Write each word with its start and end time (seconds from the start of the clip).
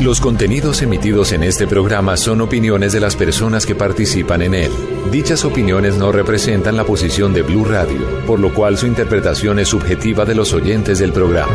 Los 0.00 0.18
contenidos 0.18 0.80
emitidos 0.80 1.32
en 1.32 1.42
este 1.42 1.66
programa 1.66 2.16
son 2.16 2.40
opiniones 2.40 2.94
de 2.94 3.00
las 3.00 3.16
personas 3.16 3.66
que 3.66 3.74
participan 3.74 4.40
en 4.40 4.54
él. 4.54 4.72
Dichas 5.12 5.44
opiniones 5.44 5.98
no 5.98 6.10
representan 6.10 6.74
la 6.74 6.84
posición 6.84 7.34
de 7.34 7.42
Blue 7.42 7.66
Radio, 7.66 8.24
por 8.26 8.40
lo 8.40 8.54
cual 8.54 8.78
su 8.78 8.86
interpretación 8.86 9.58
es 9.58 9.68
subjetiva 9.68 10.24
de 10.24 10.34
los 10.34 10.54
oyentes 10.54 11.00
del 11.00 11.12
programa. 11.12 11.52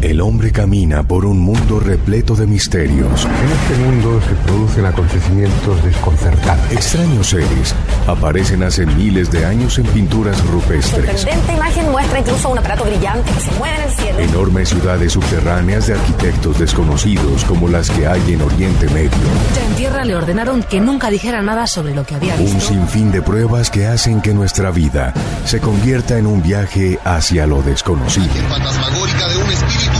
El 0.00 0.20
hombre 0.20 0.52
camina 0.52 1.02
por 1.02 1.26
un 1.26 1.40
mundo 1.40 1.80
repleto 1.80 2.36
de 2.36 2.46
misterios. 2.46 3.26
En 3.26 3.50
este 3.50 3.84
mundo 3.84 4.20
se 4.22 4.34
producen 4.46 4.86
acontecimientos 4.86 5.84
desconcertantes. 5.84 6.72
Extraños 6.72 7.26
seres 7.26 7.74
aparecen 8.10 8.62
hace 8.62 8.86
miles 8.86 9.30
de 9.30 9.44
años 9.44 9.78
en 9.78 9.86
pinturas 9.86 10.44
rupestres. 10.46 11.20
Sorprendente 11.20 11.52
imagen 11.52 11.90
muestra 11.90 12.20
incluso 12.20 12.48
un 12.48 12.58
aparato 12.58 12.84
brillante 12.84 13.30
que 13.32 13.40
se 13.40 13.52
mueve 13.52 13.76
en 13.76 13.82
el 13.82 13.90
cielo. 13.90 14.18
Enormes 14.18 14.68
ciudades 14.68 15.12
subterráneas 15.12 15.86
de 15.86 15.94
arquitectos 15.94 16.58
desconocidos 16.58 17.44
como 17.44 17.68
las 17.68 17.90
que 17.90 18.06
hay 18.06 18.32
en 18.32 18.42
Oriente 18.42 18.88
Medio. 18.88 19.10
Ya 19.54 19.66
en 19.66 19.74
tierra 19.74 20.04
le 20.04 20.14
ordenaron 20.16 20.62
que 20.62 20.80
nunca 20.80 21.10
dijera 21.10 21.42
nada 21.42 21.66
sobre 21.66 21.94
lo 21.94 22.04
que 22.04 22.14
había 22.14 22.36
visto. 22.36 22.54
Un 22.54 22.60
sinfín 22.60 23.12
de 23.12 23.22
pruebas 23.22 23.70
que 23.70 23.86
hacen 23.86 24.20
que 24.20 24.34
nuestra 24.34 24.70
vida 24.70 25.14
se 25.44 25.60
convierta 25.60 26.18
en 26.18 26.26
un 26.26 26.42
viaje 26.42 26.98
hacia 27.04 27.46
lo 27.46 27.62
desconocido. 27.62 28.28
fantasmagórica 28.48 29.28
de 29.28 29.36
un 29.36 29.50
espíritu 29.50 29.99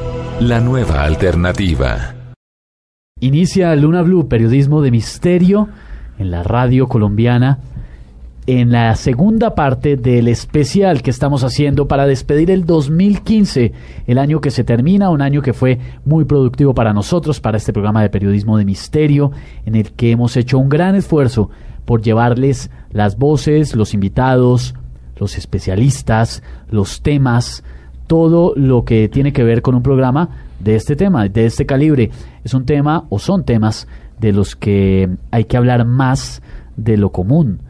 la 0.41 0.59
nueva 0.59 1.03
alternativa. 1.03 2.15
Inicia 3.19 3.75
Luna 3.75 4.01
Blue, 4.01 4.27
periodismo 4.27 4.81
de 4.81 4.89
misterio 4.89 5.69
en 6.17 6.31
la 6.31 6.41
radio 6.41 6.87
colombiana, 6.87 7.59
en 8.47 8.71
la 8.71 8.95
segunda 8.95 9.53
parte 9.53 9.97
del 9.97 10.27
especial 10.27 11.03
que 11.03 11.11
estamos 11.11 11.43
haciendo 11.43 11.87
para 11.87 12.07
despedir 12.07 12.49
el 12.49 12.65
2015, 12.65 13.71
el 14.07 14.17
año 14.17 14.41
que 14.41 14.49
se 14.49 14.63
termina, 14.63 15.11
un 15.11 15.21
año 15.21 15.43
que 15.43 15.53
fue 15.53 15.79
muy 16.05 16.25
productivo 16.25 16.73
para 16.73 16.91
nosotros, 16.91 17.39
para 17.39 17.57
este 17.57 17.71
programa 17.71 18.01
de 18.01 18.09
periodismo 18.09 18.57
de 18.57 18.65
misterio, 18.65 19.31
en 19.67 19.75
el 19.75 19.91
que 19.91 20.09
hemos 20.09 20.35
hecho 20.37 20.57
un 20.57 20.69
gran 20.69 20.95
esfuerzo 20.95 21.51
por 21.85 22.01
llevarles 22.01 22.71
las 22.89 23.15
voces, 23.15 23.75
los 23.75 23.93
invitados, 23.93 24.73
los 25.17 25.37
especialistas, 25.37 26.41
los 26.67 27.03
temas, 27.03 27.63
todo 28.11 28.51
lo 28.57 28.83
que 28.83 29.07
tiene 29.07 29.31
que 29.31 29.41
ver 29.41 29.61
con 29.61 29.73
un 29.73 29.83
programa 29.83 30.31
de 30.59 30.75
este 30.75 30.97
tema, 30.97 31.29
de 31.29 31.45
este 31.45 31.65
calibre. 31.65 32.11
Es 32.43 32.53
un 32.53 32.65
tema 32.65 33.05
o 33.07 33.19
son 33.19 33.45
temas 33.45 33.87
de 34.19 34.33
los 34.33 34.57
que 34.57 35.09
hay 35.31 35.45
que 35.45 35.55
hablar 35.55 35.85
más 35.85 36.41
de 36.75 36.97
lo 36.97 37.13
común. 37.13 37.61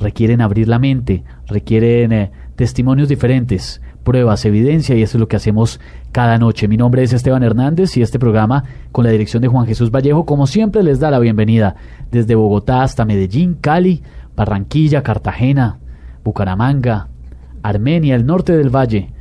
Requieren 0.00 0.40
abrir 0.40 0.68
la 0.68 0.78
mente, 0.78 1.22
requieren 1.48 2.12
eh, 2.12 2.32
testimonios 2.56 3.10
diferentes, 3.10 3.82
pruebas, 4.04 4.46
evidencia 4.46 4.96
y 4.96 5.02
eso 5.02 5.18
es 5.18 5.20
lo 5.20 5.28
que 5.28 5.36
hacemos 5.36 5.78
cada 6.12 6.38
noche. 6.38 6.66
Mi 6.66 6.78
nombre 6.78 7.02
es 7.02 7.12
Esteban 7.12 7.42
Hernández 7.42 7.94
y 7.98 8.00
este 8.00 8.18
programa 8.18 8.64
con 8.90 9.04
la 9.04 9.10
dirección 9.10 9.42
de 9.42 9.48
Juan 9.48 9.66
Jesús 9.66 9.90
Vallejo, 9.90 10.24
como 10.24 10.46
siempre, 10.46 10.82
les 10.82 10.98
da 10.98 11.10
la 11.10 11.18
bienvenida 11.18 11.76
desde 12.10 12.36
Bogotá 12.36 12.84
hasta 12.84 13.04
Medellín, 13.04 13.58
Cali, 13.60 14.02
Barranquilla, 14.34 15.02
Cartagena, 15.02 15.78
Bucaramanga, 16.24 17.08
Armenia, 17.62 18.14
el 18.14 18.24
norte 18.24 18.56
del 18.56 18.74
valle, 18.74 19.12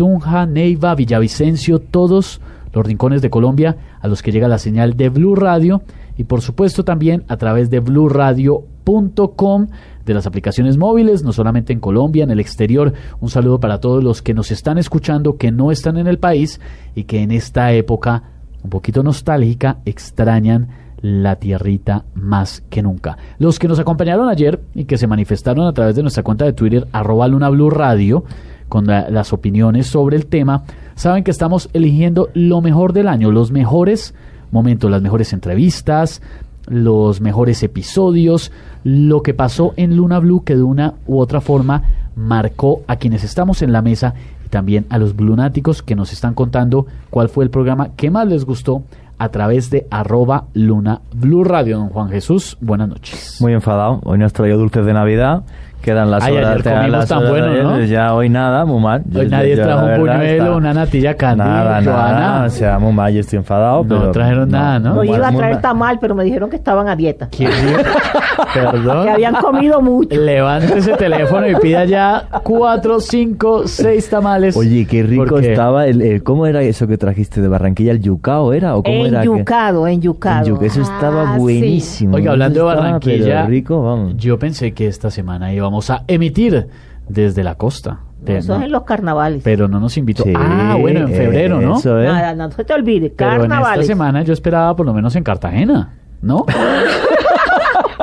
Tunja, 0.00 0.46
Neiva, 0.46 0.94
Villavicencio, 0.94 1.78
todos 1.78 2.40
los 2.72 2.86
rincones 2.86 3.20
de 3.20 3.28
Colombia 3.28 3.76
a 4.00 4.08
los 4.08 4.22
que 4.22 4.32
llega 4.32 4.48
la 4.48 4.56
señal 4.56 4.96
de 4.96 5.10
Blue 5.10 5.34
Radio 5.34 5.82
y 6.16 6.24
por 6.24 6.40
supuesto 6.40 6.86
también 6.86 7.22
a 7.28 7.36
través 7.36 7.68
de 7.68 7.80
bluradio.com 7.80 9.66
de 10.06 10.14
las 10.14 10.26
aplicaciones 10.26 10.78
móviles, 10.78 11.22
no 11.22 11.34
solamente 11.34 11.74
en 11.74 11.80
Colombia, 11.80 12.24
en 12.24 12.30
el 12.30 12.40
exterior. 12.40 12.94
Un 13.20 13.28
saludo 13.28 13.60
para 13.60 13.78
todos 13.78 14.02
los 14.02 14.22
que 14.22 14.32
nos 14.32 14.50
están 14.50 14.78
escuchando, 14.78 15.36
que 15.36 15.50
no 15.52 15.70
están 15.70 15.98
en 15.98 16.06
el 16.06 16.18
país 16.18 16.62
y 16.94 17.04
que 17.04 17.20
en 17.20 17.30
esta 17.30 17.70
época 17.74 18.22
un 18.64 18.70
poquito 18.70 19.02
nostálgica 19.02 19.80
extrañan 19.84 20.68
la 21.02 21.36
tierrita 21.36 22.06
más 22.14 22.62
que 22.70 22.80
nunca. 22.80 23.18
Los 23.38 23.58
que 23.58 23.68
nos 23.68 23.78
acompañaron 23.78 24.30
ayer 24.30 24.62
y 24.74 24.86
que 24.86 24.96
se 24.96 25.06
manifestaron 25.06 25.66
a 25.66 25.74
través 25.74 25.94
de 25.94 26.00
nuestra 26.00 26.22
cuenta 26.22 26.46
de 26.46 26.54
Twitter, 26.54 26.88
arroba 26.90 27.28
Luna 27.28 27.50
Blue 27.50 27.68
Radio, 27.68 28.24
con 28.70 28.86
la- 28.86 29.10
las 29.10 29.34
opiniones 29.34 29.86
sobre 29.88 30.16
el 30.16 30.24
tema, 30.24 30.62
saben 30.94 31.22
que 31.24 31.30
estamos 31.30 31.68
eligiendo 31.74 32.30
lo 32.32 32.62
mejor 32.62 32.94
del 32.94 33.08
año, 33.08 33.30
los 33.30 33.50
mejores 33.50 34.14
momentos, 34.50 34.90
las 34.90 35.02
mejores 35.02 35.34
entrevistas, 35.34 36.22
los 36.66 37.20
mejores 37.20 37.62
episodios, 37.62 38.50
lo 38.84 39.22
que 39.22 39.34
pasó 39.34 39.74
en 39.76 39.96
Luna 39.96 40.18
Blue 40.20 40.42
que 40.44 40.56
de 40.56 40.62
una 40.62 40.94
u 41.06 41.18
otra 41.18 41.40
forma 41.42 41.82
marcó 42.16 42.82
a 42.86 42.96
quienes 42.96 43.24
estamos 43.24 43.60
en 43.62 43.72
la 43.72 43.82
mesa 43.82 44.14
y 44.46 44.48
también 44.48 44.86
a 44.88 44.98
los 44.98 45.14
blunáticos 45.16 45.82
que 45.82 45.94
nos 45.96 46.12
están 46.12 46.34
contando 46.34 46.86
cuál 47.10 47.28
fue 47.28 47.44
el 47.44 47.50
programa 47.50 47.90
que 47.96 48.10
más 48.10 48.26
les 48.28 48.44
gustó 48.44 48.82
a 49.18 49.28
través 49.28 49.68
de 49.70 49.86
arroba 49.90 50.46
Luna 50.54 51.02
Blue 51.14 51.44
Radio. 51.44 51.76
Don 51.78 51.88
Juan 51.90 52.08
Jesús, 52.08 52.56
buenas 52.60 52.88
noches. 52.88 53.36
Muy 53.40 53.52
enfadado. 53.52 54.00
Hoy 54.04 54.18
nos 54.18 54.32
traído 54.32 54.56
dulces 54.58 54.86
de 54.86 54.94
Navidad. 54.94 55.42
Quedan 55.80 56.10
las 56.10 56.22
Ay, 56.24 56.36
horas. 56.36 56.50
ayer 56.50 56.62
quedan 56.62 56.76
comimos 56.78 56.98
las 56.98 57.08
tan 57.08 57.18
horas 57.18 57.30
bueno, 57.30 57.62
¿no? 57.78 57.84
Ya 57.84 58.14
hoy 58.14 58.28
nada, 58.28 58.64
muy 58.66 58.80
mal. 58.82 59.02
Hoy 59.14 59.22
Yo- 59.24 59.28
nadie 59.30 59.56
yo, 59.56 59.62
trajo 59.64 59.86
un 59.86 59.90
está- 60.10 60.52
una 60.56 60.74
natilla 60.74 61.14
candy, 61.14 61.38
Nada, 61.44 61.82
Joana. 61.82 62.20
nada. 62.20 62.46
O 62.46 62.50
sea, 62.50 62.78
muy 62.78 62.92
mal, 62.92 63.12
yo 63.14 63.20
estoy 63.20 63.38
enfadado. 63.38 63.82
No 63.84 63.88
pero- 64.00 64.10
trajeron 64.12 64.48
nada, 64.50 64.78
¿no? 64.78 65.02
Yo 65.02 65.10
mal, 65.10 65.18
iba 65.18 65.28
a 65.28 65.32
traer 65.32 65.52
mal. 65.54 65.62
tamal, 65.62 65.98
pero 66.00 66.14
me 66.14 66.24
dijeron 66.24 66.50
que 66.50 66.56
estaban 66.56 66.88
a 66.88 66.96
dieta. 66.96 67.28
Perdón. 68.54 69.04
Que 69.04 69.10
habían 69.10 69.34
comido 69.36 69.80
mucho. 69.80 70.14
Levante 70.20 70.78
ese 70.78 70.92
teléfono 70.94 71.48
y 71.48 71.54
pida 71.56 71.84
ya 71.84 72.24
cuatro, 72.42 73.00
cinco, 73.00 73.66
seis 73.66 74.08
tamales. 74.08 74.56
Oye, 74.56 74.86
qué 74.86 75.02
rico 75.02 75.24
Porque- 75.28 75.50
estaba. 75.52 75.86
El, 75.86 76.02
el- 76.02 76.22
¿Cómo 76.22 76.46
era 76.46 76.62
eso 76.62 76.86
que 76.86 76.98
trajiste 76.98 77.40
de 77.40 77.48
Barranquilla? 77.48 77.92
¿El 77.92 78.00
yucao 78.00 78.52
era? 78.52 78.76
¿O 78.76 78.82
cómo 78.82 79.06
era? 79.06 79.22
que- 79.22 79.28
Enyucado, 79.28 79.86
enyucado. 79.86 80.60
Eso 80.60 80.82
estaba 80.82 81.22
Ah, 81.30 81.34
sí. 81.34 81.40
buenísimo. 81.40 82.16
Oiga, 82.16 82.32
hablando 82.32 82.60
de 82.60 82.64
Barranquilla, 82.74 83.46
rico, 83.46 83.82
vamos. 83.82 84.14
yo 84.16 84.38
pensé 84.38 84.72
que 84.72 84.86
esta 84.86 85.10
semana 85.10 85.52
íbamos 85.70 85.90
a 85.90 86.04
emitir 86.08 86.66
desde 87.08 87.44
la 87.44 87.54
costa. 87.54 88.00
De- 88.20 88.38
Eso 88.38 88.52
no, 88.54 88.58
es 88.60 88.66
en 88.66 88.72
los 88.72 88.82
carnavales. 88.82 89.42
pero 89.42 89.66
no 89.68 89.80
nos 89.80 89.96
invitó. 89.96 90.24
Sí, 90.24 90.32
ah, 90.36 90.76
bueno, 90.78 91.00
en 91.00 91.08
febrero, 91.08 91.60
¿no? 91.60 91.78
Eso 91.78 91.98
es. 92.00 92.06
Nada, 92.12 92.34
no 92.34 92.50
se 92.50 92.64
te 92.64 92.74
olvide. 92.74 93.10
Pero 93.16 93.30
en 93.30 93.36
esta 93.42 93.48
Carnavales. 93.48 93.86
semana 93.86 94.22
yo 94.22 94.32
esperaba 94.34 94.76
por 94.76 94.84
lo 94.84 94.92
menos 94.92 95.16
en 95.16 95.22
Cartagena, 95.24 95.94
¿no? 96.20 96.44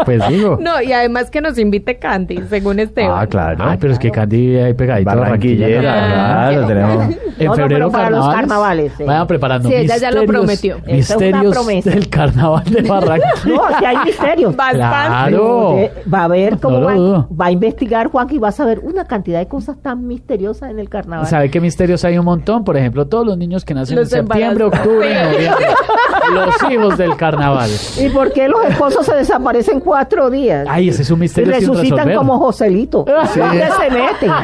pues 0.06 0.28
digo. 0.28 0.58
No, 0.68 0.82
y 0.82 0.92
además 0.92 1.30
que 1.32 1.40
nos 1.42 1.58
invite 1.58 1.98
Candy, 1.98 2.42
según 2.50 2.80
Esteban. 2.80 3.18
Ah, 3.18 3.28
claro. 3.28 3.64
Ay, 3.66 3.78
pero 3.80 3.94
es 3.94 4.00
que 4.00 4.12
Candy 4.12 4.58
ahí 4.58 4.74
pegadito 4.74 5.10
Barranquillera, 5.10 5.92
Barranquilla. 5.92 6.50
claro, 6.50 6.68
tenemos. 6.68 7.16
En 7.40 7.54
febrero 7.54 7.92
para 7.92 8.10
los 8.10 8.28
carnavales. 8.28 8.94
Vayan 9.00 9.28
preparando 9.28 9.70
Sí, 9.70 9.76
ella 9.76 9.98
ya 9.98 10.12
lo 10.12 10.22
misterios- 10.22 10.28
prometió. 10.28 10.78
Misterios 10.86 11.84
del 11.86 12.10
carnaval 12.10 12.64
de 12.66 12.82
Barranquilla. 12.82 13.34
No, 13.46 13.80
si 13.80 13.86
hay 13.86 13.98
misterios. 14.06 14.56
Bastante. 14.56 15.30
Claro. 15.38 15.76
Va 16.14 16.24
a 16.24 16.28
ver 16.28 16.58
cómo 16.60 16.82
va, 16.82 17.46
a 17.46 17.52
investigar 17.52 18.08
Juan 18.08 18.28
y 18.32 18.40
vas 18.40 18.60
a 18.60 18.66
ver 18.66 18.80
una 18.80 19.06
cantidad 19.06 19.40
de 19.40 19.48
cosas 19.48 19.78
tan 19.82 20.08
misteriosas 20.08 20.72
en 20.72 20.80
el 20.80 20.90
carnaval. 20.90 21.28
¿Sabe 21.28 21.50
qué 21.52 21.62
misterios 21.62 22.04
hay 22.06 22.18
un 22.18 22.26
montón? 22.26 22.64
Por 22.64 22.76
ejemplo, 22.78 23.08
todos 23.08 23.26
los 23.26 23.38
niños 23.38 23.64
que 23.66 23.74
nacen 23.74 23.98
en 23.98 24.06
septiembre, 24.08 24.66
octubre 24.66 25.24
noviembre. 25.24 25.66
los 26.34 26.72
hijos 26.72 26.98
del 26.98 27.16
carnaval. 27.16 27.70
¿Y 28.00 28.10
por 28.10 28.32
qué 28.34 28.48
los 28.48 28.64
esposos 28.66 29.06
se 29.06 29.16
desaparecen 29.16 29.80
cuatro 29.80 29.97
días? 30.32 30.68
Ay, 30.70 30.90
ese 30.90 31.02
es 31.04 31.12
un 31.12 31.20
y 31.20 31.22
misterio 31.22 31.54
sin 31.60 31.70
resucitan 31.70 32.14
como 32.16 32.38
Joselito. 32.40 33.06
¿Dónde 33.36 33.68
se 33.80 33.90
meten? 33.92 34.32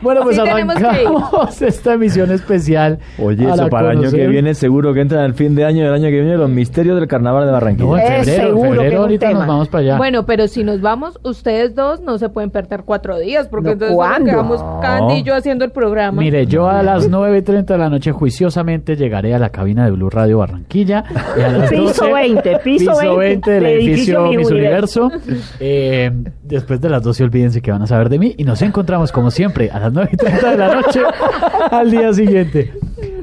Bueno, 0.00 0.22
pues 0.22 0.36
Sí, 0.36 0.42
arrancamos 0.42 1.60
esta 1.62 1.94
emisión 1.94 2.30
especial. 2.30 2.98
Oye, 3.18 3.48
eso 3.50 3.68
para 3.68 3.90
el 3.92 3.98
año 3.98 4.10
que 4.12 4.28
viene 4.28 4.54
seguro 4.54 4.94
que 4.94 5.00
entra 5.00 5.20
en 5.20 5.24
el 5.26 5.34
fin 5.34 5.56
de 5.56 5.64
año, 5.64 5.84
el 5.86 5.92
año 5.92 6.04
que 6.04 6.20
viene, 6.20 6.36
los 6.36 6.48
misterios 6.50 6.96
del 6.98 7.08
carnaval 7.08 7.46
de 7.46 7.52
Barranquilla. 7.52 7.88
No, 7.88 7.96
en 7.98 8.02
Es 8.12 8.26
febrero, 8.26 8.42
en 8.42 8.48
seguro 8.48 8.62
que 8.70 8.76
es 8.76 8.82
febrero 8.82 9.00
ahorita 9.02 9.26
tema. 9.28 9.38
nos 9.40 9.48
vamos 9.48 9.68
para 9.68 9.82
allá. 9.82 9.96
Bueno, 9.96 10.24
pero 10.24 10.46
si 10.46 10.62
nos 10.62 10.80
vamos, 10.80 11.18
ustedes 11.24 11.74
dos 11.74 12.00
no 12.00 12.16
se 12.18 12.28
pueden 12.28 12.50
perder 12.50 12.82
cuatro 12.84 13.18
días, 13.18 13.48
porque 13.48 13.66
No, 13.68 13.72
entonces 13.72 13.96
¿cuándo? 13.96 14.18
nos 14.26 14.30
quedamos 14.30 14.60
No. 14.60 14.80
Candy 14.80 15.14
y 15.14 15.22
yo 15.24 15.34
haciendo 15.34 15.64
el 15.64 15.72
programa. 15.72 16.20
Mire, 16.22 16.46
yo 16.46 16.68
a 16.68 16.82
las 16.84 17.10
9.30 17.10 17.64
de 17.64 17.78
la 17.78 17.90
noche 17.90 18.12
juiciosamente 18.12 18.94
llegaré 18.96 19.34
a 19.34 19.38
la 19.40 19.50
cabina 19.50 19.84
de 19.84 19.90
Blue 19.90 20.10
Radio 20.10 20.38
Barranquilla. 20.38 21.02
y 21.36 21.40
a 21.40 21.48
las 21.48 21.70
Piso 21.70 22.04
12, 22.06 22.12
20, 22.12 22.58
piso 22.58 23.16
20 23.16 23.50
del 23.50 23.62
del 23.64 23.72
edificio 23.72 23.97
Miss 23.98 24.50
Universo. 24.50 25.10
Eh, 25.60 26.10
después 26.42 26.80
de 26.80 26.88
las 26.88 27.02
12 27.02 27.24
olvídense 27.24 27.60
que 27.60 27.70
van 27.70 27.82
a 27.82 27.86
saber 27.86 28.08
de 28.08 28.18
mí 28.18 28.34
y 28.36 28.44
nos 28.44 28.62
encontramos 28.62 29.12
como 29.12 29.30
siempre 29.30 29.70
a 29.70 29.78
las 29.80 29.92
9.30 29.92 30.50
de 30.50 30.56
la 30.56 30.74
noche 30.74 31.00
al 31.70 31.90
día 31.90 32.12
siguiente. 32.12 32.72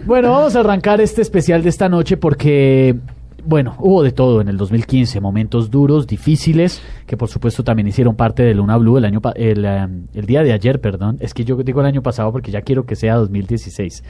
Bueno, 0.06 0.32
vamos 0.32 0.56
a 0.56 0.60
arrancar 0.60 1.02
este 1.02 1.22
especial 1.22 1.64
de 1.64 1.70
esta 1.70 1.90
noche 1.90 2.18
porque, 2.18 2.96
bueno, 3.44 3.76
hubo 3.80 4.04
de 4.04 4.12
todo 4.12 4.42
en 4.42 4.50
el 4.50 4.58
2015, 4.58 5.20
momentos 5.20 5.72
duros, 5.72 6.08
difíciles, 6.08 6.82
que 7.08 7.18
por 7.18 7.30
supuesto 7.30 7.64
también 7.64 7.88
hicieron 7.88 8.16
parte 8.16 8.44
de 8.44 8.54
Luna 8.54 8.78
Blue 8.78 8.98
el 8.98 9.06
año 9.06 9.22
el, 9.36 9.66
eh, 9.66 9.88
el 10.14 10.26
día 10.26 10.44
de 10.44 10.54
ayer, 10.54 10.80
perdón. 10.82 11.18
Es 11.22 11.34
que 11.34 11.44
yo 11.46 11.56
digo 11.58 11.82
el 11.82 11.88
año 11.88 12.02
pasado 12.02 12.32
porque 12.32 12.52
ya 12.52 12.62
quiero 12.62 12.86
que 12.86 12.96
sea 12.96 13.16
2016. 13.16 14.04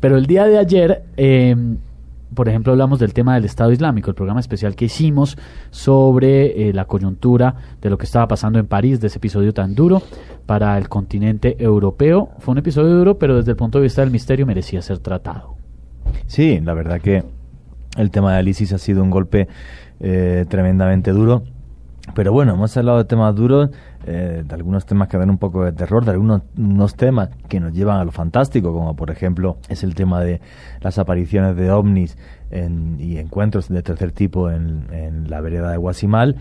Pero 0.00 0.16
el 0.16 0.26
día 0.26 0.44
de 0.46 0.58
ayer, 0.58 1.02
eh, 1.16 1.54
por 2.34 2.48
ejemplo, 2.48 2.72
hablamos 2.72 2.98
del 2.98 3.14
tema 3.14 3.34
del 3.34 3.44
Estado 3.44 3.72
Islámico, 3.72 4.10
el 4.10 4.14
programa 4.14 4.40
especial 4.40 4.74
que 4.76 4.86
hicimos 4.86 5.38
sobre 5.70 6.68
eh, 6.68 6.72
la 6.72 6.84
coyuntura 6.84 7.54
de 7.80 7.90
lo 7.90 7.98
que 7.98 8.04
estaba 8.04 8.28
pasando 8.28 8.58
en 8.58 8.66
París, 8.66 9.00
de 9.00 9.06
ese 9.06 9.18
episodio 9.18 9.52
tan 9.52 9.74
duro 9.74 10.02
para 10.46 10.76
el 10.78 10.88
continente 10.88 11.56
europeo. 11.58 12.30
Fue 12.38 12.52
un 12.52 12.58
episodio 12.58 12.94
duro, 12.94 13.18
pero 13.18 13.36
desde 13.36 13.52
el 13.52 13.56
punto 13.56 13.78
de 13.78 13.84
vista 13.84 14.02
del 14.02 14.10
misterio 14.10 14.46
merecía 14.46 14.82
ser 14.82 14.98
tratado. 14.98 15.56
Sí, 16.26 16.60
la 16.60 16.74
verdad 16.74 17.00
que 17.00 17.24
el 17.96 18.10
tema 18.10 18.36
del 18.36 18.48
ISIS 18.48 18.72
ha 18.72 18.78
sido 18.78 19.02
un 19.02 19.10
golpe 19.10 19.48
eh, 20.00 20.44
tremendamente 20.48 21.12
duro. 21.12 21.42
Pero 22.14 22.32
bueno, 22.32 22.54
hemos 22.54 22.76
hablado 22.76 22.98
de 22.98 23.04
temas 23.04 23.34
duros, 23.34 23.70
eh, 24.06 24.42
de 24.46 24.54
algunos 24.54 24.86
temas 24.86 25.08
que 25.08 25.16
dan 25.18 25.30
un 25.30 25.38
poco 25.38 25.64
de 25.64 25.72
terror, 25.72 26.04
de 26.04 26.10
algunos 26.12 26.42
unos 26.56 26.94
temas 26.94 27.28
que 27.48 27.60
nos 27.60 27.72
llevan 27.72 27.98
a 28.00 28.04
lo 28.04 28.10
fantástico, 28.12 28.72
como 28.72 28.96
por 28.96 29.10
ejemplo 29.10 29.58
es 29.68 29.82
el 29.84 29.94
tema 29.94 30.20
de 30.20 30.40
las 30.80 30.98
apariciones 30.98 31.56
de 31.56 31.70
ovnis 31.70 32.16
en- 32.50 32.96
y 32.98 33.18
encuentros 33.18 33.68
de 33.68 33.82
tercer 33.82 34.12
tipo 34.12 34.50
en, 34.50 34.86
en 34.92 35.30
la 35.30 35.40
vereda 35.40 35.70
de 35.70 35.76
Guasimal 35.76 36.36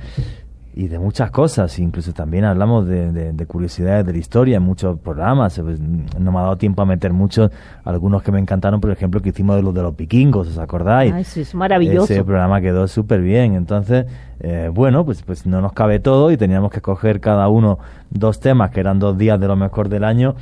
y 0.80 0.88
de 0.90 1.00
muchas 1.00 1.32
cosas, 1.32 1.80
incluso 1.80 2.14
también 2.14 2.46
hablamos 2.46 2.86
de, 2.88 3.12
de- 3.12 3.34
de 3.34 3.46
curiosidades 3.48 4.06
de 4.06 4.12
la 4.14 4.20
historia 4.20 4.58
en 4.58 4.64
muchos 4.64 5.00
programas, 5.00 5.60
pues, 5.60 5.80
no 5.80 6.32
me 6.32 6.38
ha 6.38 6.42
dado 6.44 6.58
tiempo 6.58 6.84
a 6.84 6.86
meter 6.86 7.14
muchos, 7.14 7.50
algunos 7.84 8.22
que 8.22 8.32
me 8.32 8.38
encantaron, 8.40 8.80
por 8.80 8.92
ejemplo, 8.92 9.20
que 9.22 9.30
hicimos 9.30 9.56
de 9.56 9.64
los 9.64 9.74
de 9.74 9.82
los 9.82 9.96
vikingos, 9.98 10.48
¿os 10.50 10.58
acordáis? 10.60 11.12
Ay, 11.14 11.24
sí, 11.24 11.42
es 11.42 11.56
maravilloso. 11.56 12.14
Ese 12.14 12.24
programa 12.24 12.62
quedó 12.62 12.88
súper 12.88 13.22
bien, 13.22 13.56
entonces, 13.56 14.06
eh, 14.40 14.70
bueno, 14.72 15.04
pues, 15.04 15.24
pues 15.24 15.48
no 15.48 15.62
nos 15.62 15.74
cabe 15.74 16.00
todo 16.00 16.30
y 16.32 16.38
teníamos 16.38 16.70
que 16.70 16.78
escoger 16.78 17.20
cada 17.22 17.48
uno 17.50 17.80
dos 18.12 18.40
temas, 18.40 18.70
que 18.70 18.80
eran 18.80 19.00
dos 19.00 19.18
días 19.18 19.40
de 19.40 19.48
lo 19.48 19.56
mejor 19.56 19.90
del 19.90 20.04
año, 20.04 20.36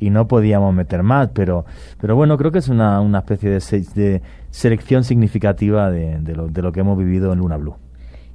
y 0.00 0.08
no 0.08 0.26
podíamos 0.26 0.74
meter 0.74 1.02
más, 1.02 1.28
pero, 1.34 1.66
pero 2.00 2.16
bueno, 2.16 2.38
creo 2.38 2.50
que 2.50 2.60
es 2.60 2.68
una, 2.68 3.00
una 3.02 3.18
especie 3.18 3.50
de, 3.50 3.60
se- 3.60 3.84
de 3.94 4.22
selección 4.50 5.04
significativa 5.04 5.90
de, 5.90 6.18
de 6.18 6.34
lo, 6.34 6.48
de 6.48 6.62
lo 6.62 6.72
que 6.72 6.80
hemos 6.80 6.96
vivido 6.96 7.32
en 7.32 7.40
Luna 7.40 7.58
Blue. 7.58 7.74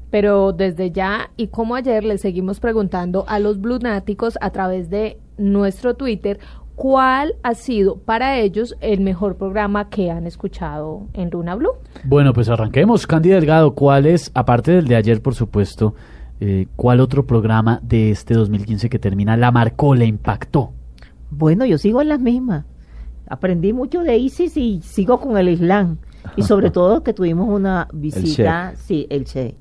Pero 0.09 0.53
desde 0.53 0.91
ya, 0.91 1.31
y 1.35 1.47
como 1.47 1.75
ayer, 1.75 2.03
le 2.03 2.17
seguimos 2.17 2.59
preguntando 2.59 3.25
a 3.27 3.39
los 3.39 3.59
blunáticos 3.59 4.37
a 4.41 4.51
través 4.51 4.89
de 4.89 5.19
nuestro 5.37 5.95
Twitter 5.95 6.39
cuál 6.77 7.35
ha 7.41 7.55
sido 7.55 7.97
para 7.97 8.37
ellos 8.37 8.75
el 8.81 9.01
mejor 9.01 9.35
programa 9.35 9.89
que 9.89 10.11
han 10.11 10.27
escuchado 10.27 11.07
en 11.13 11.31
Luna 11.31 11.55
Blue. 11.55 11.71
Bueno, 12.03 12.33
pues 12.33 12.49
arranquemos. 12.49 13.07
Candy 13.07 13.29
Delgado, 13.29 13.73
¿cuál 13.73 14.05
es, 14.05 14.31
aparte 14.35 14.71
del 14.73 14.87
de 14.87 14.95
ayer, 14.95 15.21
por 15.21 15.33
supuesto, 15.33 15.95
eh, 16.39 16.67
cuál 16.75 16.99
otro 16.99 17.25
programa 17.25 17.79
de 17.81 18.11
este 18.11 18.35
2015 18.35 18.89
que 18.89 18.99
termina 18.99 19.35
la 19.35 19.51
marcó, 19.51 19.95
le 19.95 20.05
impactó? 20.05 20.71
Bueno, 21.31 21.65
yo 21.65 21.79
sigo 21.79 21.99
en 21.99 22.09
las 22.09 22.19
mismas. 22.19 22.65
Aprendí 23.27 23.73
mucho 23.73 24.03
de 24.03 24.15
ISIS 24.17 24.55
y 24.55 24.81
sigo 24.83 25.19
con 25.19 25.35
el 25.37 25.49
Islam. 25.49 25.97
Y 26.35 26.43
sobre 26.43 26.69
todo 26.71 27.01
que 27.03 27.13
tuvimos 27.13 27.49
una 27.49 27.87
visita, 27.91 28.73
sí, 28.75 29.07
el 29.09 29.25
Che. 29.25 29.55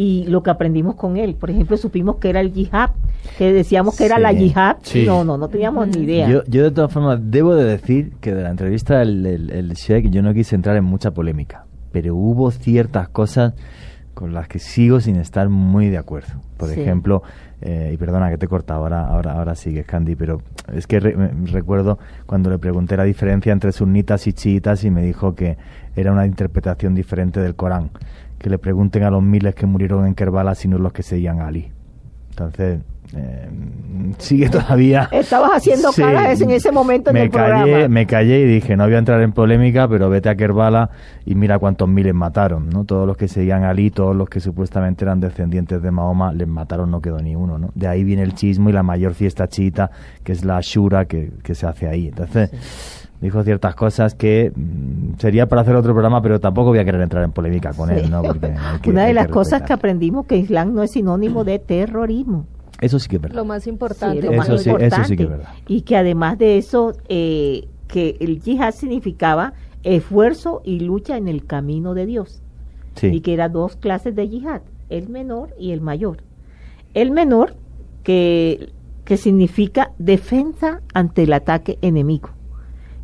Y 0.00 0.26
lo 0.28 0.44
que 0.44 0.50
aprendimos 0.50 0.94
con 0.94 1.16
él, 1.16 1.34
por 1.34 1.50
ejemplo, 1.50 1.76
supimos 1.76 2.18
que 2.18 2.30
era 2.30 2.40
el 2.40 2.52
yihad, 2.52 2.90
que 3.36 3.52
decíamos 3.52 3.96
que 3.96 4.06
era 4.06 4.20
la 4.20 4.30
yihad. 4.32 4.76
Sí. 4.82 5.04
No, 5.04 5.24
no, 5.24 5.36
no 5.36 5.48
teníamos 5.48 5.88
ni 5.88 6.04
idea. 6.04 6.28
Yo, 6.28 6.44
yo 6.46 6.62
de 6.62 6.70
todas 6.70 6.92
formas 6.92 7.18
debo 7.20 7.56
de 7.56 7.64
decir 7.64 8.12
que 8.20 8.32
de 8.32 8.44
la 8.44 8.50
entrevista 8.50 9.00
del 9.00 9.26
el, 9.26 9.50
el 9.50 9.72
Sheikh 9.72 10.08
yo 10.10 10.22
no 10.22 10.32
quise 10.32 10.54
entrar 10.54 10.76
en 10.76 10.84
mucha 10.84 11.10
polémica, 11.10 11.64
pero 11.90 12.14
hubo 12.14 12.52
ciertas 12.52 13.08
cosas 13.08 13.54
con 14.14 14.32
las 14.32 14.46
que 14.46 14.60
sigo 14.60 15.00
sin 15.00 15.16
estar 15.16 15.48
muy 15.48 15.88
de 15.88 15.98
acuerdo. 15.98 16.34
Por 16.58 16.68
Sí. 16.68 16.80
ejemplo, 16.80 17.24
eh, 17.60 17.90
y 17.92 17.96
perdona 17.96 18.30
que 18.30 18.38
te 18.38 18.46
he 18.46 18.48
cortado, 18.48 18.82
ahora, 18.84 19.04
ahora, 19.04 19.32
ahora 19.32 19.56
sigues, 19.56 19.84
Candy, 19.84 20.14
pero 20.14 20.40
es 20.72 20.86
que 20.86 21.00
re- 21.00 21.16
recuerdo 21.46 21.98
cuando 22.24 22.50
le 22.50 22.58
pregunté 22.58 22.96
la 22.96 23.02
diferencia 23.04 23.52
entre 23.52 23.72
sunnitas 23.72 24.28
y 24.28 24.32
chiitas 24.32 24.84
y 24.84 24.92
me 24.92 25.02
dijo 25.02 25.34
que 25.34 25.56
era 25.96 26.12
una 26.12 26.24
interpretación 26.24 26.94
diferente 26.94 27.40
del 27.40 27.56
Corán. 27.56 27.90
Que 28.38 28.48
le 28.50 28.58
pregunten 28.58 29.02
a 29.02 29.10
los 29.10 29.22
miles 29.22 29.54
que 29.54 29.66
murieron 29.66 30.06
en 30.06 30.14
Kerbala 30.14 30.54
si 30.54 30.68
no 30.68 30.78
los 30.78 30.92
que 30.92 31.02
seguían 31.02 31.40
a 31.40 31.48
Ali. 31.48 31.70
Entonces, 32.30 32.80
eh, 33.16 33.48
sigue 34.18 34.48
todavía. 34.50 35.08
Estabas 35.10 35.50
haciendo 35.56 35.90
Sí. 35.92 36.02
caras 36.02 36.40
en 36.40 36.50
ese 36.50 36.70
momento 36.70 37.10
en 37.10 37.14
me 37.14 37.22
el 37.24 37.30
callé, 37.30 37.62
programa. 37.64 37.88
me 37.88 38.06
callé 38.06 38.40
y 38.40 38.44
dije, 38.46 38.76
no 38.76 38.84
voy 38.84 38.94
a 38.94 38.98
entrar 38.98 39.20
en 39.22 39.32
polémica, 39.32 39.88
pero 39.88 40.08
vete 40.08 40.28
a 40.28 40.36
Kerbala 40.36 40.90
y 41.26 41.34
mira 41.34 41.58
cuántos 41.58 41.88
miles 41.88 42.14
mataron, 42.14 42.68
¿no? 42.70 42.84
Todos 42.84 43.08
los 43.08 43.16
que 43.16 43.26
seguían 43.26 43.64
a 43.64 43.70
Ali, 43.70 43.90
todos 43.90 44.14
los 44.14 44.28
que 44.28 44.38
supuestamente 44.38 45.04
eran 45.04 45.18
descendientes 45.18 45.82
de 45.82 45.90
Mahoma, 45.90 46.32
les 46.32 46.46
mataron, 46.46 46.90
no 46.92 47.00
quedó 47.00 47.18
ni 47.18 47.34
uno, 47.34 47.58
¿no? 47.58 47.70
De 47.74 47.88
ahí 47.88 48.04
viene 48.04 48.22
el 48.22 48.34
chismo 48.34 48.70
y 48.70 48.72
la 48.72 48.84
mayor 48.84 49.14
fiesta 49.14 49.48
chiita, 49.48 49.90
que 50.22 50.30
es 50.32 50.44
la 50.44 50.60
Shura 50.60 51.06
que, 51.06 51.32
que 51.42 51.56
se 51.56 51.66
hace 51.66 51.88
ahí. 51.88 52.08
Entonces, 52.08 52.50
dijo 53.20 53.42
ciertas 53.42 53.74
cosas 53.74 54.14
que 54.14 54.52
mm, 54.54 55.18
sería 55.18 55.48
para 55.48 55.62
hacer 55.62 55.74
otro 55.74 55.92
programa, 55.92 56.22
pero 56.22 56.38
tampoco 56.40 56.68
voy 56.70 56.78
a 56.78 56.84
querer 56.84 57.00
entrar 57.00 57.24
en 57.24 57.32
polémica 57.32 57.72
con 57.72 57.90
él, 57.90 58.10
¿no? 58.10 58.22
Porque 58.22 58.46
hay 58.46 58.80
que- 58.80 58.90
Una 58.90 59.02
de 59.02 59.08
que 59.08 59.14
las 59.14 59.28
cosas 59.28 59.62
que 59.62 59.72
aprendimos 59.72 60.26
que 60.26 60.36
Islam 60.36 60.74
no 60.74 60.82
es 60.82 60.92
sinónimo 60.92 61.44
de 61.44 61.58
terrorismo. 61.58 62.46
Eso 62.80 62.98
sí 63.00 63.08
que 63.08 63.16
es 63.16 63.22
verdad. 63.22 63.36
Lo 63.36 63.44
más 63.44 63.66
importante. 63.66 64.20
Sí, 64.20 64.26
lo 64.26 64.32
más 64.34 64.48
Eso 64.48 64.58
sí- 64.58 64.70
eso 64.70 64.78
sí 64.78 64.84
importante. 64.84 65.16
que 65.16 65.22
es 65.24 65.28
verdad. 65.28 65.48
Y 65.66 65.80
que 65.82 65.96
además 65.96 66.38
de 66.38 66.58
eso, 66.58 66.92
eh, 67.08 67.66
que 67.88 68.16
el 68.20 68.40
yihad 68.40 68.72
significaba 68.72 69.52
esfuerzo 69.82 70.60
y 70.64 70.80
lucha 70.80 71.16
en 71.16 71.26
el 71.28 71.44
camino 71.44 71.94
de 71.94 72.06
Dios. 72.06 72.40
Sí. 72.94 73.08
Y 73.08 73.20
que 73.20 73.32
eran 73.34 73.52
dos 73.52 73.76
clases 73.76 74.14
de 74.14 74.28
yihad, 74.28 74.60
el 74.90 75.08
menor 75.08 75.50
y 75.58 75.72
el 75.72 75.80
mayor. 75.80 76.18
El 76.94 77.10
menor, 77.10 77.54
que, 78.04 78.70
que 79.04 79.16
significa 79.16 79.90
defensa 79.98 80.80
ante 80.94 81.24
el 81.24 81.32
ataque 81.32 81.78
enemigo. 81.82 82.30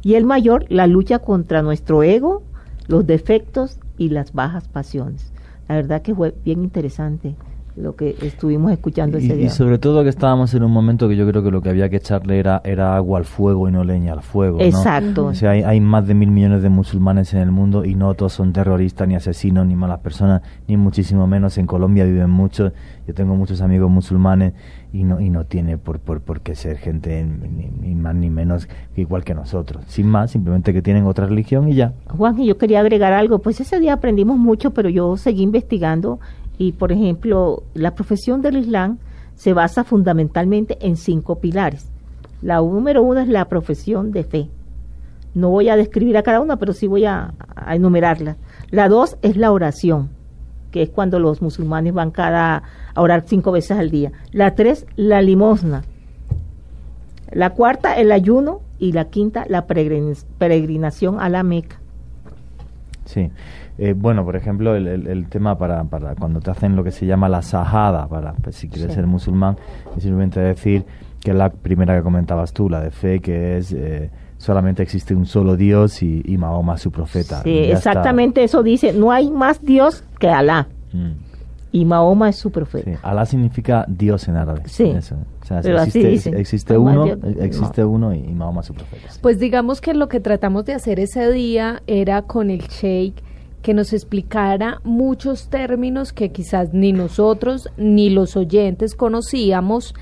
Y 0.05 0.15
el 0.15 0.25
mayor, 0.25 0.67
la 0.69 0.87
lucha 0.87 1.19
contra 1.19 1.63
nuestro 1.63 2.03
ego, 2.03 2.43
los 2.87 3.07
defectos 3.07 3.79
y 3.97 4.11
las 4.11 4.35
bajas 4.35 4.69
pasiones. 4.69 5.33
La 5.67 5.77
verdad 5.77 6.03
que 6.03 6.15
fue 6.15 6.35
bien 6.45 6.63
interesante 6.63 7.35
lo 7.77 7.97
que 7.97 8.17
estuvimos 8.23 8.71
escuchando 8.71 9.19
Y, 9.19 9.25
ese 9.25 9.35
y 9.35 9.39
día. 9.39 9.51
sobre 9.51 9.79
todo 9.79 10.03
que 10.05 10.09
estábamos 10.09 10.55
en 10.55 10.63
un 10.63 10.71
momento 10.71 11.09
que 11.09 11.17
yo 11.17 11.27
creo 11.27 11.43
que 11.43 11.51
lo 11.51 11.61
que 11.61 11.71
había 11.71 11.89
que 11.89 11.97
echarle 11.97 12.39
era, 12.39 12.61
era 12.65 12.95
agua 12.97 13.19
al 13.19 13.25
fuego 13.25 13.69
y 13.69 13.73
no 13.73 13.83
leña 13.83 14.13
al 14.13 14.23
fuego. 14.23 14.59
¿no? 14.59 14.65
Exacto. 14.65 15.27
O 15.27 15.35
sea, 15.35 15.51
hay, 15.51 15.63
hay 15.63 15.81
más 15.81 16.07
de 16.07 16.15
mil 16.15 16.31
millones 16.31 16.63
de 16.63 16.69
musulmanes 16.69 17.35
en 17.35 17.41
el 17.41 17.51
mundo 17.51 17.85
y 17.85 17.95
no 17.97 18.15
todos 18.15 18.33
son 18.33 18.53
terroristas, 18.53 19.09
ni 19.09 19.17
asesinos, 19.17 19.67
ni 19.67 19.75
malas 19.75 19.99
personas, 20.01 20.43
ni 20.69 20.77
muchísimo 20.77 21.27
menos. 21.27 21.59
En 21.59 21.67
Colombia 21.67 22.05
viven 22.05 22.31
muchos. 22.31 22.73
Yo 23.09 23.15
tengo 23.15 23.35
muchos 23.35 23.61
amigos 23.61 23.91
musulmanes 23.91 24.55
y 24.93 25.03
no, 25.03 25.21
y 25.21 25.29
no 25.29 25.45
tiene 25.45 25.77
por, 25.77 25.99
por, 25.99 26.21
por 26.21 26.41
qué 26.41 26.55
ser 26.55 26.79
gente 26.79 27.25
ni, 27.25 27.89
ni 27.89 27.95
más 27.97 28.15
ni 28.15 28.31
menos 28.31 28.69
igual 28.97 29.25
que 29.25 29.35
nosotros. 29.35 29.85
Sin 29.89 30.07
más, 30.07 30.31
simplemente 30.31 30.73
que 30.73 30.81
tienen 30.81 31.05
otra 31.07 31.27
religión 31.27 31.69
y 31.69 31.75
ya. 31.75 31.93
Juan, 32.09 32.39
y 32.41 32.47
yo 32.47 32.57
quería 32.57 32.81
agregar 32.81 33.13
algo, 33.13 33.41
pues 33.41 33.61
ese 33.61 33.81
día 33.81 33.95
aprendimos 33.95 34.39
mucho, 34.39 34.71
pero 34.71 34.89
yo 34.89 35.17
seguí 35.17 35.43
investigando 35.43 36.21
y, 36.59 36.73
por 36.73 36.93
ejemplo, 36.93 37.63
la 37.75 37.95
profesión 37.95 38.43
del 38.43 38.57
Islam 38.57 38.99
se 39.35 39.53
basa 39.53 39.85
fundamentalmente 39.85 40.79
en 40.81 40.97
cinco 40.97 41.41
pilares. 41.41 41.91
La 42.43 42.57
número 42.59 43.03
uno 43.03 43.21
es 43.21 43.29
la 43.29 43.47
profesión 43.47 44.13
de 44.13 44.25
fe. 44.25 44.49
No 45.35 45.49
voy 45.51 45.69
a 45.69 45.77
describir 45.77 46.17
a 46.17 46.23
cada 46.23 46.41
una, 46.41 46.57
pero 46.57 46.73
sí 46.73 46.87
voy 46.87 47.05
a, 47.07 47.35
a 47.57 47.75
enumerarla. 47.75 48.37
La 48.71 48.89
dos 48.89 49.17
es 49.23 49.37
la 49.37 49.51
oración, 49.51 50.11
que 50.71 50.83
es 50.83 50.91
cuando 50.91 51.19
los 51.19 51.43
musulmanes 51.43 51.93
van 51.95 52.11
cada 52.13 52.63
a 52.95 53.01
orar 53.01 53.25
cinco 53.27 53.51
veces 53.51 53.77
al 53.77 53.91
día. 53.91 54.13
La 54.31 54.55
tres, 54.55 54.87
la 54.95 55.23
limosna. 55.23 55.83
La 57.33 57.51
cuarta, 57.51 57.95
el 57.95 58.13
ayuno. 58.13 58.61
Y 58.77 58.93
la 58.93 59.07
quinta, 59.07 59.47
la 59.49 59.67
peregrin- 59.67 60.25
peregrinación 60.37 61.19
a 61.21 61.29
la 61.29 61.43
Meca. 61.45 61.81
Sí. 63.07 63.31
Eh, 63.77 63.93
bueno, 63.97 64.25
por 64.25 64.37
ejemplo, 64.37 64.77
el, 64.77 64.87
el- 64.87 65.07
el 65.09 65.29
tema 65.29 65.59
para, 65.59 65.83
para 65.85 66.15
cuando 66.15 66.41
te 66.41 66.51
hacen 66.51 66.77
lo 66.77 66.85
que 66.85 66.91
se 66.93 67.07
llama 67.07 67.29
la 67.29 67.43
sahada, 67.43 68.07
para 68.07 68.33
pues, 68.35 68.55
si 68.57 68.69
quieres 68.69 68.91
Sí. 68.93 68.97
ser 68.97 69.07
musulmán, 69.07 69.57
es 69.97 70.03
simplemente 70.05 70.39
decir 70.41 70.85
que 71.21 71.31
es 71.33 71.37
la 71.37 71.51
primera 71.51 71.97
que 71.97 72.03
comentabas 72.03 72.53
tú, 72.53 72.69
la 72.69 72.81
de 72.81 72.91
fe, 72.91 73.19
que 73.21 73.57
es 73.59 73.73
eh, 73.73 74.11
solamente 74.39 74.83
existe 74.83 75.15
un 75.15 75.27
solo 75.27 75.57
Dios 75.57 76.03
y, 76.03 76.23
y 76.25 76.37
Mahoma 76.39 76.77
su 76.79 76.93
profeta. 76.93 77.43
Sí, 77.43 77.59
está. 77.59 77.77
exactamente 77.91 78.45
eso 78.45 78.63
dice. 78.63 78.93
No 78.93 79.11
hay 79.11 79.31
más 79.31 79.61
Dios 79.63 80.05
que 80.21 80.29
Alá. 80.29 80.69
Mm, 80.93 81.11
Y 81.73 81.85
Mahoma 81.87 82.29
es 82.29 82.37
su 82.37 82.53
profeta. 82.53 82.89
sí. 82.93 82.97
Alá 83.03 83.27
significa 83.27 83.85
Dios 83.89 84.29
en 84.29 84.37
árabe. 84.37 84.63
Sí. 84.67 84.85
Eso. 84.85 85.17
O 85.43 85.45
sea, 85.47 85.61
Pero 85.63 85.81
así 85.81 86.01
existe, 86.05 86.79
uno, 86.79 87.05
Dios- 87.07 87.19
eh, 87.25 87.37
existe 87.41 87.85
uno 87.85 88.15
y, 88.15 88.19
y 88.19 88.33
Mahoma 88.35 88.63
su 88.63 88.73
profeta. 88.75 89.11
sí. 89.11 89.19
Pues 89.21 89.41
digamos 89.41 89.81
que 89.81 89.95
lo 89.95 90.09
que 90.09 90.21
tratamos 90.21 90.65
de 90.67 90.75
hacer 90.75 91.01
ese 91.01 91.33
día 91.33 91.83
era 91.89 92.23
con 92.23 92.51
el 92.51 92.61
Sheikh 92.61 93.17
que 93.65 93.73
nos 93.73 93.95
explicara 93.95 94.83
muchos 94.85 95.49
términos 95.49 96.13
que 96.13 96.31
quizás 96.33 96.75
ni 96.75 96.93
nosotros 96.93 97.71
ni 97.79 98.11
los 98.11 98.37
oyentes 98.37 98.95
conocíamos 98.95 99.95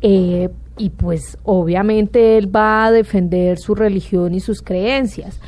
eh, 0.00 0.48
y 0.78 0.88
pues 0.88 1.36
obviamente 1.44 2.38
él 2.38 2.54
va 2.56 2.86
a 2.86 2.90
defender 2.90 3.58
su 3.58 3.74
religión 3.74 4.34
y 4.34 4.40
sus 4.40 4.62
creencias. 4.62 5.40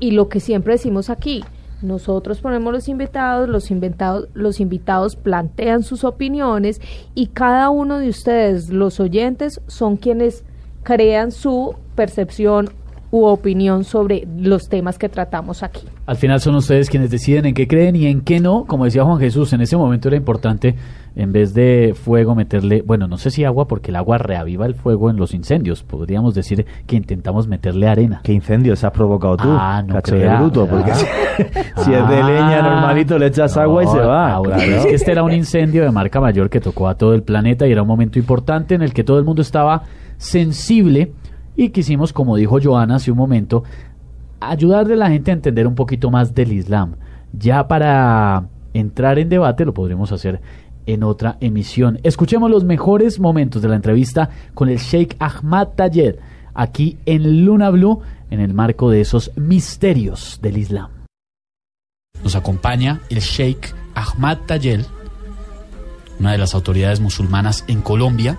y 0.00 0.10
lo 0.10 0.28
que 0.28 0.40
siempre 0.40 0.72
decimos 0.72 1.08
aquí, 1.08 1.44
nosotros 1.82 2.40
ponemos 2.40 2.72
los 2.72 2.88
invitados, 2.88 3.48
los 3.48 3.70
invitados, 3.70 4.28
los 4.34 4.58
invitados 4.58 5.14
plantean 5.14 5.84
sus 5.84 6.02
opiniones 6.02 6.80
y 7.14 7.28
cada 7.28 7.70
uno 7.70 8.00
de 8.00 8.08
ustedes, 8.08 8.70
los 8.70 8.98
oyentes, 8.98 9.60
son 9.68 9.96
quienes 9.98 10.44
crean 10.82 11.30
su 11.30 11.76
percepción 11.94 12.70
u 13.12 13.26
opinión 13.26 13.84
sobre 13.84 14.26
los 14.36 14.68
temas 14.68 14.98
que 14.98 15.08
tratamos 15.08 15.62
aquí. 15.62 15.86
Al 16.06 16.16
final 16.16 16.38
son 16.40 16.54
ustedes 16.56 16.90
quienes 16.90 17.10
deciden 17.10 17.46
en 17.46 17.54
qué 17.54 17.66
creen 17.66 17.96
y 17.96 18.06
en 18.06 18.20
qué 18.20 18.38
no. 18.38 18.66
Como 18.66 18.84
decía 18.84 19.04
Juan 19.04 19.18
Jesús, 19.18 19.52
en 19.54 19.62
ese 19.62 19.76
momento 19.76 20.08
era 20.08 20.18
importante, 20.18 20.74
en 21.16 21.32
vez 21.32 21.54
de 21.54 21.94
fuego, 21.94 22.34
meterle, 22.34 22.82
bueno, 22.82 23.08
no 23.08 23.16
sé 23.16 23.30
si 23.30 23.44
agua, 23.44 23.66
porque 23.66 23.90
el 23.90 23.96
agua 23.96 24.18
reaviva 24.18 24.66
el 24.66 24.74
fuego 24.74 25.08
en 25.08 25.16
los 25.16 25.32
incendios. 25.32 25.82
Podríamos 25.82 26.34
decir 26.34 26.66
que 26.86 26.96
intentamos 26.96 27.48
meterle 27.48 27.88
arena. 27.88 28.20
¿Qué 28.22 28.34
incendios 28.34 28.84
has 28.84 28.92
provocado 28.92 29.38
tú? 29.38 29.48
Ah, 29.48 29.82
no 29.86 29.94
cacho 29.94 30.14
de 30.14 30.20
crea, 30.20 30.40
bruto, 30.40 30.66
¿verdad? 30.66 30.78
porque 30.78 30.94
si, 30.94 31.04
si 31.84 31.92
es 31.94 32.08
de 32.08 32.22
leña 32.22 32.58
Ah. 32.58 32.70
normalito 32.74 33.18
le 33.18 33.26
echas 33.28 33.56
agua 33.56 33.84
y 33.84 33.86
se 33.86 33.98
va. 33.98 34.30
Ahora, 34.32 34.56
claro. 34.56 34.72
es 34.72 34.86
que 34.86 34.94
este 34.94 35.10
era 35.12 35.22
un 35.22 35.32
incendio 35.32 35.84
de 35.84 35.90
marca 35.90 36.20
mayor 36.20 36.50
que 36.50 36.60
tocó 36.60 36.86
a 36.88 36.96
todo 36.96 37.14
el 37.14 37.22
planeta 37.22 37.66
y 37.66 37.72
era 37.72 37.80
un 37.80 37.88
momento 37.88 38.18
importante 38.18 38.74
en 38.74 38.82
el 38.82 38.92
que 38.92 39.04
todo 39.04 39.18
el 39.18 39.24
mundo 39.24 39.40
estaba 39.40 39.82
sensible 40.18 41.12
y 41.56 41.70
quisimos, 41.70 42.12
como 42.12 42.36
dijo 42.36 42.58
Joana 42.62 42.96
hace 42.96 43.10
un 43.10 43.16
momento, 43.16 43.62
ayudarle 44.50 44.94
a 44.94 44.98
la 44.98 45.10
gente 45.10 45.30
a 45.30 45.34
entender 45.34 45.66
un 45.66 45.74
poquito 45.74 46.10
más 46.10 46.34
del 46.34 46.52
Islam. 46.52 46.96
Ya 47.32 47.66
para 47.66 48.48
entrar 48.72 49.18
en 49.18 49.28
debate 49.28 49.64
lo 49.64 49.74
podremos 49.74 50.12
hacer 50.12 50.40
en 50.86 51.02
otra 51.02 51.36
emisión. 51.40 51.98
Escuchemos 52.02 52.50
los 52.50 52.64
mejores 52.64 53.18
momentos 53.18 53.62
de 53.62 53.68
la 53.68 53.76
entrevista 53.76 54.30
con 54.54 54.68
el 54.68 54.78
Sheikh 54.78 55.16
Ahmad 55.18 55.68
Tayed 55.76 56.16
aquí 56.54 56.98
en 57.06 57.44
Luna 57.44 57.70
Blue 57.70 58.00
en 58.30 58.40
el 58.40 58.54
marco 58.54 58.90
de 58.90 59.00
esos 59.00 59.30
misterios 59.36 60.38
del 60.42 60.58
Islam. 60.58 60.90
Nos 62.22 62.36
acompaña 62.36 63.00
el 63.10 63.20
Sheikh 63.20 63.74
Ahmad 63.94 64.38
Tayel, 64.46 64.86
una 66.18 66.32
de 66.32 66.38
las 66.38 66.54
autoridades 66.54 67.00
musulmanas 67.00 67.64
en 67.68 67.82
Colombia. 67.82 68.38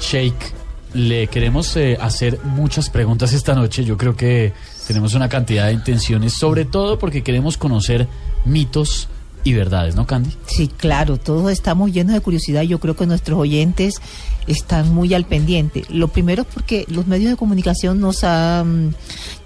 Sheikh, 0.00 0.54
le 0.94 1.26
queremos 1.28 1.76
eh, 1.76 1.96
hacer 2.00 2.38
muchas 2.44 2.90
preguntas 2.90 3.32
esta 3.32 3.54
noche. 3.54 3.84
Yo 3.84 3.96
creo 3.96 4.16
que 4.16 4.52
tenemos 4.86 5.14
una 5.14 5.28
cantidad 5.28 5.66
de 5.66 5.72
intenciones, 5.72 6.34
sobre 6.34 6.64
todo 6.64 6.98
porque 6.98 7.22
queremos 7.22 7.56
conocer 7.56 8.08
mitos 8.44 9.08
y 9.44 9.52
verdades, 9.52 9.94
¿no, 9.94 10.06
Candy? 10.06 10.30
Sí, 10.46 10.68
claro, 10.68 11.18
todos 11.18 11.52
estamos 11.52 11.92
llenos 11.92 12.14
de 12.14 12.20
curiosidad. 12.20 12.62
Yo 12.62 12.80
creo 12.80 12.96
que 12.96 13.06
nuestros 13.06 13.38
oyentes 13.38 14.00
están 14.48 14.92
muy 14.92 15.14
al 15.14 15.24
pendiente. 15.24 15.84
Lo 15.88 16.08
primero 16.08 16.42
es 16.42 16.48
porque 16.52 16.84
los 16.88 17.06
medios 17.06 17.30
de 17.30 17.36
comunicación 17.36 18.00
nos 18.00 18.24
han 18.24 18.94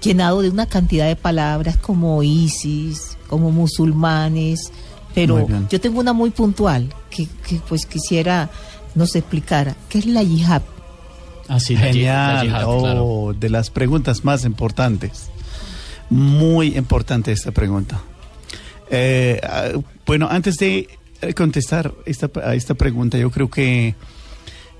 llenado 0.00 0.40
de 0.40 0.48
una 0.48 0.66
cantidad 0.66 1.06
de 1.06 1.16
palabras 1.16 1.76
como 1.76 2.22
ISIS, 2.22 3.18
como 3.28 3.50
musulmanes, 3.50 4.72
pero 5.14 5.46
yo 5.68 5.80
tengo 5.80 6.00
una 6.00 6.12
muy 6.12 6.30
puntual 6.30 6.94
que, 7.10 7.26
que, 7.46 7.60
pues 7.68 7.84
quisiera 7.84 8.50
nos 8.94 9.14
explicara. 9.16 9.76
¿Qué 9.88 9.98
es 9.98 10.06
la 10.06 10.22
yihad? 10.22 10.62
Ah, 11.50 11.58
sí, 11.58 11.76
Genial. 11.76 12.62
oh, 12.64 13.34
de 13.34 13.50
las 13.50 13.70
preguntas 13.70 14.24
más 14.24 14.44
importantes. 14.44 15.30
Muy 16.08 16.76
importante 16.76 17.32
esta 17.32 17.50
pregunta. 17.50 18.00
Eh, 18.88 19.40
ah, 19.42 19.70
bueno, 20.06 20.28
antes 20.30 20.58
de 20.58 20.88
contestar 21.34 21.92
esta, 22.06 22.30
a 22.44 22.54
esta 22.54 22.74
pregunta, 22.74 23.18
yo 23.18 23.32
creo 23.32 23.50
que 23.50 23.96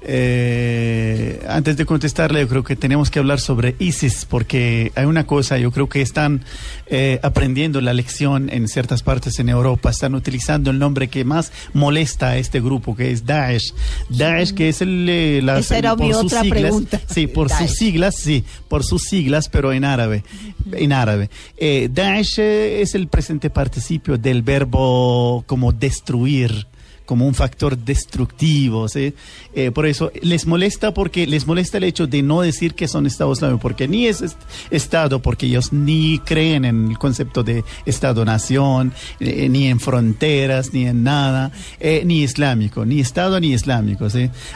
eh, 0.03 1.45
antes 1.49 1.77
de 1.77 1.85
contestarle, 1.87 2.41
yo 2.41 2.49
creo 2.49 2.65
que 2.65 2.77
tenemos 2.77 3.11
que 3.11 3.19
hablar 3.19 3.41
sobre 3.41 3.77
ISIS, 3.79 4.25
porque 4.29 4.93
hay 4.95 5.05
una 5.05 5.27
cosa, 5.27 5.59
yo 5.59 5.71
creo 5.73 5.89
que 5.89 6.01
están 6.03 6.43
eh, 6.87 7.19
aprendiendo 7.23 7.81
la 7.81 7.93
lección 7.95 8.49
en 8.51 8.69
ciertas 8.69 9.03
partes 9.03 9.39
en 9.39 9.49
Europa, 9.49 9.91
están 9.91 10.15
utilizando 10.15 10.71
el 10.71 10.79
nombre 10.79 11.09
que 11.09 11.25
más 11.25 11.53
molesta 11.73 12.31
a 12.31 12.37
este 12.39 12.61
grupo, 12.61 12.97
que 12.97 13.11
es 13.13 13.27
Daesh. 13.27 13.73
Daesh, 14.09 14.53
que 14.55 14.69
es 14.71 14.81
el... 14.81 15.07
eh, 15.09 15.41
las- 15.43 15.61
Esa 15.67 15.79
era 15.79 15.97
por 15.97 16.07
mi 16.07 16.13
sus 16.13 16.25
otra 16.25 16.43
siglas, 16.43 16.61
pregunta. 16.63 17.01
Sí, 17.09 17.27
por 17.27 17.49
Daesh. 17.49 17.69
sus 17.69 17.77
siglas, 17.77 18.15
sí, 18.17 18.45
por 18.69 18.85
sus 18.85 19.03
siglas, 19.03 19.49
pero 19.49 19.73
en 19.73 19.85
árabe. 19.85 20.25
En 20.73 20.93
árabe. 20.93 21.31
Eh, 21.57 21.89
Daesh 21.93 22.39
es 22.41 22.95
el 22.95 23.09
presente 23.09 23.51
participio 23.51 24.19
del 24.19 24.43
verbo 24.43 25.45
como 25.47 25.73
destruir 25.73 26.67
como 27.11 27.27
un 27.27 27.35
factor 27.35 27.77
destructivo, 27.77 28.89
¿sí? 28.89 29.15
Eh, 29.53 29.73
por 29.73 29.85
eso 29.87 30.13
les 30.23 30.47
molesta 30.47 30.95
porque 30.95 31.27
les 31.27 31.45
molesta 31.45 31.79
el 31.79 31.83
hecho 31.85 32.07
de 32.07 32.23
no 32.23 32.41
decir 32.41 32.75
que 32.75 32.87
son 32.87 33.05
Estado 33.05 33.33
Islámico, 33.33 33.59
porque 33.59 33.89
ni 33.89 34.07
es 34.07 34.23
est- 34.23 34.39
Estado, 34.71 35.21
porque 35.21 35.47
ellos 35.47 35.73
ni 35.73 36.21
creen 36.21 36.65
en 36.65 36.91
el 36.93 36.99
concepto 36.99 37.43
de 37.43 37.65
Estado-nación, 37.85 38.93
eh, 39.19 39.49
ni 39.49 39.67
en 39.67 39.81
fronteras, 39.81 40.73
ni 40.73 40.87
en 40.87 41.03
nada, 41.03 41.51
eh, 41.81 42.03
ni 42.05 42.23
islámico, 42.23 42.87
ni 42.87 43.01
Estado 43.01 43.41
ni 43.41 43.53
islámico. 43.55 44.07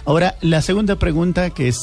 Ahora, 0.05 0.37
la 0.41 0.63
segunda 0.63 0.95
pregunta, 0.97 1.51
que 1.51 1.67
es 1.67 1.79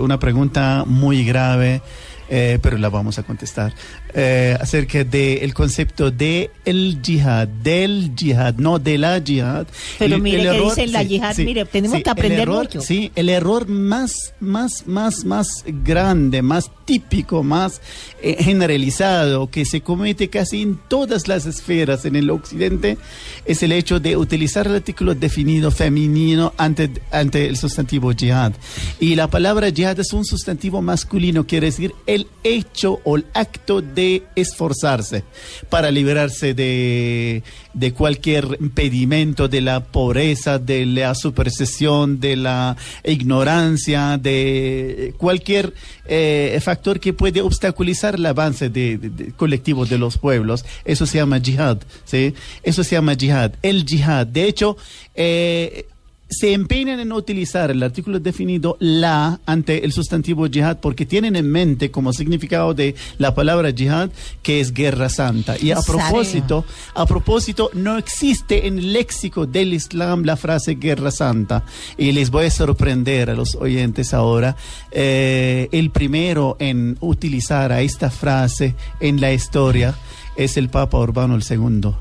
una 0.00 0.18
pregunta 0.18 0.82
muy 0.84 1.24
grave, 1.24 1.80
pero 2.28 2.76
la 2.76 2.88
vamos 2.90 3.18
a 3.18 3.22
contestar, 3.22 3.72
eh, 4.14 4.56
acerca 4.60 5.04
del 5.04 5.52
concepto 5.54 6.10
de 6.10 6.50
el 6.64 7.00
yihad, 7.02 7.46
del 7.48 8.14
yihad, 8.14 8.54
no 8.56 8.78
de 8.78 8.98
la 8.98 9.18
yihad. 9.18 9.66
Pero 9.98 10.16
El- 10.16 10.22
mire 10.22 10.38
el 10.42 10.48
que 10.50 10.56
error- 10.56 10.68
dicen 10.74 10.92
la 10.92 11.02
sí, 11.02 11.08
yihad, 11.08 11.34
sí, 11.36 11.44
mire, 11.44 11.64
tenemos 11.64 11.96
sí, 11.98 12.02
que 12.02 12.10
aprender 12.10 12.40
error- 12.40 12.64
mucho. 12.64 12.80
Sí, 12.80 13.10
el 13.14 13.28
error 13.28 13.68
más, 13.68 14.32
más, 14.40 14.86
más, 14.86 15.24
más 15.24 15.64
grande, 15.66 16.42
más 16.42 16.70
típico, 16.84 17.42
más 17.42 17.80
eh, 18.22 18.36
generalizado 18.42 19.50
que 19.50 19.64
se 19.66 19.82
comete 19.82 20.28
casi 20.30 20.62
en 20.62 20.78
todas 20.88 21.28
las 21.28 21.44
esferas 21.44 22.04
en 22.06 22.16
el 22.16 22.30
occidente 22.30 22.96
es 23.44 23.62
el 23.62 23.72
hecho 23.72 24.00
de 24.00 24.16
utilizar 24.16 24.66
el 24.66 24.76
artículo 24.76 25.14
definido 25.14 25.70
femenino 25.70 26.54
ante, 26.56 26.90
ante 27.10 27.46
el 27.46 27.56
sustantivo 27.58 28.12
jihad. 28.12 28.52
Y 29.00 29.16
la 29.16 29.28
palabra 29.28 29.70
jihad 29.70 30.00
es 30.00 30.12
un 30.14 30.24
sustantivo 30.24 30.80
masculino, 30.80 31.46
quiere 31.46 31.66
decir 31.66 31.92
el 32.06 32.26
hecho 32.42 33.00
o 33.04 33.16
el 33.16 33.26
acto 33.34 33.82
de 33.82 33.97
esforzarse 34.34 35.24
para 35.68 35.90
liberarse 35.90 36.54
de, 36.54 37.42
de 37.74 37.92
cualquier 37.92 38.56
impedimento, 38.60 39.48
de 39.48 39.60
la 39.60 39.84
pobreza, 39.84 40.58
de 40.58 40.86
la 40.86 41.14
superstición, 41.14 42.20
de 42.20 42.36
la 42.36 42.76
ignorancia, 43.04 44.18
de 44.18 45.14
cualquier 45.18 45.74
eh, 46.06 46.58
factor 46.62 47.00
que 47.00 47.12
puede 47.12 47.40
obstaculizar 47.42 48.14
el 48.14 48.26
avance 48.26 48.68
de, 48.70 48.98
de- 48.98 49.10
de- 49.10 49.32
colectivo 49.32 49.84
de 49.86 49.98
los 49.98 50.18
pueblos. 50.18 50.64
Eso 50.84 51.04
se 51.06 51.18
llama 51.18 51.40
jihad, 51.40 51.78
¿sí? 52.04 52.34
Eso 52.62 52.82
se 52.84 52.94
llama 52.96 53.14
jihad. 53.16 53.52
El 53.62 53.84
jihad. 53.84 54.26
De 54.26 54.44
hecho, 54.44 54.76
eh, 55.14 55.86
se 56.28 56.52
empeñan 56.52 57.00
en 57.00 57.12
utilizar 57.12 57.70
el 57.70 57.82
artículo 57.82 58.20
definido 58.20 58.76
la 58.80 59.40
ante 59.46 59.84
el 59.84 59.92
sustantivo 59.92 60.46
jihad 60.46 60.78
porque 60.78 61.06
tienen 61.06 61.36
en 61.36 61.50
mente 61.50 61.90
como 61.90 62.12
significado 62.12 62.74
de 62.74 62.94
la 63.16 63.34
palabra 63.34 63.72
jihad 63.72 64.10
que 64.42 64.60
es 64.60 64.72
guerra 64.72 65.08
santa. 65.08 65.56
Y 65.58 65.70
a 65.70 65.80
propósito, 65.80 66.64
a 66.94 67.06
propósito, 67.06 67.70
no 67.72 67.96
existe 67.96 68.66
en 68.66 68.78
el 68.78 68.92
léxico 68.92 69.46
del 69.46 69.72
Islam 69.72 70.24
la 70.24 70.36
frase 70.36 70.74
guerra 70.74 71.10
santa. 71.10 71.64
Y 71.96 72.12
les 72.12 72.30
voy 72.30 72.46
a 72.46 72.50
sorprender 72.50 73.30
a 73.30 73.34
los 73.34 73.54
oyentes 73.54 74.12
ahora. 74.12 74.56
Eh, 74.90 75.68
el 75.72 75.90
primero 75.90 76.56
en 76.58 76.98
utilizar 77.00 77.72
a 77.72 77.80
esta 77.80 78.10
frase 78.10 78.74
en 79.00 79.20
la 79.20 79.32
historia 79.32 79.94
es 80.36 80.56
el 80.56 80.68
Papa 80.68 80.98
Urbano 80.98 81.38
II. 81.38 81.92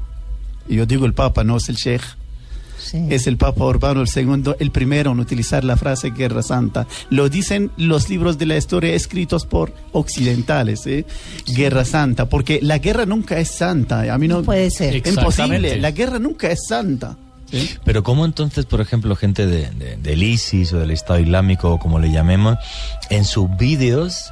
Y 0.67 0.75
Yo 0.75 0.86
digo 0.86 1.05
el 1.05 1.13
Papa, 1.13 1.46
no 1.46 1.57
es 1.57 1.69
el 1.69 1.75
Sheikh. 1.75 2.26
Es 2.94 3.27
el 3.27 3.38
Papa 3.38 3.65
Urbano 3.65 4.03
II 4.06 4.53
el 4.60 4.72
primero 4.72 5.12
en 5.12 5.20
utilizar 5.20 5.63
la 5.63 5.77
frase 5.77 6.12
Guerra 6.12 6.41
Santa. 6.44 6.88
Lo 7.10 7.29
dicen 7.29 7.72
los 7.77 8.10
libros 8.10 8.38
de 8.38 8.46
la 8.46 8.58
historia 8.58 8.94
escritos 8.94 9.46
por 9.46 9.74
occidentales, 9.91 10.86
¿eh? 10.88 11.06
Guerra 11.56 11.86
Santa, 11.86 12.27
porque 12.29 12.60
la 12.62 12.77
guerra 12.77 13.06
nunca 13.06 13.38
es 13.39 13.51
santa. 13.51 14.12
A 14.13 14.17
mí 14.17 14.27
no, 14.27 14.44
puede 14.44 14.70
ser. 14.72 14.96
Imposible. 15.08 15.77
La 15.77 15.91
guerra 15.91 16.20
nunca 16.20 16.50
es 16.51 16.60
santa. 16.67 17.17
¿sí? 17.51 17.70
Pero 17.84 18.03
¿cómo 18.03 18.25
entonces, 18.25 18.65
por 18.65 18.82
ejemplo, 18.82 19.15
gente 19.15 19.46
de, 19.48 19.70
de- 19.72 19.98
del 19.98 20.24
ISIS 20.24 20.74
o 20.74 20.79
del 20.79 20.91
Estado 20.91 21.20
Islámico, 21.20 21.72
o 21.72 21.79
como 21.79 22.00
le 22.00 22.12
llamemos, 22.12 22.58
en 23.10 23.25
sus 23.25 23.48
vídeos, 23.58 24.32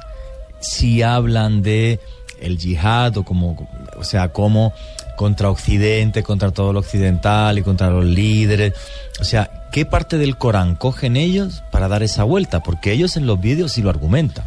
si 0.60 1.02
hablan 1.02 1.62
de 1.62 2.00
el 2.40 2.58
yihad 2.58 3.16
o 3.16 3.24
como, 3.24 3.68
o 3.98 4.04
sea, 4.04 4.32
como 4.32 4.72
contra 5.16 5.50
Occidente, 5.50 6.22
contra 6.22 6.50
todo 6.50 6.72
lo 6.72 6.80
occidental 6.80 7.58
y 7.58 7.62
contra 7.62 7.90
los 7.90 8.04
líderes? 8.04 8.74
O 9.20 9.24
sea, 9.24 9.68
¿qué 9.72 9.84
parte 9.84 10.18
del 10.18 10.36
Corán 10.36 10.76
cogen 10.76 11.16
ellos 11.16 11.64
para 11.72 11.88
dar 11.88 12.02
esa 12.02 12.22
vuelta? 12.22 12.62
Porque 12.62 12.92
ellos 12.92 13.16
en 13.16 13.26
los 13.26 13.40
vídeos 13.40 13.72
sí 13.72 13.82
lo 13.82 13.90
argumentan. 13.90 14.44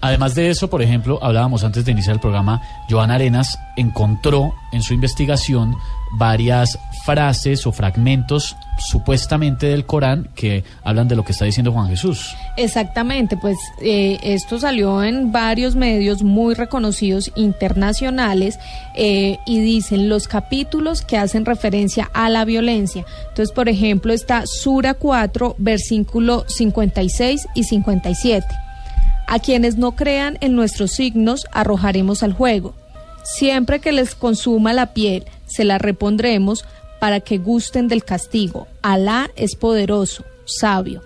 Además 0.00 0.34
de 0.34 0.48
eso, 0.48 0.70
por 0.70 0.80
ejemplo, 0.80 1.18
hablábamos 1.22 1.64
antes 1.64 1.84
de 1.84 1.92
iniciar 1.92 2.14
el 2.14 2.20
programa, 2.20 2.62
Joana 2.88 3.16
Arenas 3.16 3.58
encontró 3.76 4.54
en 4.72 4.82
su 4.82 4.94
investigación 4.94 5.74
varias 6.18 6.78
frases 7.04 7.66
o 7.66 7.72
fragmentos 7.72 8.56
supuestamente 8.78 9.66
del 9.66 9.84
Corán 9.84 10.28
que 10.34 10.64
hablan 10.82 11.06
de 11.06 11.16
lo 11.16 11.24
que 11.24 11.32
está 11.32 11.44
diciendo 11.44 11.72
Juan 11.72 11.88
Jesús. 11.88 12.34
Exactamente, 12.56 13.36
pues 13.36 13.58
eh, 13.82 14.18
esto 14.22 14.58
salió 14.58 15.02
en 15.02 15.30
varios 15.30 15.76
medios 15.76 16.22
muy 16.22 16.54
reconocidos 16.54 17.30
internacionales 17.36 18.58
eh, 18.96 19.38
y 19.46 19.60
dicen 19.60 20.08
los 20.08 20.28
capítulos 20.28 21.02
que 21.02 21.18
hacen 21.18 21.44
referencia 21.44 22.10
a 22.14 22.30
la 22.30 22.44
violencia. 22.44 23.04
Entonces, 23.28 23.52
por 23.52 23.68
ejemplo, 23.68 24.12
está 24.12 24.44
Sura 24.46 24.94
4, 24.94 25.56
versículo 25.58 26.44
56 26.48 27.48
y 27.54 27.64
57. 27.64 28.46
A 29.26 29.38
quienes 29.38 29.76
no 29.76 29.92
crean 29.92 30.36
en 30.40 30.54
nuestros 30.54 30.92
signos 30.92 31.46
arrojaremos 31.52 32.22
al 32.22 32.32
juego. 32.32 32.74
Siempre 33.24 33.80
que 33.80 33.90
les 33.92 34.14
consuma 34.14 34.72
la 34.72 34.92
piel, 34.94 35.24
se 35.46 35.64
la 35.64 35.78
repondremos 35.78 36.64
para 37.00 37.20
que 37.20 37.38
gusten 37.38 37.88
del 37.88 38.04
castigo. 38.04 38.68
Alá 38.82 39.30
es 39.36 39.56
poderoso, 39.56 40.24
sabio. 40.44 41.02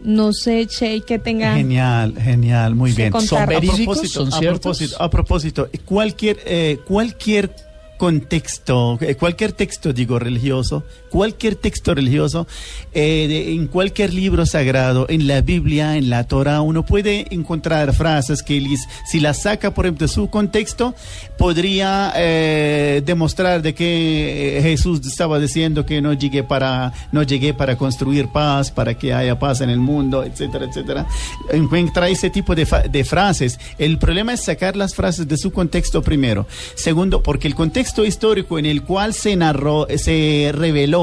No 0.00 0.32
sé, 0.32 0.66
Che, 0.66 1.02
que 1.02 1.18
tenga... 1.20 1.54
Genial, 1.54 2.14
genial, 2.20 2.74
muy 2.74 2.90
bien. 2.92 3.12
a 3.14 3.46
verídicos? 3.46 3.98
propósito, 3.98 4.24
¿Son 4.24 4.34
a 4.34 4.38
ciertos? 4.38 4.60
propósito, 4.78 5.02
a 5.02 5.10
propósito, 5.10 5.68
cualquier, 5.84 6.40
eh, 6.44 6.80
cualquier 6.84 7.54
contexto, 7.98 8.98
eh, 9.00 9.14
cualquier 9.14 9.52
texto, 9.52 9.92
digo, 9.92 10.18
religioso, 10.18 10.82
cualquier 11.12 11.56
texto 11.56 11.94
religioso, 11.94 12.46
eh, 12.94 13.52
en 13.54 13.66
cualquier 13.66 14.14
libro 14.14 14.46
sagrado, 14.46 15.04
en 15.10 15.26
la 15.26 15.42
Biblia, 15.42 15.98
en 15.98 16.08
la 16.08 16.24
Torah, 16.24 16.62
uno 16.62 16.86
puede 16.86 17.26
encontrar 17.34 17.92
frases 17.92 18.42
que 18.42 18.64
si 19.06 19.20
las 19.20 19.42
saca, 19.42 19.74
por 19.74 19.84
ejemplo, 19.84 20.06
de 20.06 20.12
su 20.12 20.30
contexto, 20.30 20.94
podría 21.36 22.14
eh, 22.16 23.02
demostrar 23.04 23.60
de 23.60 23.74
que 23.74 24.56
eh, 24.56 24.62
Jesús 24.62 25.06
estaba 25.06 25.38
diciendo 25.38 25.84
que 25.84 26.00
no 26.00 26.14
llegué 26.14 26.44
para, 26.44 26.94
no 27.12 27.22
llegué 27.22 27.52
para 27.52 27.76
construir 27.76 28.28
paz, 28.28 28.70
para 28.70 28.94
que 28.94 29.12
haya 29.12 29.38
paz 29.38 29.60
en 29.60 29.68
el 29.68 29.80
mundo, 29.80 30.24
etcétera, 30.24 30.64
etcétera. 30.64 31.06
Encuentra 31.50 32.08
ese 32.08 32.30
tipo 32.30 32.54
de 32.54 33.04
frases. 33.04 33.60
El 33.76 33.98
problema 33.98 34.32
es 34.32 34.40
sacar 34.44 34.76
las 34.76 34.94
frases 34.94 35.28
de 35.28 35.36
su 35.36 35.52
contexto 35.52 36.00
primero. 36.00 36.46
Segundo, 36.74 37.22
porque 37.22 37.48
el 37.48 37.54
contexto 37.54 38.02
histórico 38.02 38.58
en 38.58 38.64
el 38.64 38.82
cual 38.82 39.12
se 39.12 39.36
narró, 39.36 39.86
se 39.94 40.52
reveló 40.54 41.01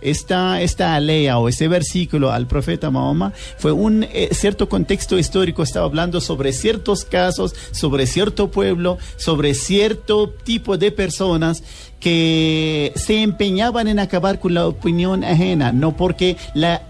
esta, 0.00 0.60
esta 0.62 0.94
alea 0.94 1.38
o 1.38 1.48
ese 1.48 1.68
versículo 1.68 2.30
al 2.30 2.46
profeta 2.46 2.90
Mahoma 2.90 3.32
fue 3.58 3.72
un 3.72 4.04
eh, 4.04 4.28
cierto 4.32 4.68
contexto 4.68 5.18
histórico, 5.18 5.62
estaba 5.62 5.86
hablando 5.86 6.20
sobre 6.20 6.52
ciertos 6.52 7.04
casos, 7.04 7.54
sobre 7.70 8.06
cierto 8.06 8.50
pueblo, 8.50 8.98
sobre 9.16 9.54
cierto 9.54 10.30
tipo 10.30 10.78
de 10.78 10.92
personas 10.92 11.62
que 12.00 12.92
se 12.94 13.22
empeñaban 13.22 13.88
en 13.88 13.98
acabar 13.98 14.38
con 14.38 14.54
la 14.54 14.66
opinión 14.66 15.24
ajena, 15.24 15.72
no 15.72 15.96
porque 15.96 16.36
la, 16.54 16.82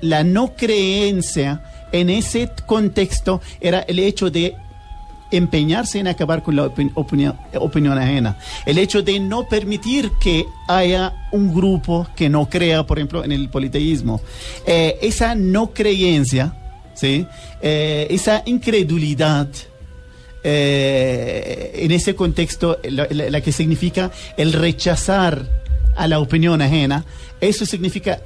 la 0.00 0.24
no 0.24 0.56
creencia 0.56 1.62
en 1.92 2.10
ese 2.10 2.50
contexto 2.66 3.40
era 3.60 3.80
el 3.80 3.98
hecho 3.98 4.30
de 4.30 4.56
empeñarse 5.36 5.98
en 5.98 6.08
acabar 6.08 6.42
con 6.42 6.56
la 6.56 6.64
opin- 6.66 6.90
opinión, 6.94 7.36
opinión 7.58 7.98
ajena. 7.98 8.38
El 8.64 8.78
hecho 8.78 9.02
de 9.02 9.18
no 9.20 9.48
permitir 9.48 10.10
que 10.20 10.46
haya 10.68 11.12
un 11.32 11.54
grupo 11.54 12.06
que 12.16 12.28
no 12.28 12.48
crea, 12.48 12.86
por 12.86 12.98
ejemplo, 12.98 13.24
en 13.24 13.32
el 13.32 13.48
politeísmo. 13.48 14.20
Eh, 14.66 14.98
esa 15.02 15.34
no 15.34 15.72
creencia, 15.72 16.54
¿sí? 16.94 17.26
Eh, 17.62 18.06
esa 18.10 18.42
incredulidad, 18.46 19.48
eh, 20.44 21.72
en 21.82 21.90
ese 21.92 22.14
contexto, 22.14 22.78
la- 22.84 23.06
la 23.10 23.40
que 23.40 23.52
significa 23.52 24.10
el 24.36 24.52
rechazar 24.52 25.44
a 25.96 26.06
la 26.06 26.18
opinión 26.20 26.60
ajena, 26.62 27.04
eso 27.40 27.66
significa 27.66 28.20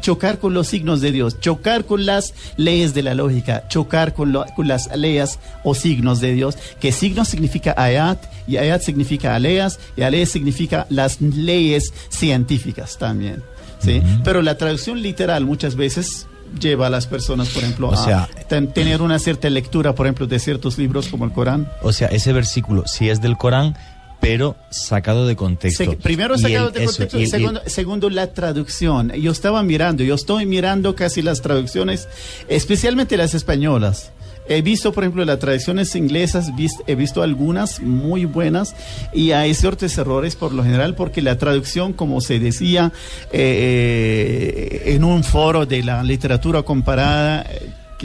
chocar 0.00 0.38
con 0.38 0.54
los 0.54 0.66
signos 0.68 1.00
de 1.00 1.12
Dios, 1.12 1.40
chocar 1.40 1.84
con 1.84 2.06
las 2.06 2.34
leyes 2.56 2.94
de 2.94 3.02
la 3.02 3.14
lógica, 3.14 3.66
chocar 3.68 4.12
con, 4.14 4.32
lo- 4.32 4.44
con 4.56 4.68
las 4.68 4.94
leyes 4.96 5.38
o 5.62 5.74
signos 5.74 6.20
de 6.20 6.32
Dios, 6.34 6.56
que 6.80 6.92
signos 6.92 7.28
significa 7.28 7.74
ayat, 7.76 8.18
y 8.46 8.56
ayat 8.58 8.82
significa 8.82 9.34
aleas, 9.34 9.78
y 9.96 10.02
aleas 10.02 10.28
significa 10.28 10.86
las 10.90 11.20
leyes 11.20 11.92
científicas 12.08 12.98
también. 12.98 13.42
¿sí? 13.80 14.02
Pero 14.24 14.42
la 14.42 14.56
traducción 14.56 15.00
literal 15.02 15.44
muchas 15.44 15.76
veces 15.76 16.26
lleva 16.60 16.86
a 16.86 16.90
las 16.90 17.06
personas, 17.06 17.48
por 17.48 17.62
ejemplo, 17.64 17.88
O 17.88 17.92
a 17.92 17.96
sea- 18.04 18.28
tener 18.72 19.02
una 19.02 19.18
cierta 19.18 19.50
lectura, 19.50 19.94
por 19.94 20.06
ejemplo, 20.06 20.26
de 20.26 20.38
ciertos 20.38 20.78
libros 20.78 21.08
como 21.08 21.24
el 21.24 21.32
Corán. 21.32 21.68
O 21.82 21.92
sea, 21.92 22.08
ese 22.08 22.32
versículo 22.32 22.84
sí 22.86 23.08
es 23.10 23.20
del 23.20 23.36
Corán, 23.36 23.76
pero 24.20 24.56
sacado 24.70 25.26
de 25.26 25.36
contexto. 25.36 25.84
Se- 25.84 25.96
primero 25.96 26.38
sacado 26.38 26.68
el- 26.68 26.72
de 26.74 26.84
eso, 26.84 26.92
contexto 26.92 27.18
y 27.18 27.20
y, 27.20 27.24
el- 27.24 27.30
segundo, 27.30 27.60
segundo, 27.66 28.10
la 28.10 28.32
traducción. 28.32 29.12
Yo 29.12 29.30
estaba 29.32 29.62
mirando, 29.62 30.02
yo 30.02 30.14
estoy 30.14 30.46
mirando 30.46 30.94
casi 30.94 31.20
las 31.22 31.42
traducciones, 31.42 32.08
especialmente 32.48 33.16
las 33.16 33.34
españolas. 33.34 34.12
He 34.46 34.60
visto, 34.60 34.92
por 34.92 35.04
ejemplo, 35.04 35.24
las 35.24 35.38
traducciones 35.38 35.94
inglesas, 35.96 36.54
vis- 36.54 36.82
he 36.86 36.94
visto 36.96 37.22
algunas 37.22 37.80
muy 37.80 38.26
buenas 38.26 38.74
y 39.14 39.32
hay 39.32 39.54
ciertos 39.54 39.96
errores 39.96 40.36
por 40.36 40.52
lo 40.52 40.62
general 40.62 40.94
porque 40.94 41.22
la 41.22 41.38
traducción, 41.38 41.94
como 41.94 42.20
se 42.20 42.38
decía 42.38 42.92
eh, 43.32 44.82
eh, 44.84 44.94
en 44.94 45.04
un 45.04 45.24
foro 45.24 45.64
de 45.64 45.82
la 45.82 46.02
literatura 46.02 46.62
comparada, 46.62 47.46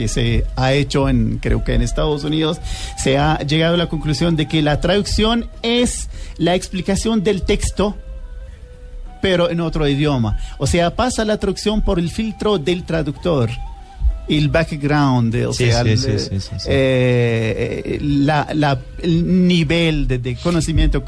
que 0.00 0.08
se 0.08 0.46
ha 0.56 0.72
hecho 0.72 1.10
en 1.10 1.36
creo 1.42 1.62
que 1.62 1.74
en 1.74 1.82
Estados 1.82 2.24
Unidos 2.24 2.58
se 2.96 3.18
ha 3.18 3.38
llegado 3.40 3.74
a 3.74 3.76
la 3.76 3.86
conclusión 3.90 4.34
de 4.34 4.48
que 4.48 4.62
la 4.62 4.80
traducción 4.80 5.50
es 5.62 6.08
la 6.38 6.54
explicación 6.54 7.22
del 7.22 7.42
texto 7.42 7.96
pero 9.20 9.50
en 9.50 9.60
otro 9.60 9.86
idioma. 9.86 10.38
O 10.56 10.66
sea, 10.66 10.96
pasa 10.96 11.26
la 11.26 11.36
traducción 11.36 11.82
por 11.82 11.98
el 11.98 12.08
filtro 12.10 12.56
del 12.56 12.84
traductor. 12.84 13.50
El 14.30 14.48
background, 14.48 15.34
o 15.44 15.52
Sí, 15.52 15.66
sea, 15.66 15.82
sí, 15.82 15.90
el, 15.90 15.98
sí, 15.98 16.18
sí, 16.18 16.40
sí, 16.40 16.48
sí. 16.58 16.66
eh, 16.70 17.98
la- 18.00 18.48
la- 18.54 18.78
el 19.02 19.46
nivel 19.46 20.08
de, 20.08 20.16
de 20.18 20.36
conocimiento. 20.36 21.04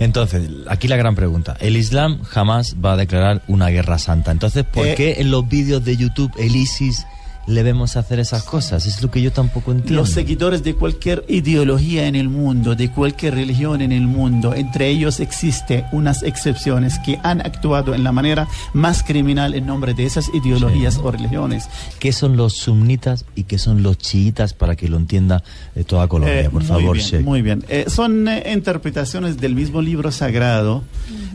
Entonces, 0.00 0.42
aquí 0.68 0.86
la 0.88 0.96
gran 0.96 1.14
pregunta. 1.14 1.56
El 1.60 1.78
Islam 1.78 2.22
jamás 2.24 2.76
va 2.84 2.92
a 2.92 2.96
declarar 2.98 3.40
una 3.48 3.68
guerra 3.68 3.98
santa. 3.98 4.32
Entonces, 4.32 4.64
¿por 4.64 4.86
Eh, 4.86 4.94
qué 4.94 5.16
en 5.20 5.30
los 5.30 5.48
vídeos 5.48 5.82
de 5.82 5.96
YouTube 5.96 6.32
el 6.38 6.54
ISIS 6.56 7.06
le 7.46 7.62
vemos 7.62 7.96
hacer 7.96 8.20
esas 8.20 8.44
cosas? 8.44 8.86
Es 8.86 9.02
lo 9.02 9.10
que 9.10 9.22
yo 9.22 9.32
tampoco 9.32 9.72
entiendo. 9.72 10.00
Los 10.00 10.10
seguidores 10.10 10.62
de 10.62 10.74
cualquier 10.74 11.24
ideología 11.28 12.06
en 12.06 12.14
el 12.14 12.28
mundo, 12.28 12.74
de 12.74 12.90
cualquier 12.90 13.34
religión 13.34 13.80
en 13.80 13.92
el 13.92 14.06
mundo, 14.06 14.54
entre 14.54 14.88
ellos 14.88 15.20
existe 15.20 15.84
unas 15.92 16.22
excepciones 16.22 16.98
que 17.04 17.18
han 17.22 17.40
actuado 17.40 17.94
en 17.94 18.04
la 18.04 18.12
manera 18.12 18.48
más 18.72 19.02
criminal 19.02 19.54
en 19.54 19.66
nombre 19.66 19.94
de 19.94 20.04
esas 20.04 20.30
ideologías 20.34 20.98
o 20.98 21.10
religiones. 21.10 21.68
¿Qué 21.98 22.12
son 22.12 22.36
los 22.36 22.54
sumnitas 22.54 23.24
y 23.34 23.44
qué 23.44 23.58
son 23.58 23.82
los 23.82 23.98
chiitas 23.98 24.54
para 24.54 24.76
que 24.76 24.88
lo 24.88 24.96
entienda 24.96 25.42
eh, 25.74 25.84
toda 25.84 26.08
Colombia? 26.08 26.42
Eh, 26.42 26.50
por 26.50 26.62
muy 26.62 26.68
favor, 26.68 26.96
bien. 26.96 27.24
Muy 27.24 27.42
bien. 27.42 27.64
Eh, 27.68 27.86
son 27.88 28.28
eh, 28.28 28.52
interpretaciones 28.52 29.38
del 29.38 29.54
mismo 29.54 29.82
libro 29.82 30.12
sagrado. 30.12 30.82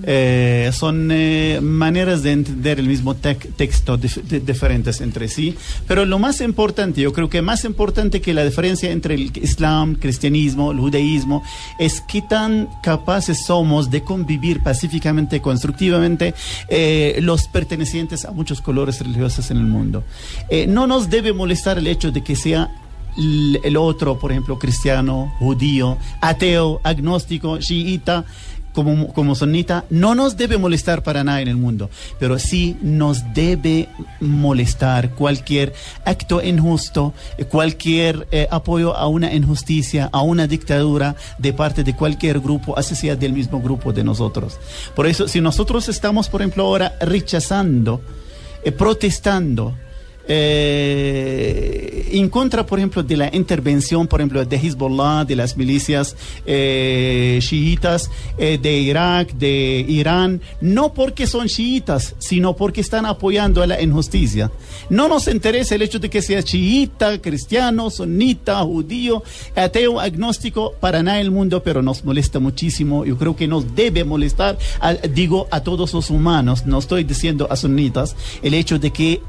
Eh, 0.04 0.72
son 0.74 1.10
eh, 1.12 1.60
maneras 1.62 2.22
de 2.22 2.34
entender 2.34 2.80
el 2.80 2.88
mismo 2.88 3.16
tec- 3.16 3.54
texto 3.56 3.98
dif- 3.98 4.22
di- 4.24 4.40
diferentes 4.40 5.00
entre 5.02 5.28
sí. 5.28 5.56
Pero 5.88 6.06
lo 6.06 6.20
más 6.20 6.42
importante, 6.42 7.02
yo 7.02 7.14
creo 7.14 7.30
que 7.30 7.42
más 7.42 7.64
importante 7.66 8.20
que 8.22 8.34
la 8.34 8.44
diferencia 8.44 8.92
entre 8.92 9.16
el 9.16 9.32
Islam, 9.42 9.96
cristianismo, 9.96 10.72
el 10.72 10.80
judaísmo, 10.80 11.44
es 11.80 12.02
qué 12.02 12.22
tan 12.22 12.68
capaces 12.84 13.46
somos 13.46 13.90
de 13.90 14.02
convivir 14.04 14.62
pacíficamente, 14.62 15.42
constructivamente, 15.42 16.34
eh, 16.70 17.18
los 17.22 17.48
pertenecientes 17.48 18.26
a 18.26 18.32
muchos 18.32 18.62
colores 18.62 19.00
religiosos 19.00 19.50
en 19.52 19.58
el 19.58 19.66
mundo. 19.66 20.04
No 20.68 20.88
nos 20.88 21.10
debe 21.10 21.32
molestar 21.34 21.78
el 21.78 21.88
hecho 21.88 22.12
de 22.12 22.24
que 22.24 22.36
sea 22.36 22.70
el 23.18 23.78
otro, 23.78 24.20
por 24.20 24.32
ejemplo, 24.32 24.60
cristiano, 24.60 25.34
judío, 25.40 25.98
ateo, 26.20 26.82
agnóstico, 26.84 27.58
chiita, 27.60 28.26
como, 28.76 29.14
como 29.14 29.34
sonita, 29.36 29.86
no 29.90 30.14
nos 30.14 30.36
debe 30.36 30.58
molestar 30.58 31.02
para 31.02 31.24
nada 31.24 31.42
en 31.42 31.48
el 31.48 31.56
mundo, 31.56 31.90
pero 32.20 32.38
sí 32.38 32.76
nos 32.82 33.34
debe 33.34 33.88
molestar 34.20 35.12
cualquier 35.12 35.74
acto 36.04 36.44
injusto, 36.44 37.14
cualquier 37.50 38.28
eh, 38.32 38.48
apoyo 38.52 38.96
a 38.96 39.08
una 39.08 39.34
injusticia, 39.34 40.10
a 40.12 40.22
una 40.22 40.46
dictadura 40.46 41.16
de 41.40 41.54
parte 41.54 41.84
de 41.84 41.96
cualquier 41.96 42.42
grupo, 42.42 42.78
así 42.78 42.96
sea 42.96 43.16
del 43.16 43.32
mismo 43.32 43.62
grupo 43.62 43.94
de 43.94 44.04
nosotros. 44.04 44.60
Por 44.94 45.08
eso, 45.08 45.28
si 45.28 45.40
nosotros 45.40 45.88
estamos, 45.88 46.28
por 46.28 46.42
ejemplo, 46.42 46.66
ahora 46.66 46.94
rechazando, 47.00 48.02
eh, 48.64 48.74
protestando, 48.74 49.74
eh, 50.28 52.10
en 52.12 52.30
contra, 52.30 52.66
por 52.66 52.80
ejemplo, 52.80 53.04
de 53.04 53.18
la 53.18 53.36
intervención, 53.36 54.08
por 54.08 54.22
ejemplo, 54.22 54.44
de 54.44 54.56
Hezbollah, 54.56 55.26
de 55.26 55.36
las 55.36 55.58
milicias 55.58 56.16
eh, 56.46 57.40
chiitas 57.42 58.10
eh, 58.38 58.58
de 58.62 58.80
Irak, 58.80 59.34
de 59.34 59.86
Irán, 59.88 60.42
no 60.62 60.94
porque 60.94 61.28
son 61.28 61.48
chiitas, 61.48 62.16
sino 62.20 62.56
porque 62.56 62.82
están 62.82 63.06
apoyando 63.06 63.62
a 63.62 63.68
la 63.68 63.82
injusticia. 63.82 64.52
No 64.90 65.08
nos 65.08 65.28
interesa 65.28 65.76
el 65.76 65.82
hecho 65.82 66.00
de 66.00 66.10
que 66.10 66.22
sea 66.22 66.42
chiita, 66.42 67.22
cristiano, 67.22 67.90
sunita, 67.90 68.62
judío, 68.64 69.24
ateo, 69.56 70.00
agnóstico, 70.00 70.74
para 70.80 71.04
nada 71.04 71.20
el 71.20 71.32
mundo, 71.32 71.62
pero 71.64 71.82
nos 71.82 72.04
molesta 72.04 72.40
muchísimo. 72.40 73.06
Yo 73.06 73.18
creo 73.18 73.36
que 73.36 73.48
nos 73.48 73.76
debe 73.76 74.04
molestar, 74.04 74.58
digo, 75.14 75.48
a 75.52 75.62
todos 75.62 75.94
los 75.94 76.10
humanos, 76.10 76.66
no 76.66 76.80
estoy 76.80 77.04
diciendo 77.04 77.48
a 77.50 77.56
sunitas, 77.56 78.16
el 78.42 78.54
hecho 78.54 78.80
de 78.80 78.92
que 78.92 79.22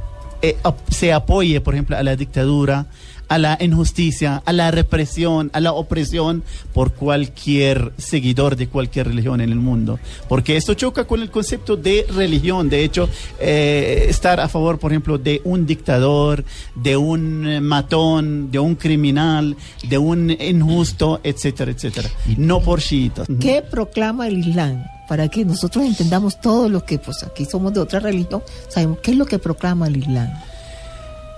eh, 0.50 0.56
se 0.90 1.12
apoye, 1.12 1.60
por 1.60 1.74
ejemplo, 1.74 1.96
a 1.96 2.02
la 2.02 2.16
dictadura, 2.16 2.86
a 3.28 3.38
la 3.38 3.58
injusticia, 3.60 4.42
a 4.44 4.52
la 4.52 4.70
represión, 4.70 5.50
a 5.52 5.60
la 5.60 5.72
opresión 5.72 6.42
por 6.72 6.92
cualquier 6.92 7.92
seguidor 7.96 8.56
de 8.56 8.68
cualquier 8.68 9.08
religión 9.08 9.40
en 9.40 9.50
el 9.50 9.58
mundo. 9.58 9.98
Porque 10.28 10.56
esto 10.56 10.74
choca 10.74 11.04
con 11.04 11.22
el 11.22 11.30
concepto 11.30 11.76
de 11.76 12.06
religión. 12.14 12.68
De 12.68 12.84
hecho, 12.84 13.08
eh, 13.40 14.06
estar 14.08 14.40
a 14.40 14.48
favor, 14.48 14.78
por 14.78 14.92
ejemplo, 14.92 15.18
de 15.18 15.40
un 15.44 15.66
dictador, 15.66 16.44
de 16.74 16.96
un 16.96 17.46
eh, 17.46 17.60
matón, 17.60 18.50
de 18.50 18.58
un 18.58 18.76
criminal, 18.76 19.56
de 19.88 19.98
un 19.98 20.30
injusto, 20.30 21.20
etcétera, 21.22 21.72
etcétera. 21.72 22.08
No 22.36 22.60
por 22.60 22.80
chiitas. 22.80 23.26
¿Qué 23.40 23.62
proclama 23.62 24.28
el 24.28 24.38
Islam? 24.38 24.84
Para 25.08 25.28
que 25.28 25.44
nosotros 25.44 25.84
entendamos 25.84 26.40
todo 26.40 26.68
lo 26.68 26.84
que, 26.84 26.98
pues 26.98 27.22
aquí 27.22 27.44
somos 27.44 27.72
de 27.72 27.80
otra 27.80 28.00
religión, 28.00 28.42
sabemos 28.68 28.98
qué 29.02 29.12
es 29.12 29.16
lo 29.16 29.26
que 29.26 29.38
proclama 29.38 29.86
el 29.86 29.96
Islam. 29.98 30.28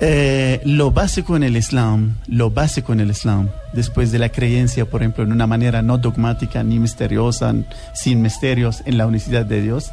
Eh, 0.01 0.61
lo 0.65 0.93
básico 0.93 1.37
en 1.37 1.43
el 1.43 1.57
Islam, 1.57 2.15
lo 2.29 2.51
básico 2.51 2.93
en 2.93 3.01
el 3.01 3.11
Islam, 3.11 3.49
después 3.73 4.13
de 4.13 4.21
la 4.21 4.29
creencia, 4.29 4.85
por 4.85 5.03
ejemplo, 5.03 5.25
en 5.25 5.33
una 5.33 5.49
manera 5.49 5.83
no 5.83 5.99
dogmática 5.99 6.63
ni 6.63 6.79
misteriosa, 6.79 7.53
sin 7.95 8.23
misterios 8.23 8.83
en 8.87 8.97
la 8.97 9.07
unicidad 9.07 9.45
de 9.45 9.61
Dios, 9.61 9.91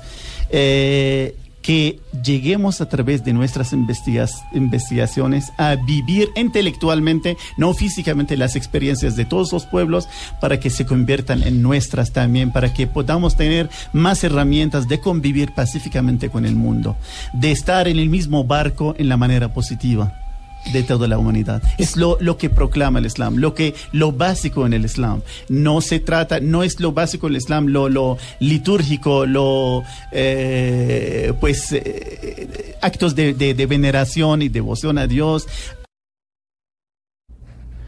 eh, 0.51 1.35
que 1.65 1.99
lleguemos 2.23 2.79
a 2.79 2.87
través 2.89 3.25
de 3.25 3.33
nuestras 3.33 3.73
investigaciones 3.73 5.51
a 5.57 5.75
vivir 5.75 6.29
intelectualmente, 6.35 7.37
no 7.57 7.73
físicamente, 7.73 8.37
las 8.37 8.55
experiencias 8.55 9.15
de 9.15 9.25
todos 9.25 9.51
los 9.51 9.65
pueblos 9.65 10.07
para 10.39 10.59
que 10.59 10.69
se 10.69 10.85
conviertan 10.85 11.41
en 11.41 11.63
nuestras 11.63 12.11
también, 12.11 12.51
para 12.51 12.71
que 12.71 12.85
podamos 12.85 13.35
tener 13.35 13.71
más 13.93 14.23
herramientas 14.23 14.87
de 14.87 14.99
convivir 14.99 15.53
pacíficamente 15.55 16.29
con 16.29 16.45
el 16.45 16.55
mundo, 16.55 16.97
de 17.33 17.51
estar 17.51 17.87
en 17.87 17.97
el 17.97 18.09
mismo 18.09 18.43
barco 18.43 18.93
en 18.99 19.09
la 19.09 19.17
manera 19.17 19.51
positiva 19.51 20.24
de 20.73 20.83
toda 20.83 21.07
la 21.07 21.17
humanidad. 21.17 21.61
Es 21.77 21.95
lo, 21.97 22.17
lo 22.19 22.37
que 22.37 22.49
proclama 22.49 22.99
el 22.99 23.05
Islam, 23.05 23.37
lo 23.37 23.53
que 23.53 23.75
lo 23.91 24.11
básico 24.11 24.65
en 24.65 24.73
el 24.73 24.85
Islam. 24.85 25.21
No 25.49 25.81
se 25.81 25.99
trata, 25.99 26.39
no 26.39 26.63
es 26.63 26.79
lo 26.79 26.91
básico 26.91 27.27
en 27.27 27.33
el 27.33 27.37
Islam, 27.37 27.67
lo, 27.67 27.89
lo 27.89 28.17
litúrgico, 28.39 29.25
lo 29.25 29.83
eh, 30.11 31.33
pues 31.39 31.71
eh, 31.71 32.75
actos 32.81 33.15
de, 33.15 33.33
de- 33.33 33.65
veneración 33.65 34.41
y 34.41 34.49
devoción 34.49 34.97
a 34.97 35.07
Dios. 35.07 35.47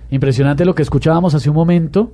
Impresionante 0.10 0.66
lo 0.66 0.74
que 0.74 0.84
escuchábamos 0.84 1.34
hace 1.36 1.50
un 1.50 1.56
momento. 1.56 2.12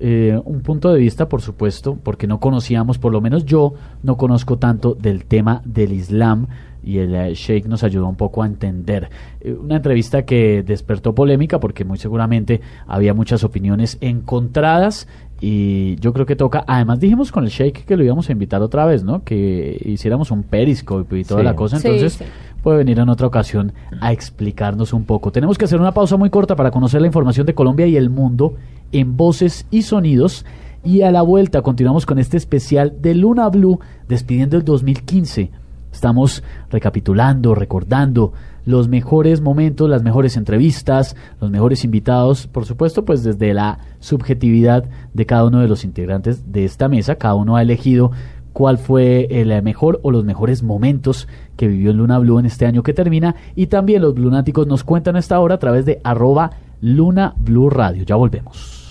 eh, 0.00 0.40
un 0.44 0.62
punto 0.62 0.92
de 0.92 0.98
vista, 0.98 1.28
por 1.28 1.42
supuesto, 1.42 1.96
porque 2.02 2.26
no 2.26 2.40
conocíamos, 2.40 2.98
por 2.98 3.12
lo 3.12 3.20
menos 3.20 3.44
yo 3.44 3.74
no 4.02 4.16
conozco 4.16 4.58
tanto 4.58 4.94
del 4.94 5.24
tema 5.26 5.62
del 5.64 5.92
Islam 5.92 6.46
y 6.84 6.98
el 6.98 7.14
eh, 7.14 7.34
Sheikh 7.34 7.66
nos 7.66 7.84
ayudó 7.84 8.08
un 8.08 8.16
poco 8.16 8.42
a 8.42 8.46
entender. 8.46 9.08
Eh, 9.40 9.52
una 9.52 9.76
entrevista 9.76 10.22
que 10.24 10.62
despertó 10.62 11.14
polémica 11.14 11.60
porque 11.60 11.84
muy 11.84 11.98
seguramente 11.98 12.60
había 12.86 13.14
muchas 13.14 13.44
opiniones 13.44 13.98
encontradas 14.00 15.06
y 15.40 15.96
yo 15.96 16.12
creo 16.12 16.24
que 16.24 16.36
toca, 16.36 16.64
además 16.66 17.00
dijimos 17.00 17.32
con 17.32 17.44
el 17.44 17.50
Sheikh 17.50 17.84
que 17.84 17.96
lo 17.96 18.04
íbamos 18.04 18.28
a 18.28 18.32
invitar 18.32 18.62
otra 18.62 18.84
vez, 18.86 19.02
¿no? 19.02 19.24
Que 19.24 19.76
hiciéramos 19.84 20.30
un 20.30 20.44
periscope 20.44 21.18
y 21.18 21.24
toda 21.24 21.40
Sí. 21.40 21.44
la 21.44 21.56
cosa, 21.56 21.78
Sí, 21.80 21.88
entonces 21.88 22.12
sí. 22.14 22.24
puede 22.62 22.78
venir 22.78 22.98
en 23.00 23.08
otra 23.08 23.26
ocasión 23.26 23.72
a 24.00 24.12
explicarnos 24.12 24.92
un 24.92 25.04
poco. 25.04 25.32
Tenemos 25.32 25.58
que 25.58 25.64
hacer 25.64 25.80
una 25.80 25.92
pausa 25.92 26.16
muy 26.16 26.30
corta 26.30 26.54
para 26.54 26.70
conocer 26.70 27.00
la 27.00 27.08
información 27.08 27.44
de 27.46 27.54
Colombia 27.54 27.86
y 27.88 27.96
el 27.96 28.08
mundo 28.08 28.54
en 28.92 29.16
voces 29.16 29.66
y 29.70 29.82
sonidos. 29.82 30.44
Y 30.84 31.02
a 31.02 31.10
la 31.12 31.22
vuelta 31.22 31.62
continuamos 31.62 32.06
con 32.06 32.18
este 32.18 32.36
especial 32.36 32.94
de 33.00 33.14
Luna 33.14 33.48
Blue 33.48 33.78
despidiendo 34.08 34.56
el 34.56 34.64
2015. 34.64 35.50
Estamos 35.92 36.42
recapitulando, 36.70 37.54
recordando 37.54 38.32
los 38.64 38.88
mejores 38.88 39.40
momentos, 39.40 39.90
las 39.90 40.02
mejores 40.02 40.36
entrevistas, 40.36 41.16
los 41.40 41.50
mejores 41.50 41.84
invitados, 41.84 42.46
por 42.46 42.64
supuesto, 42.64 43.04
pues 43.04 43.22
desde 43.22 43.54
la 43.54 43.78
subjetividad 44.00 44.84
de 45.12 45.26
cada 45.26 45.46
uno 45.46 45.60
de 45.60 45.68
los 45.68 45.84
integrantes 45.84 46.52
de 46.52 46.64
esta 46.64 46.88
mesa. 46.88 47.16
Cada 47.16 47.34
uno 47.34 47.56
ha 47.56 47.62
elegido 47.62 48.12
cuál 48.52 48.78
fue 48.78 49.26
el 49.30 49.62
mejor 49.62 50.00
o 50.02 50.10
los 50.10 50.24
mejores 50.24 50.62
momentos 50.62 51.28
que 51.56 51.68
vivió 51.68 51.90
en 51.90 51.98
Luna 51.98 52.18
Blue 52.18 52.38
en 52.38 52.46
este 52.46 52.66
año 52.66 52.82
que 52.82 52.94
termina. 52.94 53.34
Y 53.54 53.66
también 53.66 54.02
los 54.02 54.14
Blunáticos 54.14 54.66
nos 54.66 54.84
cuentan 54.84 55.16
esta 55.16 55.40
hora 55.40 55.56
a 55.56 55.58
través 55.58 55.84
de 55.84 56.00
arroba 56.04 56.50
Luna 56.80 57.34
Blue 57.36 57.70
Radio. 57.70 58.04
Ya 58.04 58.16
volvemos. 58.16 58.81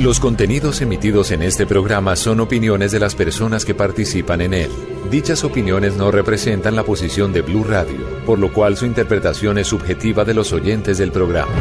Los 0.00 0.18
contenidos 0.18 0.80
emitidos 0.80 1.30
en 1.30 1.42
este 1.42 1.66
programa 1.66 2.16
son 2.16 2.40
opiniones 2.40 2.90
de 2.90 2.98
las 2.98 3.14
personas 3.14 3.66
que 3.66 3.74
participan 3.74 4.40
en 4.40 4.54
él. 4.54 4.70
Dichas 5.10 5.44
opiniones 5.44 5.98
no 5.98 6.10
representan 6.10 6.74
la 6.74 6.84
posición 6.84 7.34
de 7.34 7.42
Blue 7.42 7.64
Radio, 7.64 7.98
por 8.24 8.38
lo 8.38 8.50
cual 8.50 8.78
su 8.78 8.86
interpretación 8.86 9.58
es 9.58 9.66
subjetiva 9.66 10.24
de 10.24 10.32
los 10.32 10.54
oyentes 10.54 10.96
del 10.96 11.12
programa. 11.12 11.52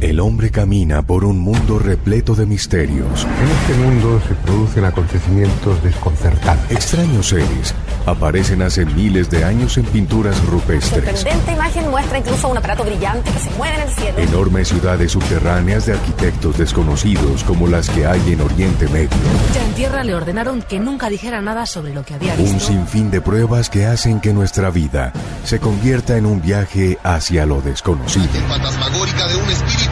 El 0.00 0.18
hombre 0.18 0.50
camina 0.50 1.06
por 1.06 1.24
un 1.24 1.38
mundo 1.38 1.78
repleto 1.78 2.34
de 2.34 2.44
misterios. 2.44 3.24
En 3.24 3.48
este 3.48 3.74
mundo 3.80 4.20
se 4.26 4.34
producen 4.34 4.84
acontecimientos 4.84 5.80
desconcertantes. 5.84 6.76
Extraños 6.76 7.28
seres 7.28 7.72
aparecen 8.06 8.62
hace 8.62 8.84
miles 8.84 9.30
de 9.30 9.44
años 9.44 9.76
en 9.78 9.84
pinturas 9.84 10.42
rupestres. 10.46 11.04
Sorprendente 11.04 11.52
imagen 11.52 11.90
muestra 11.90 12.18
incluso 12.18 12.48
un 12.48 12.58
aparato 12.58 12.84
brillante 12.84 13.30
que 13.30 13.38
se 13.38 13.50
mueve 13.52 13.74
en 13.76 13.80
el 13.82 13.88
cielo. 13.90 14.18
Enormes 14.18 14.68
ciudades 14.68 15.12
subterráneas 15.12 15.86
de 15.86 15.92
arquitectos 15.92 16.58
desconocidos 16.58 17.44
como 17.44 17.66
las 17.66 17.88
que 17.90 18.06
hay 18.06 18.20
en 18.32 18.40
Oriente 18.40 18.88
Medio. 18.88 19.08
Ya 19.54 19.64
en 19.64 19.72
tierra 19.74 20.04
le 20.04 20.14
ordenaron 20.14 20.62
que 20.62 20.78
nunca 20.80 21.08
dijera 21.08 21.40
nada 21.40 21.66
sobre 21.66 21.94
lo 21.94 22.04
que 22.04 22.14
había 22.14 22.34
Un 22.34 22.44
visto. 22.44 22.60
sinfín 22.68 23.10
de 23.10 23.20
pruebas 23.20 23.70
que 23.70 23.86
hacen 23.86 24.20
que 24.20 24.32
nuestra 24.32 24.70
vida 24.70 25.12
se 25.44 25.58
convierta 25.60 26.16
en 26.16 26.26
un 26.26 26.40
viaje 26.42 26.98
hacia 27.02 27.46
lo 27.46 27.60
desconocido. 27.60 28.26
fantasmagórica 28.48 29.26
de 29.28 29.36
un 29.36 29.50
espíritu 29.50 29.91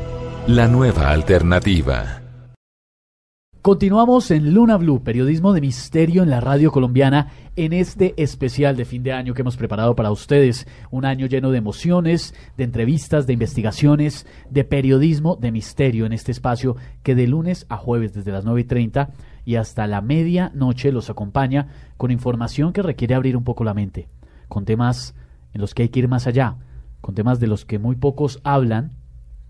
la 0.47 0.67
nueva 0.67 1.11
alternativa. 1.11 2.19
Continuamos 3.61 4.31
en 4.31 4.55
Luna 4.55 4.75
Blue, 4.77 5.03
periodismo 5.03 5.53
de 5.53 5.61
misterio 5.61 6.23
en 6.23 6.31
la 6.31 6.41
radio 6.41 6.71
colombiana, 6.71 7.27
en 7.55 7.73
este 7.73 8.15
especial 8.17 8.75
de 8.75 8.85
fin 8.85 9.03
de 9.03 9.13
año 9.13 9.35
que 9.35 9.43
hemos 9.43 9.55
preparado 9.55 9.95
para 9.95 10.09
ustedes. 10.09 10.67
Un 10.89 11.05
año 11.05 11.27
lleno 11.27 11.51
de 11.51 11.59
emociones, 11.59 12.33
de 12.57 12.63
entrevistas, 12.63 13.27
de 13.27 13.33
investigaciones, 13.33 14.25
de 14.49 14.63
periodismo 14.63 15.35
de 15.35 15.51
misterio 15.51 16.07
en 16.07 16.11
este 16.11 16.31
espacio 16.31 16.75
que 17.03 17.13
de 17.13 17.27
lunes 17.27 17.67
a 17.69 17.77
jueves 17.77 18.11
desde 18.11 18.31
las 18.31 18.43
9 18.43 18.61
y 18.61 18.63
30 18.63 19.11
y 19.45 19.55
hasta 19.57 19.85
la 19.85 20.01
medianoche 20.01 20.91
los 20.91 21.11
acompaña 21.11 21.67
con 21.97 22.09
información 22.09 22.73
que 22.73 22.81
requiere 22.81 23.13
abrir 23.13 23.37
un 23.37 23.43
poco 23.43 23.63
la 23.63 23.75
mente, 23.75 24.09
con 24.47 24.65
temas 24.65 25.13
en 25.53 25.61
los 25.61 25.75
que 25.75 25.83
hay 25.83 25.89
que 25.89 25.99
ir 25.99 26.07
más 26.07 26.25
allá, 26.25 26.55
con 26.99 27.13
temas 27.13 27.39
de 27.39 27.45
los 27.45 27.63
que 27.63 27.77
muy 27.77 27.95
pocos 27.95 28.41
hablan 28.43 29.00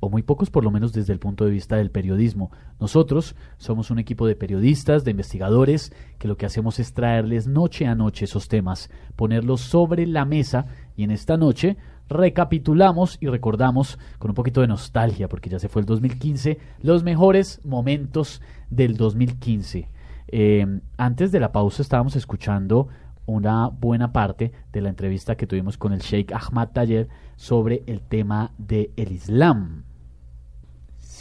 o 0.01 0.09
muy 0.09 0.23
pocos 0.23 0.49
por 0.49 0.65
lo 0.65 0.71
menos 0.71 0.91
desde 0.91 1.13
el 1.13 1.19
punto 1.19 1.45
de 1.45 1.51
vista 1.51 1.77
del 1.77 1.91
periodismo. 1.91 2.51
Nosotros 2.79 3.35
somos 3.57 3.91
un 3.91 3.99
equipo 3.99 4.27
de 4.27 4.35
periodistas, 4.35 5.05
de 5.05 5.11
investigadores, 5.11 5.93
que 6.17 6.27
lo 6.27 6.35
que 6.35 6.47
hacemos 6.47 6.79
es 6.79 6.93
traerles 6.93 7.47
noche 7.47 7.85
a 7.85 7.95
noche 7.95 8.25
esos 8.25 8.49
temas, 8.49 8.89
ponerlos 9.15 9.61
sobre 9.61 10.05
la 10.07 10.25
mesa 10.25 10.65
y 10.97 11.03
en 11.03 11.11
esta 11.11 11.37
noche 11.37 11.77
recapitulamos 12.09 13.17
y 13.21 13.27
recordamos 13.27 13.99
con 14.19 14.31
un 14.31 14.35
poquito 14.35 14.59
de 14.59 14.67
nostalgia, 14.67 15.29
porque 15.29 15.49
ya 15.49 15.59
se 15.59 15.69
fue 15.69 15.81
el 15.81 15.85
2015, 15.85 16.57
los 16.81 17.03
mejores 17.03 17.61
momentos 17.63 18.41
del 18.69 18.97
2015. 18.97 19.87
Eh, 20.27 20.79
antes 20.97 21.31
de 21.31 21.39
la 21.39 21.51
pausa 21.51 21.81
estábamos 21.81 22.15
escuchando 22.15 22.87
una 23.27 23.67
buena 23.67 24.11
parte 24.11 24.51
de 24.73 24.81
la 24.81 24.89
entrevista 24.89 25.35
que 25.35 25.47
tuvimos 25.47 25.77
con 25.77 25.93
el 25.93 25.99
Sheikh 25.99 26.33
Ahmad 26.33 26.69
Tayer 26.73 27.07
sobre 27.35 27.83
el 27.85 28.01
tema 28.01 28.51
del 28.57 28.91
el 28.97 29.11
Islam. 29.11 29.83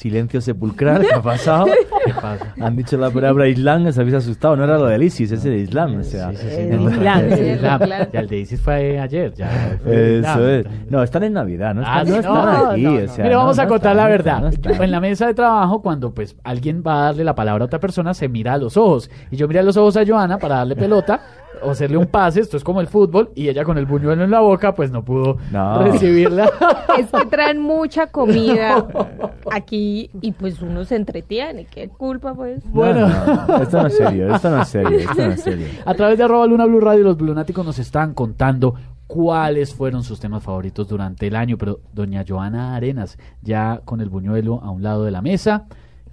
Silencio 0.00 0.40
sepulcral, 0.40 1.02
¿qué 1.06 1.12
ha 1.14 1.20
pasado? 1.20 1.66
¿Qué 2.06 2.14
pasa? 2.14 2.54
Han 2.58 2.74
dicho 2.74 2.96
la 2.96 3.10
palabra 3.10 3.46
Islam, 3.46 3.84
os 3.84 3.98
habéis 3.98 4.14
asustado. 4.14 4.56
No 4.56 4.64
era 4.64 4.78
lo 4.78 4.86
del 4.86 5.02
ISIS, 5.02 5.30
es 5.30 5.44
el 5.44 5.56
Islam. 5.56 5.98
O 6.00 6.02
sea, 6.02 6.30
El 6.30 6.80
Islam, 6.90 7.20
el 7.30 7.54
Islam. 7.54 7.80
Ya 8.10 8.20
el 8.20 8.26
de 8.28 8.38
ISIS 8.38 8.60
fue 8.62 8.98
ayer. 8.98 9.34
Ya 9.34 9.78
fue 9.84 10.20
Eso 10.20 10.48
es. 10.48 10.66
No, 10.88 11.02
están 11.02 11.24
en 11.24 11.34
Navidad, 11.34 11.74
no 11.74 11.82
Ah, 11.84 12.02
están, 12.02 12.08
no 12.08 12.12
sí, 12.14 12.18
están 12.20 12.34
no, 12.34 12.70
aquí. 12.70 12.82
no, 12.82 12.90
o 12.90 13.00
no. 13.00 13.08
sea, 13.08 13.24
Mire, 13.24 13.30
no, 13.34 13.38
vamos 13.40 13.58
a 13.58 13.62
no 13.64 13.68
contar 13.68 13.96
la 13.96 14.02
no 14.04 14.08
verdad. 14.08 14.40
no 14.64 14.82
en 14.84 14.90
la 14.90 15.00
mesa 15.00 15.26
de 15.26 15.34
trabajo, 15.34 15.82
cuando 15.82 16.14
pues 16.14 16.34
alguien 16.44 16.82
va 16.86 16.94
a 16.94 17.04
darle 17.06 17.24
la 17.24 17.34
palabra 17.34 17.64
a 17.64 17.66
otra 17.66 17.78
persona, 17.78 18.14
se 18.14 18.26
mira 18.26 18.54
a 18.54 18.56
los 18.58 18.78
ojos. 18.78 19.10
Y 19.30 19.36
yo 19.36 19.48
miré 19.48 19.60
a 19.60 19.62
los 19.64 19.76
ojos 19.76 19.98
a 19.98 20.06
Joana 20.06 20.38
para 20.38 20.56
darle 20.56 20.76
pelota 20.76 21.20
o 21.62 21.70
hacerle 21.70 21.96
un 21.96 22.06
pase. 22.06 22.40
Esto 22.40 22.56
es 22.56 22.64
como 22.64 22.80
el 22.80 22.86
fútbol. 22.86 23.30
Y 23.34 23.48
ella 23.48 23.64
con 23.64 23.76
el 23.78 23.86
buñuelo 23.86 24.24
en 24.24 24.30
la 24.30 24.40
boca, 24.40 24.74
pues 24.74 24.90
no 24.90 25.04
pudo 25.04 25.36
No. 25.50 25.82
recibirla. 25.82 26.50
Es 26.98 27.06
que 27.10 27.26
traen 27.26 27.60
mucha 27.60 28.08
comida 28.08 28.86
aquí 29.52 30.10
y 30.20 30.32
pues 30.32 30.60
uno 30.60 30.84
se 30.84 30.96
entretiene. 30.96 31.64
¿Qué 31.66 31.88
culpa 31.88 32.34
pues? 32.34 32.60
Bueno. 32.72 33.08
No, 33.08 33.46
no, 33.46 33.56
esto 33.62 33.80
no 33.80 33.86
es 33.88 33.96
serio, 33.96 34.34
esto 34.34 34.50
no 34.50 34.62
es 34.62 34.68
serio, 34.68 34.98
esto 34.98 35.14
no 35.26 35.32
es 35.32 35.40
serio. 35.42 35.66
A 35.84 35.94
través 35.94 36.18
de 36.18 36.24
arroba 36.24 36.46
Luna 36.46 36.66
Blue 36.66 36.80
Radio, 36.80 37.04
los 37.04 37.16
Blunáticos 37.16 37.64
nos 37.64 37.78
están 37.78 38.12
contando 38.14 38.74
cuáles 39.06 39.74
fueron 39.74 40.02
sus 40.02 40.20
temas 40.20 40.42
favoritos 40.42 40.88
durante 40.88 41.26
el 41.28 41.36
año. 41.36 41.56
Pero 41.58 41.80
doña 41.92 42.24
Joana 42.26 42.74
Arenas, 42.74 43.18
ya 43.42 43.80
con 43.84 44.00
el 44.00 44.08
buñuelo 44.08 44.60
a 44.62 44.70
un 44.70 44.82
lado 44.82 45.04
de 45.04 45.10
la 45.12 45.22
mesa, 45.22 45.66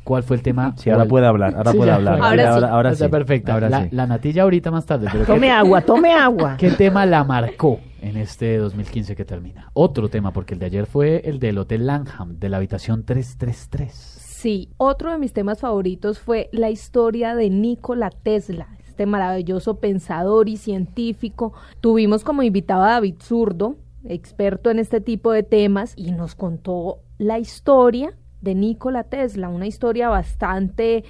¿cuál 0.07 0.23
fue 0.23 0.37
el 0.37 0.41
tema? 0.41 0.73
Sí, 0.77 0.89
ahora 0.89 1.03
puede 1.05 1.25
hablar, 1.27 1.53
ahora 1.55 1.71
Sí, 1.73 1.77
puede 1.77 1.89
ya. 1.91 1.95
hablar. 1.97 2.13
Ahora 2.21 2.43
sí. 2.43 2.49
ahora, 2.49 2.67
ahora 2.71 2.91
Está 2.91 3.05
sí. 3.05 3.11
perfecta. 3.11 3.53
Ahora 3.53 3.69
la, 3.69 3.83
sí. 3.83 3.89
la 3.91 4.07
natilla 4.07 4.43
ahorita 4.43 4.71
más 4.71 4.85
tarde. 4.85 5.07
Pero 5.11 5.25
Tome 5.25 5.47
¿qué, 5.47 5.51
agua, 5.51 5.81
tome 5.81 6.13
agua. 6.13 6.55
¿Qué 6.59 6.71
tema 6.71 7.05
la 7.05 7.25
marcó 7.25 7.81
en 8.01 8.15
este 8.15 8.55
2015 8.57 9.15
que 9.17 9.25
termina? 9.25 9.69
Otro 9.73 10.07
tema, 10.07 10.31
porque 10.31 10.53
el 10.53 10.59
de 10.61 10.67
ayer 10.67 10.85
fue 10.85 11.21
el 11.25 11.39
del 11.39 11.57
Hotel 11.57 11.85
Langham, 11.85 12.39
de 12.39 12.47
la 12.47 12.55
habitación 12.57 13.03
333. 13.03 13.91
Sí, 13.93 14.69
otro 14.77 15.11
de 15.11 15.17
mis 15.17 15.33
temas 15.33 15.59
favoritos 15.59 16.19
fue 16.19 16.47
la 16.53 16.69
historia 16.69 17.35
de 17.35 17.49
Nikola 17.49 18.09
Tesla, 18.11 18.67
este 18.87 19.05
maravilloso 19.05 19.79
pensador 19.79 20.47
y 20.47 20.57
científico. 20.57 21.53
Tuvimos 21.81 22.23
como 22.23 22.43
invitado 22.43 22.83
a 22.83 22.91
David 22.91 23.15
Zurdo, 23.21 23.75
experto 24.05 24.69
en 24.71 24.79
este 24.79 25.01
tipo 25.01 25.31
de 25.31 25.43
temas, 25.43 25.93
y 25.97 26.11
nos 26.11 26.35
contó 26.35 26.99
la 27.17 27.39
historia 27.39 28.13
de 28.47 28.55
Nikola 28.55 29.03
Tesla, 29.03 29.49
una 29.49 29.67
historia 29.67 30.07
bastante 30.09 31.03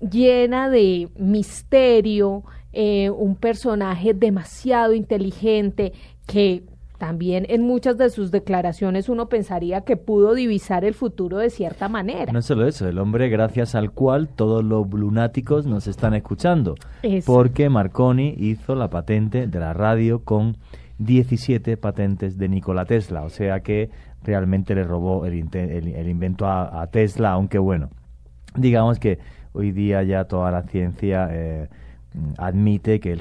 llena 0.00 0.70
de 0.70 1.08
misterio, 1.18 2.42
eh, 2.72 3.10
un 3.10 3.36
personaje 3.36 4.14
demasiado 4.14 4.94
inteligente 4.94 5.92
que 6.26 6.62
también 6.98 7.46
en 7.48 7.62
muchas 7.62 7.96
de 7.98 8.08
sus 8.10 8.30
declaraciones 8.30 9.08
uno 9.08 9.28
pensaría 9.28 9.82
que 9.82 9.96
pudo 9.96 10.34
divisar 10.34 10.84
el 10.84 10.94
futuro 10.94 11.38
de 11.38 11.48
cierta 11.50 11.88
manera. 11.88 12.32
No 12.32 12.42
solo 12.42 12.66
eso, 12.66 12.86
el 12.88 12.98
hombre 12.98 13.28
gracias 13.28 13.74
al 13.74 13.90
cual 13.92 14.28
todos 14.28 14.62
los 14.64 14.88
lunáticos 14.90 15.66
nos 15.66 15.86
están 15.86 16.14
escuchando. 16.14 16.74
Es- 17.02 17.24
Porque 17.24 17.68
Marconi 17.70 18.34
hizo 18.38 18.74
la 18.74 18.88
patente 18.90 19.46
de 19.46 19.58
la 19.58 19.72
radio 19.72 20.24
con 20.24 20.56
17 20.98 21.78
patentes 21.78 22.36
de 22.36 22.48
Nikola 22.50 22.84
Tesla. 22.84 23.22
O 23.22 23.30
sea 23.30 23.60
que 23.60 23.88
realmente 24.24 24.74
le 24.74 24.84
robó 24.84 25.26
el, 25.26 25.34
el- 25.54 25.88
el 25.88 26.08
invento 26.08 26.46
a, 26.46 26.86
Tesla, 26.88 27.32
aunque 27.32 27.58
bueno, 27.58 27.90
digamos 28.56 28.98
que 28.98 29.18
hoy 29.52 29.72
día 29.72 30.02
ya 30.02 30.24
toda 30.24 30.50
la 30.50 30.62
ciencia 30.62 31.28
eh, 31.30 31.68
admite 32.38 33.00
que 33.00 33.12
el- 33.12 33.20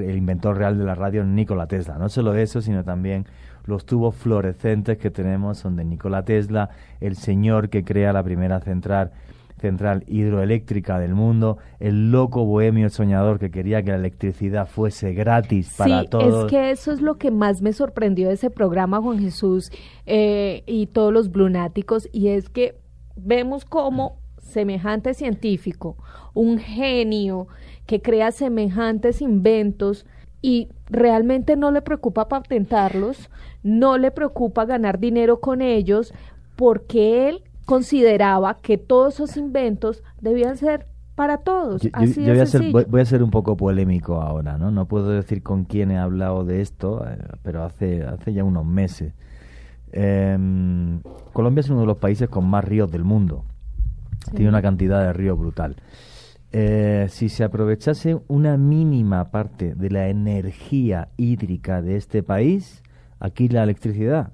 el 0.00 0.16
inventor 0.16 0.56
real 0.58 0.78
de 0.78 0.84
la 0.84 0.94
radio 0.94 1.22
es 1.22 1.28
Nikola 1.28 1.66
Tesla. 1.66 1.98
No 1.98 2.08
solo 2.08 2.34
eso, 2.34 2.60
sino 2.60 2.84
también 2.84 3.26
los 3.64 3.84
tubos 3.84 4.16
fluorescentes 4.16 4.98
que 4.98 5.10
tenemos 5.10 5.58
son 5.58 5.76
de 5.76 5.84
Nikola 5.84 6.24
Tesla, 6.24 6.70
el 7.00 7.16
señor 7.16 7.68
que 7.68 7.84
crea 7.84 8.12
la 8.12 8.22
primera 8.22 8.60
central 8.60 9.12
central 9.60 10.04
hidroeléctrica 10.06 10.98
del 10.98 11.14
mundo, 11.14 11.58
el 11.80 12.10
loco 12.10 12.44
bohemio 12.44 12.90
soñador 12.90 13.38
que 13.38 13.50
quería 13.50 13.82
que 13.82 13.90
la 13.90 13.96
electricidad 13.96 14.66
fuese 14.66 15.12
gratis 15.12 15.74
para 15.76 16.02
sí, 16.02 16.08
todos. 16.08 16.44
es 16.44 16.50
que 16.50 16.70
eso 16.70 16.92
es 16.92 17.00
lo 17.00 17.16
que 17.18 17.30
más 17.30 17.62
me 17.62 17.72
sorprendió 17.72 18.28
de 18.28 18.34
ese 18.34 18.50
programa, 18.50 19.00
Juan 19.00 19.18
Jesús, 19.18 19.70
eh, 20.06 20.62
y 20.66 20.86
todos 20.86 21.12
los 21.12 21.30
blunáticos, 21.30 22.08
y 22.12 22.28
es 22.28 22.48
que 22.48 22.78
vemos 23.16 23.64
como 23.64 24.18
semejante 24.38 25.14
científico, 25.14 25.96
un 26.34 26.58
genio 26.58 27.48
que 27.86 28.00
crea 28.00 28.32
semejantes 28.32 29.20
inventos 29.22 30.06
y 30.40 30.68
realmente 30.86 31.56
no 31.56 31.70
le 31.70 31.82
preocupa 31.82 32.28
patentarlos, 32.28 33.30
no 33.62 33.98
le 33.98 34.10
preocupa 34.10 34.64
ganar 34.64 34.98
dinero 34.98 35.40
con 35.40 35.62
ellos, 35.62 36.14
porque 36.56 37.28
él 37.28 37.42
consideraba 37.68 38.62
que 38.62 38.78
todos 38.78 39.16
esos 39.16 39.36
inventos 39.36 40.02
debían 40.22 40.56
ser 40.56 40.86
para 41.14 41.36
todos. 41.36 41.82
Yo, 41.82 41.90
así 41.92 42.24
voy, 42.26 42.38
a 42.38 42.46
ser, 42.46 42.72
voy, 42.72 42.86
voy 42.88 43.02
a 43.02 43.04
ser 43.04 43.22
un 43.22 43.30
poco 43.30 43.58
polémico 43.58 44.22
ahora, 44.22 44.56
¿no? 44.56 44.70
No 44.70 44.88
puedo 44.88 45.10
decir 45.10 45.42
con 45.42 45.64
quién 45.64 45.90
he 45.90 45.98
hablado 45.98 46.46
de 46.46 46.62
esto, 46.62 47.04
eh, 47.06 47.18
pero 47.42 47.64
hace, 47.64 48.04
hace 48.04 48.32
ya 48.32 48.42
unos 48.42 48.64
meses. 48.64 49.12
Em, 49.92 51.02
Colombia 51.34 51.60
es 51.60 51.68
uno 51.68 51.80
de 51.80 51.86
los 51.86 51.98
países 51.98 52.30
con 52.30 52.48
más 52.48 52.64
ríos 52.64 52.90
del 52.90 53.04
mundo. 53.04 53.44
Tiene 54.34 54.48
una 54.48 54.62
cantidad 54.62 55.02
de 55.02 55.12
ríos 55.12 55.38
brutal. 55.38 55.76
Eh, 56.52 57.08
si 57.10 57.28
se 57.28 57.44
aprovechase 57.44 58.18
una 58.28 58.56
mínima 58.56 59.30
parte 59.30 59.74
de 59.74 59.90
la 59.90 60.08
energía 60.08 61.08
hídrica 61.18 61.82
de 61.82 61.96
este 61.96 62.22
país, 62.22 62.82
aquí 63.20 63.50
la 63.50 63.62
electricidad, 63.62 64.32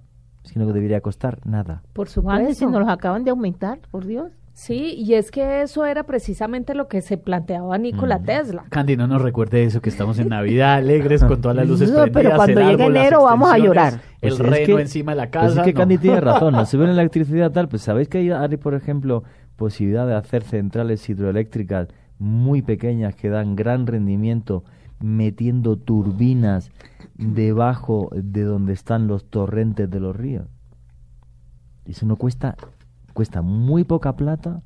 sino 0.54 0.66
que 0.66 0.72
debería 0.72 1.00
costar 1.02 1.38
nada. 1.44 1.82
Por 1.92 2.08
Juan, 2.08 2.38
si 2.46 2.54
supuesto. 2.54 2.70
nos 2.70 2.80
los 2.80 2.88
acaban 2.88 3.24
de 3.24 3.30
aumentar, 3.32 3.80
por 3.90 4.06
Dios. 4.06 4.30
Sí, 4.52 4.94
y 4.96 5.14
es 5.14 5.32
que 5.32 5.62
eso 5.62 5.84
era 5.84 6.04
precisamente 6.04 6.74
lo 6.76 6.86
que 6.86 7.00
se 7.02 7.16
planteaba 7.18 7.76
Nikola 7.76 8.18
Mm. 8.20 8.24
Tesla. 8.24 8.64
Candy, 8.70 8.96
no 8.96 9.08
nos 9.08 9.20
recuerde 9.20 9.64
eso, 9.64 9.82
que 9.82 9.90
estamos 9.90 10.16
en 10.20 10.28
Navidad, 10.28 10.74
alegres, 10.74 11.24
con 11.24 11.40
todas 11.40 11.56
las 11.56 11.66
luces 11.68 11.90
No, 11.90 11.96
pero 12.04 12.12
prendidas, 12.12 12.36
cuando 12.36 12.60
el 12.60 12.66
llegue 12.68 12.84
enero 12.86 13.24
vamos 13.24 13.52
a 13.52 13.58
llorar. 13.58 13.94
El 14.20 14.30
Pues 14.30 14.32
es 14.34 14.38
reno 14.38 14.76
que- 14.76 14.82
encima 14.82 15.10
de 15.12 15.16
la 15.16 15.22
pues 15.24 15.32
casa. 15.32 15.60
es 15.60 15.64
que 15.66 15.72
no. 15.72 15.78
Candy 15.80 15.98
tiene 15.98 16.20
razón, 16.20 16.54
no 16.54 16.64
se 16.66 16.76
ve 16.76 16.86
la 16.86 16.92
electricidad 16.92 17.50
tal, 17.50 17.68
pues 17.68 17.82
sabéis 17.82 18.08
que 18.08 18.18
hay, 18.18 18.30
hay, 18.30 18.56
por 18.56 18.74
ejemplo, 18.74 19.24
posibilidad 19.56 20.06
de 20.06 20.14
hacer 20.14 20.44
centrales 20.44 21.08
hidroeléctricas 21.10 21.88
muy 22.20 22.62
pequeñas 22.62 23.16
que 23.16 23.28
dan 23.28 23.56
gran 23.56 23.88
rendimiento 23.88 24.62
metiendo 25.04 25.76
turbinas 25.76 26.70
debajo 27.18 28.08
de 28.14 28.42
donde 28.42 28.72
están 28.72 29.06
los 29.06 29.28
torrentes 29.28 29.90
de 29.90 30.00
los 30.00 30.16
ríos. 30.16 30.48
Eso 31.84 32.06
no 32.06 32.16
cuesta, 32.16 32.56
cuesta 33.12 33.42
muy 33.42 33.84
poca 33.84 34.16
plata 34.16 34.62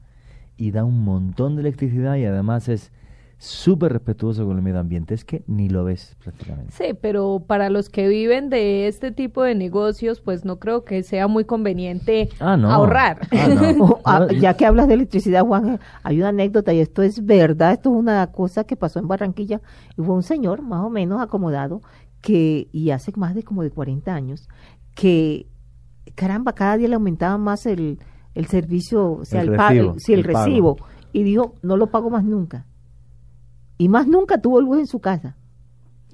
y 0.57 0.71
da 0.71 0.85
un 0.85 1.03
montón 1.03 1.57
de 1.57 1.63
electricidad 1.63 2.15
y 2.15 2.25
además 2.25 2.69
es 2.69 2.93
súper 3.39 3.93
respetuoso 3.93 4.45
con 4.47 4.57
el 4.57 4.63
medio 4.63 4.81
ambiente. 4.81 5.15
Es 5.15 5.25
que 5.25 5.45
ni 5.47 5.69
lo 5.69 5.85
ves 5.85 6.17
prácticamente. 6.23 6.73
Sí, 6.73 6.93
pero 7.01 7.45
para 7.47 7.71
los 7.71 7.89
que 7.89 8.09
viven 8.09 8.51
de 8.51 8.89
este 8.89 9.13
tipo 9.13 9.43
de 9.45 9.55
negocios, 9.55 10.21
pues 10.21 10.45
no 10.45 10.59
creo 10.59 10.85
que 10.85 11.03
sea 11.05 11.29
muy 11.29 11.45
conveniente 11.45 12.29
Ah, 12.41 12.57
no. 12.57 12.71
ahorrar. 12.71 13.29
Ah, 13.33 13.49
no. 13.77 14.01
Ah, 14.05 14.27
ya 14.41 14.55
que 14.55 14.67
hablas 14.67 14.89
de 14.89 14.95
electricidad, 14.95 15.45
Juan, 15.47 15.79
hay 16.03 16.19
una 16.19 16.29
anécdota 16.31 16.73
y 16.73 16.81
esto 16.81 17.03
es 17.03 17.25
verdad, 17.25 17.73
esto 17.73 17.91
es 17.91 17.97
una 17.97 18.27
cosa 18.33 18.65
que 18.65 18.77
pasó 18.77 18.99
en 18.99 19.07
Barranquilla 19.09 19.61
y 19.97 20.03
fue 20.03 20.15
un 20.15 20.23
señor 20.23 20.63
más 20.63 20.85
o 20.85 20.91
menos 20.91 21.21
acomodado 21.21 21.81
que, 22.21 22.69
y 22.73 22.91
hace 22.91 23.13
más 23.17 23.35
de 23.37 23.45
como 23.45 23.63
de 23.63 23.71
40 23.71 24.13
años, 24.15 24.49
que 24.97 25.47
caramba, 26.17 26.53
cada 26.55 26.77
día 26.77 26.89
le 26.89 26.95
aumentaba 26.97 27.39
más 27.39 27.67
el, 27.67 27.99
el 28.35 28.47
servicio, 28.47 29.13
o 29.13 29.25
sea, 29.25 29.43
El 29.43 29.51
el, 29.51 29.57
pa- 29.57 29.69
recibo, 29.69 29.95
sí, 29.99 30.13
el, 30.15 30.19
el 30.21 30.27
pago. 30.33 30.45
recibo, 30.47 30.77
y 31.13 31.23
dijo, 31.23 31.55
no 31.63 31.77
lo 31.77 31.87
pago 31.89 32.11
más 32.11 32.25
nunca. 32.25 32.67
Y 33.79 33.89
más 33.89 34.07
nunca 34.07 34.39
tuvo 34.41 34.61
luz 34.61 34.79
en 34.81 34.87
su 34.87 35.01
casa. 35.01 35.37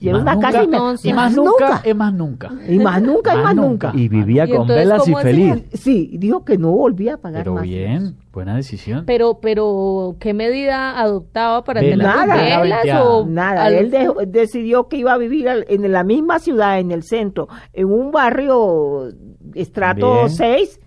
Y 0.00 0.09
era 0.09 0.18
Más 0.18 0.22
una 0.22 0.35
nunca, 0.35 0.46
casa 0.48 0.62
y, 0.62 0.66
y 0.66 1.12
más 1.14 1.35
nunca, 1.37 1.81
es 1.85 1.96
más 1.96 2.12
nunca. 2.12 2.50
y 2.68 2.79
más 2.79 3.00
nunca, 3.00 3.33
y 3.33 3.37
Más 3.37 3.44
más 3.44 3.55
nunca. 3.55 3.88
nunca. 3.88 3.92
Y 3.94 4.09
vivía 4.09 4.44
¿Y 4.44 4.48
con 4.50 4.62
entonces 4.62 4.77
velas 4.77 5.09
y 5.09 5.14
feliz. 5.14 5.64
Sí, 5.72 6.11
dijo 6.18 6.44
que 6.44 6.59
no 6.59 6.72
volvía 6.72 7.14
a 7.14 7.16
pagar 7.18 7.42
Pero 7.44 7.55
más. 7.55 7.62
bien, 7.62 8.16
buena 8.33 8.57
decisión. 8.57 9.05
Pero, 9.07 9.38
pero, 9.40 10.16
¿qué 10.18 10.35
medida 10.35 11.00
adoptaba 11.00 11.62
para 11.64 11.81
tener 11.81 11.98
Nada. 11.98 12.61
velas 12.61 12.87
o 13.07 13.24
Nada, 13.24 13.64
al- 13.66 13.74
él 13.74 13.90
dejó- 13.92 14.27
decidió 14.27 14.88
que 14.88 14.96
iba 14.98 15.12
a 15.14 15.16
vivir 15.16 15.48
al- 15.48 15.64
en 15.68 15.90
la 15.90 16.03
misma 16.03 16.38
ciudad, 16.40 16.81
en 16.81 16.90
el 16.90 17.05
centro, 17.05 17.48
en 17.72 17.87
un 17.90 18.11
barrio 18.11 19.09
estrato 19.55 20.14
Bien. 20.16 20.31
6, 20.31 20.81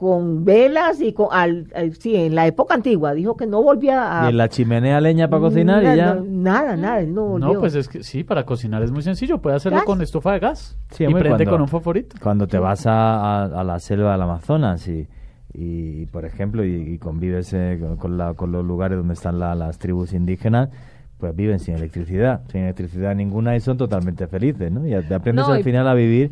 con 0.00 0.46
velas 0.46 0.98
y 1.02 1.12
con, 1.12 1.26
al, 1.30 1.66
al- 1.74 1.92
sí, 1.94 2.16
en 2.16 2.34
la 2.34 2.46
época 2.46 2.72
antigua, 2.74 3.12
dijo 3.12 3.36
que 3.36 3.46
no 3.46 3.62
volvía 3.62 4.22
a... 4.22 4.24
Y 4.24 4.30
en 4.30 4.38
la 4.38 4.48
chimenea 4.48 4.98
leña 4.98 5.28
para 5.28 5.42
cocinar 5.42 5.82
nada, 5.82 5.94
y 5.94 5.98
ya. 5.98 6.18
Nada, 6.26 6.74
nada, 6.74 7.00
él 7.00 7.12
no 7.12 7.26
volvió. 7.26 7.52
No, 7.52 7.60
pues 7.60 7.74
es 7.74 7.86
que 7.86 8.02
sí, 8.02 8.24
para 8.24 8.46
cocinar 8.46 8.82
es 8.82 8.90
muy 8.90 9.02
sencillo. 9.02 9.42
Puede 9.42 9.56
hacerlo 9.56 9.76
¿Gas? 9.76 9.84
con 9.84 10.00
estufa 10.00 10.32
de 10.32 10.38
gas. 10.38 10.78
Sí, 10.92 11.04
y 11.04 11.12
prende 11.12 11.28
cuando- 11.28 11.50
con 11.50 11.60
un 11.60 11.68
fosforito. 11.68 12.16
Cuando 12.22 12.46
te 12.46 12.58
vas 12.58 12.86
a, 12.86 13.42
a- 13.42 13.60
a 13.60 13.62
la 13.62 13.78
selva 13.78 14.12
del 14.12 14.22
Amazonas 14.22 14.88
y, 14.88 15.06
y, 15.52 16.06
por 16.06 16.24
ejemplo, 16.24 16.64
y, 16.64 16.76
y 16.94 16.96
convives 16.98 17.52
eh, 17.52 17.78
con, 17.98 18.16
la- 18.16 18.32
con 18.32 18.52
los 18.52 18.64
lugares 18.64 18.96
donde 18.96 19.12
están 19.12 19.38
la- 19.38 19.54
las 19.54 19.76
tribus 19.78 20.14
indígenas, 20.14 20.70
pues 21.18 21.36
viven 21.36 21.58
sin 21.58 21.74
electricidad, 21.74 22.40
sin 22.50 22.62
electricidad 22.62 23.14
ninguna 23.14 23.54
y 23.54 23.60
son 23.60 23.76
totalmente 23.76 24.26
felices, 24.28 24.72
¿no? 24.72 24.86
Y 24.86 24.94
aprendes 24.94 25.46
No, 25.46 25.52
y- 25.54 25.58
al 25.58 25.62
final 25.62 25.86
a 25.86 25.92
vivir 25.92 26.30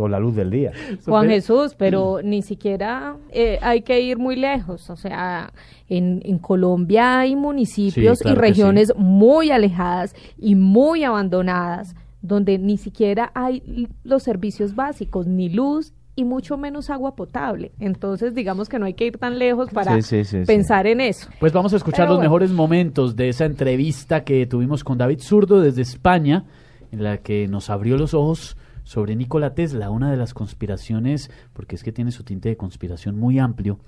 con 0.00 0.10
la 0.10 0.18
luz 0.18 0.34
del 0.34 0.50
día. 0.50 0.72
Juan 1.04 1.28
Jesús, 1.28 1.74
pero 1.76 2.20
ni 2.22 2.42
siquiera 2.42 3.16
eh, 3.30 3.58
hay 3.62 3.82
que 3.82 4.00
ir 4.00 4.18
muy 4.18 4.36
lejos. 4.36 4.90
O 4.90 4.96
sea, 4.96 5.52
en, 5.88 6.20
en 6.24 6.38
Colombia 6.38 7.20
hay 7.20 7.36
municipios 7.36 8.18
Sí, 8.18 8.24
claro 8.24 8.38
y 8.38 8.40
regiones 8.40 8.92
muy 8.96 9.50
alejadas 9.50 10.14
y 10.38 10.54
muy 10.54 11.04
abandonadas, 11.04 11.94
donde 12.22 12.58
ni 12.58 12.76
siquiera 12.76 13.30
hay 13.34 13.88
los 14.04 14.22
servicios 14.22 14.74
básicos, 14.74 15.26
ni 15.26 15.48
luz 15.48 15.92
y 16.16 16.24
mucho 16.24 16.58
menos 16.58 16.90
agua 16.90 17.14
potable. 17.14 17.72
Entonces, 17.78 18.34
digamos 18.34 18.68
que 18.68 18.78
no 18.78 18.84
hay 18.84 18.94
que 18.94 19.06
ir 19.06 19.16
tan 19.16 19.38
lejos 19.38 19.70
para 19.70 19.94
Sí, 19.96 20.02
sí, 20.02 20.24
sí, 20.24 20.40
sí. 20.40 20.44
pensar 20.46 20.86
en 20.86 21.00
eso. 21.00 21.28
Pues 21.38 21.52
vamos 21.52 21.72
a 21.72 21.76
escuchar 21.76 22.00
Pero 22.00 22.08
los 22.10 22.18
bueno. 22.18 22.28
mejores 22.30 22.50
momentos 22.50 23.16
de 23.16 23.28
esa 23.30 23.46
entrevista 23.46 24.22
que 24.24 24.44
tuvimos 24.46 24.84
con 24.84 24.98
David 24.98 25.20
Zurdo 25.20 25.60
desde 25.62 25.80
España, 25.82 26.44
en 26.92 27.04
la 27.04 27.18
que 27.18 27.46
nos 27.48 27.70
abrió 27.70 27.96
los 27.96 28.12
ojos 28.12 28.56
sobre 28.90 29.14
Nikola 29.14 29.54
Tesla, 29.54 29.88
una 29.88 30.10
de 30.10 30.16
las 30.16 30.34
conspiraciones, 30.34 31.30
porque 31.52 31.76
es 31.76 31.84
que 31.84 31.92
tiene 31.92 32.10
su 32.10 32.24
tinte 32.24 32.48
de 32.48 32.56
conspiración 32.56 33.16
muy 33.16 33.38
amplio, 33.38 33.78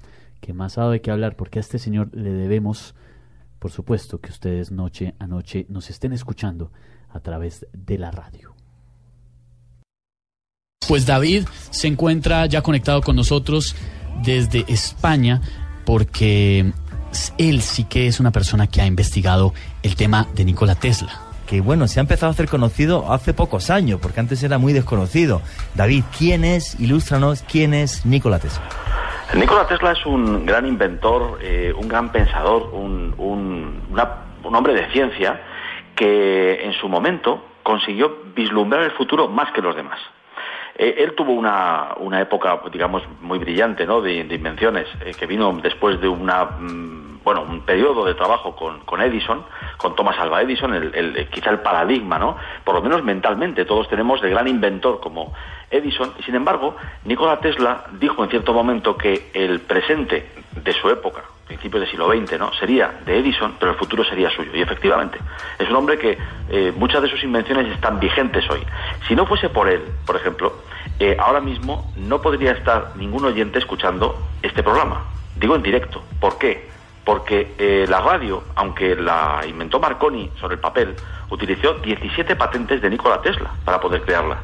que 0.41 0.53
más 0.53 0.77
de 0.77 1.01
qué 1.01 1.11
hablar, 1.11 1.35
porque 1.35 1.59
a 1.59 1.61
este 1.61 1.81
señor 1.81 2.11
le 2.15 2.33
debemos, 2.33 2.95
por 3.59 3.73
supuesto, 3.73 4.21
que 4.21 4.31
ustedes 4.31 4.71
noche 4.71 5.17
a 5.19 5.27
noche 5.27 5.67
nos 5.69 5.91
estén 5.91 6.13
escuchando 6.13 6.71
a 7.09 7.19
través 7.19 7.67
de 7.73 7.99
la 7.99 8.13
radio. 8.13 8.55
Pues 10.87 11.05
David 11.05 11.49
se 11.71 11.89
encuentra 11.89 12.47
ya 12.47 12.63
conectado 12.63 13.01
con 13.01 13.17
nosotros 13.17 13.75
desde 14.23 14.65
España 14.69 15.41
porque 15.85 16.73
él 17.39 17.61
sí 17.61 17.83
que 17.83 18.07
es 18.07 18.21
una 18.21 18.31
persona 18.31 18.69
que 18.69 18.81
ha 18.81 18.87
investigado 18.87 19.53
el 19.83 19.97
tema 19.97 20.29
de 20.37 20.45
Nikola 20.45 20.77
Tesla. 20.77 21.32
Que 21.47 21.61
bueno, 21.61 21.87
se 21.89 22.01
ha 22.01 22.03
empezado 22.03 22.31
a 22.31 22.33
hacer 22.33 22.49
conocido 22.49 23.13
hace 23.13 23.35
pocos 23.35 23.71
años, 23.71 23.99
porque 24.01 24.21
antes 24.21 24.43
era 24.43 24.59
muy 24.59 24.73
desconocido. 24.73 25.43
David, 25.75 26.05
¿quién 26.17 26.45
es? 26.45 26.79
Ilústranos, 26.81 27.43
¿quién 27.51 27.75
es 27.75 28.07
Nikola 28.07 28.39
Tesla? 28.39 28.63
Nikola 29.35 29.67
Tesla 29.67 29.93
es 29.93 30.05
un 30.07 30.45
gran 30.47 30.67
inventor, 30.67 31.39
eh, 31.43 31.73
un 31.77 31.89
gran 31.89 32.13
pensador, 32.13 32.71
un, 32.73 33.15
un- 33.19 33.83
hombre 34.55 34.75
de 34.75 34.91
ciencia 34.93 35.41
que 35.97 36.65
en 36.65 36.73
su 36.75 36.89
momento 36.89 37.43
consiguió 37.63 38.19
vislumbrar 38.35 38.83
el 38.83 38.91
futuro 38.93 39.29
más 39.29 39.51
que 39.53 39.63
los 39.63 39.75
demás. 39.75 39.99
Eh, 40.77 40.97
él 40.99 41.15
tuvo 41.15 41.33
una, 41.33 41.95
una 41.99 42.21
época, 42.21 42.61
digamos, 42.73 43.03
muy 43.21 43.39
brillante 43.39 43.87
¿no? 43.87 44.01
de, 44.03 44.25
de 44.25 44.35
invenciones, 44.35 44.87
eh, 45.05 45.13
que 45.19 45.27
vino 45.27 45.51
después 45.63 46.01
de 46.01 46.09
una, 46.09 46.45
mm, 46.45 47.12
bueno, 47.25 47.43
un 47.43 47.61
periodo 47.63 48.05
de 48.05 48.15
trabajo 48.15 48.55
con, 48.57 48.81
con 48.81 49.01
Edison, 49.01 49.45
con 49.77 49.95
Thomas 49.95 50.19
Alva 50.19 50.43
Edison, 50.43 50.75
el, 50.75 51.17
eh, 51.17 51.29
quizá 51.31 51.51
el 51.51 51.61
paradigma, 51.61 52.19
¿no? 52.19 52.37
por 52.65 52.75
lo 52.75 52.83
menos 52.83 53.03
mentalmente, 53.03 53.65
todos 53.65 53.89
tenemos 53.89 54.21
de 54.21 54.31
gran 54.31 54.49
inventor 54.49 55.01
como 55.01 55.33
Edison, 55.71 56.13
y 56.19 56.23
sin 56.23 56.35
embargo, 56.35 56.77
Nikola 57.05 57.41
Tesla 57.41 57.85
dijo 57.93 58.23
en 58.25 58.31
cierto 58.31 58.53
momento 58.53 58.97
que 58.97 59.31
el 59.35 59.61
presente 59.61 60.31
de 60.53 60.73
su 60.73 60.91
época, 60.91 61.23
principios 61.47 61.81
del 61.81 61.91
siglo 61.91 62.11
XX, 62.11 62.39
¿no? 62.39 62.53
sería 62.55 63.01
de 63.05 63.19
Edison, 63.19 63.57
pero 63.59 63.73
el 63.73 63.79
futuro 63.79 64.05
sería 64.05 64.31
suyo. 64.31 64.51
Y 64.55 64.63
efectivamente, 64.63 65.19
es 65.59 65.69
un 65.69 65.77
hombre 65.77 65.99
que 65.99 66.19
eh, 66.51 66.73
muchas 66.77 67.03
de 67.03 67.09
sus 67.09 67.23
invenciones 67.25 67.67
están 67.73 67.99
vigentes 67.99 68.49
hoy. 68.51 68.61
Si 69.09 69.15
no 69.15 69.27
fuese 69.27 69.49
por 69.49 69.69
él, 69.69 69.83
por 70.07 70.17
ejemplo, 70.17 70.55
eh, 70.99 71.17
ahora 71.19 71.41
mismo 71.41 71.93
no 71.97 72.21
podría 72.21 72.53
estar 72.53 72.97
ningún 72.97 73.25
oyente 73.25 73.59
escuchando 73.59 74.17
este 74.43 74.63
programa. 74.63 75.05
Digo 75.37 75.57
en 75.57 75.63
directo. 75.63 76.03
¿Por 76.21 76.39
qué? 76.39 76.69
Porque 77.05 77.55
eh, 77.59 77.87
la 77.89 78.01
radio, 78.01 78.45
aunque 78.55 78.95
la 78.95 79.43
inventó 79.47 79.81
Marconi 79.81 80.31
sobre 80.41 80.55
el 80.55 80.61
papel, 80.61 80.95
utilizó 81.31 81.75
17 81.75 82.37
patentes 82.37 82.81
de 82.81 82.91
Nikola 82.91 83.21
Tesla 83.21 83.51
para 83.65 83.81
poder 83.81 84.03
crearla. 84.03 84.39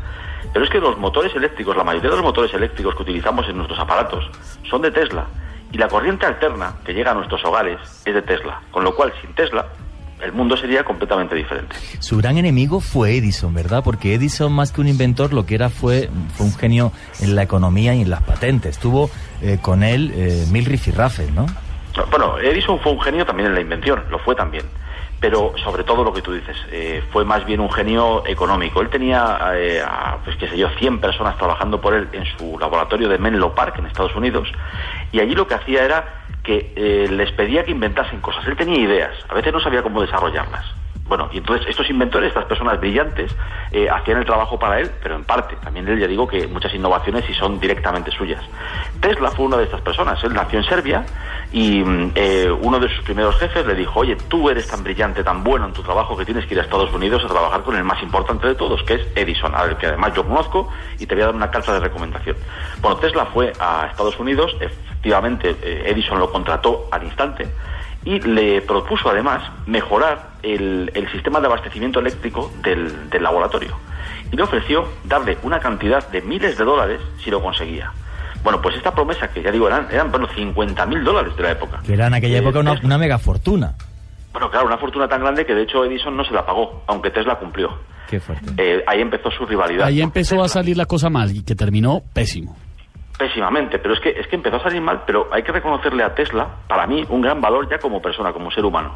Pero 0.52 0.64
es 0.64 0.70
que 0.70 0.80
los 0.80 0.98
motores 0.98 1.34
eléctricos, 1.34 1.76
la 1.76 1.84
mayoría 1.84 2.10
de 2.10 2.16
los 2.16 2.24
motores 2.24 2.52
eléctricos 2.54 2.94
que 2.96 3.02
utilizamos 3.02 3.48
en 3.48 3.56
nuestros 3.56 3.78
aparatos 3.78 4.28
son 4.68 4.82
de 4.82 4.90
Tesla. 4.90 5.26
Y 5.70 5.76
la 5.76 5.88
corriente 5.88 6.24
alterna 6.26 6.76
que 6.84 6.94
llega 6.94 7.10
a 7.10 7.14
nuestros 7.14 7.44
hogares 7.44 7.78
es 8.04 8.14
de 8.14 8.22
Tesla. 8.22 8.60
Con 8.70 8.84
lo 8.84 8.94
cual, 8.94 9.12
sin 9.20 9.34
Tesla, 9.34 9.66
el 10.22 10.32
mundo 10.32 10.56
sería 10.56 10.82
completamente 10.82 11.34
diferente. 11.34 11.76
Su 12.00 12.16
gran 12.16 12.38
enemigo 12.38 12.80
fue 12.80 13.16
Edison, 13.16 13.52
¿verdad? 13.54 13.82
Porque 13.84 14.14
Edison, 14.14 14.52
más 14.52 14.72
que 14.72 14.80
un 14.80 14.88
inventor, 14.88 15.32
lo 15.32 15.46
que 15.46 15.54
era 15.54 15.68
fue, 15.68 16.08
fue 16.34 16.46
un 16.46 16.54
genio 16.54 16.92
en 17.20 17.36
la 17.36 17.42
economía 17.42 17.94
y 17.94 18.02
en 18.02 18.10
las 18.10 18.22
patentes. 18.22 18.78
Tuvo 18.78 19.10
eh, 19.42 19.58
con 19.60 19.82
él 19.82 20.12
eh, 20.14 20.46
mil 20.50 20.64
rifirrafes, 20.64 21.30
¿no? 21.32 21.46
Bueno, 22.10 22.38
Edison 22.38 22.78
fue 22.80 22.92
un 22.92 23.00
genio 23.00 23.26
también 23.26 23.48
en 23.48 23.54
la 23.54 23.60
invención, 23.60 24.04
lo 24.10 24.18
fue 24.18 24.34
también. 24.34 24.64
Pero 25.20 25.52
sobre 25.64 25.82
todo 25.82 26.04
lo 26.04 26.12
que 26.12 26.22
tú 26.22 26.32
dices, 26.32 26.56
eh, 26.70 27.02
fue 27.10 27.24
más 27.24 27.44
bien 27.44 27.58
un 27.58 27.70
genio 27.72 28.22
económico. 28.24 28.80
Él 28.80 28.88
tenía, 28.88 29.38
eh, 29.54 29.82
pues 30.24 30.36
qué 30.36 30.48
sé 30.48 30.56
yo, 30.56 30.68
100 30.78 31.00
personas 31.00 31.36
trabajando 31.36 31.80
por 31.80 31.92
él 31.94 32.08
en 32.12 32.24
su 32.36 32.56
laboratorio 32.56 33.08
de 33.08 33.18
Menlo 33.18 33.52
Park, 33.52 33.78
en 33.78 33.86
Estados 33.86 34.14
Unidos, 34.14 34.48
y 35.10 35.18
allí 35.18 35.34
lo 35.34 35.48
que 35.48 35.54
hacía 35.54 35.84
era 35.84 36.27
que 36.48 36.72
eh, 36.76 37.06
les 37.10 37.30
pedía 37.32 37.62
que 37.62 37.72
inventasen 37.72 38.22
cosas. 38.22 38.42
Él 38.46 38.56
tenía 38.56 38.80
ideas, 38.80 39.12
a 39.28 39.34
veces 39.34 39.52
no 39.52 39.60
sabía 39.60 39.82
cómo 39.82 40.00
desarrollarlas. 40.00 40.64
Bueno, 41.06 41.28
y 41.30 41.38
entonces 41.38 41.66
estos 41.68 41.88
inventores, 41.90 42.28
estas 42.28 42.46
personas 42.46 42.80
brillantes, 42.80 43.34
eh, 43.70 43.88
hacían 43.90 44.16
el 44.16 44.24
trabajo 44.24 44.58
para 44.58 44.80
él, 44.80 44.90
pero 45.02 45.16
en 45.16 45.24
parte. 45.24 45.56
También 45.56 45.86
él 45.88 45.98
ya 45.98 46.06
digo 46.06 46.26
que 46.26 46.46
muchas 46.46 46.72
innovaciones 46.74 47.26
sí 47.26 47.34
son 47.34 47.60
directamente 47.60 48.10
suyas. 48.10 48.42
Tesla 49.00 49.30
fue 49.30 49.44
una 49.44 49.58
de 49.58 49.64
estas 49.64 49.82
personas. 49.82 50.22
Él 50.24 50.32
nació 50.32 50.58
en 50.58 50.64
Serbia 50.64 51.04
y 51.52 51.82
mm, 51.82 52.12
eh, 52.14 52.50
uno 52.50 52.80
de 52.80 52.88
sus 52.88 53.04
primeros 53.04 53.36
jefes 53.38 53.66
le 53.66 53.74
dijo, 53.74 54.00
oye, 54.00 54.16
tú 54.28 54.48
eres 54.48 54.68
tan 54.68 54.82
brillante, 54.82 55.22
tan 55.22 55.44
bueno 55.44 55.66
en 55.66 55.74
tu 55.74 55.82
trabajo 55.82 56.16
que 56.16 56.24
tienes 56.24 56.46
que 56.46 56.54
ir 56.54 56.60
a 56.60 56.62
Estados 56.62 56.92
Unidos 56.94 57.22
a 57.24 57.28
trabajar 57.28 57.62
con 57.62 57.76
el 57.76 57.84
más 57.84 58.02
importante 58.02 58.46
de 58.46 58.54
todos, 58.54 58.82
que 58.84 58.94
es 58.94 59.06
Edison, 59.14 59.54
al 59.54 59.76
que 59.76 59.86
además 59.86 60.14
yo 60.14 60.24
conozco 60.24 60.70
y 60.98 61.06
te 61.06 61.14
voy 61.14 61.22
a 61.22 61.26
dar 61.26 61.34
una 61.34 61.50
carta 61.50 61.74
de 61.74 61.80
recomendación. 61.80 62.36
Bueno, 62.80 62.96
Tesla 62.96 63.26
fue 63.26 63.52
a 63.60 63.88
Estados 63.90 64.18
Unidos, 64.18 64.56
efectivamente 64.98 65.56
eh, 65.62 65.84
Edison 65.86 66.18
lo 66.18 66.30
contrató 66.32 66.88
al 66.90 67.04
instante 67.04 67.46
y 68.04 68.20
le 68.20 68.62
propuso 68.62 69.08
además 69.10 69.42
mejorar 69.66 70.30
el, 70.42 70.90
el 70.94 71.10
sistema 71.12 71.40
de 71.40 71.46
abastecimiento 71.46 72.00
eléctrico 72.00 72.50
del, 72.62 73.08
del 73.10 73.22
laboratorio 73.22 73.76
y 74.32 74.36
le 74.36 74.42
ofreció 74.42 74.86
darle 75.04 75.38
una 75.42 75.60
cantidad 75.60 76.06
de 76.10 76.20
miles 76.22 76.58
de 76.58 76.64
dólares 76.64 77.00
si 77.22 77.30
lo 77.30 77.40
conseguía. 77.42 77.92
Bueno, 78.42 78.60
pues 78.62 78.76
esta 78.76 78.92
promesa, 78.94 79.28
que 79.32 79.42
ya 79.42 79.50
digo, 79.50 79.66
eran, 79.66 79.88
eran 79.90 80.10
bueno, 80.10 80.28
50 80.34 80.86
mil 80.86 81.02
dólares 81.02 81.36
de 81.36 81.42
la 81.42 81.50
época. 81.52 81.80
Que 81.84 81.94
era 81.94 82.06
en 82.06 82.14
aquella 82.14 82.36
Eh, 82.36 82.40
época 82.40 82.60
una, 82.60 82.78
una 82.82 82.98
mega 82.98 83.18
fortuna. 83.18 83.74
Bueno, 84.32 84.50
claro, 84.50 84.66
una 84.66 84.78
fortuna 84.78 85.08
tan 85.08 85.20
grande 85.20 85.44
que 85.44 85.54
de 85.54 85.62
hecho 85.62 85.84
Edison 85.84 86.16
no 86.16 86.24
se 86.24 86.32
la 86.32 86.46
pagó, 86.46 86.82
aunque 86.86 87.10
Tesla 87.10 87.36
cumplió. 87.36 87.76
Qué 88.08 88.20
fuerte. 88.20 88.52
Eh, 88.56 88.84
ahí 88.86 89.00
empezó 89.00 89.30
su 89.30 89.44
rivalidad. 89.44 89.86
Ahí 89.86 90.00
empezó 90.00 90.42
a 90.42 90.48
salir 90.48 90.76
la 90.76 90.86
cosa 90.86 91.10
mal 91.10 91.30
y 91.34 91.42
que 91.42 91.54
terminó 91.56 92.00
pésimo. 92.12 92.56
Pésimamente, 93.18 93.78
pero 93.78 93.94
es 93.94 94.00
que 94.00 94.10
es 94.10 94.26
que 94.28 94.36
empezó 94.36 94.56
a 94.56 94.62
salir 94.62 94.80
mal, 94.80 95.02
pero 95.04 95.28
hay 95.32 95.42
que 95.42 95.50
reconocerle 95.50 96.04
a 96.04 96.14
Tesla, 96.14 96.46
para 96.68 96.86
mí, 96.86 97.04
un 97.08 97.20
gran 97.20 97.40
valor 97.40 97.68
ya 97.68 97.78
como 97.78 98.00
persona, 98.00 98.32
como 98.32 98.50
ser 98.50 98.64
humano. 98.64 98.94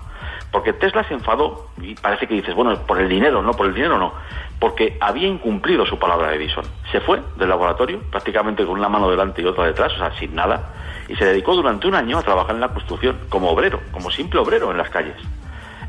Porque 0.52 0.72
Tesla 0.72 1.02
se 1.04 1.14
enfadó, 1.14 1.70
y 1.80 1.94
parece 1.96 2.26
que 2.28 2.34
dices, 2.34 2.54
bueno, 2.54 2.74
por 2.86 3.00
el 3.00 3.08
dinero, 3.08 3.42
no, 3.42 3.52
por 3.52 3.66
el 3.66 3.74
dinero 3.74 3.98
no, 3.98 4.12
porque 4.60 4.96
había 5.00 5.26
incumplido 5.26 5.84
su 5.84 5.98
palabra 5.98 6.28
de 6.28 6.36
Edison. 6.36 6.64
Se 6.92 7.00
fue 7.00 7.20
del 7.36 7.48
laboratorio, 7.48 8.00
prácticamente 8.10 8.64
con 8.64 8.78
una 8.78 8.88
mano 8.88 9.10
delante 9.10 9.42
y 9.42 9.44
otra 9.44 9.66
detrás, 9.66 9.92
o 9.94 9.98
sea, 9.98 10.16
sin 10.18 10.34
nada, 10.36 10.72
y 11.08 11.16
se 11.16 11.24
dedicó 11.24 11.56
durante 11.56 11.88
un 11.88 11.96
año 11.96 12.18
a 12.18 12.22
trabajar 12.22 12.54
en 12.54 12.60
la 12.60 12.68
construcción, 12.68 13.18
como 13.28 13.50
obrero, 13.50 13.80
como 13.90 14.10
simple 14.10 14.38
obrero 14.38 14.70
en 14.70 14.78
las 14.78 14.88
calles. 14.88 15.16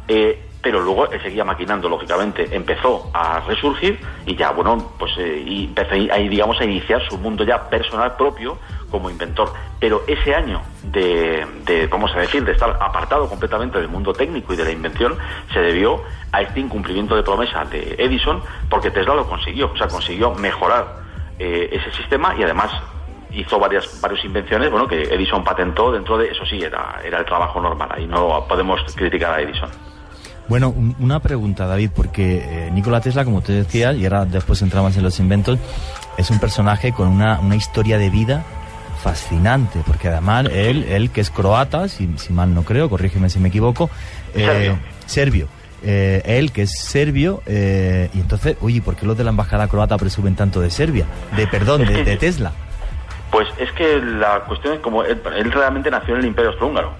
Eh, 0.08 0.42
pero 0.64 0.80
luego 0.80 1.12
él 1.12 1.22
seguía 1.22 1.44
maquinando, 1.44 1.90
lógicamente, 1.90 2.48
empezó 2.56 3.12
a 3.14 3.42
resurgir 3.42 4.00
y 4.26 4.38
ya, 4.38 4.52
bueno, 4.52 4.94
pues 4.98 5.12
eh, 5.18 5.44
empezó 5.46 5.94
ahí, 5.94 6.30
digamos, 6.30 6.60
a 6.62 6.64
iniciar 6.64 7.06
su 7.10 7.18
mundo 7.18 7.44
ya 7.44 7.70
personal 7.70 8.16
propio 8.16 8.58
como 8.90 9.10
inventor. 9.10 9.52
Pero 9.82 10.04
ese 10.08 10.34
año 10.34 10.62
de, 10.84 11.46
de, 11.66 11.88
vamos 11.88 12.16
a 12.16 12.20
decir, 12.20 12.46
de 12.46 12.54
estar 12.54 12.78
apartado 12.80 13.28
completamente 13.28 13.78
del 13.78 13.90
mundo 13.90 14.14
técnico 14.14 14.54
y 14.54 14.56
de 14.56 14.64
la 14.64 14.72
invención, 14.72 15.18
se 15.52 15.60
debió 15.60 16.02
a 16.32 16.42
este 16.42 16.62
incumplimiento 16.62 17.14
de 17.18 17.24
promesa 17.24 17.66
de 17.66 17.96
Edison, 18.00 18.42
porque 18.70 18.90
Tesla 18.90 19.16
lo 19.16 19.28
consiguió, 19.28 19.70
o 19.70 19.76
sea, 19.76 19.90
consiguió 19.90 20.34
mejorar 20.34 21.04
eh, 21.40 21.72
ese 21.74 21.92
sistema 21.92 22.36
y 22.40 22.44
además 22.44 22.72
hizo 23.32 23.60
varias 23.60 24.00
varias 24.00 24.24
invenciones 24.24 24.70
bueno 24.70 24.88
que 24.88 25.02
Edison 25.02 25.44
patentó 25.44 25.92
dentro 25.92 26.20
de 26.20 26.28
eso 26.28 26.46
sí 26.46 26.62
era 26.62 27.02
era 27.04 27.18
el 27.18 27.26
trabajo 27.26 27.60
normal. 27.60 27.90
Ahí 27.92 28.06
no 28.08 28.46
podemos 28.48 28.80
criticar 28.96 29.34
a 29.34 29.42
Edison 29.42 29.93
Bueno, 30.50 30.70
un- 30.70 30.96
una 31.00 31.20
pregunta, 31.20 31.66
David, 31.68 31.92
porque 31.96 32.38
eh, 32.68 32.72
Nikola 32.72 33.00
Tesla, 33.02 33.24
como 33.26 33.42
te 33.42 33.54
decía, 33.54 33.94
y 33.94 34.04
ahora 34.06 34.26
después 34.26 34.62
entramos 34.62 34.96
en 34.98 35.04
los 35.04 35.20
inventos, 35.20 35.58
es 36.18 36.30
un 36.30 36.40
personaje 36.40 36.92
con 36.92 37.08
una, 37.08 37.40
una 37.40 37.56
historia 37.56 37.98
de 37.98 38.10
vida 38.10 38.44
fascinante, 39.02 39.80
porque 39.86 40.08
además 40.10 40.46
él, 40.52 40.84
él 40.84 41.10
que 41.12 41.22
es 41.22 41.30
croata, 41.30 41.88
si, 41.88 42.10
si 42.18 42.34
mal 42.34 42.54
no 42.54 42.64
creo, 42.64 42.90
corrígeme 42.90 43.30
si 43.30 43.40
me 43.40 43.50
equivoco, 43.50 43.90
eh, 44.34 44.46
Serbio. 44.46 44.78
serbio, 45.06 45.48
eh, 45.84 46.22
él 46.26 46.52
que 46.52 46.64
es 46.64 46.72
serbio, 46.80 47.42
eh, 47.46 48.10
y 48.14 48.20
entonces, 48.20 48.56
oye, 48.62 48.82
¿por 48.82 48.96
qué 48.96 49.06
los 49.06 49.18
de 49.18 49.24
la 49.24 49.32
embajada 49.32 49.68
croata 49.68 49.98
presumen 49.98 50.36
tanto 50.36 50.62
de 50.62 50.70
Serbia? 50.72 51.06
De, 51.36 51.48
perdón, 51.48 51.86
de, 51.86 52.04
de 52.04 52.18
Tesla. 52.18 52.52
Pues 53.32 53.48
es 53.58 53.72
que 53.72 53.98
la 54.00 54.42
cuestión 54.42 54.76
es 54.76 54.80
como 54.82 55.02
él, 55.04 55.20
él 55.36 55.52
realmente 55.52 55.90
nació 55.90 56.14
en 56.14 56.20
el 56.20 56.28
Imperio 56.28 56.52
Austrohúngaro. 56.52 56.94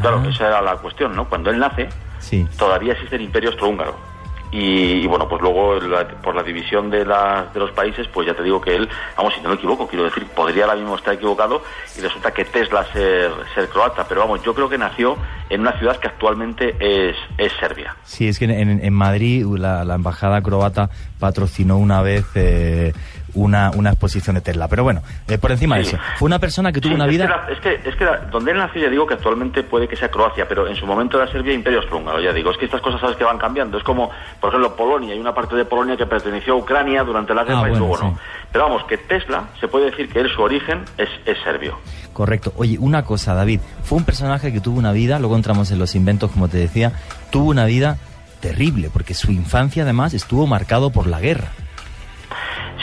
Claro, 0.00 0.22
esa 0.30 0.46
era 0.46 0.62
la 0.62 0.76
cuestión, 0.76 1.16
¿no? 1.16 1.28
Cuando 1.28 1.50
él 1.50 1.58
nace, 1.58 1.88
Sí. 2.30 2.46
todavía 2.56 2.92
existe 2.92 3.16
el 3.16 3.22
imperio 3.22 3.50
austrohúngaro. 3.50 4.08
Y, 4.52 5.04
y 5.04 5.06
bueno, 5.06 5.28
pues 5.28 5.40
luego 5.42 5.78
la- 5.78 6.08
por 6.08 6.34
la 6.34 6.42
división 6.42 6.90
de, 6.90 7.04
la- 7.04 7.46
de 7.54 7.60
los 7.60 7.70
países, 7.70 8.08
pues 8.08 8.26
ya 8.26 8.34
te 8.34 8.42
digo 8.42 8.60
que 8.60 8.74
él, 8.74 8.88
vamos, 9.16 9.32
si 9.34 9.40
no 9.42 9.48
me 9.50 9.54
equivoco, 9.54 9.86
quiero 9.86 10.04
decir, 10.06 10.26
podría 10.26 10.64
ahora 10.64 10.74
mismo 10.76 10.96
estar 10.96 11.14
equivocado 11.14 11.62
y 11.96 12.00
resulta 12.00 12.32
que 12.32 12.44
Tesla 12.44 12.84
ser, 12.92 13.30
ser 13.54 13.68
croata, 13.68 14.06
pero 14.08 14.22
vamos, 14.22 14.42
yo 14.42 14.52
creo 14.52 14.68
que 14.68 14.76
nació 14.76 15.16
en 15.50 15.60
una 15.60 15.78
ciudad 15.78 15.98
que 15.98 16.08
actualmente 16.08 16.74
es, 16.80 17.16
es 17.38 17.52
Serbia. 17.60 17.94
Sí, 18.02 18.26
es 18.26 18.40
que 18.40 18.46
en, 18.46 18.84
en 18.84 18.92
Madrid 18.92 19.44
la, 19.56 19.84
la 19.84 19.94
embajada 19.94 20.42
croata 20.42 20.90
patrocinó 21.20 21.78
una 21.78 22.02
vez 22.02 22.24
eh, 22.34 22.92
una, 23.34 23.70
una 23.74 23.90
exposición 23.90 24.34
de 24.34 24.40
Tesla. 24.40 24.68
Pero 24.68 24.82
bueno, 24.84 25.02
eh, 25.28 25.38
por 25.38 25.50
encima 25.52 25.76
de 25.76 25.82
eso, 25.82 25.98
fue 26.18 26.26
una 26.26 26.38
persona 26.38 26.72
que 26.72 26.80
tuvo 26.80 26.90
Sí, 26.92 26.94
una 26.96 27.04
es 27.06 27.10
vida... 27.10 27.44
Que 27.46 27.52
es 27.52 27.60
que, 27.60 27.88
es 27.88 27.96
que 27.96 28.06
donde 28.30 28.52
él 28.52 28.58
nació, 28.58 28.82
ya 28.82 28.88
digo 28.90 29.06
que 29.06 29.14
actualmente 29.14 29.62
puede 29.62 29.86
que 29.88 29.96
sea 29.96 30.10
Croacia, 30.10 30.46
pero 30.48 30.66
en 30.66 30.76
su 30.76 30.86
momento 30.86 31.20
era 31.20 31.30
Serbia 31.30 31.52
e 31.52 31.54
Imperio 31.54 31.80
Austrohúngaro, 31.80 32.20
ya 32.20 32.32
digo. 32.32 32.50
Es 32.50 32.58
que 32.58 32.64
estas 32.64 32.80
cosas 32.80 33.00
sabes 33.00 33.16
que 33.16 33.24
van 33.24 33.38
cambiando. 33.38 33.78
Es 33.78 33.84
como, 33.84 34.10
por 34.40 34.50
ejemplo, 34.50 34.74
Polonia. 34.76 35.12
Hay 35.14 35.20
una 35.20 35.34
parte 35.34 35.56
de 35.56 35.64
Polonia 35.64 35.96
que 35.96 36.06
perteneció 36.06 36.54
a 36.54 36.56
Ucrania 36.56 37.02
durante 37.04 37.34
la 37.34 37.44
guerra 37.44 37.60
Ah, 37.60 37.66
y 37.68 37.70
bueno, 37.70 37.86
luego 37.86 38.02
no. 38.02 38.10
sí. 38.10 38.16
Pero 38.52 38.64
vamos, 38.64 38.84
que 38.84 38.98
Tesla, 38.98 39.44
se 39.60 39.68
puede 39.68 39.86
decir 39.90 40.08
que 40.08 40.20
él, 40.20 40.28
su 40.34 40.42
origen 40.42 40.84
es, 40.98 41.08
es 41.26 41.38
serbio. 41.44 41.78
Correcto. 42.12 42.52
Oye, 42.56 42.76
una 42.78 43.04
cosa, 43.04 43.34
David. 43.34 43.60
Fue 43.84 43.96
un 43.98 44.04
personaje 44.04 44.52
que 44.52 44.60
tuvo 44.60 44.78
una 44.78 44.92
vida, 44.92 45.18
luego 45.20 45.36
entramos 45.36 45.70
en 45.70 45.78
los 45.78 45.94
inventos, 45.94 46.30
como 46.32 46.48
te 46.48 46.58
decía, 46.58 46.92
tuvo 47.30 47.50
una 47.50 47.64
vida 47.66 47.98
terrible, 48.40 48.90
porque 48.92 49.14
su 49.14 49.30
infancia 49.32 49.82
además 49.84 50.14
estuvo 50.14 50.46
marcado 50.46 50.90
por 50.90 51.06
la 51.06 51.20
guerra. 51.20 51.48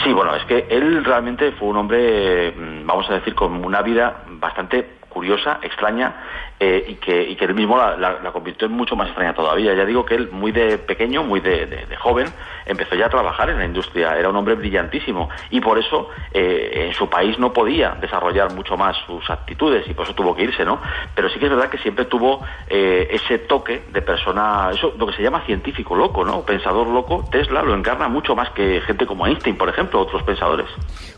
Sí, 0.04 0.12
bueno, 0.12 0.34
es 0.34 0.44
que 0.44 0.66
él 0.70 1.04
realmente 1.04 1.52
fue 1.52 1.68
un 1.68 1.76
hombre, 1.76 2.52
mm, 2.52 2.86
vamos 2.86 3.08
a 3.10 3.14
decir, 3.14 3.34
con 3.34 3.64
una 3.64 3.82
vida 3.82 4.22
bastante 4.28 4.97
curiosa, 5.18 5.58
extraña, 5.62 6.14
eh, 6.60 6.84
y, 6.90 6.94
que, 6.94 7.22
y 7.30 7.34
que 7.34 7.44
él 7.44 7.54
mismo 7.54 7.76
la, 7.76 7.96
la- 7.96 8.30
convirtió 8.30 8.66
en 8.68 8.72
mucho 8.74 8.94
más 8.94 9.08
extraña 9.08 9.34
todavía. 9.34 9.74
Ya 9.74 9.84
digo 9.84 10.04
que 10.06 10.14
él, 10.14 10.28
muy 10.30 10.52
de 10.52 10.78
pequeño, 10.78 11.24
muy 11.24 11.40
de, 11.40 11.66
de- 11.66 11.86
de 11.86 11.96
joven, 11.96 12.28
empezó 12.66 12.94
ya 12.94 13.06
a 13.06 13.08
trabajar 13.08 13.50
en 13.50 13.58
la 13.58 13.64
industria. 13.64 14.16
Era 14.16 14.28
un 14.28 14.36
hombre 14.36 14.54
brillantísimo 14.54 15.28
y 15.50 15.60
por 15.60 15.76
eso 15.76 16.08
eh, 16.32 16.86
en 16.86 16.94
su 16.94 17.08
país 17.10 17.36
no 17.36 17.52
podía 17.52 17.96
desarrollar 18.00 18.54
mucho 18.54 18.76
más 18.76 18.96
sus 19.06 19.28
actitudes 19.28 19.88
y 19.88 19.94
por 19.94 20.04
eso 20.04 20.14
tuvo 20.14 20.36
que 20.36 20.44
irse, 20.44 20.64
¿no? 20.64 20.80
Pero 21.16 21.28
sí 21.30 21.40
que 21.40 21.46
es 21.46 21.50
verdad 21.50 21.68
que 21.68 21.78
siempre 21.78 22.04
tuvo 22.04 22.44
eh, 22.68 23.08
ese 23.10 23.38
toque 23.40 23.82
de 23.92 24.02
persona, 24.02 24.70
eso 24.72 24.94
lo 24.96 25.06
que 25.08 25.14
se 25.14 25.22
llama 25.24 25.44
científico 25.46 25.96
loco, 25.96 26.24
¿no? 26.24 26.42
Pensador 26.42 26.86
loco. 26.86 27.24
Tesla 27.32 27.62
lo 27.62 27.74
encarna 27.74 28.06
mucho 28.08 28.36
más 28.36 28.50
que 28.50 28.80
gente 28.82 29.04
como 29.04 29.26
Einstein, 29.26 29.56
por 29.56 29.68
ejemplo, 29.68 30.00
otros 30.00 30.22
pensadores. 30.22 30.66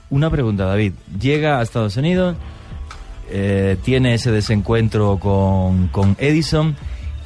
Una 0.09 0.31
pregunta, 0.31 0.65
David. 0.65 0.95
Llega 1.21 1.59
a 1.59 1.63
Estados 1.63 1.97
Unidos, 1.97 2.37
eh, 3.31 3.77
tiene 3.83 4.15
ese 4.15 4.31
desencuentro 4.31 5.19
con, 5.19 5.89
con 5.89 6.17
Edison 6.19 6.77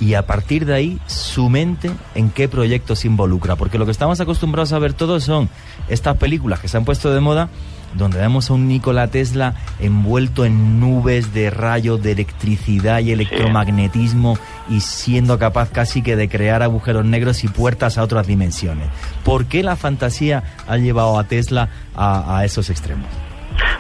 y 0.01 0.15
a 0.15 0.27
partir 0.27 0.67
de 0.67 0.75
ahí 0.75 0.99
su 1.07 1.49
mente 1.49 1.91
en 2.15 2.31
qué 2.31 2.49
proyecto 2.49 2.97
se 2.97 3.07
involucra. 3.07 3.57
Porque 3.57 3.79
lo 3.79 3.85
que 3.85 3.93
estamos 3.93 4.21
acostumbrados 4.21 4.73
a 4.73 4.79
ver 4.79 4.93
todos 4.93 5.25
son 5.25 5.49
estas 5.89 6.17
películas 6.17 6.61
que 6.61 6.69
se 6.69 6.77
han 6.77 6.85
puesto 6.85 7.13
de 7.13 7.21
moda 7.21 7.49
donde 7.97 8.19
vemos 8.19 8.51
a 8.51 8.55
un 8.55 8.69
Nikola 8.69 9.09
Tesla 9.09 9.55
envuelto 9.79 10.45
en 10.45 10.81
nubes 10.81 11.33
de 11.33 11.51
rayos 11.51 12.03
de 12.03 12.13
electricidad 12.13 13.01
y 13.01 13.13
electromagnetismo 13.13 14.39
y 14.69 14.81
siendo 14.81 15.39
capaz 15.39 15.71
casi 15.71 16.03
que 16.03 16.17
de 16.17 16.29
crear 16.29 16.63
agujeros 16.63 17.05
negros 17.05 17.45
y 17.45 17.49
puertas 17.49 17.99
a 17.99 18.03
otras 18.03 18.27
dimensiones. 18.27 18.89
¿Por 19.25 19.47
qué 19.47 19.63
la 19.63 19.77
fantasía 19.77 20.43
ha 20.67 20.77
llevado 20.77 21.19
a 21.19 21.25
Tesla 21.25 21.69
a, 21.95 22.39
a 22.39 22.45
esos 22.45 22.71
extremos? 22.71 23.07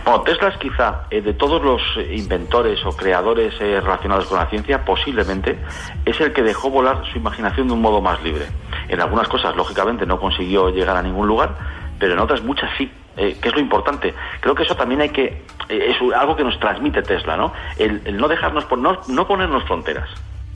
Bueno, 0.04 0.22
Tesla 0.22 0.48
es 0.48 0.56
quizá 0.58 1.04
eh, 1.10 1.20
de 1.20 1.34
todos 1.34 1.62
los 1.62 1.80
eh, 1.96 2.14
inventores 2.16 2.84
o 2.84 2.96
creadores 2.96 3.54
eh, 3.60 3.80
relacionados 3.80 4.26
con 4.26 4.38
la 4.38 4.46
ciencia, 4.46 4.84
posiblemente 4.84 5.58
es 6.04 6.20
el 6.20 6.32
que 6.32 6.42
dejó 6.42 6.70
volar 6.70 7.02
su 7.10 7.18
imaginación 7.18 7.68
de 7.68 7.74
un 7.74 7.80
modo 7.80 8.00
más 8.00 8.22
libre. 8.22 8.46
En 8.88 9.00
algunas 9.00 9.28
cosas, 9.28 9.56
lógicamente, 9.56 10.06
no 10.06 10.20
consiguió 10.20 10.70
llegar 10.70 10.96
a 10.96 11.02
ningún 11.02 11.26
lugar, 11.26 11.56
pero 11.98 12.12
en 12.12 12.18
otras 12.18 12.42
muchas 12.42 12.70
sí. 12.76 12.90
Eh, 13.16 13.38
que 13.40 13.48
es 13.48 13.54
lo 13.54 13.60
importante. 13.60 14.12
Creo 14.40 14.56
que 14.56 14.64
eso 14.64 14.74
también 14.74 15.00
hay 15.00 15.10
que 15.10 15.44
es 15.68 15.96
algo 16.16 16.34
que 16.34 16.42
nos 16.42 16.58
transmite 16.58 17.00
Tesla, 17.02 17.36
¿no? 17.36 17.52
El, 17.78 18.16
no 18.16 18.26
dejarnos 18.26 18.66
no, 18.76 19.00
no 19.06 19.26
ponernos 19.28 19.62
fronteras, 19.64 20.10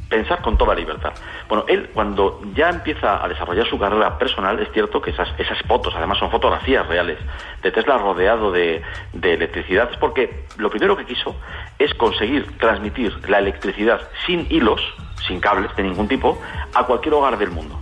pensar 0.09 0.41
con 0.43 0.57
toda 0.57 0.75
libertad. 0.75 1.13
Bueno, 1.49 1.65
él 1.69 1.91
cuando 1.93 2.41
ya 2.55 2.71
empieza 2.71 3.23
a 3.23 3.29
desarrollar 3.29 3.69
su 3.69 3.79
carrera 3.79 4.19
personal, 4.19 4.59
es 4.61 4.71
cierto 4.73 5.01
que 5.01 5.11
esas, 5.11 5.29
esas 5.39 5.59
fotos, 5.67 5.95
además 5.97 6.19
son 6.19 6.31
fotografías 6.31 6.87
reales, 6.87 7.19
de 7.63 7.71
Tesla 7.71 7.99
rodeado 7.99 8.51
de, 8.51 8.83
de 9.13 9.35
electricidad, 9.35 9.91
es 9.93 9.99
porque 9.99 10.47
lo 10.57 10.71
primero 10.71 10.97
que 10.97 11.05
quiso 11.05 11.37
es 11.79 11.93
conseguir 11.95 12.59
transmitir 12.59 13.13
la 13.29 13.39
electricidad 13.39 14.01
sin 14.27 14.47
hilos, 14.51 14.81
sin 15.27 15.41
cables 15.41 15.75
de 15.77 15.83
ningún 15.83 16.09
tipo, 16.09 16.41
a 16.75 16.85
cualquier 16.85 17.15
hogar 17.15 17.37
del 17.39 17.51
mundo. 17.51 17.79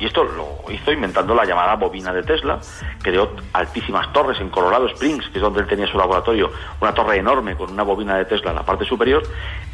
Y 0.00 0.06
esto 0.06 0.22
lo 0.22 0.72
hizo 0.72 0.92
inventando 0.92 1.34
la 1.34 1.44
llamada 1.44 1.74
bobina 1.74 2.12
de 2.12 2.22
Tesla, 2.22 2.60
creó 3.02 3.32
altísimas 3.52 4.12
torres 4.12 4.40
en 4.40 4.48
Colorado 4.48 4.86
Springs, 4.86 5.28
que 5.30 5.38
es 5.38 5.42
donde 5.42 5.60
él 5.60 5.66
tenía 5.66 5.88
su 5.88 5.98
laboratorio, 5.98 6.52
una 6.80 6.94
torre 6.94 7.16
enorme 7.16 7.56
con 7.56 7.72
una 7.72 7.82
bobina 7.82 8.16
de 8.16 8.24
Tesla 8.24 8.50
en 8.50 8.56
la 8.56 8.62
parte 8.62 8.84
superior, 8.84 9.24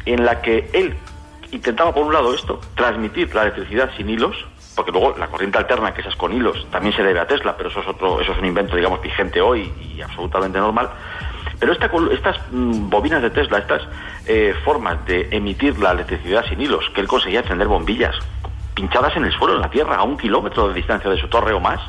en 0.05 0.25
la 0.25 0.41
que 0.41 0.67
él 0.73 0.95
intentaba, 1.55 1.93
por 1.93 2.05
un 2.05 2.13
lado, 2.13 2.33
esto, 2.33 2.59
transmitir 2.75 3.33
la 3.33 3.43
electricidad 3.43 3.89
sin 3.97 4.09
hilos, 4.09 4.35
porque 4.75 4.91
luego 4.91 5.15
la 5.17 5.27
corriente 5.27 5.57
alterna, 5.57 5.93
que 5.93 6.01
esas 6.01 6.15
con 6.15 6.33
hilos, 6.33 6.67
también 6.71 6.95
se 6.95 7.03
debe 7.03 7.19
a 7.19 7.27
Tesla, 7.27 7.55
pero 7.55 7.69
eso 7.69 7.79
es 7.81 7.87
otro, 7.87 8.19
eso 8.19 8.31
es 8.31 8.37
un 8.37 8.45
invento, 8.45 8.75
digamos, 8.75 9.01
vigente 9.01 9.41
hoy 9.41 9.71
y 9.81 10.01
absolutamente 10.01 10.59
normal. 10.59 10.89
Pero 11.59 11.71
esta 11.71 11.89
estas 12.11 12.37
mm, 12.51 12.89
bobinas 12.89 13.21
de 13.21 13.29
Tesla, 13.29 13.59
estas 13.59 13.81
eh, 14.27 14.53
formas 14.65 15.05
de 15.05 15.29
emitir 15.31 15.79
la 15.79 15.91
electricidad 15.91 16.45
sin 16.47 16.59
hilos, 16.59 16.89
que 16.93 17.01
él 17.01 17.07
conseguía 17.07 17.39
encender 17.39 17.67
bombillas 17.67 18.15
pinchadas 18.73 19.15
en 19.15 19.23
el 19.23 19.31
suelo, 19.31 19.55
en 19.55 19.61
la 19.61 19.69
tierra, 19.69 19.95
a 19.95 20.03
un 20.03 20.17
kilómetro 20.17 20.67
de 20.67 20.73
distancia 20.73 21.09
de 21.09 21.17
su 21.17 21.29
torre 21.29 21.53
o 21.53 21.61
más, 21.61 21.79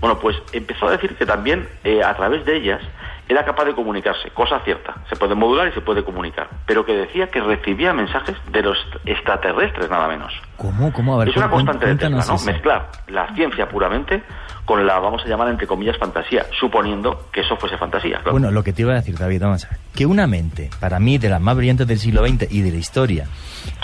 bueno, 0.00 0.18
pues 0.18 0.36
empezó 0.52 0.88
a 0.88 0.90
decir 0.90 1.16
que 1.16 1.24
también 1.24 1.68
eh, 1.84 2.02
a 2.02 2.14
través 2.14 2.44
de 2.44 2.56
ellas 2.56 2.82
era 3.28 3.44
capaz 3.44 3.64
de 3.64 3.74
comunicarse, 3.74 4.30
cosa 4.30 4.60
cierta, 4.60 4.94
se 5.08 5.16
puede 5.16 5.34
modular 5.34 5.68
y 5.68 5.72
se 5.72 5.80
puede 5.80 6.04
comunicar, 6.04 6.48
pero 6.66 6.84
que 6.84 6.92
decía 6.92 7.30
que 7.30 7.40
recibía 7.40 7.92
mensajes 7.92 8.36
de 8.50 8.62
los 8.62 8.76
extraterrestres 9.06 9.88
nada 9.88 10.08
menos. 10.08 10.32
¿Cómo? 10.56 10.92
¿Cómo? 10.92 11.14
A 11.14 11.18
ver, 11.18 11.28
es 11.30 11.36
una 11.36 11.50
constante 11.50 11.86
de 11.86 11.94
Tesla, 11.96 12.16
¿no? 12.16 12.34
eso. 12.34 12.46
Mezclar 12.46 12.90
la 13.08 13.34
ciencia 13.34 13.68
puramente 13.68 14.22
con 14.64 14.86
la, 14.86 14.98
vamos 14.98 15.22
a 15.24 15.28
llamar 15.28 15.48
entre 15.48 15.66
comillas, 15.66 15.96
fantasía, 15.98 16.46
suponiendo 16.58 17.28
que 17.32 17.40
eso 17.40 17.56
fuese 17.56 17.76
fantasía. 17.76 18.18
claro. 18.18 18.32
Bueno, 18.32 18.50
lo 18.50 18.62
que 18.62 18.72
te 18.72 18.82
iba 18.82 18.92
a 18.92 18.96
decir, 18.96 19.16
David, 19.16 19.42
vamos 19.42 19.64
a 19.64 19.70
ver. 19.70 19.78
Que 19.94 20.06
una 20.06 20.26
mente, 20.26 20.70
para 20.80 20.98
mí, 21.00 21.18
de 21.18 21.28
las 21.28 21.40
más 21.40 21.56
brillantes 21.56 21.86
del 21.86 21.98
siglo 21.98 22.26
XX 22.26 22.50
y 22.50 22.62
de 22.62 22.70
la 22.70 22.78
historia, 22.78 23.26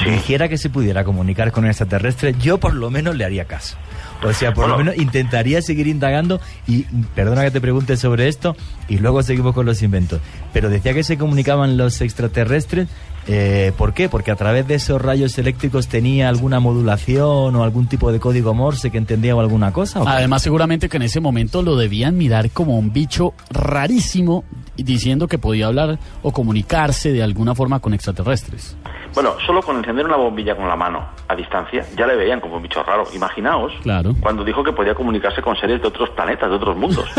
dijera 0.05 0.49
que 0.49 0.57
se 0.57 0.71
pudiera 0.71 1.05
comunicar 1.05 1.53
con 1.53 1.65
un 1.65 1.71
extraterrestre, 1.71 2.35
yo 2.39 2.59
por 2.59 2.75
lo 2.75 2.91
menos 2.91 3.15
le 3.17 3.25
haría 3.25 3.45
caso. 3.45 3.77
O 4.23 4.33
sea, 4.33 4.53
por 4.53 4.69
lo 4.69 4.77
menos 4.77 4.97
intentaría 4.97 5.63
seguir 5.63 5.87
indagando 5.87 6.41
y 6.67 6.83
perdona 7.15 7.43
que 7.43 7.51
te 7.51 7.61
pregunte 7.61 7.97
sobre 7.97 8.29
esto 8.29 8.55
y 8.89 8.99
luego 8.99 9.23
seguimos 9.23 9.55
con 9.55 9.67
los 9.67 9.83
inventos. 9.83 10.21
Pero 10.53 10.69
decía 10.69 10.93
que 10.93 11.03
se 11.03 11.17
comunicaban 11.17 11.77
los 11.77 12.01
extraterrestres. 12.01 12.89
eh, 13.27 13.73
¿Por 13.77 13.95
qué? 13.95 14.09
Porque 14.09 14.31
a 14.31 14.37
través 14.37 14.67
de 14.67 14.75
esos 14.75 15.01
rayos 15.01 15.39
eléctricos 15.39 15.89
tenía 15.89 16.29
alguna 16.29 16.61
modulación 16.61 17.57
o 17.57 17.65
algún 17.65 17.87
tipo 17.87 18.13
de 18.13 18.21
código 18.21 18.53
Morse 18.53 18.91
que 18.91 18.99
entendía 18.99 19.35
o 19.35 19.41
alguna 19.41 19.73
cosa. 19.73 20.03
¿o? 20.03 20.09
Además, 20.09 20.43
seguramente 20.43 20.89
que 20.89 20.99
en 20.99 21.05
ese 21.05 21.21
momento 21.21 21.63
lo 21.63 21.77
debían 21.77 22.17
mirar 22.19 22.51
como 22.51 22.79
un 22.79 22.93
bicho 22.93 23.33
rarísimo, 23.51 24.45
diciendo 24.77 25.29
que 25.29 25.39
podía 25.39 25.67
hablar 25.67 25.99
o 26.23 26.33
comunicarse 26.33 27.13
de 27.13 27.23
alguna 27.23 27.55
forma 27.55 27.81
con 27.81 27.95
extraterrestres. 27.95 28.77
Bueno, 29.15 29.35
solo 29.45 29.61
con 29.63 29.77
encender 29.77 30.07
una 30.07 30.17
bombilla 30.17 30.55
con 30.55 30.69
la 30.69 30.77
mano 30.77 31.09
a 31.29 31.35
distancia 31.35 31.85
ya 31.97 32.07
le 32.07 32.17
veían 32.17 32.41
como 32.41 32.57
un 32.57 32.63
bicho 32.63 32.83
raro. 32.83 33.05
Imaginaos 33.13 33.73
Claro. 33.83 34.15
cuando 34.21 34.45
dijo 34.45 34.63
que 34.63 34.73
podía 34.73 34.95
comunicarse 34.95 35.43
con 35.43 35.57
seres 35.57 35.81
de 35.83 35.89
otros 35.89 36.11
planetas, 36.11 36.49
de 36.49 36.57
otros 36.57 36.77
mundos. 36.77 37.05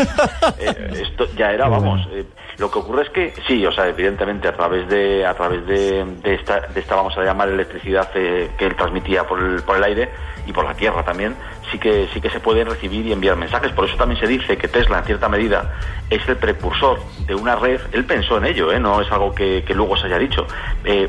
Eh, 0.58 1.02
esto 1.02 1.26
ya 1.36 1.50
era, 1.52 1.68
vamos. 1.68 2.00
eh, 2.12 2.24
lo 2.58 2.70
que 2.70 2.78
ocurre 2.78 3.02
es 3.02 3.10
que 3.10 3.32
sí, 3.46 3.64
o 3.66 3.72
sea, 3.72 3.88
evidentemente 3.88 4.46
a 4.48 4.54
través 4.54 4.88
de 4.88 5.24
a 5.26 5.34
través 5.34 5.66
de, 5.66 6.04
de 6.22 6.34
esta, 6.34 6.60
de 6.60 6.80
esta 6.80 6.94
vamos 6.94 7.16
a 7.16 7.24
llamar 7.24 7.48
electricidad 7.48 8.08
eh, 8.14 8.50
que 8.58 8.66
él 8.66 8.76
transmitía 8.76 9.26
por 9.26 9.40
el, 9.40 9.62
por 9.62 9.76
el 9.76 9.84
aire 9.84 10.10
y 10.46 10.52
por 10.52 10.64
la 10.64 10.74
tierra 10.74 11.04
también, 11.04 11.34
sí 11.70 11.78
que 11.78 12.08
sí 12.12 12.20
que 12.20 12.28
se 12.30 12.38
pueden 12.40 12.68
recibir 12.68 13.06
y 13.06 13.12
enviar 13.12 13.36
mensajes. 13.36 13.72
Por 13.72 13.86
eso 13.88 13.96
también 13.96 14.20
se 14.20 14.26
dice 14.26 14.56
que 14.56 14.68
Tesla, 14.68 14.98
en 14.98 15.04
cierta 15.04 15.28
medida, 15.28 15.72
es 16.10 16.28
el 16.28 16.36
precursor 16.36 16.98
de 17.26 17.34
una 17.34 17.56
red. 17.56 17.80
Él 17.92 18.04
pensó 18.04 18.36
en 18.38 18.44
ello, 18.46 18.70
¿eh? 18.72 18.78
no 18.78 19.00
es 19.00 19.10
algo 19.10 19.34
que, 19.34 19.64
que 19.66 19.74
luego 19.74 19.96
se 19.96 20.06
haya 20.06 20.18
dicho. 20.18 20.46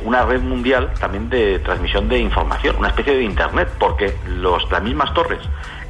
Una 0.05 0.23
red 0.25 0.41
mundial 0.41 0.72
también 0.99 1.29
de 1.29 1.59
transmisión 1.59 2.07
de 2.09 2.19
información, 2.19 2.75
una 2.77 2.89
especie 2.89 3.15
de 3.15 3.23
internet, 3.23 3.69
porque 3.79 4.13
los 4.27 4.69
las 4.71 4.81
mismas 4.83 5.13
torres 5.13 5.39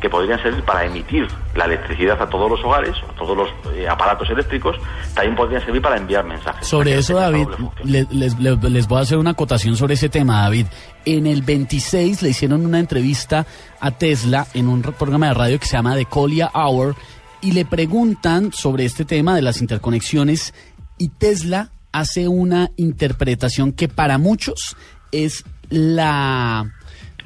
que 0.01 0.09
podrían 0.09 0.41
servir 0.41 0.63
para 0.63 0.83
emitir 0.85 1.27
la 1.55 1.63
electricidad 1.65 2.21
a 2.21 2.27
todos 2.29 2.49
los 2.51 2.61
hogares, 2.65 2.93
a 3.09 3.13
todos 3.17 3.37
los 3.37 3.49
eh, 3.73 3.87
aparatos 3.87 4.29
eléctricos, 4.29 4.75
también 5.15 5.35
podrían 5.35 5.63
servir 5.63 5.81
para 5.81 5.95
enviar 5.95 6.25
mensajes. 6.25 6.67
Sobre 6.67 6.97
eso, 6.97 7.15
David, 7.15 7.47
le- 7.85 8.05
les, 8.11 8.37
les- 8.37 8.61
les 8.63 8.87
voy 8.87 8.99
a 8.99 9.01
hacer 9.01 9.17
una 9.17 9.29
acotación 9.31 9.77
sobre 9.77 9.93
ese 9.93 10.09
tema, 10.09 10.41
David. 10.41 10.65
En 11.05 11.25
el 11.25 11.41
26 11.41 12.21
le 12.21 12.29
hicieron 12.29 12.65
una 12.65 12.79
entrevista 12.79 13.45
a 13.79 13.91
Tesla 13.91 14.45
en 14.53 14.67
un 14.67 14.81
programa 14.81 15.27
de 15.27 15.33
radio 15.35 15.59
que 15.59 15.65
se 15.67 15.77
llama 15.77 15.95
The 15.95 16.05
Colia 16.05 16.51
Hour 16.53 16.95
y 17.39 17.51
le 17.53 17.63
preguntan 17.63 18.51
sobre 18.51 18.83
este 18.85 19.05
tema 19.05 19.35
de 19.35 19.41
las 19.41 19.61
interconexiones 19.61 20.53
y 20.97 21.09
Tesla 21.09 21.69
hace 21.93 22.27
una 22.27 22.71
interpretación 22.75 23.71
que 23.71 23.87
para 23.87 24.17
muchos 24.17 24.75
es 25.13 25.45
la 25.69 26.73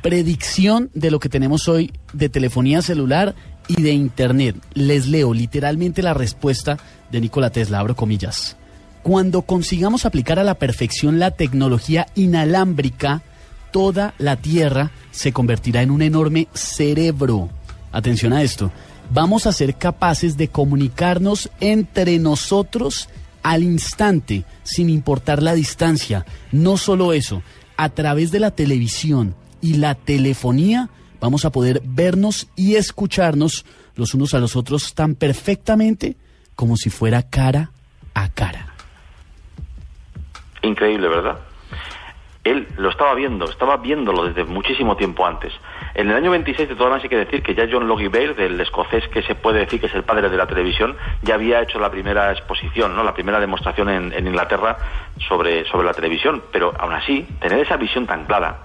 Predicción 0.02 0.92
de 0.94 1.10
lo 1.10 1.20
que 1.20 1.28
tenemos 1.28 1.68
hoy 1.68 1.92
de 2.14 2.30
telefonía 2.30 2.82
celular 2.82 3.36
y 3.68 3.82
de 3.82 3.92
Internet. 3.92 4.56
Les 4.74 5.08
leo 5.08 5.34
literalmente 5.34 6.04
la 6.04 6.14
respuesta 6.14 6.78
de 7.12 7.20
Nikola 7.20 7.50
Tesla, 7.50 7.80
abro 7.80 7.96
comillas. 7.96 8.56
Cuando 9.02 9.42
consigamos 9.42 10.06
aplicar 10.06 10.38
a 10.38 10.44
la 10.44 10.56
perfección 10.56 11.18
la 11.18 11.32
tecnología 11.32 12.08
inalámbrica, 12.14 13.24
toda 13.72 14.14
la 14.20 14.36
Tierra 14.36 14.92
se 15.12 15.34
convertirá 15.34 15.82
en 15.82 15.92
un 15.92 16.04
enorme 16.04 16.48
cerebro. 16.54 17.50
Atención 17.92 18.34
a 18.34 18.44
esto. 18.44 18.72
Vamos 19.10 19.48
a 19.48 19.52
ser 19.52 19.76
capaces 19.76 20.38
de 20.38 20.50
comunicarnos 20.50 21.50
entre 21.60 22.20
nosotros 22.20 23.10
al 23.48 23.64
instante, 23.64 24.44
sin 24.64 24.90
importar 24.90 25.42
la 25.42 25.54
distancia. 25.54 26.26
No 26.52 26.76
solo 26.76 27.14
eso, 27.14 27.44
a 27.78 27.88
través 27.88 28.30
de 28.32 28.42
la 28.42 28.52
televisión 28.52 29.36
y 29.62 29.76
la 29.76 29.96
telefonía 29.96 30.90
vamos 31.22 31.46
a 31.46 31.52
poder 31.54 31.82
vernos 31.86 32.50
y 32.58 32.76
escucharnos 32.76 33.66
los 33.96 34.14
unos 34.14 34.34
a 34.34 34.40
los 34.40 34.58
otros 34.58 34.94
tan 34.94 35.16
perfectamente 35.16 36.18
como 36.56 36.76
si 36.76 36.90
fuera 36.90 37.24
cara 37.24 37.72
a 38.14 38.28
cara. 38.28 38.74
Increíble, 40.62 41.08
¿verdad? 41.08 41.40
Él 42.50 42.68
lo 42.78 42.90
estaba 42.90 43.14
viendo, 43.16 43.50
estaba 43.50 43.78
viéndolo 43.78 44.26
desde 44.26 44.44
muchísimo 44.46 44.96
tiempo 44.96 45.26
antes. 45.26 45.54
En 45.96 46.10
el 46.10 46.16
año 46.16 46.32
26, 46.32 46.70
de 46.70 46.76
todas 46.76 46.92
maneras, 46.92 47.04
hay 47.04 47.10
que 47.10 47.26
decir 47.26 47.44
que 47.44 47.56
ya 47.56 47.68
John 47.72 47.88
Logie 47.88 48.10
Baird, 48.10 48.36
del 48.36 48.60
escocés 48.62 49.08
que 49.10 49.22
se 49.24 49.36
puede 49.36 49.60
decir 49.60 49.80
que 49.80 49.88
es 49.88 49.94
el 49.96 50.04
padre 50.04 50.30
de 50.30 50.38
la 50.38 50.46
televisión, 50.48 50.96
ya 51.24 51.36
había 51.36 51.62
hecho 51.62 51.80
la 51.80 51.90
primera 51.90 52.32
exposición, 52.32 52.96
¿no? 52.96 53.04
la 53.04 53.14
primera 53.14 53.40
demostración 53.40 53.90
en, 53.90 54.14
en 54.14 54.28
Inglaterra 54.28 54.78
sobre, 55.28 55.66
sobre 55.70 55.86
la 55.88 55.94
televisión. 55.94 56.44
Pero 56.52 56.74
aún 56.80 56.94
así, 56.94 57.26
tener 57.42 57.60
esa 57.60 57.78
visión 57.78 58.06
tan 58.06 58.26
clara 58.26 58.58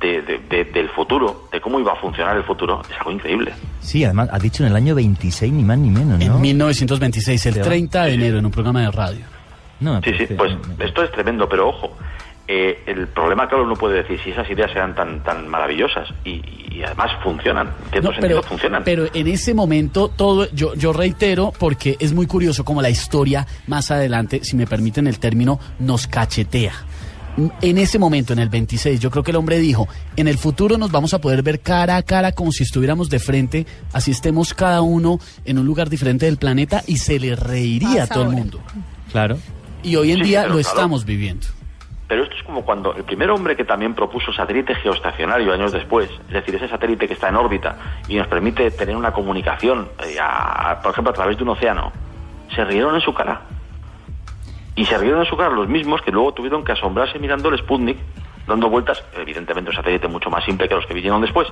de, 0.00 0.22
de- 0.22 0.38
de- 0.48 0.64
del 0.64 0.88
futuro, 0.90 1.48
de 1.52 1.60
cómo 1.60 1.78
iba 1.80 1.92
a 1.92 1.96
funcionar 1.96 2.36
el 2.36 2.42
futuro, 2.44 2.82
es 2.90 2.96
algo 2.98 3.10
increíble. 3.12 3.52
Sí, 3.80 4.04
además, 4.04 4.28
ha 4.32 4.38
dicho 4.38 4.62
en 4.64 4.70
el 4.70 4.76
año 4.76 4.94
26, 4.94 5.52
ni 5.52 5.62
más 5.62 5.78
ni 5.78 5.90
menos, 5.90 6.18
¿no? 6.18 6.24
En 6.36 6.40
1926, 6.40 7.46
el 7.46 7.54
Sí, 7.54 7.60
30 7.60 8.04
de 8.04 8.14
enero, 8.14 8.38
en 8.38 8.46
un 8.46 8.50
programa 8.52 8.80
de 8.82 8.90
radio. 8.90 9.24
No, 9.80 10.00
Sí, 10.02 10.12
sí, 10.16 10.26
pues 10.36 10.56
esto 10.78 11.02
es 11.02 11.10
tremendo, 11.12 11.48
pero 11.48 11.68
ojo, 11.68 11.96
eh, 12.46 12.82
el 12.86 13.08
problema, 13.08 13.48
claro, 13.48 13.64
uno 13.64 13.74
puede 13.74 14.02
decir 14.02 14.20
si 14.22 14.30
esas 14.30 14.48
ideas 14.50 14.70
eran 14.72 14.94
tan, 14.94 15.22
tan 15.22 15.48
maravillosas 15.48 16.08
y, 16.24 16.42
y 16.70 16.82
además 16.84 17.10
funcionan, 17.22 17.70
cierto 17.90 18.12
No, 18.12 18.16
pero, 18.20 18.42
funcionan. 18.42 18.84
pero 18.84 19.06
en 19.14 19.26
ese 19.28 19.54
momento 19.54 20.08
todo, 20.08 20.50
yo, 20.52 20.74
yo 20.74 20.92
reitero, 20.92 21.52
porque 21.58 21.96
es 22.00 22.12
muy 22.12 22.26
curioso 22.26 22.64
como 22.64 22.82
la 22.82 22.90
historia 22.90 23.46
más 23.66 23.90
adelante, 23.90 24.40
si 24.44 24.56
me 24.56 24.66
permiten 24.66 25.06
el 25.06 25.18
término, 25.18 25.58
nos 25.78 26.06
cachetea. 26.06 26.72
En 27.62 27.78
ese 27.78 27.98
momento, 27.98 28.32
en 28.32 28.38
el 28.38 28.48
26, 28.48 29.00
yo 29.00 29.10
creo 29.10 29.24
que 29.24 29.32
el 29.32 29.36
hombre 29.36 29.58
dijo, 29.58 29.88
en 30.14 30.28
el 30.28 30.38
futuro 30.38 30.78
nos 30.78 30.92
vamos 30.92 31.14
a 31.14 31.20
poder 31.20 31.42
ver 31.42 31.58
cara 31.60 31.96
a 31.96 32.02
cara 32.04 32.30
como 32.30 32.52
si 32.52 32.62
estuviéramos 32.62 33.10
de 33.10 33.18
frente, 33.18 33.66
así 33.92 34.12
estemos 34.12 34.54
cada 34.54 34.82
uno 34.82 35.18
en 35.44 35.58
un 35.58 35.66
lugar 35.66 35.90
diferente 35.90 36.26
del 36.26 36.36
planeta 36.36 36.84
y 36.86 36.98
se 36.98 37.18
le 37.18 37.34
reiría 37.34 38.04
a 38.04 38.06
todo 38.06 38.22
el 38.22 38.28
mundo. 38.30 38.60
Claro. 39.10 39.36
Y 39.82 39.96
hoy 39.96 40.12
en 40.12 40.18
Sí, 40.18 40.24
día 40.24 40.42
lo 40.42 40.46
claro. 40.54 40.60
estamos 40.60 41.04
viviendo. 41.04 41.46
Pero 42.14 42.22
esto 42.22 42.36
es 42.36 42.44
como 42.44 42.64
cuando 42.64 42.94
el 42.94 43.02
primer 43.02 43.28
hombre 43.32 43.56
que 43.56 43.64
también 43.64 43.92
propuso 43.92 44.32
satélite 44.32 44.76
geoestacionario 44.76 45.52
años 45.52 45.72
después, 45.72 46.08
es 46.28 46.32
decir, 46.32 46.54
ese 46.54 46.68
satélite 46.68 47.08
que 47.08 47.14
está 47.14 47.28
en 47.28 47.34
órbita 47.34 47.76
y 48.06 48.14
nos 48.14 48.28
permite 48.28 48.70
tener 48.70 48.94
una 48.94 49.10
comunicación, 49.10 49.88
eh, 49.98 50.16
por 50.80 50.92
ejemplo, 50.92 51.10
a 51.10 51.12
través 51.12 51.36
de 51.36 51.42
un 51.42 51.48
océano, 51.48 51.90
se 52.54 52.64
rieron 52.66 52.94
en 52.94 53.00
su 53.00 53.12
cara. 53.12 53.40
Y 54.76 54.84
se 54.84 54.96
rieron 54.96 55.22
en 55.22 55.26
su 55.26 55.36
cara 55.36 55.52
los 55.52 55.66
mismos 55.66 56.02
que 56.02 56.12
luego 56.12 56.32
tuvieron 56.32 56.64
que 56.64 56.70
asombrarse 56.70 57.18
mirando 57.18 57.48
el 57.48 57.58
Sputnik, 57.58 57.98
dando 58.46 58.70
vueltas, 58.70 59.02
evidentemente 59.16 59.70
un 59.70 59.76
satélite 59.76 60.06
mucho 60.06 60.30
más 60.30 60.44
simple 60.44 60.68
que 60.68 60.76
los 60.76 60.86
que 60.86 60.94
vinieron 60.94 61.20
después. 61.20 61.48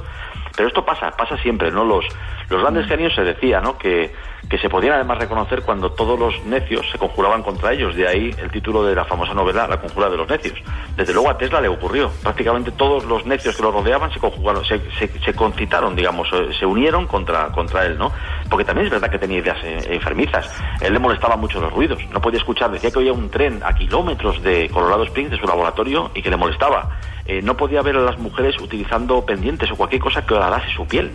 Pero 0.57 0.69
esto 0.69 0.85
pasa, 0.85 1.11
pasa 1.11 1.37
siempre, 1.39 1.73
¿no? 1.73 1.85
Los, 1.85 2.05
los 2.49 2.61
grandes 2.63 2.87
genios 2.87 3.13
se 3.17 3.25
decía, 3.25 3.61
¿no? 3.61 3.77
Que, 3.77 4.15
que 4.49 4.59
se 4.59 4.69
podían 4.69 4.95
además 4.95 5.19
reconocer 5.19 5.63
cuando 5.63 5.93
todos 5.93 6.19
los 6.19 6.45
necios 6.45 6.89
se 6.91 6.99
conjuraban 6.99 7.43
contra 7.43 7.73
ellos. 7.73 7.95
De 7.95 8.07
ahí 8.07 8.31
el 8.39 8.51
título 8.51 8.85
de 8.85 8.95
la 8.95 9.05
famosa 9.05 9.35
novela, 9.35 9.67
La 9.67 9.81
conjura 9.81 10.11
de 10.11 10.17
los 10.17 10.29
necios. 10.29 10.59
Desde 10.97 11.13
luego 11.13 11.31
a 11.31 11.39
Tesla 11.39 11.61
le 11.61 11.69
ocurrió. 11.69 12.11
Prácticamente 12.23 12.71
todos 12.73 13.05
los 13.05 13.25
necios 13.25 13.57
que 13.57 13.63
lo 13.63 13.71
rodeaban 13.71 14.13
se 14.13 14.21
conjugaron, 14.21 14.65
se, 14.65 14.81
se, 14.99 15.35
concitaron, 15.35 15.97
digamos, 15.97 16.29
eh, 16.33 16.51
se 16.59 16.67
unieron 16.67 17.07
contra, 17.07 17.49
contra 17.49 17.87
él, 17.87 17.97
¿no? 17.97 18.13
Porque 18.51 18.65
también 18.65 18.87
es 18.87 18.93
verdad 18.93 19.11
que 19.11 19.19
tenía 19.19 19.39
ideas 19.39 19.59
eh, 19.65 19.95
enfermizas. 19.95 20.51
Él 20.81 20.93
le 20.93 20.99
molestaba 20.99 21.37
mucho 21.37 21.61
los 21.61 21.73
ruidos. 21.73 21.99
No 22.11 22.21
podía 22.21 22.39
escuchar, 22.39 22.71
decía 22.71 22.91
que 22.91 22.99
oía 22.99 23.13
un 23.13 23.31
tren 23.31 23.61
a 23.65 23.75
kilómetros 23.75 24.43
de 24.43 24.69
Colorado 24.69 25.05
Springs, 25.05 25.31
de 25.31 25.39
su 25.39 25.47
laboratorio, 25.47 26.11
y 26.15 26.23
que 26.23 26.31
le 26.31 26.37
molestaba. 26.37 26.99
Eh, 27.25 27.41
no 27.41 27.57
podía 27.57 27.83
ver 27.83 27.97
a 27.97 28.01
las 28.01 28.19
mujeres 28.19 28.61
utilizando 28.61 29.25
pendientes 29.25 29.71
o 29.71 29.77
cualquier 29.77 30.03
cosa 30.03 30.27
que 30.27 30.35
horadase 30.35 30.69
su 30.75 30.87
piel. 30.87 31.13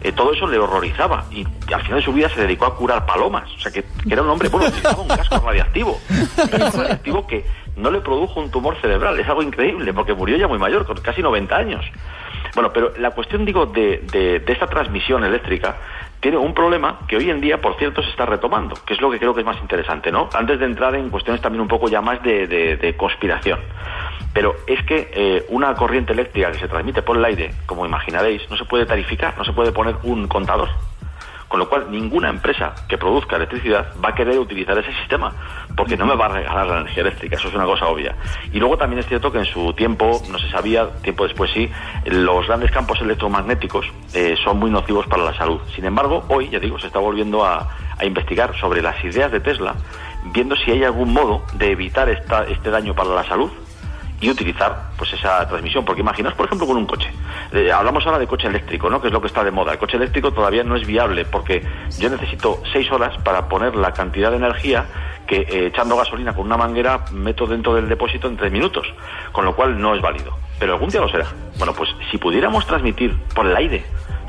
Eh, 0.00 0.12
todo 0.12 0.32
eso 0.32 0.46
le 0.46 0.58
horrorizaba 0.58 1.24
y, 1.30 1.44
al 1.72 1.82
final 1.82 1.98
de 1.98 2.04
su 2.04 2.12
vida 2.12 2.28
se 2.28 2.40
dedicó 2.40 2.66
a 2.66 2.76
curar 2.76 3.04
palomas. 3.04 3.50
O 3.56 3.58
sea, 3.58 3.72
que, 3.72 3.82
que 3.82 4.12
era 4.12 4.22
un 4.22 4.30
hombre, 4.30 4.48
bueno, 4.48 4.68
utilizaba 4.68 5.02
un 5.02 5.08
casco 5.08 5.42
radiactivo. 5.44 6.00
Un 6.38 6.48
casco 6.48 6.78
radiactivo 6.82 7.26
que 7.26 7.44
no 7.76 7.90
le 7.90 8.00
produjo 8.00 8.40
un 8.40 8.50
tumor 8.50 8.80
cerebral. 8.80 9.18
Es 9.18 9.28
algo 9.28 9.42
increíble 9.42 9.92
porque 9.92 10.14
murió 10.14 10.36
ya 10.36 10.46
muy 10.46 10.58
mayor, 10.58 10.86
con 10.86 10.96
casi 10.98 11.22
90 11.22 11.56
años. 11.56 11.84
Bueno, 12.54 12.72
pero 12.72 12.92
la 12.98 13.10
cuestión, 13.10 13.44
digo, 13.44 13.66
de, 13.66 14.04
de, 14.10 14.40
de 14.40 14.52
esta 14.52 14.66
transmisión 14.66 15.24
eléctrica 15.24 15.76
tiene 16.20 16.36
un 16.36 16.52
problema 16.54 17.00
que 17.06 17.16
hoy 17.16 17.30
en 17.30 17.40
día, 17.40 17.60
por 17.60 17.76
cierto, 17.76 18.02
se 18.02 18.10
está 18.10 18.26
retomando, 18.26 18.74
que 18.84 18.94
es 18.94 19.00
lo 19.00 19.10
que 19.10 19.18
creo 19.18 19.34
que 19.34 19.40
es 19.40 19.46
más 19.46 19.60
interesante, 19.60 20.10
¿no? 20.10 20.28
Antes 20.34 20.58
de 20.58 20.64
entrar 20.66 20.94
en 20.94 21.10
cuestiones 21.10 21.40
también 21.40 21.60
un 21.62 21.68
poco 21.68 21.88
ya 21.88 22.00
más 22.00 22.22
de, 22.22 22.46
de- 22.46 22.76
conspiración. 22.96 23.60
Pero 24.34 24.54
es 24.66 24.82
que 24.84 25.10
eh, 25.12 25.46
una 25.48 25.74
corriente 25.74 26.12
eléctrica 26.12 26.50
que 26.52 26.58
se 26.58 26.68
transmite 26.68 27.02
por 27.02 27.16
el 27.16 27.24
aire, 27.24 27.52
como 27.66 27.86
imaginaréis, 27.86 28.48
no 28.50 28.56
se 28.56 28.64
puede 28.64 28.86
tarificar, 28.86 29.36
no 29.38 29.44
se 29.44 29.52
puede 29.52 29.72
poner 29.72 29.96
un 30.02 30.26
contador. 30.28 30.68
Con 31.48 31.60
lo 31.60 31.68
cual, 31.70 31.90
ninguna 31.90 32.28
empresa 32.28 32.74
que 32.88 32.98
produzca 32.98 33.36
electricidad 33.36 33.88
va 34.04 34.10
a 34.10 34.14
querer 34.14 34.38
utilizar 34.38 34.76
ese 34.76 34.92
sistema, 34.98 35.32
porque 35.74 35.96
no 35.96 36.04
me 36.04 36.14
va 36.14 36.26
a 36.26 36.28
regalar 36.28 36.66
la 36.66 36.80
energía 36.80 37.00
eléctrica, 37.02 37.36
eso 37.36 37.48
es 37.48 37.54
una 37.54 37.64
cosa 37.64 37.86
obvia. 37.86 38.14
Y 38.52 38.58
luego 38.58 38.76
también 38.76 39.00
es 39.00 39.06
cierto 39.06 39.32
que 39.32 39.38
en 39.38 39.46
su 39.46 39.72
tiempo, 39.72 40.20
no 40.30 40.38
se 40.38 40.50
sabía, 40.50 40.90
tiempo 41.02 41.24
después 41.24 41.50
sí, 41.52 41.70
los 42.04 42.46
grandes 42.46 42.70
campos 42.70 43.00
electromagnéticos 43.00 43.86
eh, 44.12 44.36
son 44.44 44.58
muy 44.58 44.70
nocivos 44.70 45.06
para 45.06 45.24
la 45.24 45.34
salud. 45.38 45.58
Sin 45.74 45.86
embargo, 45.86 46.22
hoy, 46.28 46.50
ya 46.50 46.58
digo, 46.58 46.78
se 46.78 46.86
está 46.88 46.98
volviendo 46.98 47.42
a, 47.44 47.66
a 47.96 48.04
investigar 48.04 48.54
sobre 48.60 48.82
las 48.82 49.02
ideas 49.02 49.32
de 49.32 49.40
Tesla, 49.40 49.74
viendo 50.34 50.54
si 50.54 50.70
hay 50.70 50.84
algún 50.84 51.14
modo 51.14 51.42
de 51.54 51.70
evitar 51.72 52.10
esta- 52.10 52.44
este 52.44 52.70
daño 52.70 52.94
para 52.94 53.10
la 53.14 53.24
salud 53.24 53.50
y 54.20 54.30
utilizar 54.30 54.90
pues 54.96 55.12
esa 55.12 55.46
transmisión. 55.48 55.84
Porque 55.84 56.00
imaginaos, 56.00 56.34
por 56.34 56.46
ejemplo, 56.46 56.66
con 56.66 56.76
un 56.76 56.86
coche. 56.86 57.10
Eh, 57.52 57.70
hablamos 57.72 58.04
ahora 58.06 58.18
de 58.18 58.26
coche 58.26 58.48
eléctrico, 58.48 58.90
¿no? 58.90 59.00
Que 59.00 59.08
es 59.08 59.12
lo 59.12 59.20
que 59.20 59.28
está 59.28 59.44
de 59.44 59.50
moda. 59.50 59.72
El 59.72 59.78
coche 59.78 59.96
eléctrico 59.96 60.32
todavía 60.32 60.64
no 60.64 60.76
es 60.76 60.86
viable 60.86 61.24
porque 61.24 61.64
yo 61.98 62.10
necesito 62.10 62.62
seis 62.72 62.90
horas 62.90 63.16
para 63.22 63.48
poner 63.48 63.74
la 63.76 63.92
cantidad 63.92 64.30
de 64.30 64.36
energía 64.36 64.86
que 65.26 65.40
eh, 65.40 65.66
echando 65.66 65.96
gasolina 65.96 66.34
con 66.34 66.46
una 66.46 66.56
manguera 66.56 67.04
meto 67.12 67.46
dentro 67.46 67.74
del 67.74 67.88
depósito 67.88 68.28
en 68.28 68.36
tres 68.36 68.52
minutos. 68.52 68.86
Con 69.32 69.44
lo 69.44 69.54
cual 69.54 69.80
no 69.80 69.94
es 69.94 70.02
válido. 70.02 70.36
Pero 70.58 70.74
algún 70.74 70.88
día 70.88 71.00
lo 71.00 71.08
será. 71.08 71.26
Bueno, 71.58 71.72
pues 71.74 71.90
si 72.10 72.18
pudiéramos 72.18 72.66
transmitir 72.66 73.16
por 73.34 73.46
el 73.46 73.56
aire 73.56 73.84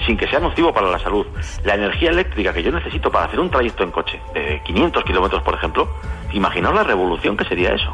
sin 0.06 0.16
que 0.16 0.28
sea 0.28 0.40
nocivo 0.40 0.74
para 0.74 0.90
la 0.90 1.00
salud, 1.00 1.26
la 1.66 1.76
energía 1.76 2.12
eléctrica 2.12 2.54
que 2.54 2.64
yo 2.64 2.72
necesito 2.72 3.12
para 3.12 3.26
hacer 3.26 3.40
un 3.40 3.50
trayecto 3.50 3.84
en 3.84 3.92
coche 3.92 4.20
de 4.34 4.62
500 4.64 5.04
kilómetros, 5.04 5.44
por 5.44 5.56
ejemplo, 5.56 5.90
imaginaos 6.32 6.76
la 6.76 6.84
revolución 6.84 7.36
que 7.36 7.44
sería 7.46 7.74
eso. 7.74 7.94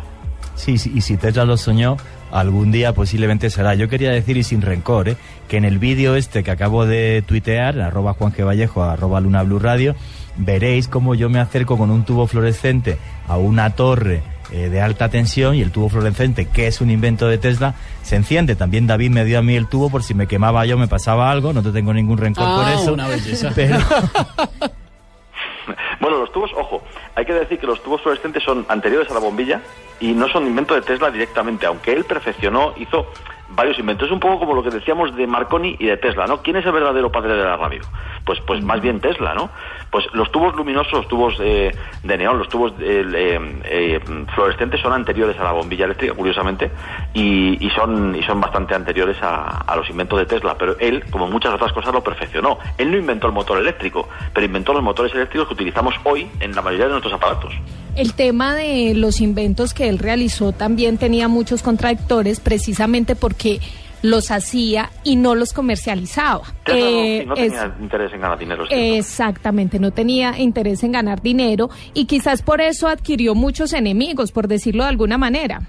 Sí, 0.56 0.78
sí, 0.78 0.91
y 0.95 1.01
si 1.01 1.18
Tesla 1.18 1.45
lo 1.45 1.58
soñó, 1.58 1.97
algún 2.32 2.72
día 2.72 2.93
posiblemente 2.93 3.49
será. 3.49 3.76
Yo 3.76 3.89
quería 3.89 4.12
decir, 4.12 4.38
y 4.38 4.43
sin 4.43 4.62
rencor, 4.62 5.10
¿eh? 5.10 5.18
que 5.47 5.58
en 5.58 5.66
el 5.66 5.80
vídeo 5.80 6.16
este 6.16 6.43
que 6.43 6.51
acabo 6.51 6.86
de 6.86 7.24
tuitear, 7.28 7.80
arroba 7.82 8.14
Juan 8.14 8.32
G. 8.34 8.45
Vallejo, 8.45 8.84
arroba 8.84 9.20
Luna 9.20 9.43
Blue 9.43 9.60
Radio, 9.60 9.95
veréis 10.38 10.88
cómo 10.88 11.14
yo 11.16 11.30
me 11.30 11.39
acerco 11.39 11.78
con 11.78 11.91
un 11.91 12.03
tubo 12.06 12.28
fluorescente 12.28 12.97
a 13.28 13.38
una 13.38 13.72
torre 13.72 14.22
eh, 14.51 14.70
de 14.70 14.82
alta 14.82 15.10
tensión 15.10 15.56
y 15.56 15.62
el 15.62 15.72
tubo 15.72 15.89
fluorescente, 15.89 16.45
que 16.47 16.68
es 16.68 16.80
un 16.82 16.89
invento 16.89 17.28
de 17.28 17.38
Tesla, 17.38 17.76
se 18.03 18.16
enciende. 18.16 18.56
También 18.56 18.88
David 18.88 19.12
me 19.12 19.26
dio 19.26 19.39
a 19.39 19.41
mí 19.41 19.56
el 19.56 19.68
tubo 19.68 19.89
por 19.89 20.03
si 20.03 20.14
me 20.14 20.28
quemaba 20.28 20.66
yo, 20.66 20.78
me 20.78 20.88
pasaba 20.88 21.30
algo, 21.32 21.51
no 21.51 21.62
te 21.62 21.72
tengo 21.72 21.93
ningún 21.93 22.18
rencor 22.18 22.45
por 22.45 22.66
Ah, 22.66 22.74
eso. 22.82 22.93
una 22.93 23.08
belleza. 23.08 23.51
Pero, 23.53 23.78
Bueno, 25.99 26.20
los 26.20 26.32
tubos, 26.32 26.51
ojo, 26.58 26.82
hay 27.16 27.26
que 27.26 27.34
decir 27.34 27.59
que 27.59 27.68
los 27.68 27.82
tubos 27.82 28.01
fluorescentes 28.01 28.43
son 28.43 28.66
anteriores 28.68 29.09
a 29.09 29.13
la 29.13 29.20
bombilla 29.20 29.61
y 29.99 30.13
no 30.13 30.28
son 30.28 30.45
invento 30.45 30.76
de 30.76 30.82
Tesla 30.82 31.09
directamente, 31.09 31.66
aunque 31.66 31.93
él 31.93 32.03
perfeccionó, 32.03 32.74
hizo 32.78 33.07
varios 33.49 33.80
inventos. 33.80 34.07
Es 34.07 34.11
un 34.11 34.20
poco 34.20 34.39
como 34.39 34.53
lo 34.53 34.63
que 34.63 34.70
decíamos 34.70 35.16
de 35.16 35.28
Marconi 35.28 35.76
y 35.80 35.86
de 35.86 35.97
Tesla, 35.97 36.26
¿no? 36.28 36.41
¿Quién 36.41 36.57
es 36.57 36.66
el 36.66 36.72
verdadero 36.72 37.11
padre 37.11 37.34
de 37.36 37.43
la 37.43 37.57
radio? 37.57 37.82
Pues, 38.26 38.39
pues 38.41 38.61
más 38.63 38.82
bien 38.82 38.99
Tesla, 38.99 39.34
¿no? 39.34 39.49
Pues 39.92 40.06
los 40.14 40.32
tubos 40.32 40.56
luminosos, 40.56 40.92
los 40.92 41.08
tubos 41.08 41.36
eh, 41.40 41.72
de 42.04 42.18
neón, 42.18 42.38
los 42.38 42.50
tubos 42.50 42.74
eh, 42.80 43.62
eh, 43.64 44.00
fluorescentes 44.34 44.82
son 44.82 44.94
anteriores 44.94 45.40
a 45.40 45.44
la 45.44 45.52
bombilla 45.54 45.86
eléctrica, 45.86 46.14
curiosamente, 46.14 46.72
y, 47.14 47.66
y 47.66 47.70
son, 47.72 48.16
y 48.16 48.24
son 48.24 48.42
bastante 48.42 48.76
anteriores 48.76 49.18
a, 49.22 49.62
a 49.62 49.76
los 49.76 49.90
inventos 49.90 50.20
de 50.20 50.26
Tesla. 50.26 50.56
Pero 50.58 50.78
él, 50.80 51.04
como 51.10 51.28
muchas 51.28 51.54
otras 51.54 51.72
cosas, 51.72 51.94
lo 51.94 52.04
perfeccionó. 52.04 52.60
Él 52.78 52.92
no 52.92 52.98
inventó 52.98 53.28
el 53.28 53.34
motor 53.34 53.58
eléctrico, 53.58 54.10
pero 54.34 54.46
inventó 54.46 54.74
los 54.74 54.84
motores 54.84 55.14
eléctricos 55.14 55.48
que 55.48 55.54
utilizamos 55.54 55.96
hoy 56.04 56.30
en 56.40 56.54
la 56.54 56.62
mayoría 56.62 56.86
de 56.86 56.92
nuestros 56.92 57.14
aparatos. 57.14 57.54
El 57.96 58.14
tema 58.14 58.56
de 58.56 58.94
los 58.94 59.22
inventos 59.22 59.74
que 59.74 59.88
él 59.88 60.00
realizó 60.00 60.52
también 60.52 60.98
tenía 60.98 61.30
muchos 61.30 61.64
contradictores 61.64 62.42
precisamente 62.42 63.16
porque 63.16 63.62
los 64.06 64.32
hacía 64.32 64.89
y 65.03 65.16
no 65.18 65.36
los 65.36 65.51
comercializaba. 65.53 66.41
No- 66.68 66.74
Eh, 66.74 67.26
no, 67.28 67.36
es- 67.36 67.51
tenía 67.51 67.76
interés 67.82 68.14
en 68.14 68.22
ganar 68.22 68.38
dinero. 68.39 68.66
sí. 68.68 68.74
Exactamente, 68.74 69.80
no 69.80 69.91
tenía 69.91 70.39
interés 70.39 70.84
en 70.84 70.91
ganar 70.93 71.22
dinero 71.22 71.70
y 71.93 72.06
quizás 72.06 72.41
por 72.41 72.62
eso 72.62 72.88
adquirió 72.88 73.36
muchos 73.36 73.74
enemigos, 73.74 74.32
por 74.32 74.47
decirlo 74.47 74.84
de 74.84 74.89
alguna 74.89 75.18
manera. 75.18 75.62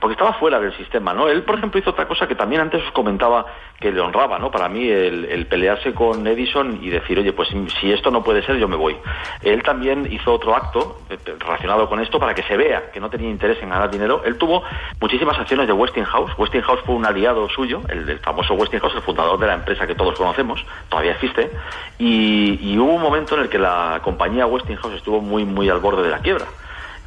Porque 0.00 0.12
estaba 0.12 0.34
fuera 0.34 0.60
del 0.60 0.76
sistema, 0.76 1.12
¿no? 1.12 1.28
Él, 1.28 1.42
por 1.42 1.56
ejemplo, 1.56 1.80
hizo 1.80 1.90
otra 1.90 2.06
cosa 2.06 2.26
que 2.26 2.34
también 2.34 2.60
antes 2.60 2.82
os 2.84 2.92
comentaba 2.92 3.46
que 3.80 3.92
le 3.92 4.00
honraba, 4.00 4.38
¿no? 4.38 4.50
Para 4.50 4.68
mí, 4.68 4.88
el, 4.88 5.24
el 5.24 5.46
pelearse 5.46 5.94
con 5.94 6.26
Edison 6.26 6.78
y 6.82 6.90
decir, 6.90 7.18
oye, 7.18 7.32
pues 7.32 7.48
si 7.80 7.92
esto 7.92 8.10
no 8.10 8.22
puede 8.22 8.42
ser, 8.42 8.56
yo 8.56 8.68
me 8.68 8.76
voy. 8.76 8.96
Él 9.42 9.62
también 9.62 10.08
hizo 10.10 10.32
otro 10.32 10.54
acto 10.54 11.00
eh, 11.10 11.18
relacionado 11.38 11.88
con 11.88 12.00
esto 12.00 12.18
para 12.18 12.34
que 12.34 12.42
se 12.42 12.56
vea 12.56 12.90
que 12.90 13.00
no 13.00 13.10
tenía 13.10 13.30
interés 13.30 13.62
en 13.62 13.70
ganar 13.70 13.90
dinero. 13.90 14.22
Él 14.24 14.36
tuvo 14.36 14.62
muchísimas 15.00 15.38
acciones 15.38 15.66
de 15.66 15.72
Westinghouse. 15.72 16.32
Westinghouse 16.38 16.80
fue 16.84 16.94
un 16.94 17.06
aliado 17.06 17.48
suyo, 17.48 17.82
el, 17.88 18.18
famoso 18.20 18.54
Westinghouse, 18.54 18.94
el 18.94 19.02
fundador 19.02 19.38
de 19.38 19.46
la 19.46 19.54
empresa 19.54 19.86
que 19.86 19.94
todos 19.94 20.16
conocemos, 20.16 20.64
todavía 20.88 21.12
existe. 21.12 21.50
Y, 21.98 22.58
y 22.60 22.78
hubo 22.78 22.94
un 22.94 23.02
momento 23.02 23.34
en 23.36 23.42
el 23.42 23.48
que 23.48 23.58
la 23.58 24.00
compañía 24.02 24.46
Westinghouse 24.46 24.94
estuvo 24.94 25.20
muy, 25.20 25.44
muy 25.44 25.68
al 25.68 25.78
borde 25.78 26.02
de 26.02 26.10
la 26.10 26.18
quiebra. 26.18 26.46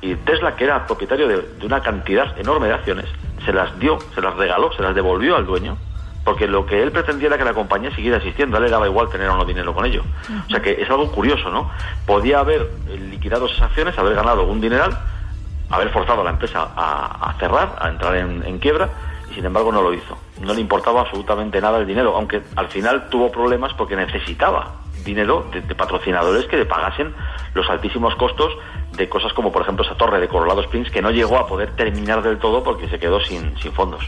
Y 0.01 0.15
Tesla, 0.15 0.55
que 0.55 0.63
era 0.63 0.85
propietario 0.87 1.27
de, 1.27 1.65
una 1.65 1.81
cantidad 1.81 2.37
enorme 2.37 2.67
de 2.67 2.73
acciones, 2.73 3.05
se 3.45 3.53
las 3.53 3.77
dio, 3.79 3.99
se 4.15 4.21
las 4.21 4.35
regaló, 4.35 4.73
se 4.73 4.81
las 4.81 4.95
devolvió 4.95 5.35
al 5.35 5.45
dueño, 5.45 5.77
porque 6.23 6.47
lo 6.47 6.65
que 6.65 6.81
él 6.81 6.91
pretendía 6.91 7.27
era 7.27 7.37
que 7.37 7.45
la 7.45 7.53
compañía 7.53 7.93
siguiera 7.95 8.17
existiendo, 8.17 8.57
a 8.57 8.59
él 8.59 8.65
le 8.65 8.71
daba 8.71 8.87
igual 8.87 9.09
tener 9.09 9.29
o 9.29 9.37
no 9.37 9.45
dinero 9.45 9.73
con 9.73 9.85
ello. 9.85 10.03
O 10.47 10.49
sea 10.49 10.59
que 10.59 10.81
es 10.81 10.89
algo 10.89 11.11
curioso, 11.11 11.49
¿no? 11.51 11.69
Podía 12.05 12.39
haber 12.39 12.69
eh, 12.89 12.97
liquidado 12.97 13.45
esas 13.45 13.61
acciones, 13.61 13.97
haber 13.97 14.15
ganado 14.15 14.43
un 14.45 14.59
dineral, 14.59 14.97
haber 15.69 15.89
forzado 15.89 16.21
a 16.21 16.23
la 16.23 16.31
empresa 16.31 16.67
a, 16.75 17.33
cerrar, 17.39 17.75
a 17.79 17.89
entrar 17.89 18.15
en, 18.15 18.59
quiebra, 18.59 18.89
y 19.29 19.35
sin 19.35 19.45
embargo 19.45 19.71
no 19.71 19.81
lo 19.81 19.93
hizo. 19.93 20.17
No 20.41 20.53
le 20.53 20.61
importaba 20.61 21.01
absolutamente 21.01 21.61
nada 21.61 21.77
el 21.77 21.87
dinero, 21.87 22.15
aunque 22.15 22.41
al 22.55 22.67
final 22.69 23.07
tuvo 23.09 23.31
problemas 23.31 23.73
porque 23.73 23.95
necesitaba 23.95 24.71
dinero 25.05 25.47
de 25.51 25.75
patrocinadores 25.75 26.45
que 26.45 26.57
le 26.57 26.65
pagasen 26.65 27.13
los 27.53 27.69
altísimos 27.69 28.15
costos 28.15 28.53
de 28.97 29.09
cosas 29.09 29.33
como 29.33 29.51
por 29.51 29.61
ejemplo 29.61 29.85
esa 29.85 29.97
torre 29.97 30.19
de 30.19 30.27
Colorado 30.27 30.61
Springs 30.61 30.91
que 30.91 31.01
no 31.01 31.11
llegó 31.11 31.37
a 31.37 31.47
poder 31.47 31.75
terminar 31.75 32.21
del 32.21 32.39
todo 32.39 32.63
porque 32.63 32.87
se 32.89 32.99
quedó 32.99 33.19
sin, 33.19 33.57
sin 33.57 33.71
fondos. 33.71 34.03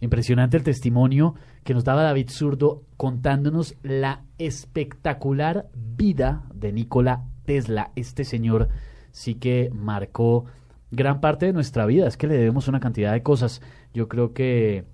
Impresionante 0.00 0.58
el 0.58 0.64
testimonio 0.64 1.34
que 1.64 1.72
nos 1.72 1.84
daba 1.84 2.02
David 2.02 2.28
Zurdo 2.28 2.82
contándonos 2.98 3.74
la 3.82 4.24
espectacular 4.36 5.68
vida 5.74 6.44
de 6.52 6.72
Nikola 6.72 7.24
Tesla. 7.46 7.90
Este 7.96 8.24
señor 8.24 8.68
sí 9.12 9.36
que 9.36 9.70
marcó 9.72 10.44
gran 10.90 11.20
parte 11.22 11.46
de 11.46 11.54
nuestra 11.54 11.86
vida. 11.86 12.06
Es 12.06 12.18
que 12.18 12.26
le 12.26 12.36
debemos 12.36 12.68
una 12.68 12.80
cantidad 12.80 13.12
de 13.12 13.22
cosas. 13.22 13.62
Yo 13.94 14.08
creo 14.08 14.34
que, 14.34 14.84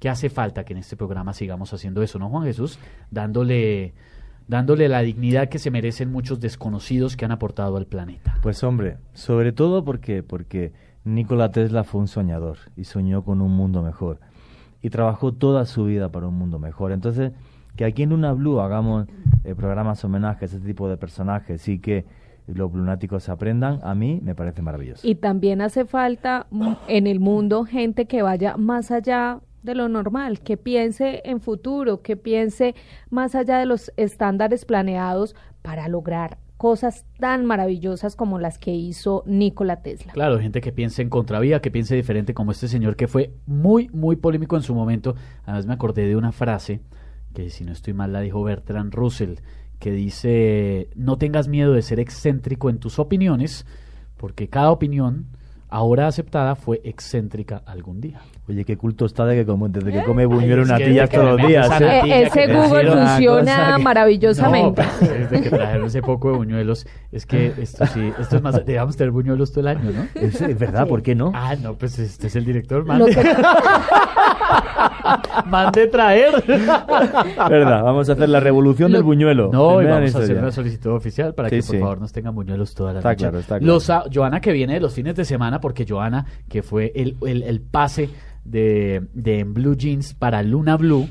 que 0.00 0.08
hace 0.08 0.30
falta 0.30 0.64
que 0.64 0.72
en 0.72 0.78
este 0.78 0.96
programa 0.96 1.32
sigamos 1.34 1.72
haciendo 1.72 2.02
eso, 2.02 2.18
¿no, 2.18 2.30
Juan 2.30 2.44
Jesús? 2.44 2.78
Dándole, 3.10 3.92
dándole 4.48 4.88
la 4.88 5.02
dignidad 5.02 5.48
que 5.48 5.58
se 5.58 5.70
merecen 5.70 6.10
muchos 6.10 6.40
desconocidos 6.40 7.16
que 7.16 7.26
han 7.26 7.32
aportado 7.32 7.76
al 7.76 7.86
planeta. 7.86 8.38
Pues 8.42 8.64
hombre, 8.64 8.96
sobre 9.12 9.52
todo 9.52 9.84
porque, 9.84 10.22
porque 10.22 10.72
Nikola 11.04 11.52
Tesla 11.52 11.84
fue 11.84 12.00
un 12.00 12.08
soñador 12.08 12.56
y 12.76 12.84
soñó 12.84 13.22
con 13.22 13.42
un 13.42 13.52
mundo 13.52 13.82
mejor. 13.82 14.20
Y 14.82 14.88
trabajó 14.88 15.32
toda 15.32 15.66
su 15.66 15.84
vida 15.84 16.08
para 16.08 16.26
un 16.26 16.34
mundo 16.34 16.58
mejor. 16.58 16.92
Entonces, 16.92 17.32
que 17.76 17.84
aquí 17.84 18.02
en 18.02 18.10
Luna 18.10 18.32
Blue 18.32 18.60
hagamos 18.60 19.06
eh, 19.44 19.54
programas 19.54 20.02
homenajes 20.02 20.54
a 20.54 20.56
este 20.56 20.66
tipo 20.66 20.88
de 20.88 20.96
personajes 20.96 21.68
y 21.68 21.78
que 21.78 22.06
los 22.46 22.72
lunáticos 22.72 23.28
aprendan, 23.28 23.80
a 23.82 23.94
mí 23.94 24.20
me 24.22 24.34
parece 24.34 24.62
maravilloso. 24.62 25.06
Y 25.06 25.16
también 25.16 25.60
hace 25.60 25.84
falta 25.84 26.46
mm, 26.50 26.72
en 26.88 27.06
el 27.06 27.20
mundo 27.20 27.64
gente 27.64 28.06
que 28.06 28.22
vaya 28.22 28.56
más 28.56 28.90
allá 28.90 29.40
de 29.62 29.74
lo 29.74 29.88
normal, 29.88 30.40
que 30.40 30.56
piense 30.56 31.22
en 31.24 31.40
futuro, 31.40 32.02
que 32.02 32.16
piense 32.16 32.74
más 33.10 33.34
allá 33.34 33.58
de 33.58 33.66
los 33.66 33.92
estándares 33.96 34.64
planeados 34.64 35.34
para 35.62 35.88
lograr 35.88 36.38
cosas 36.56 37.06
tan 37.18 37.46
maravillosas 37.46 38.16
como 38.16 38.38
las 38.38 38.58
que 38.58 38.72
hizo 38.72 39.22
Nikola 39.24 39.80
Tesla. 39.80 40.12
Claro, 40.12 40.38
gente 40.38 40.60
que 40.60 40.72
piense 40.72 41.00
en 41.00 41.08
contravía, 41.08 41.62
que 41.62 41.70
piense 41.70 41.96
diferente, 41.96 42.34
como 42.34 42.52
este 42.52 42.68
señor 42.68 42.96
que 42.96 43.08
fue 43.08 43.32
muy, 43.46 43.88
muy 43.94 44.16
polémico 44.16 44.56
en 44.56 44.62
su 44.62 44.74
momento. 44.74 45.14
Además 45.44 45.64
me 45.64 45.72
acordé 45.72 46.06
de 46.06 46.16
una 46.16 46.32
frase 46.32 46.82
que 47.32 47.48
si 47.48 47.64
no 47.64 47.72
estoy 47.72 47.94
mal 47.94 48.12
la 48.12 48.20
dijo 48.20 48.42
Bertrand 48.42 48.92
Russell, 48.94 49.36
que 49.78 49.90
dice, 49.90 50.90
no 50.94 51.16
tengas 51.16 51.48
miedo 51.48 51.72
de 51.72 51.80
ser 51.80 51.98
excéntrico 51.98 52.68
en 52.68 52.78
tus 52.78 52.98
opiniones, 52.98 53.64
porque 54.18 54.50
cada 54.50 54.70
opinión 54.70 55.28
ahora 55.70 56.06
aceptada 56.08 56.54
fue 56.56 56.80
excéntrica 56.84 57.62
algún 57.66 58.00
día. 58.00 58.20
Oye, 58.48 58.64
qué 58.64 58.76
culto 58.76 59.06
está 59.06 59.24
de 59.26 59.36
que 59.36 59.46
como, 59.46 59.68
desde 59.68 59.92
que 59.92 60.02
come 60.04 60.26
buñuelo 60.26 60.62
es 60.62 60.70
en 60.70 60.76
que 60.76 60.82
natillas 60.84 61.08
desde 61.08 61.10
que 61.10 61.16
todos 61.24 61.38
los 61.40 61.48
días. 61.48 61.66
¿eh? 61.80 61.84
natilla, 61.84 62.18
ese 62.20 62.46
Google 62.52 62.90
una 62.92 63.06
funciona 63.06 63.76
que- 63.76 63.82
maravillosamente. 63.82 64.82
No, 64.82 64.88
pero 64.98 65.12
desde 65.14 65.40
que 65.42 65.50
trajeron 65.50 65.86
ese 65.86 66.02
poco 66.02 66.32
de 66.32 66.36
buñuelos, 66.38 66.86
es 67.12 67.26
que 67.26 67.52
esto 67.58 67.86
sí, 67.86 68.12
esto 68.18 68.36
es 68.36 68.42
más, 68.42 68.56
debíamos 68.66 68.96
tener 68.96 69.12
buñuelos 69.12 69.50
todo 69.52 69.60
el 69.60 69.68
año, 69.68 69.90
¿no? 69.92 70.06
Es, 70.20 70.40
es 70.40 70.58
verdad, 70.58 70.88
¿por 70.88 71.02
qué 71.02 71.14
no? 71.14 71.30
Ah, 71.34 71.54
no, 71.54 71.74
pues 71.74 71.98
este 71.98 72.26
es 72.26 72.36
el 72.36 72.44
director, 72.44 72.84
Lo 72.86 73.06
mande 75.46 75.86
traer. 75.88 76.32
verdad, 76.46 77.82
vamos 77.82 78.08
a 78.08 78.12
hacer 78.12 78.28
la 78.28 78.40
revolución 78.40 78.92
del 78.92 79.02
buñuelo. 79.02 79.50
No, 79.52 79.82
y 79.82 79.86
vamos 79.86 80.14
a 80.14 80.18
hacer 80.18 80.38
una 80.38 80.52
solicitud 80.52 80.90
oficial 80.92 81.34
para 81.34 81.48
Sí, 81.48 81.56
que 81.56 81.62
por 81.62 81.74
sí. 81.76 81.78
favor 81.80 82.00
nos 82.00 82.12
tengan 82.12 82.34
buñuelos 82.34 82.74
toda 82.74 82.92
la 82.92 82.98
Está 83.00 83.10
noche. 83.10 83.18
claro, 83.24 83.38
está 83.38 83.58
claro. 83.58 83.72
Los, 83.72 83.90
ah, 83.90 84.04
Joana 84.12 84.40
que 84.40 84.52
viene 84.52 84.74
de 84.74 84.80
los 84.80 84.94
fines 84.94 85.14
de 85.14 85.24
semana, 85.24 85.60
porque 85.60 85.84
Joana, 85.88 86.26
que 86.48 86.62
fue 86.62 86.92
el, 86.94 87.16
el, 87.26 87.42
el 87.42 87.60
pase 87.60 88.10
de, 88.44 89.06
de 89.14 89.40
en 89.40 89.54
Blue 89.54 89.74
Jeans 89.76 90.14
para 90.14 90.42
Luna 90.42 90.76
Blue, 90.76 91.08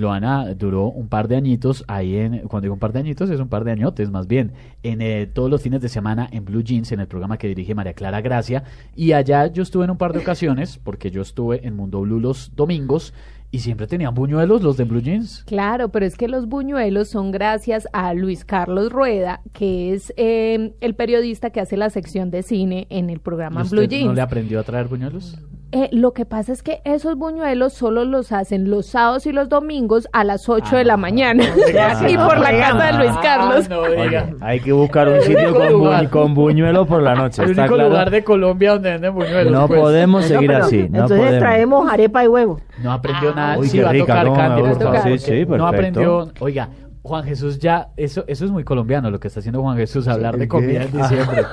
Joana 0.00 0.54
duró 0.54 0.86
un 0.86 1.08
par 1.08 1.28
de 1.28 1.36
añitos 1.36 1.84
ahí 1.88 2.16
en, 2.16 2.38
cuando 2.48 2.62
digo 2.62 2.74
un 2.74 2.80
par 2.80 2.92
de 2.92 3.00
añitos 3.00 3.30
es 3.30 3.40
un 3.40 3.48
par 3.48 3.64
de 3.64 3.72
añotes 3.72 4.10
más 4.10 4.26
bien, 4.26 4.52
en 4.82 5.02
eh, 5.02 5.26
todos 5.26 5.50
los 5.50 5.62
fines 5.62 5.80
de 5.80 5.88
semana 5.88 6.28
en 6.32 6.44
Blue 6.44 6.62
Jeans, 6.62 6.92
en 6.92 7.00
el 7.00 7.06
programa 7.06 7.36
que 7.36 7.48
dirige 7.48 7.74
María 7.74 7.92
Clara 7.92 8.20
Gracia, 8.20 8.64
y 8.96 9.12
allá 9.12 9.46
yo 9.46 9.62
estuve 9.62 9.84
en 9.84 9.90
un 9.90 9.98
par 9.98 10.12
de 10.12 10.20
ocasiones, 10.20 10.78
porque 10.82 11.10
yo 11.10 11.22
estuve 11.22 11.66
en 11.66 11.76
Mundo 11.76 12.00
Blue 12.00 12.20
los 12.20 12.54
domingos, 12.56 13.12
y 13.52 13.58
siempre 13.60 13.86
tenían 13.86 14.14
buñuelos 14.14 14.62
los 14.62 14.76
de 14.76 14.84
Blue 14.84 15.00
Jeans. 15.00 15.42
Claro, 15.46 15.88
pero 15.88 16.06
es 16.06 16.16
que 16.16 16.28
los 16.28 16.46
buñuelos 16.46 17.08
son 17.08 17.30
gracias 17.32 17.88
a 17.92 18.14
Luis 18.14 18.44
Carlos 18.44 18.92
Rueda, 18.92 19.40
que 19.52 19.92
es 19.92 20.12
eh, 20.16 20.72
el 20.80 20.94
periodista 20.94 21.50
que 21.50 21.60
hace 21.60 21.76
la 21.76 21.90
sección 21.90 22.30
de 22.30 22.42
cine 22.42 22.86
en 22.90 23.10
el 23.10 23.18
programa 23.20 23.62
¿Y 23.64 23.68
Blue 23.68 23.84
Jeans. 23.84 24.06
¿No 24.06 24.12
le 24.14 24.20
aprendió 24.20 24.60
a 24.60 24.62
traer 24.62 24.86
buñuelos? 24.86 25.36
Eh, 25.72 25.88
lo 25.92 26.12
que 26.14 26.24
pasa 26.26 26.52
es 26.52 26.64
que 26.64 26.80
esos 26.84 27.14
buñuelos 27.16 27.72
solo 27.74 28.04
los 28.04 28.32
hacen 28.32 28.70
los 28.70 28.86
sábados 28.86 29.24
y 29.26 29.32
los 29.32 29.48
domingos 29.48 30.08
a 30.12 30.24
las 30.24 30.48
8 30.48 30.76
de 30.78 30.84
la 30.84 30.96
mañana. 30.96 31.44
y 32.08 32.16
por 32.16 32.38
la 32.40 32.50
casa 32.50 32.86
de 32.86 32.98
Luis 33.04 33.16
Carlos. 33.22 33.66
Ah, 33.66 33.68
no 33.70 33.80
Oye, 33.82 34.02
diga. 34.02 34.34
hay 34.40 34.58
que 34.58 34.72
buscar 34.72 35.08
un 35.08 35.20
sitio 35.20 35.54
con, 35.54 35.68
bu- 35.74 36.10
con 36.10 36.34
buñuelo 36.34 36.86
por 36.86 37.02
la 37.02 37.14
noche. 37.14 37.44
El 37.44 37.50
¿está 37.50 37.62
único 37.62 37.74
claro? 37.76 37.90
lugar 37.90 38.10
de 38.10 38.24
Colombia 38.24 38.72
donde 38.72 38.90
venden 38.90 39.14
buñuelos. 39.14 39.52
No 39.52 39.68
pues. 39.68 39.78
podemos 39.80 40.24
seguir 40.24 40.50
pero 40.50 40.64
así. 40.64 40.78
No 40.78 40.84
entonces 41.02 41.18
podemos. 41.18 41.38
traemos 41.38 41.88
arepa 41.92 42.24
y 42.24 42.26
huevo. 42.26 42.60
No 42.82 42.90
aprendió 42.92 43.32
nada. 43.40 43.58
Uy, 43.58 43.68
sí, 43.68 43.78
va 43.78 43.88
a 43.90 43.92
rica, 43.92 44.06
tocar 44.24 44.32
Candy, 44.32 44.62
a 44.68 44.72
tocar, 44.78 45.02
Sí, 45.02 45.08
porque 45.10 45.18
sí, 45.18 45.46
No 45.48 45.66
aprendió. 45.66 46.28
Oiga, 46.40 46.68
Juan 47.02 47.24
Jesús 47.24 47.58
ya, 47.58 47.88
eso, 47.96 48.24
eso 48.26 48.44
es 48.44 48.50
muy 48.50 48.62
colombiano 48.62 49.10
lo 49.10 49.18
que 49.20 49.28
está 49.28 49.40
haciendo 49.40 49.62
Juan 49.62 49.76
Jesús, 49.78 50.06
hablar 50.06 50.36
de 50.36 50.46
comida 50.48 50.82
en 50.82 50.92
diciembre. 50.98 51.44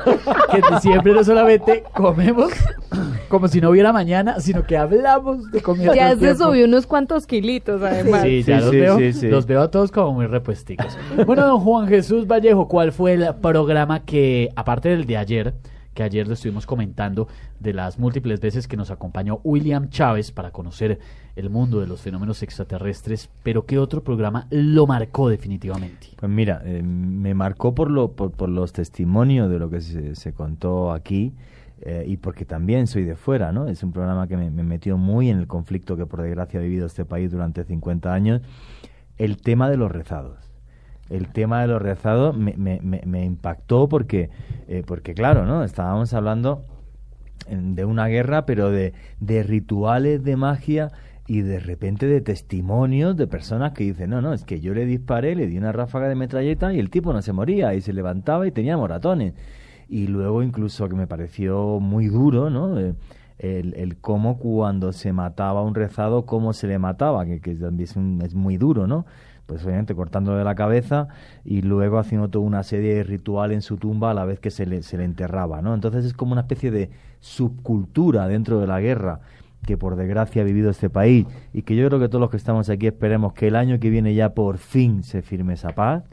que 0.51 0.57
en 0.57 0.75
diciembre 0.75 1.13
no 1.13 1.23
solamente 1.23 1.83
comemos 1.93 2.51
como 3.29 3.47
si 3.47 3.61
no 3.61 3.69
hubiera 3.69 3.93
mañana, 3.93 4.39
sino 4.41 4.63
que 4.63 4.75
hablamos 4.77 5.49
de 5.51 5.61
comida. 5.61 5.95
Ya 5.95 6.09
se 6.11 6.17
tiempo. 6.17 6.43
subió 6.45 6.65
unos 6.65 6.85
cuantos 6.85 7.25
kilitos, 7.27 7.81
además. 7.81 8.23
Sí, 8.23 8.43
ya 8.43 8.59
Sí, 8.59 8.61
los, 8.65 8.71
sí, 8.71 8.79
veo, 8.79 8.97
sí, 8.97 9.13
sí. 9.13 9.27
los 9.29 9.45
veo 9.45 9.61
a 9.61 9.71
todos 9.71 9.91
como 9.91 10.13
muy 10.13 10.27
repuesticos. 10.27 10.97
Bueno, 11.25 11.45
don 11.47 11.59
Juan 11.61 11.87
Jesús 11.87 12.27
Vallejo, 12.27 12.67
¿cuál 12.67 12.91
fue 12.91 13.13
el 13.13 13.33
programa 13.41 14.01
que, 14.01 14.49
aparte 14.55 14.89
del 14.89 15.05
de 15.05 15.15
ayer, 15.17 15.53
que 15.97 16.03
ayer 16.03 16.27
lo 16.27 16.35
estuvimos 16.35 16.67
comentando, 16.67 17.27
de 17.59 17.73
las 17.73 17.97
múltiples 17.97 18.39
veces 18.39 18.67
que 18.67 18.77
nos 18.77 18.91
acompañó 18.91 19.41
William 19.43 19.89
Chávez 19.89 20.31
para 20.31 20.51
conocer 20.51 20.99
el 21.35 21.49
mundo 21.49 21.79
de 21.79 21.87
los 21.87 22.01
fenómenos 22.01 22.43
extraterrestres, 22.43 23.31
pero 23.41 23.65
qué 23.65 23.79
otro 23.79 24.03
programa 24.03 24.45
lo 24.51 24.85
marcó 24.85 25.27
definitivamente? 25.27 26.09
Pues 26.15 26.31
mira, 26.31 26.61
eh, 26.65 26.83
me 26.83 27.33
marcó 27.33 27.73
por, 27.73 27.89
lo, 27.89 28.11
por, 28.11 28.47
los 28.47 28.73
testimonios 28.73 29.49
de 29.49 29.57
lo 29.57 29.71
que 29.71 29.81
se, 29.81 30.33
contó 30.33 30.91
aquí 30.91 31.33
eh, 31.81 32.05
y 32.07 32.17
porque 32.17 32.45
también 32.45 32.85
soy 32.85 33.03
de 33.03 33.15
fuera, 33.15 33.51
¿no? 33.51 33.67
Es 33.67 33.81
un 33.81 33.91
programa 33.91 34.27
que 34.27 34.37
me, 34.37 34.51
me 34.51 34.61
metió 34.61 34.99
muy 34.99 35.31
en 35.31 35.39
el 35.39 35.47
conflicto 35.47 35.97
que 35.97 36.05
por 36.05 36.21
desgracia 36.21 36.59
ha 36.59 36.63
vivido 36.63 36.85
este 36.85 37.05
país 37.05 37.31
durante 37.31 37.63
50 37.63 38.13
años. 38.13 38.41
El 39.17 39.37
tema 39.37 39.67
de 39.67 39.77
los 39.77 39.91
rezados. 39.91 40.46
El 41.09 41.29
tema 41.29 41.61
de 41.61 41.67
los 41.67 41.81
rezados 41.81 42.35
me, 42.37 42.53
me, 42.57 42.79
me, 42.81 43.25
impactó 43.25 43.87
porque, 43.87 44.29
eh, 44.67 44.83
porque, 44.85 45.13
claro, 45.13 45.45
¿no? 45.45 45.63
Estábamos 45.63 46.13
hablando 46.13 46.63
de 47.49 47.85
una 47.85 48.07
guerra, 48.07 48.45
pero 48.45 48.71
de, 48.71 48.93
de 49.19 49.43
rituales 49.43 50.23
de 50.23 50.35
magia 50.35 50.91
y 51.27 51.41
de 51.41 51.59
repente 51.59 52.05
de 52.07 52.21
testimonios 52.21 53.15
de 53.15 53.27
personas 53.27 53.71
que 53.73 53.83
dicen, 53.85 54.09
no, 54.09 54.21
no, 54.21 54.33
es 54.33 54.43
que 54.43 54.59
yo 54.59 54.73
le 54.73 54.85
disparé, 54.85 55.35
le 55.35 55.47
di 55.47 55.57
una 55.57 55.71
ráfaga 55.71 56.09
de 56.09 56.15
metralleta 56.15 56.73
y 56.73 56.79
el 56.79 56.89
tipo 56.89 57.13
no 57.13 57.21
se 57.21 57.33
moría 57.33 57.73
y 57.73 57.81
se 57.81 57.93
levantaba 57.93 58.47
y 58.47 58.51
tenía 58.51 58.77
moratones. 58.77 59.33
y 59.89 60.07
luego 60.07 60.43
incluso 60.43 60.89
que 60.89 60.95
me 60.95 61.07
pareció 61.07 61.79
muy 61.79 62.07
duro, 62.07 62.49
¿no? 62.49 62.79
Eh, 62.79 62.93
el, 63.39 63.73
el 63.75 63.97
cómo 63.97 64.37
cuando 64.39 64.91
se 64.93 65.13
mataba 65.13 65.61
un 65.63 65.75
rezado, 65.75 66.25
cómo 66.25 66.53
se 66.53 66.67
le 66.67 66.79
mataba, 66.79 67.25
que, 67.25 67.39
que 67.39 67.55
también 67.55 67.89
es, 67.89 67.95
un- 67.95 68.21
es 68.25 68.33
muy 68.35 68.57
duro, 68.57 68.87
¿no? 68.87 69.05
Pues 69.47 69.65
obviamente 69.65 69.95
cortándole 69.95 70.43
la 70.43 70.53
cabeza 70.55 71.07
y 71.43 71.61
luego 71.61 71.97
haciendo 71.99 72.27
toda 72.29 72.45
una 72.45 72.61
serie 72.63 72.93
de 72.95 73.03
ritual 73.03 73.51
en 73.53 73.61
su 73.61 73.77
tumba 73.77 74.11
a 74.11 74.13
la 74.13 74.25
vez 74.25 74.39
que 74.39 74.51
se 74.51 74.65
le, 74.67 74.83
se 74.83 74.97
le 74.97 75.05
enterraba, 75.05 75.61
¿no? 75.61 75.73
Entonces 75.73 76.05
es 76.05 76.13
como 76.13 76.33
una 76.33 76.41
especie 76.41 76.69
de 76.69 76.89
subcultura 77.41 78.27
dentro 78.27 78.59
de 78.59 78.67
la 78.67 78.79
guerra 78.81 79.21
que 79.65 79.77
por 79.77 79.95
desgracia 79.95 80.41
ha 80.41 80.45
vivido 80.45 80.69
este 80.69 80.89
país 80.89 81.25
y 81.53 81.61
que 81.63 81.75
yo 81.75 81.87
creo 81.87 81.99
que 81.99 82.07
todos 82.09 82.21
los 82.21 82.29
que 82.29 82.37
estamos 82.37 82.69
aquí 82.69 82.87
esperemos 82.87 83.33
que 83.33 83.47
el 83.47 83.55
año 83.55 83.79
que 83.79 83.89
viene 83.89 84.13
ya 84.13 84.33
por 84.33 84.57
fin 84.57 85.03
se 85.03 85.21
firme 85.21 85.53
esa 85.53 85.69
paz 85.69 86.03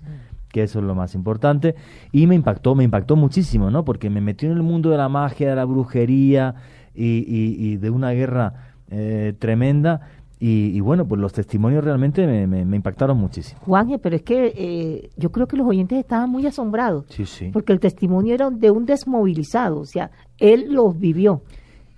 que 0.49 0.63
eso 0.63 0.79
es 0.79 0.85
lo 0.85 0.95
más 0.95 1.15
importante 1.15 1.75
y 2.13 2.27
me 2.27 2.35
impactó 2.37 2.75
me 2.75 2.85
impactó 2.85 3.17
muchísimo 3.17 3.71
no 3.71 3.85
porque 3.85 4.11
me 4.11 4.21
metió 4.21 4.51
en 4.51 4.57
el 4.57 4.63
mundo 4.63 4.91
de 4.91 4.97
la 4.97 5.09
magia 5.09 5.51
de 5.51 5.57
la 5.57 5.65
brujería 5.65 6.55
y, 6.95 7.19
y- 7.27 7.73
y 7.73 7.77
de 7.77 7.91
una 7.91 8.11
guerra 8.13 8.55
eh, 8.91 9.35
tremenda 9.39 10.01
y, 10.47 10.77
y 10.77 10.81
bueno 10.81 11.07
pues 11.07 11.21
los 11.21 11.33
testimonios 11.33 11.83
realmente 11.85 12.27
me, 12.27 12.47
me- 12.47 12.65
me 12.65 12.77
impactaron 12.77 13.17
muchísimo 13.17 13.61
Juanje, 13.65 13.99
pero 13.99 14.17
es 14.17 14.23
que 14.23 14.53
eh, 14.57 15.11
yo 15.17 15.31
creo 15.33 15.47
que 15.47 15.57
los 15.57 15.67
oyentes 15.67 15.99
estaban 15.99 16.29
muy 16.29 16.47
asombrados. 16.47 17.05
sí 17.09 17.25
sí 17.25 17.51
Porque 17.53 17.73
el 17.73 17.81
testimonio 17.81 18.35
era 18.35 18.51
de 18.51 18.71
un 18.71 18.85
desmovilizado, 18.85 19.79
o 19.81 19.87
sea, 19.87 20.11
él 20.39 20.67
los 20.75 20.99
vivió 20.99 21.43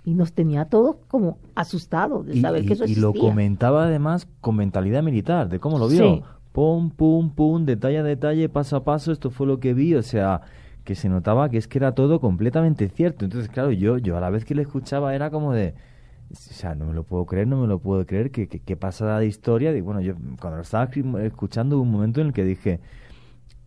y 0.05 0.13
nos 0.13 0.31
tenía 0.31 0.61
a 0.61 0.65
todos 0.69 0.95
como 1.09 1.37
asustados 1.55 2.25
de 2.25 2.37
y, 2.37 2.41
saber 2.41 2.65
que 2.65 2.73
eso 2.73 2.85
y- 2.85 2.91
y 2.91 2.95
lo 2.95 3.09
existía. 3.09 3.29
comentaba 3.29 3.85
además 3.85 4.27
con 4.39 4.55
mentalidad 4.55 5.03
militar, 5.03 5.49
de 5.49 5.59
cómo 5.59 5.77
lo 5.79 5.89
vio. 5.89 6.03
Sí. 6.15 6.23
Pum, 6.53 6.89
pum, 6.89 7.29
pum, 7.31 7.65
detalle 7.65 7.97
a 7.99 8.03
detalle, 8.03 8.47
paso 8.49 8.77
a 8.77 8.83
paso, 8.83 9.11
esto 9.11 9.29
fue 9.29 9.45
lo 9.45 9.59
que 9.59 9.73
vi, 9.73 9.93
o 9.95 10.01
sea, 10.01 10.41
que 10.85 10.95
se 10.95 11.09
notaba 11.09 11.49
que 11.49 11.57
es 11.57 11.67
que 11.67 11.77
era 11.79 11.91
todo 11.93 12.19
completamente 12.21 12.87
cierto. 12.87 13.25
Entonces, 13.25 13.49
claro, 13.49 13.71
yo, 13.71 13.97
yo 13.97 14.15
a 14.17 14.21
la 14.21 14.29
vez 14.29 14.45
que 14.45 14.55
le 14.55 14.61
escuchaba 14.63 15.13
era 15.13 15.29
como 15.29 15.51
de, 15.53 15.75
o 16.31 16.35
sea, 16.35 16.75
no 16.75 16.85
me 16.85 16.93
lo 16.93 17.03
puedo 17.03 17.25
creer, 17.25 17.47
no 17.47 17.61
me 17.61 17.67
lo 17.67 17.79
puedo 17.79 18.05
creer, 18.05 18.31
que, 18.31 18.47
que, 18.47 18.59
que 18.59 18.75
pasada 18.75 19.19
de 19.19 19.27
historia. 19.27 19.75
Y 19.75 19.81
bueno, 19.81 20.01
yo 20.01 20.13
cuando 20.39 20.57
lo 20.57 20.61
estaba 20.63 20.89
escuchando 21.23 21.77
hubo 21.77 21.83
un 21.83 21.91
momento 21.91 22.21
en 22.21 22.27
el 22.27 22.33
que 22.33 22.43
dije, 22.43 22.79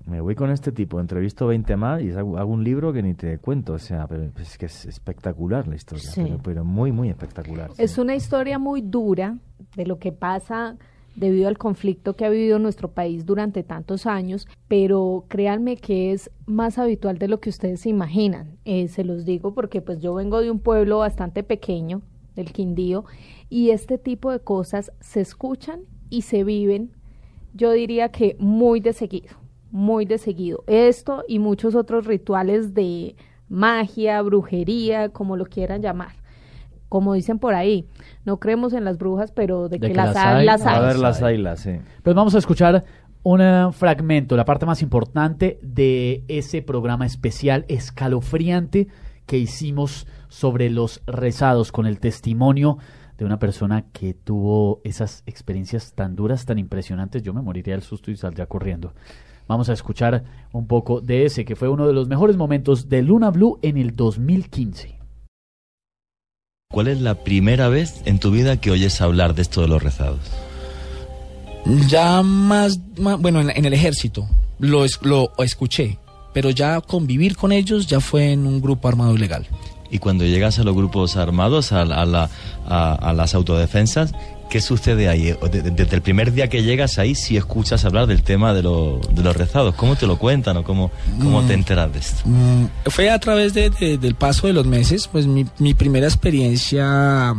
me 0.07 0.21
voy 0.21 0.35
con 0.35 0.51
este 0.51 0.73
tipo, 0.73 0.99
entrevisto 1.01 1.47
20 1.47 1.77
más 1.77 2.03
y 2.03 2.11
hago, 2.11 2.39
hago 2.39 2.53
un 2.53 2.65
libro 2.65 2.93
que 2.93 3.03
ni 3.03 3.15
te 3.15 3.39
cuento, 3.39 3.75
o 3.75 3.79
sea, 3.79 4.07
pero 4.09 4.25
es 4.41 4.59
que 4.59 4.67
es 4.67 4.87
espectacular 4.87 5.69
la 5.69 5.77
historia, 5.77 6.11
Sí. 6.11 6.23
pero, 6.25 6.39
pero 6.43 6.65
muy, 6.65 6.91
muy 6.91 7.09
espectacular. 7.11 7.71
Es 7.79 7.99
una 7.99 8.15
historia 8.15 8.59
muy 8.59 8.81
dura 8.81 9.37
de 9.77 9.87
lo 9.87 9.99
que 9.99 10.11
pasa 10.13 10.77
debido 11.17 11.49
al 11.49 11.59
conflicto 11.59 12.15
que 12.15 12.25
ha 12.25 12.31
vivido 12.31 12.59
nuestro 12.59 12.89
país 12.93 13.27
durante 13.27 13.63
tantos 13.63 14.07
años, 14.07 14.49
pero 14.69 15.27
créanme 15.29 15.77
que 15.77 16.13
es 16.13 16.31
más 16.47 16.79
habitual 16.79 17.19
de 17.19 17.29
lo 17.29 17.41
que 17.41 17.51
ustedes 17.51 17.81
se 17.81 17.91
imaginan. 17.91 18.57
Eh, 18.65 18.89
se 18.89 19.05
los 19.05 19.25
digo 19.25 19.53
porque 19.53 19.81
pues 19.83 20.01
yo 20.01 20.15
vengo 20.15 20.41
de 20.41 20.51
un 20.51 20.61
pueblo 20.61 20.99
bastante 20.99 21.43
pequeño, 21.43 22.01
del 22.41 22.53
Quindío, 22.53 23.05
y 23.49 23.71
este 23.71 23.99
tipo 23.99 24.31
de 24.31 24.41
cosas 24.41 24.93
se 25.01 25.21
escuchan 25.21 25.81
y 26.09 26.23
se 26.23 26.45
viven, 26.45 26.91
yo 27.55 27.73
diría 27.73 28.11
que 28.11 28.37
muy 28.39 28.81
de 28.81 28.93
seguido, 28.93 29.37
muy 29.71 30.05
de 30.05 30.19
seguido. 30.19 30.65
Esto 30.67 31.25
y 31.29 31.39
muchos 31.39 31.75
otros 31.75 32.07
rituales 32.07 32.75
de 32.75 33.17
magia, 33.49 34.23
brujería, 34.23 35.09
como 35.09 35.37
lo 35.37 35.47
quieran 35.47 35.83
llamar 35.83 36.21
como 36.91 37.15
dicen 37.15 37.39
por 37.39 37.55
ahí, 37.55 37.87
no 38.25 38.41
creemos 38.41 38.73
en 38.75 38.85
las 38.85 38.99
brujas, 38.99 39.31
pero 39.31 39.69
de, 39.69 39.79
que, 39.79 39.95
las, 39.95 40.15
hay, 40.17 40.45
las 40.45 40.67
A 40.67 40.75
hay. 40.75 40.87
ver, 40.87 40.99
las 40.99 41.23
hay, 41.23 41.39
las 41.39 41.61
sí. 41.61 41.71
Pues 42.03 42.17
vamos 42.17 42.35
a 42.35 42.39
escuchar 42.39 42.85
un 43.23 43.41
eh, 43.41 43.69
fragmento, 43.73 44.37
la 44.37 44.45
parte 44.45 44.67
más 44.67 44.83
importante 44.83 45.61
de 45.63 46.25
ese 46.27 46.63
programa 46.63 47.07
especial 47.07 47.65
escalofriante 47.69 48.89
que 49.25 49.39
hicimos 49.39 50.09
sobre 50.31 50.71
los 50.71 51.03
rezados 51.07 51.71
con 51.73 51.85
el 51.87 52.01
testimonio 52.01 52.79
de 53.19 53.27
una 53.27 53.39
persona 53.39 53.85
que 53.93 54.15
tuvo 54.15 54.81
esas 54.83 55.23
experiencias 55.27 55.93
tan 55.93 56.17
duras, 56.17 56.47
tan 56.47 56.59
impresionantes. 56.59 57.23
Yo 57.23 57.35
me 57.35 57.43
moriría 57.43 57.75
del 57.75 57.83
susto 57.83 58.11
y 58.11 58.17
saldría 58.17 58.47
corriendo. 58.47 58.95
Vamos 59.47 59.69
a 59.69 59.75
escuchar 59.75 60.25
un 60.53 60.67
poco 60.67 61.03
de 61.03 61.27
ese 61.27 61.45
que 61.45 61.57
fue 61.57 61.69
uno 61.69 61.87
de 61.87 61.93
los 61.93 62.09
mejores 62.09 62.39
momentos 62.39 62.89
de 62.89 63.03
Luna 63.03 63.31
Blue 63.31 63.59
en 63.61 63.77
el 63.77 63.95
2015. 63.95 64.97
¿Cuál 66.73 66.87
es 66.89 67.01
la 67.01 67.17
primera 67.25 67.69
vez 67.69 68.01
en 68.07 68.21
tu 68.21 68.31
vida 68.31 68.59
que 68.61 68.71
oyes 68.71 69.01
hablar 69.01 69.35
de 69.35 69.43
esto 69.43 69.61
de 69.61 69.69
los 69.69 69.83
rezados? 69.83 70.21
Ya 71.89 72.23
más, 72.23 72.79
más- 72.99 73.21
bueno, 73.21 73.41
en, 73.41 73.51
en 73.51 73.65
el 73.65 73.73
ejército 73.75 74.27
lo, 74.61 74.85
es- 74.85 75.01
lo 75.03 75.33
escuché, 75.39 75.99
pero 76.33 76.51
ya 76.51 76.81
convivir 76.81 77.37
con 77.37 77.51
ellos 77.53 77.87
ya 77.89 78.01
fue 78.01 78.33
en 78.33 78.47
un 78.47 78.61
grupo 78.63 78.87
armado 78.89 79.15
ilegal. 79.15 79.47
Y 79.91 79.99
cuando 79.99 80.25
llegas 80.25 80.59
a 80.59 80.65
los 80.65 80.75
grupos 80.75 81.17
armados, 81.17 81.73
a, 81.73 81.83
a 81.83 82.05
la- 82.07 82.31
a- 82.69 82.95
a 82.95 83.13
las 83.13 83.35
autodefensas, 83.35 84.13
¿qué 84.49 84.61
sucede 84.61 85.09
ahí? 85.09 85.35
Desde 85.51 85.97
el 85.97 86.03
primer 86.03 86.33
día 86.33 86.49
que 86.49 86.63
llegas 86.63 86.99
ahí, 86.99 87.15
si 87.15 87.37
escuchas 87.37 87.85
hablar 87.85 88.07
del 88.07 88.23
tema 88.23 88.53
de, 88.55 88.63
lo- 88.63 89.01
de 89.13 89.23
los 89.23 89.37
rezados, 89.37 89.75
¿cómo 89.75 89.97
te 89.97 90.07
lo 90.07 90.17
cuentan 90.19 90.57
o 90.59 90.65
cómo, 90.65 90.91
cómo 91.21 91.41
te 91.43 91.55
Mm. 91.57 91.59
enteras 91.61 91.93
de 91.93 91.99
esto? 91.99 92.23
Mm, 92.25 92.67
fue 92.87 93.11
a 93.11 93.19
través 93.19 93.53
de- 93.55 93.71
de- 93.71 93.99
del 93.99 94.15
paso 94.15 94.47
de 94.47 94.53
los 94.53 94.67
meses, 94.67 95.09
pues 95.09 95.27
mi, 95.27 95.45
mi 95.59 95.75
primera 95.75 96.07
experiencia, 96.07 97.35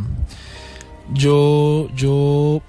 yo, 1.14 1.90
yo, 1.96 2.62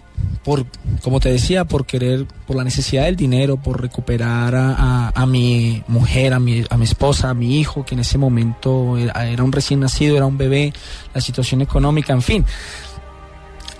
por, 0.44 0.66
como 1.02 1.20
te 1.20 1.30
decía, 1.30 1.64
por 1.64 1.86
querer, 1.86 2.26
por 2.46 2.56
la 2.56 2.64
necesidad 2.64 3.04
del 3.04 3.16
dinero, 3.16 3.56
por 3.56 3.80
recuperar 3.80 4.54
a, 4.54 4.74
a- 4.74 5.12
a 5.14 5.26
mi 5.26 5.82
mujer, 5.88 6.32
a 6.34 6.38
mi, 6.40 6.64
a 6.68 6.76
mi 6.76 6.84
esposa, 6.84 7.30
a 7.30 7.34
mi 7.34 7.58
hijo, 7.60 7.84
que 7.84 7.94
en 7.94 8.00
ese 8.00 8.18
momento 8.18 8.96
era, 8.96 9.28
era 9.28 9.42
un 9.44 9.52
recién 9.52 9.80
nacido, 9.80 10.16
era 10.16 10.26
un 10.26 10.38
bebé, 10.38 10.72
la 11.14 11.20
situación 11.20 11.60
económica, 11.62 12.12
en 12.12 12.22
fin. 12.22 12.44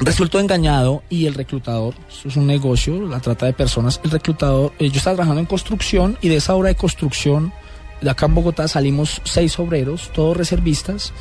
Resultó 0.00 0.40
engañado 0.40 1.02
y 1.08 1.26
el 1.26 1.34
reclutador, 1.34 1.94
eso 2.10 2.28
es 2.28 2.36
un 2.36 2.46
negocio, 2.46 3.00
la 3.06 3.20
trata 3.20 3.46
de 3.46 3.52
personas, 3.52 4.00
el 4.02 4.10
reclutador, 4.10 4.72
eh, 4.80 4.88
yo 4.90 4.96
estaba 4.98 5.14
trabajando 5.16 5.40
en 5.40 5.46
construcción 5.46 6.18
y 6.20 6.28
de 6.28 6.36
esa 6.36 6.54
obra 6.54 6.68
de 6.70 6.74
construcción 6.74 7.52
de 8.00 8.10
acá 8.10 8.26
en 8.26 8.34
Bogotá 8.34 8.66
salimos 8.66 9.20
seis 9.22 9.56
obreros, 9.60 10.10
todos 10.12 10.36
reservistas, 10.36 11.12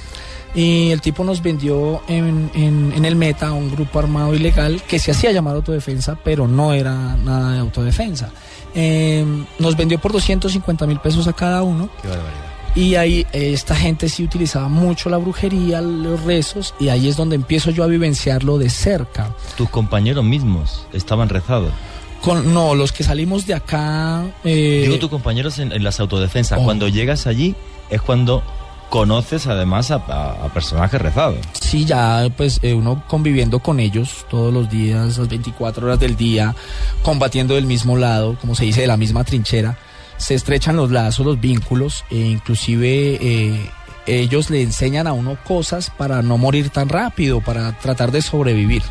y 0.54 0.92
el 0.92 1.00
tipo 1.02 1.24
nos 1.24 1.42
vendió 1.42 2.02
en, 2.08 2.52
en- 2.54 2.92
en 2.96 3.06
el 3.06 3.16
Meta 3.16 3.48
a 3.50 3.54
un 3.54 3.72
grupo 3.72 4.00
armado 4.00 4.34
ilegal 4.36 4.82
que 4.84 5.00
se 5.00 5.12
hacía 5.12 5.32
llamar 5.32 5.56
autodefensa, 5.56 6.18
pero 6.24 6.48
no 6.48 6.74
era 6.74 6.94
nada 7.18 7.54
de 7.54 7.60
autodefensa. 7.60 8.30
Eh, 8.76 9.26
nos 9.60 9.76
vendió 9.78 10.00
por 10.00 10.12
250 10.12 10.86
mil 10.88 11.00
pesos 11.00 11.28
a 11.28 11.34
cada 11.34 11.64
uno. 11.64 11.90
Qué 12.02 12.08
barbaridad. 12.08 12.52
Y 12.74 12.96
ahí 12.96 13.26
eh, 13.34 13.52
esta 13.54 13.76
gente 13.76 14.08
sí 14.08 14.24
utilizaba 14.24 14.70
mucho 14.70 15.10
la 15.10 15.18
brujería, 15.18 15.82
los 15.82 16.24
rezos, 16.24 16.74
y 16.80 16.88
ahí 16.88 17.10
es 17.10 17.18
donde 17.18 17.36
empiezo 17.36 17.70
yo 17.72 17.84
a 17.84 17.88
vivenciarlo 17.88 18.58
de 18.58 18.70
cerca. 18.70 19.36
¿Tus 19.58 19.70
compañeros 19.70 20.24
mismos 20.24 20.88
estaban 20.94 21.28
rezados? 21.28 21.72
Con, 22.22 22.54
no, 22.54 22.74
los 22.76 22.92
que 22.94 23.04
salimos 23.04 23.46
de 23.46 23.56
acá... 23.56 24.24
eh, 24.46 24.84
Digo, 24.86 25.00
tus 25.00 25.10
compañeros 25.10 25.60
en, 25.60 25.72
en 25.74 25.84
las 25.84 26.00
autodefensas, 26.00 26.60
Oh. 26.62 26.64
cuando 26.64 26.88
llegas 26.88 27.28
allí 27.28 27.56
es 27.90 28.02
cuando 28.02 28.42
conoces 28.92 29.48
además 29.48 29.90
a, 29.90 29.96
a- 29.96 30.46
a 30.46 30.50
personajes 30.54 31.02
rezados. 31.02 31.38
Sí, 31.60 31.86
ya 31.86 32.28
pues 32.36 32.60
eh, 32.62 32.74
uno 32.74 33.04
conviviendo 33.08 33.60
con 33.60 33.80
ellos 33.80 34.26
todos 34.30 34.54
los 34.54 34.70
días, 34.70 35.18
las 35.18 35.28
24 35.30 35.88
horas 35.88 36.00
del 36.00 36.18
día, 36.18 36.54
combatiendo 37.02 37.56
del 37.56 37.66
mismo 37.66 37.98
lado, 37.98 38.38
como 38.40 38.54
se 38.54 38.66
dice, 38.66 38.82
de 38.82 38.88
la 38.88 38.98
misma 38.98 39.24
trinchera, 39.24 39.78
se 40.18 40.36
estrechan 40.36 40.76
los 40.76 40.92
lazos, 40.92 41.26
los 41.26 41.40
vínculos, 41.40 42.04
e 42.12 42.18
inclusive 42.18 43.18
eh, 43.22 43.70
ellos 44.08 44.50
le 44.50 44.62
enseñan 44.62 45.08
a 45.08 45.14
uno 45.14 45.38
cosas 45.46 45.90
para 45.90 46.22
no 46.22 46.38
morir 46.38 46.70
tan 46.70 46.90
rápido, 46.90 47.40
para 47.40 47.72
tratar 47.80 48.12
de 48.12 48.22
sobrevivir. 48.22 48.84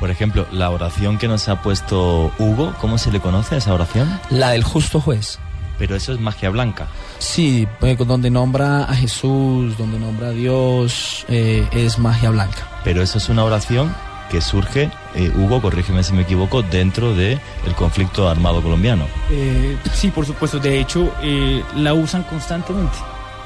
Por 0.00 0.10
ejemplo, 0.10 0.46
la 0.50 0.70
oración 0.70 1.16
que 1.16 1.28
nos 1.28 1.48
ha 1.48 1.62
puesto 1.62 2.32
Hugo, 2.40 2.74
¿cómo 2.80 2.98
se 2.98 3.12
le 3.12 3.20
conoce 3.20 3.54
a 3.54 3.58
esa 3.58 3.72
oración? 3.72 4.20
La 4.30 4.50
del 4.50 4.64
justo 4.64 5.00
juez. 5.00 5.38
Pero 5.78 5.96
eso 5.96 6.12
es 6.12 6.20
magia 6.20 6.50
blanca. 6.50 6.86
Sí, 7.18 7.66
pues, 7.80 7.98
donde 7.98 8.30
nombra 8.30 8.84
a 8.84 8.94
Jesús, 8.94 9.76
donde 9.76 9.98
nombra 9.98 10.28
a 10.28 10.32
Dios, 10.32 11.24
eh, 11.28 11.66
es 11.72 11.98
magia 11.98 12.30
blanca. 12.30 12.68
Pero 12.84 13.02
eso 13.02 13.18
es 13.18 13.28
una 13.28 13.44
oración 13.44 13.94
que 14.30 14.40
surge, 14.40 14.90
eh, 15.14 15.30
Hugo, 15.36 15.60
corrígeme 15.60 16.02
si 16.02 16.12
me 16.12 16.22
equivoco, 16.22 16.62
dentro 16.62 17.14
del 17.14 17.38
el 17.66 17.74
conflicto 17.74 18.28
armado 18.28 18.62
colombiano. 18.62 19.06
Eh, 19.30 19.76
sí, 19.92 20.10
por 20.10 20.26
supuesto. 20.26 20.58
De 20.58 20.80
hecho, 20.80 21.12
eh, 21.22 21.62
la 21.76 21.94
usan 21.94 22.24
constantemente. 22.24 22.96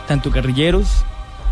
Tanto 0.06 0.30
guerrilleros 0.30 1.04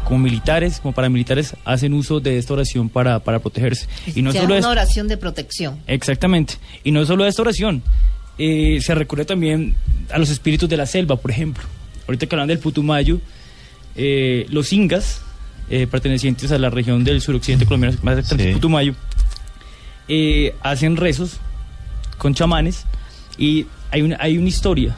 como 0.04 0.20
militares, 0.20 0.80
como 0.80 0.94
paramilitares, 0.94 1.56
hacen 1.64 1.92
uso 1.92 2.20
de 2.20 2.38
esta 2.38 2.54
oración 2.54 2.88
para, 2.88 3.18
para 3.18 3.40
protegerse. 3.40 3.88
Y 4.14 4.22
no 4.22 4.32
sea 4.32 4.42
solo 4.42 4.54
una 4.54 4.60
es 4.60 4.66
oración 4.66 5.08
de 5.08 5.16
protección. 5.16 5.80
Exactamente. 5.86 6.54
Y 6.84 6.92
no 6.92 7.04
solo 7.04 7.26
esta 7.26 7.42
oración. 7.42 7.82
Eh, 8.38 8.78
se 8.80 8.94
recurre 8.94 9.24
también 9.24 9.74
a 10.10 10.18
los 10.18 10.30
espíritus 10.30 10.68
de 10.68 10.76
la 10.76 10.86
selva, 10.86 11.16
por 11.16 11.30
ejemplo. 11.30 11.64
Ahorita 12.06 12.26
que 12.26 12.34
hablan 12.34 12.48
del 12.48 12.58
Putumayo, 12.58 13.20
eh, 13.96 14.46
los 14.50 14.72
ingas, 14.72 15.22
eh, 15.70 15.86
pertenecientes 15.86 16.52
a 16.52 16.58
la 16.58 16.70
región 16.70 17.02
del 17.02 17.20
suroccidente 17.20 17.64
colombiano, 17.64 17.96
más 18.02 18.18
exactamente 18.18 18.52
Putumayo, 18.54 18.94
eh, 20.08 20.54
hacen 20.60 20.96
rezos 20.96 21.38
con 22.18 22.34
chamanes 22.34 22.84
y 23.38 23.66
hay 23.90 24.02
una, 24.02 24.16
hay 24.20 24.38
una 24.38 24.48
historia 24.48 24.94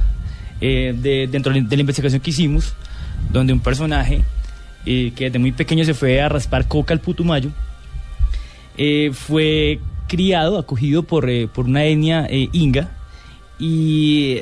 de, 0.61 1.29
dentro 1.31 1.53
de 1.53 1.77
la 1.77 1.81
investigación 1.81 2.21
que 2.21 2.31
hicimos 2.31 2.75
donde 3.31 3.53
un 3.53 3.61
personaje 3.61 4.23
que 4.85 5.13
desde 5.17 5.39
muy 5.39 5.53
pequeño 5.53 5.85
se 5.85 5.95
fue 5.95 6.21
a 6.21 6.29
raspar 6.29 6.67
coca 6.67 6.95
al 6.95 7.01
Putumayo, 7.01 7.51
fue 9.13 9.81
criado, 10.09 10.59
acogido 10.59 11.05
por, 11.05 11.29
por 11.51 11.67
una 11.67 11.85
etnia 11.85 12.27
inga 12.53 12.91
y 13.59 14.39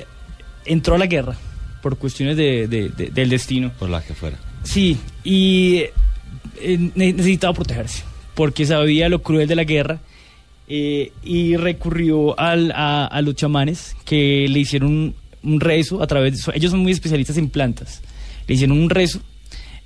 entró 0.64 0.94
a 0.94 0.98
la 0.98 1.06
guerra 1.06 1.36
por 1.82 1.96
cuestiones 1.98 2.36
de- 2.36 2.66
de- 2.68 2.88
de- 2.90 3.10
del 3.10 3.28
destino. 3.28 3.72
Por 3.78 3.90
las 3.90 4.04
que 4.04 4.14
fuera. 4.14 4.38
Sí, 4.64 4.96
y 5.24 5.84
eh, 6.60 6.90
ne- 6.94 7.12
necesitaba 7.12 7.52
protegerse, 7.54 8.02
porque 8.34 8.66
sabía 8.66 9.08
lo 9.08 9.22
cruel 9.22 9.46
de 9.48 9.54
la 9.56 9.64
guerra 9.64 10.00
eh, 10.68 11.12
y 11.22 11.56
recurrió 11.56 12.38
al- 12.40 12.72
a, 12.72 13.06
a 13.06 13.22
los 13.22 13.36
chamanes 13.36 13.94
que 14.04 14.46
le 14.48 14.58
hicieron 14.58 14.90
un, 14.90 15.14
un 15.44 15.60
rezo 15.60 16.02
a 16.02 16.06
través 16.08 16.44
de 16.44 16.52
Ellos 16.56 16.72
son 16.72 16.80
muy 16.80 16.90
especialistas 16.92 17.36
en 17.36 17.48
plantas. 17.50 18.02
Le 18.48 18.54
hicieron 18.54 18.76
un 18.80 18.90
rezo, 18.90 19.20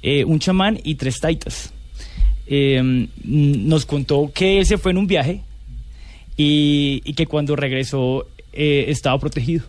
eh, 0.03 0.24
un 0.24 0.39
chamán 0.39 0.81
y 0.83 0.95
tres 0.95 1.20
taitas. 1.20 1.72
Eh, 2.47 3.07
nos 3.24 3.85
contó 3.85 4.31
que 4.35 4.59
él 4.59 4.66
se 4.66 4.78
fue 4.78 4.93
en 4.93 4.99
un 4.99 5.07
viaje 5.07 5.43
y, 6.37 7.03
y 7.05 7.12
que 7.12 7.26
cuando 7.26 7.55
regresó 7.57 8.26
eh, 8.53 8.87
estaba 8.89 9.19
protegido. 9.19 9.65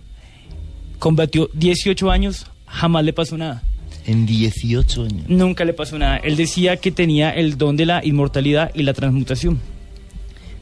Combatió 1.00 1.50
18 1.54 2.12
años, 2.12 2.48
jamás 2.66 3.04
le 3.04 3.14
pasó 3.14 3.38
nada. 3.38 3.64
En 4.06 4.26
18 4.26 5.04
años. 5.04 5.30
Nunca 5.30 5.64
le 5.66 5.74
pasó 5.74 5.98
nada. 5.98 6.18
Él 6.18 6.36
decía 6.36 6.78
que 6.78 6.92
tenía 6.92 7.30
el 7.32 7.58
don 7.58 7.78
de 7.78 7.86
la 7.86 8.06
inmortalidad 8.06 8.72
y 8.74 8.84
la 8.84 8.94
transmutación. 8.94 9.60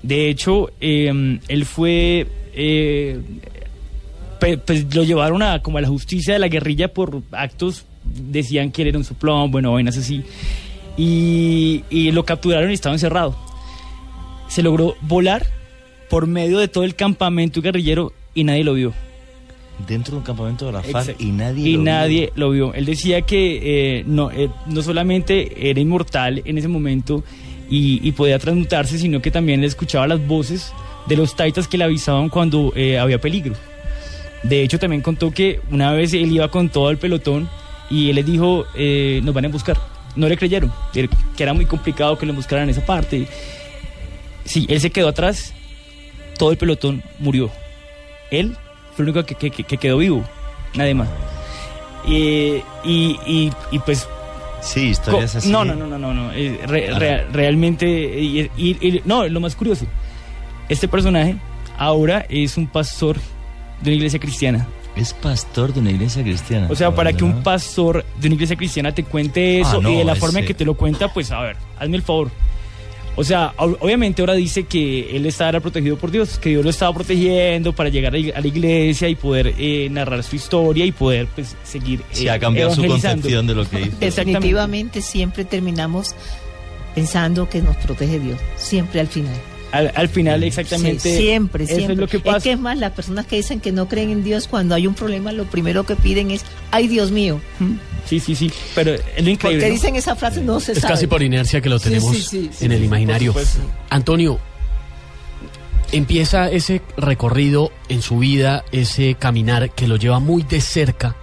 De 0.04 0.30
hecho, 0.30 0.72
eh, 0.82 1.40
él 1.48 1.66
fue... 1.66 2.28
eh, 2.54 3.20
pues 4.66 4.96
lo 4.96 5.04
llevaron 5.04 5.42
a 5.44 5.62
como 5.62 5.78
a 5.80 5.82
la 5.82 5.90
justicia 5.90 6.34
de 6.34 6.40
la 6.40 6.48
guerrilla 6.48 6.94
por 6.94 7.22
actos, 7.32 7.86
decían 8.06 8.72
que 8.72 8.84
él 8.84 8.88
era 8.90 8.98
un 8.98 9.04
soplón, 9.04 9.52
bueno, 9.52 9.74
vainas 9.74 9.98
así. 9.98 10.24
Y, 10.98 11.84
y 11.90 12.12
lo 12.12 12.24
capturaron 12.24 12.72
y 12.72 12.74
estaba 12.74 12.96
encerrado. 12.96 13.36
Se 14.48 14.64
logró 14.64 14.96
volar 15.02 15.46
por 16.10 16.28
medio 16.28 16.60
de 16.60 16.68
todo 16.68 16.84
el 16.84 16.95
campamento 16.95 17.62
guerrillero 17.62 18.14
y 18.34 18.43
nadie 18.43 18.64
lo 18.64 18.74
vio. 18.74 18.93
Dentro 19.88 20.12
de 20.14 20.18
un 20.18 20.24
campamento 20.24 20.66
de 20.66 20.74
la 20.74 20.84
FARC 20.84 21.10
Exacto. 21.10 21.24
y 21.24 21.32
nadie 21.32 21.70
y 21.70 21.74
lo 21.74 21.80
vio. 21.80 21.91
nadie 21.91 22.32
lo 22.36 22.49
vio. 22.51 22.74
Él 22.74 22.86
decía 22.86 23.22
que 23.22 23.99
eh, 23.99 24.03
no, 24.05 24.30
eh, 24.32 24.49
no 24.66 24.82
solamente 24.82 25.70
era 25.70 25.80
inmortal 25.80 26.41
en 26.43 26.57
ese 26.57 26.68
momento 26.68 27.24
y, 27.70 28.05
y 28.05 28.12
podía 28.12 28.39
transmutarse, 28.39 28.97
sino 28.97 29.22
que 29.22 29.32
también 29.32 29.62
le 29.62 29.68
escuchaba 29.68 30.07
las 30.07 30.26
voces 30.28 30.74
de 31.07 31.16
los 31.16 31.36
taitas 31.36 31.68
que 31.68 31.78
le 31.78 31.84
avisaban 31.84 32.30
cuando 32.30 32.74
eh, 32.76 32.97
había 32.99 33.20
peligro. 33.20 33.55
De 34.43 34.62
hecho, 34.64 34.80
también 34.80 35.01
contó 35.01 35.32
que 35.32 35.60
una 35.72 35.91
vez 35.91 36.14
él 36.14 36.32
iba 36.32 36.49
con 36.49 36.70
todo 36.70 36.89
el 36.89 36.97
pelotón 36.97 37.49
y 37.89 38.10
él 38.10 38.16
les 38.16 38.26
dijo, 38.26 38.66
eh, 38.76 39.20
nos 39.24 39.34
van 39.34 39.45
a 39.45 39.49
buscar. 39.49 39.78
No 40.16 40.28
le 40.28 40.38
creyeron, 40.38 40.72
que 40.93 41.10
era 41.43 41.53
muy 41.53 41.66
complicado 41.66 42.18
que 42.18 42.26
lo 42.26 42.34
buscaran 42.34 42.66
en 42.66 42.70
esa 42.72 42.86
parte. 42.86 43.28
Sí, 44.45 44.66
él 44.70 44.80
se 44.80 44.89
quedó 44.89 45.10
atrás, 45.10 45.53
todo 46.40 46.50
el 46.52 46.58
pelotón 46.58 47.04
murió. 47.20 47.52
Él 48.32 48.58
fue 48.96 49.04
el 49.06 49.12
único 49.12 49.24
que, 49.26 49.36
que- 49.36 49.52
que- 49.52 49.64
que 49.64 49.78
quedó 49.78 49.98
vivo, 50.00 50.24
nadie 50.74 50.96
más. 50.96 51.08
Eh, 52.08 52.64
y, 52.84 53.20
y- 53.28 53.52
y 53.72 53.80
pues... 53.80 54.08
Sí, 54.62 54.88
historias 54.90 55.36
así. 55.36 55.50
No, 55.52 55.64
no, 55.64 55.76
no, 55.76 55.86
no, 55.88 55.98
no, 56.00 56.14
no, 56.14 56.32
eh, 56.34 56.60
re- 56.66 57.26
realmente... 57.32 57.88
y- 57.88 59.02
no, 59.06 59.28
lo 59.28 59.40
más 59.40 59.56
curioso, 59.56 59.86
este 60.68 60.88
personaje 60.88 61.36
ahora 61.78 62.26
es 62.30 62.58
un 62.58 62.68
pastor 62.68 63.18
de 63.82 63.90
una 63.92 63.96
iglesia 63.98 64.20
cristiana. 64.20 64.68
Es 64.96 65.14
pastor 65.14 65.74
de 65.74 65.80
una 65.80 65.92
iglesia 65.92 66.24
cristiana. 66.24 66.68
O 66.70 66.76
sea, 66.76 66.94
para 66.94 67.14
que 67.14 67.24
un 67.24 67.36
¿no? 67.36 67.44
pastor 67.44 68.04
de 68.20 68.28
una 68.28 68.36
iglesia 68.36 68.56
cristiana 68.58 68.94
te 68.94 69.04
cuente 69.04 69.62
eso 69.62 69.78
Ah, 69.78 69.82
no, 69.82 69.90
y 69.92 69.96
de 69.98 70.04
la 70.04 70.16
forma 70.16 70.40
en 70.40 70.46
ese- 70.46 70.48
que 70.48 70.54
te 70.56 70.66
lo 70.66 70.74
cuenta, 70.74 71.14
pues 71.14 71.32
a 71.32 71.40
ver, 71.42 71.56
hazme 71.80 71.96
el 71.98 72.04
favor. 72.04 72.30
O 73.20 73.24
sea, 73.26 73.54
ob- 73.58 73.76
obviamente 73.82 74.22
ahora 74.22 74.34
dice 74.34 74.64
que 74.64 75.14
él 75.16 75.26
estaba 75.26 75.60
protegido 75.60 75.98
por 75.98 76.10
Dios, 76.10 76.40
que 76.40 76.52
Dios 76.52 76.64
lo 76.64 76.70
estaba 76.70 76.94
protegiendo 76.94 77.74
para 77.74 77.90
llegar 77.90 78.14
a 78.16 78.40
la 78.42 78.48
iglesia 78.48 79.10
y 79.10 79.16
poder 79.16 79.54
eh, 79.58 79.90
narrar 79.92 80.24
su 80.24 80.38
historia 80.38 80.86
y 80.86 80.94
poder 80.94 81.28
pues 81.36 81.56
seguir. 81.64 82.02
Sí, 82.12 82.28
eh, 82.28 82.32
ha 82.32 82.40
cambiado 82.40 82.74
su 82.74 82.86
concepción 82.86 83.46
de 83.46 83.56
lo 83.56 83.70
que 83.70 83.82
hizo. 83.82 83.98
Definitivamente 84.00 85.02
siempre 85.02 85.44
terminamos 85.44 86.16
pensando 86.96 87.50
que 87.50 87.62
nos 87.62 87.76
protege 87.78 88.20
Dios, 88.20 88.40
siempre 88.56 89.02
al 89.02 89.08
final. 89.08 89.36
Al, 89.72 89.92
al 89.96 90.10
final, 90.10 90.44
exactamente. 90.44 91.12
Sí, 91.12 91.18
siempre, 91.18 91.66
eso 91.66 91.76
siempre. 91.76 91.94
es 91.94 92.00
lo 92.00 92.08
que 92.08 92.20
pasa. 92.20 92.40
que 92.42 92.52
es 92.54 92.60
más, 92.60 92.78
las 92.78 92.92
personas 92.94 93.28
que 93.28 93.36
dicen 93.36 93.60
que 93.60 93.72
no 93.72 93.88
creen 93.88 94.10
en 94.10 94.24
Dios, 94.24 94.48
cuando 94.48 94.74
hay 94.74 94.88
un 94.88 94.96
problema, 94.96 95.32
lo 95.32 95.46
primero 95.46 95.86
que 95.86 95.96
piden 95.96 96.32
es, 96.32 96.44
ay 96.72 96.88
Dios 96.88 97.12
mío. 97.12 97.40
Sí, 98.08 98.20
sí, 98.20 98.34
sí. 98.36 98.52
Pero 98.74 98.94
es 98.94 99.02
lo 99.24 99.30
increíble. 99.30 99.38
Porque 99.60 99.68
¿no? 99.68 99.74
dicen 99.74 99.96
esa 99.96 100.16
frase, 100.16 100.42
no 100.42 100.60
se 100.60 100.72
Es 100.72 100.80
sabe. 100.80 100.94
casi 100.94 101.08
por 101.08 101.22
inercia 101.22 101.62
que 101.62 101.70
lo 101.70 101.80
tenemos 101.80 102.16
sí, 102.16 102.24
sí, 102.24 102.50
sí, 102.52 102.66
en 102.66 102.72
el 102.72 102.84
imaginario. 102.84 103.36
Antonio, 103.92 104.40
empieza 105.92 106.50
ese 106.50 106.82
recorrido 106.98 107.72
en 107.90 108.02
su 108.02 108.18
vida, 108.20 108.64
ese 108.72 109.16
caminar 109.16 109.70
que 109.72 109.88
lo 109.88 109.98
lleva 109.98 110.20
muy 110.20 110.44
de 110.44 110.62
cerca, 110.62 111.16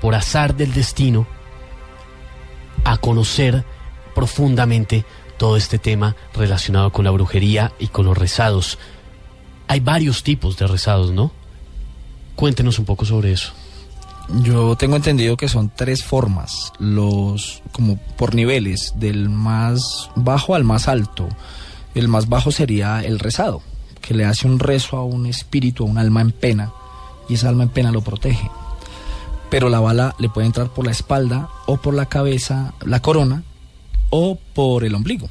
por 0.00 0.14
azar 0.14 0.56
del 0.56 0.72
destino, 0.74 1.26
a 2.84 2.96
conocer 2.98 3.64
profundamente 4.14 5.04
todo 5.44 5.58
este 5.58 5.78
tema 5.78 6.16
relacionado 6.32 6.90
con 6.90 7.04
la 7.04 7.10
brujería 7.10 7.70
y 7.78 7.88
con 7.88 8.06
los 8.06 8.16
rezados. 8.16 8.78
Hay 9.68 9.80
varios 9.80 10.22
tipos 10.22 10.56
de 10.56 10.66
rezados, 10.66 11.12
¿no? 11.12 11.32
Cuéntenos 12.34 12.78
un 12.78 12.86
poco 12.86 13.04
sobre 13.04 13.32
eso. 13.32 13.52
Yo 14.42 14.74
tengo 14.76 14.96
entendido 14.96 15.36
que 15.36 15.50
son 15.50 15.70
tres 15.76 16.02
formas, 16.02 16.72
los 16.78 17.62
como 17.72 17.98
por 18.16 18.34
niveles, 18.34 18.94
del 18.96 19.28
más 19.28 20.08
bajo 20.16 20.54
al 20.54 20.64
más 20.64 20.88
alto. 20.88 21.28
El 21.94 22.08
más 22.08 22.30
bajo 22.30 22.50
sería 22.50 23.04
el 23.04 23.18
rezado, 23.18 23.60
que 24.00 24.14
le 24.14 24.24
hace 24.24 24.46
un 24.46 24.58
rezo 24.58 24.96
a 24.96 25.04
un 25.04 25.26
espíritu, 25.26 25.84
a 25.84 25.90
un 25.90 25.98
alma 25.98 26.22
en 26.22 26.32
pena, 26.32 26.72
y 27.28 27.34
esa 27.34 27.50
alma 27.50 27.64
en 27.64 27.68
pena 27.68 27.92
lo 27.92 28.00
protege. 28.00 28.50
Pero 29.50 29.68
la 29.68 29.80
bala 29.80 30.14
le 30.18 30.30
puede 30.30 30.46
entrar 30.46 30.70
por 30.70 30.86
la 30.86 30.92
espalda 30.92 31.50
o 31.66 31.76
por 31.76 31.92
la 31.92 32.06
cabeza, 32.06 32.72
la 32.80 33.02
corona, 33.02 33.42
o 34.16 34.38
por 34.54 34.84
el 34.84 34.94
ombligo. 34.94 35.28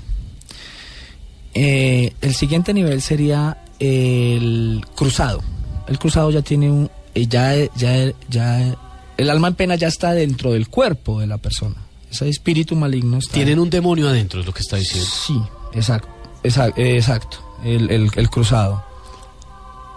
Eh, 1.54 2.14
el 2.22 2.34
siguiente 2.34 2.74
nivel 2.74 3.02
sería 3.02 3.58
el 3.80 4.84
cruzado. 4.96 5.42
El 5.88 6.00
cruzado 6.00 6.32
ya 6.32 6.42
tiene 6.42 6.70
un, 6.72 6.90
eh, 7.16 7.28
ya, 7.28 7.54
ya, 7.76 8.12
ya, 8.30 8.76
el 9.18 9.30
alma 9.30 9.50
en 9.50 9.56
pena 9.56 9.76
ya 9.76 9.88
está 9.88 10.14
dentro 10.14 10.52
del 10.54 10.68
cuerpo 10.68 11.20
de 11.20 11.28
la 11.28 11.38
persona. 11.38 11.76
Ese 12.12 12.28
espíritu 12.30 12.76
maligno 12.76 13.18
está. 13.20 13.34
Tienen 13.34 13.60
un 13.60 13.70
demonio 13.70 14.10
adentro, 14.10 14.40
es 14.42 14.46
lo 14.46 14.54
que 14.54 14.62
está 14.62 14.78
diciendo. 14.78 15.10
Sí, 15.10 15.40
exacto, 15.74 16.10
exacto, 16.44 16.82
exacto 16.82 17.38
el, 17.64 17.90
el- 17.90 18.12
el 18.16 18.30
cruzado. 18.30 18.84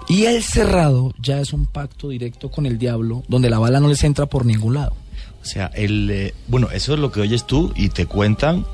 Y 0.09 0.27
el 0.27 0.43
cerrado 0.45 1.13
ya 1.21 1.41
es 1.41 1.53
un 1.53 1.67
pacto 1.67 2.11
directo 2.11 2.51
con 2.51 2.65
el 2.67 2.79
diablo, 2.79 3.25
donde 3.27 3.51
la 3.51 3.59
bala 3.59 3.81
no 3.81 3.89
les 3.89 4.05
entra 4.05 4.27
por 4.27 4.47
ningún 4.47 4.75
lado. 4.75 4.95
O 5.43 5.45
sea, 5.45 5.67
el, 5.75 6.09
eh, 6.11 6.35
bueno, 6.49 6.69
eso 6.73 6.95
es 6.95 7.01
lo 7.01 7.11
que 7.11 7.21
oyes 7.21 7.45
tú 7.47 7.73
y 7.77 7.89
te 7.89 8.07
cuentan 8.07 8.65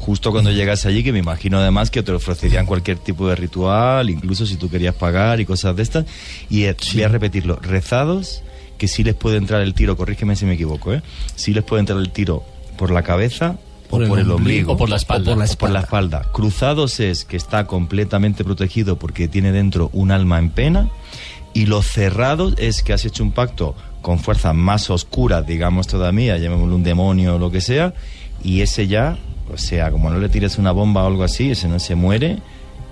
justo 0.00 0.32
cuando 0.32 0.50
llegas 0.50 0.86
allí, 0.86 1.04
que 1.04 1.12
me 1.12 1.20
imagino 1.20 1.58
además 1.58 1.90
que 1.90 2.02
te 2.02 2.10
ofrecerían 2.10 2.66
cualquier 2.66 2.98
tipo 2.98 3.28
de 3.28 3.36
ritual, 3.36 4.10
incluso 4.10 4.46
si 4.46 4.56
tú 4.56 4.68
querías 4.68 4.94
pagar 4.94 5.40
y 5.40 5.44
cosas 5.44 5.76
de 5.76 5.82
estas. 5.82 6.06
Y 6.48 6.64
eh, 6.64 6.76
voy 6.94 7.02
a 7.02 7.08
repetirlo, 7.08 7.56
rezados 7.56 8.42
que 8.78 8.88
sí 8.88 9.04
les 9.04 9.14
puede 9.14 9.36
entrar 9.36 9.60
el 9.60 9.74
tiro, 9.74 9.96
corrígeme 9.96 10.34
si 10.36 10.46
me 10.46 10.54
equivoco, 10.54 10.94
¿eh? 10.94 11.02
Sí 11.36 11.52
les 11.52 11.62
puede 11.62 11.80
entrar 11.80 11.98
el 11.98 12.10
tiro 12.10 12.42
por 12.78 12.90
la 12.90 13.02
cabeza 13.02 13.58
Por 13.90 14.00
o 14.00 14.04
el 14.04 14.08
por 14.08 14.18
el 14.18 14.30
ombligo. 14.30 14.72
O 14.72 14.76
por 14.78 14.88
la 14.88 14.96
espalda. 14.96 15.32
O 15.32 15.58
por 15.58 15.70
la 15.70 15.80
espalda. 15.80 16.22
Cruzados 16.32 16.98
es 16.98 17.26
que 17.26 17.36
está 17.36 17.66
completamente 17.66 18.42
protegido 18.42 18.98
porque 18.98 19.28
tiene 19.28 19.52
dentro 19.52 19.90
un 19.92 20.10
alma 20.10 20.38
en 20.38 20.48
pena. 20.48 20.88
Y 21.52 21.66
los 21.66 21.86
cerrados 21.86 22.54
es 22.56 22.82
que 22.82 22.94
has 22.94 23.04
hecho 23.04 23.22
un 23.22 23.32
pacto 23.32 23.74
con 24.00 24.18
fuerzas 24.18 24.54
más 24.54 24.88
oscuras, 24.88 25.46
digamos 25.46 25.86
todavía, 25.86 26.38
llamémoslo 26.38 26.76
un 26.76 26.82
demonio 26.82 27.36
o 27.36 27.38
lo 27.38 27.50
que 27.50 27.60
sea, 27.60 27.92
y 28.42 28.62
ese 28.62 28.86
ya, 28.86 29.18
o 29.52 29.58
sea, 29.58 29.90
como 29.90 30.10
no 30.10 30.18
le 30.18 30.28
tires 30.28 30.58
una 30.58 30.72
bomba 30.72 31.04
o 31.04 31.06
algo 31.06 31.22
así, 31.24 31.50
ese 31.50 31.68
no 31.68 31.78
se 31.78 31.94
muere, 31.94 32.38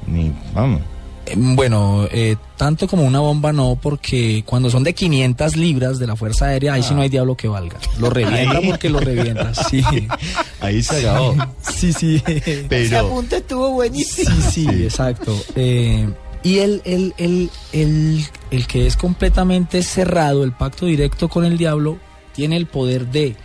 ni, 0.07 0.33
vamos. 0.55 0.81
Eh, 1.27 1.35
Bueno, 1.37 2.07
eh, 2.11 2.37
tanto 2.57 2.89
como 2.89 3.05
una 3.05 3.21
bomba 3.21 3.53
no, 3.53 3.79
porque 3.81 4.43
cuando 4.47 4.71
son 4.71 4.83
de 4.85 4.95
500 4.95 5.57
libras 5.57 5.99
de 5.99 6.07
la 6.07 6.17
Fuerza 6.17 6.47
Aérea, 6.47 6.73
ahí 6.75 6.83
sí 6.83 6.95
no 6.95 7.03
hay 7.03 7.09
diablo 7.11 7.37
que 7.37 7.49
valga. 7.49 7.77
Lo 7.99 8.09
revienta 8.11 8.59
Ahí. 8.59 8.67
porque 8.71 8.89
lo 8.89 9.01
revienta, 9.01 9.53
sí. 9.55 9.83
Ahí 10.61 10.83
se 10.83 11.01
acabó. 11.07 11.37
Sí, 11.61 11.93
sí. 11.93 12.23
Ese 12.71 12.97
apunte 12.97 13.37
estuvo 13.37 13.71
buenísimo. 13.71 14.31
Sí, 14.51 14.67
sí, 14.71 14.83
exacto. 14.83 15.37
Eh, 15.55 16.09
y 16.43 16.59
el, 16.61 16.81
el, 16.85 17.15
el, 17.19 17.51
el, 17.73 18.25
el 18.51 18.67
que 18.67 18.87
es 18.87 18.97
completamente 18.97 19.83
cerrado, 19.83 20.45
el 20.45 20.53
pacto 20.53 20.87
directo 20.87 21.29
con 21.29 21.45
el 21.45 21.59
diablo, 21.59 21.99
tiene 22.35 22.57
el 22.57 22.67
poder 22.67 23.07
de 23.09 23.37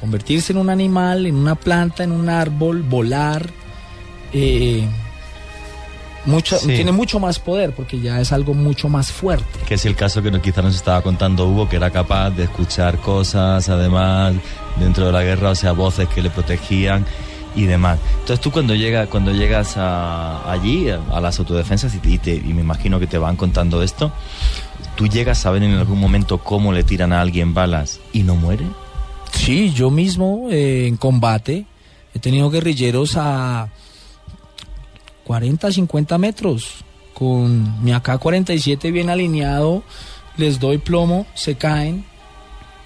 convertirse 0.00 0.52
en 0.52 0.58
un 0.58 0.70
animal, 0.70 1.26
en 1.26 1.34
una 1.36 1.54
planta, 1.54 2.04
en 2.04 2.12
un 2.12 2.28
árbol, 2.28 2.82
volar. 2.82 3.48
eh, 4.32 4.86
mucho, 6.26 6.58
Sí. 6.58 6.66
Tiene 6.66 6.92
mucho 6.92 7.18
más 7.20 7.38
poder 7.38 7.72
porque 7.74 7.98
ya 8.00 8.20
es 8.20 8.32
algo 8.32 8.52
mucho 8.52 8.88
más 8.90 9.10
fuerte. 9.10 9.58
Que 9.66 9.74
es 9.74 9.86
el 9.86 9.96
caso 9.96 10.22
que 10.22 10.30
no- 10.30 10.42
quizá 10.42 10.60
nos 10.60 10.74
estaba 10.74 11.00
contando 11.00 11.48
Hugo, 11.48 11.68
que 11.68 11.76
era 11.76 11.90
capaz 11.90 12.30
de 12.30 12.44
escuchar 12.44 12.98
cosas, 12.98 13.66
además 13.70 14.34
dentro 14.78 15.06
de 15.06 15.12
la 15.12 15.22
guerra, 15.22 15.50
o 15.50 15.54
sea, 15.54 15.72
voces 15.72 16.06
que 16.08 16.20
le 16.20 16.28
protegían 16.28 17.06
y 17.56 17.64
demás. 17.64 17.98
Entonces 18.20 18.40
tú 18.40 18.50
cuando 18.50 18.74
llegas, 18.74 19.08
cuando 19.08 19.32
llegas 19.32 19.76
a- 19.78 20.50
allí, 20.52 20.90
a, 20.90 21.00
a 21.10 21.20
las 21.22 21.38
autodefensas, 21.38 21.94
y, 21.94 21.98
te- 21.98 22.10
y 22.10 22.18
te- 22.18 22.34
y 22.34 22.52
me 22.52 22.60
imagino 22.60 23.00
que 23.00 23.06
te 23.06 23.16
van 23.16 23.36
contando 23.36 23.82
esto, 23.82 24.12
¿tú 24.96 25.06
llegas 25.06 25.46
a 25.46 25.50
ver 25.50 25.62
en 25.62 25.72
algún 25.78 25.98
momento 25.98 26.38
cómo 26.38 26.72
le 26.72 26.82
tiran 26.84 27.14
a 27.14 27.22
alguien 27.22 27.54
balas 27.54 28.00
y 28.12 28.22
no 28.24 28.34
muere? 28.34 28.66
Sí, 29.48 29.72
yo 29.72 29.90
mismo 29.90 30.48
eh, 30.50 30.86
en 30.86 30.98
combate 30.98 31.64
he 32.14 32.18
tenido 32.18 32.50
guerrilleros 32.50 33.14
a 33.16 33.70
40, 35.24 35.72
50 35.72 36.18
metros 36.18 36.84
con 37.14 37.82
mi 37.82 37.92
AK-47 37.92 38.92
bien 38.92 39.08
alineado, 39.08 39.82
les 40.36 40.60
doy 40.60 40.76
plomo, 40.76 41.26
se 41.34 41.54
caen 41.54 42.04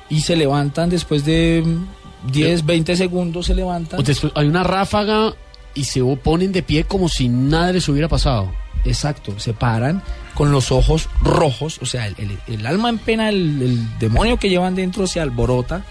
y 0.08 0.20
se 0.20 0.36
levantan 0.36 0.88
después 0.88 1.24
de 1.24 1.64
mm, 1.66 2.30
10, 2.30 2.64
20 2.64 2.94
segundos 2.94 3.46
se 3.46 3.54
levantan. 3.56 4.00
Después 4.04 4.32
hay 4.36 4.46
una 4.46 4.62
ráfaga 4.62 5.34
y 5.74 5.82
se 5.82 6.00
ponen 6.22 6.52
de 6.52 6.62
pie 6.62 6.84
como 6.84 7.08
si 7.08 7.28
nada 7.28 7.72
les 7.72 7.88
hubiera 7.88 8.06
pasado. 8.08 8.52
Exacto, 8.84 9.36
se 9.40 9.52
paran 9.52 10.00
con 10.34 10.52
los 10.52 10.70
ojos 10.70 11.08
rojos, 11.22 11.80
o 11.82 11.86
sea, 11.86 12.06
el, 12.06 12.14
el- 12.18 12.38
el 12.54 12.66
alma 12.66 12.88
en 12.88 12.98
pena, 12.98 13.28
el, 13.30 13.60
el 13.62 13.98
demonio 13.98 14.36
que 14.38 14.48
llevan 14.48 14.76
dentro 14.76 15.08
se 15.08 15.18
alborota 15.20 15.84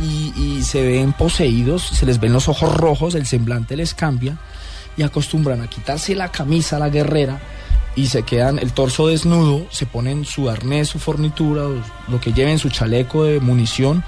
y, 0.00 0.32
y 0.36 0.62
se 0.62 0.82
ven 0.82 1.12
poseídos, 1.12 1.82
se 1.82 2.06
les 2.06 2.20
ven 2.20 2.32
los 2.32 2.48
ojos 2.48 2.74
rojos, 2.74 3.14
el 3.14 3.26
semblante 3.26 3.76
les 3.76 3.94
cambia 3.94 4.38
y 4.96 5.02
acostumbran 5.02 5.60
a 5.60 5.68
quitarse 5.68 6.14
la 6.14 6.30
camisa, 6.30 6.78
la 6.78 6.88
guerrera, 6.88 7.40
y 7.96 8.06
se 8.06 8.22
quedan 8.22 8.58
el 8.58 8.72
torso 8.72 9.08
desnudo, 9.08 9.66
se 9.70 9.86
ponen 9.86 10.24
su 10.24 10.50
arnés, 10.50 10.88
su 10.88 10.98
fornitura, 10.98 11.62
lo 12.08 12.20
que 12.20 12.32
lleven, 12.32 12.58
su 12.58 12.68
chaleco 12.68 13.24
de 13.24 13.40
munición, 13.40 14.04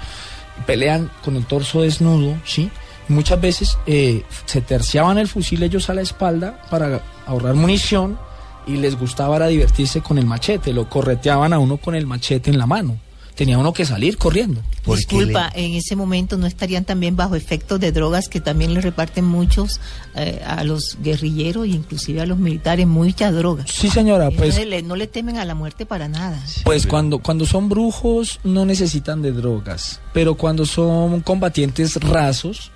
pelean 0.65 1.09
con 1.23 1.35
el 1.35 1.45
torso 1.45 1.81
desnudo, 1.81 2.37
¿sí? 2.45 2.69
Muchas 3.07 3.41
veces 3.41 3.79
eh, 3.87 4.23
se 4.45 4.61
terciaban 4.61 5.17
el 5.17 5.27
fusil 5.27 5.63
ellos 5.63 5.89
a 5.89 5.95
la 5.95 6.01
espalda 6.01 6.61
para 6.69 7.01
ahorrar 7.25 7.55
munición 7.55 8.19
y 8.67 8.77
les 8.77 8.95
gustaba 8.95 9.47
divertirse 9.47 10.01
con 10.01 10.19
el 10.19 10.27
machete, 10.27 10.71
lo 10.71 10.87
correteaban 10.87 11.53
a 11.53 11.59
uno 11.59 11.77
con 11.77 11.95
el 11.95 12.05
machete 12.05 12.51
en 12.51 12.59
la 12.59 12.67
mano. 12.67 12.97
Tenía 13.39 13.57
uno 13.57 13.71
que 13.71 13.85
salir 13.85 14.17
corriendo. 14.17 14.61
Disculpa, 14.85 15.49
en 15.55 15.71
ese 15.73 15.95
momento 15.95 16.35
no 16.35 16.45
estarían 16.45 16.83
también 16.83 17.15
bajo 17.15 17.37
efectos 17.37 17.79
de 17.79 17.93
drogas 17.93 18.27
que 18.27 18.41
también 18.41 18.73
le 18.73 18.81
reparten 18.81 19.23
muchos 19.23 19.79
eh, 20.13 20.41
a 20.45 20.65
los 20.65 20.97
guerrilleros 21.01 21.63
e 21.63 21.69
inclusive 21.69 22.19
a 22.19 22.25
los 22.25 22.37
militares 22.37 22.85
muchas 22.85 23.33
drogas. 23.33 23.71
Sí, 23.71 23.89
señora, 23.89 24.27
Y 24.29 24.35
pues- 24.35 24.57
no, 24.59 24.65
le, 24.65 24.81
no 24.81 24.95
le 24.97 25.07
temen 25.07 25.37
a 25.37 25.45
la 25.45 25.55
muerte 25.55 25.85
para 25.85 26.09
nada. 26.09 26.37
Pues 26.65 26.85
cuando, 26.85 27.19
cuando 27.19 27.45
son 27.45 27.69
brujos 27.69 28.41
no 28.43 28.65
necesitan 28.65 29.21
de 29.21 29.31
drogas, 29.31 30.01
pero 30.13 30.35
cuando 30.35 30.65
son 30.65 31.21
combatientes 31.21 31.95
rasos, 31.95 32.71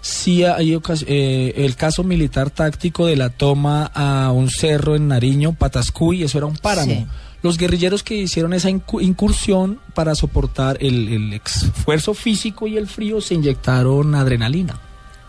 sí 0.00 0.44
hay 0.44 0.74
ocas- 0.76 1.04
eh, 1.08 1.54
el 1.56 1.74
caso 1.74 2.04
militar 2.04 2.50
táctico 2.50 3.06
de 3.06 3.16
la 3.16 3.30
toma 3.30 3.86
a 3.92 4.30
un 4.30 4.48
cerro 4.48 4.94
en 4.94 5.08
Nariño, 5.08 5.54
Patascuy, 5.54 6.22
eso 6.22 6.38
era 6.38 6.46
un 6.46 6.56
páramo. 6.56 6.92
Sí. 6.92 7.06
Los 7.44 7.58
guerrilleros 7.58 8.02
que 8.02 8.16
hicieron 8.16 8.54
esa 8.54 8.70
incu- 8.70 9.00
incursión 9.02 9.78
para 9.94 10.14
soportar 10.16 10.78
el, 10.80 11.08
el 11.08 11.32
esfuerzo 11.34 12.14
físico 12.14 12.66
y 12.66 12.76
el 12.76 12.88
frío 12.88 13.20
se 13.20 13.34
inyectaron 13.34 14.14
adrenalina. 14.16 14.80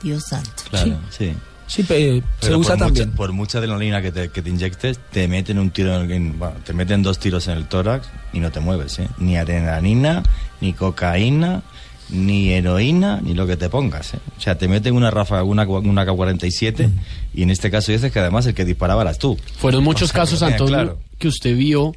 Dios 0.02 0.24
santo. 0.24 0.64
Claro, 0.72 0.98
sí. 1.10 1.34
Sí, 1.68 1.82
pe- 1.84 2.22
se 2.40 2.48
Pero 2.48 2.60
usa 2.60 2.76
por 2.76 2.86
también. 2.86 3.08
Mucha, 3.10 3.18
por 3.18 3.32
mucha 3.34 3.58
adrenalina 3.58 4.02
que 4.02 4.12
te, 4.12 4.30
que 4.30 4.42
te 4.42 4.50
inyectes, 4.50 5.00
te 5.12 5.28
meten 5.28 5.58
un 5.60 5.72
tiro, 5.72 6.00
en, 6.00 6.12
en- 6.12 6.40
bueno, 6.40 6.56
te 6.64 6.74
meten 6.74 7.02
dos 7.04 7.18
tiros 7.20 7.48
en 7.48 7.58
el 7.58 7.66
tórax 7.66 8.08
y 8.34 8.40
no 8.40 8.52
te 8.52 8.60
mueves, 8.60 8.98
¿eh? 9.00 9.10
Ni 9.18 9.36
adrenalina, 9.36 10.22
ni 10.62 10.74
cocaína, 10.74 11.64
ni 12.10 12.50
heroína, 12.50 13.20
ni 13.24 13.34
lo 13.34 13.48
que 13.48 13.58
te 13.58 13.70
pongas, 13.70 14.14
¿eh? 14.14 14.20
O 14.38 14.42
sea, 14.42 14.58
te 14.58 14.68
meten 14.68 14.96
una 14.96 15.12
ráfaga, 15.12 15.44
una, 15.44 15.68
una 15.68 16.06
K-47 16.06 16.90
y 17.34 17.44
en 17.44 17.50
este 17.50 17.72
caso 17.72 17.92
dices 17.92 18.12
que 18.12 18.20
además 18.20 18.46
el 18.46 18.54
que 18.54 18.66
disparaba 18.66 19.02
eras 19.02 19.18
tú. 19.18 19.38
Fueron 19.58 19.84
muchos 19.84 20.10
O 20.10 20.14
sea, 20.14 20.22
casos, 20.22 20.42
eh, 20.42 20.46
Antonio, 20.46 20.74
claro. 20.76 21.00
que 21.18 21.28
usted 21.28 21.56
vio 21.58 21.94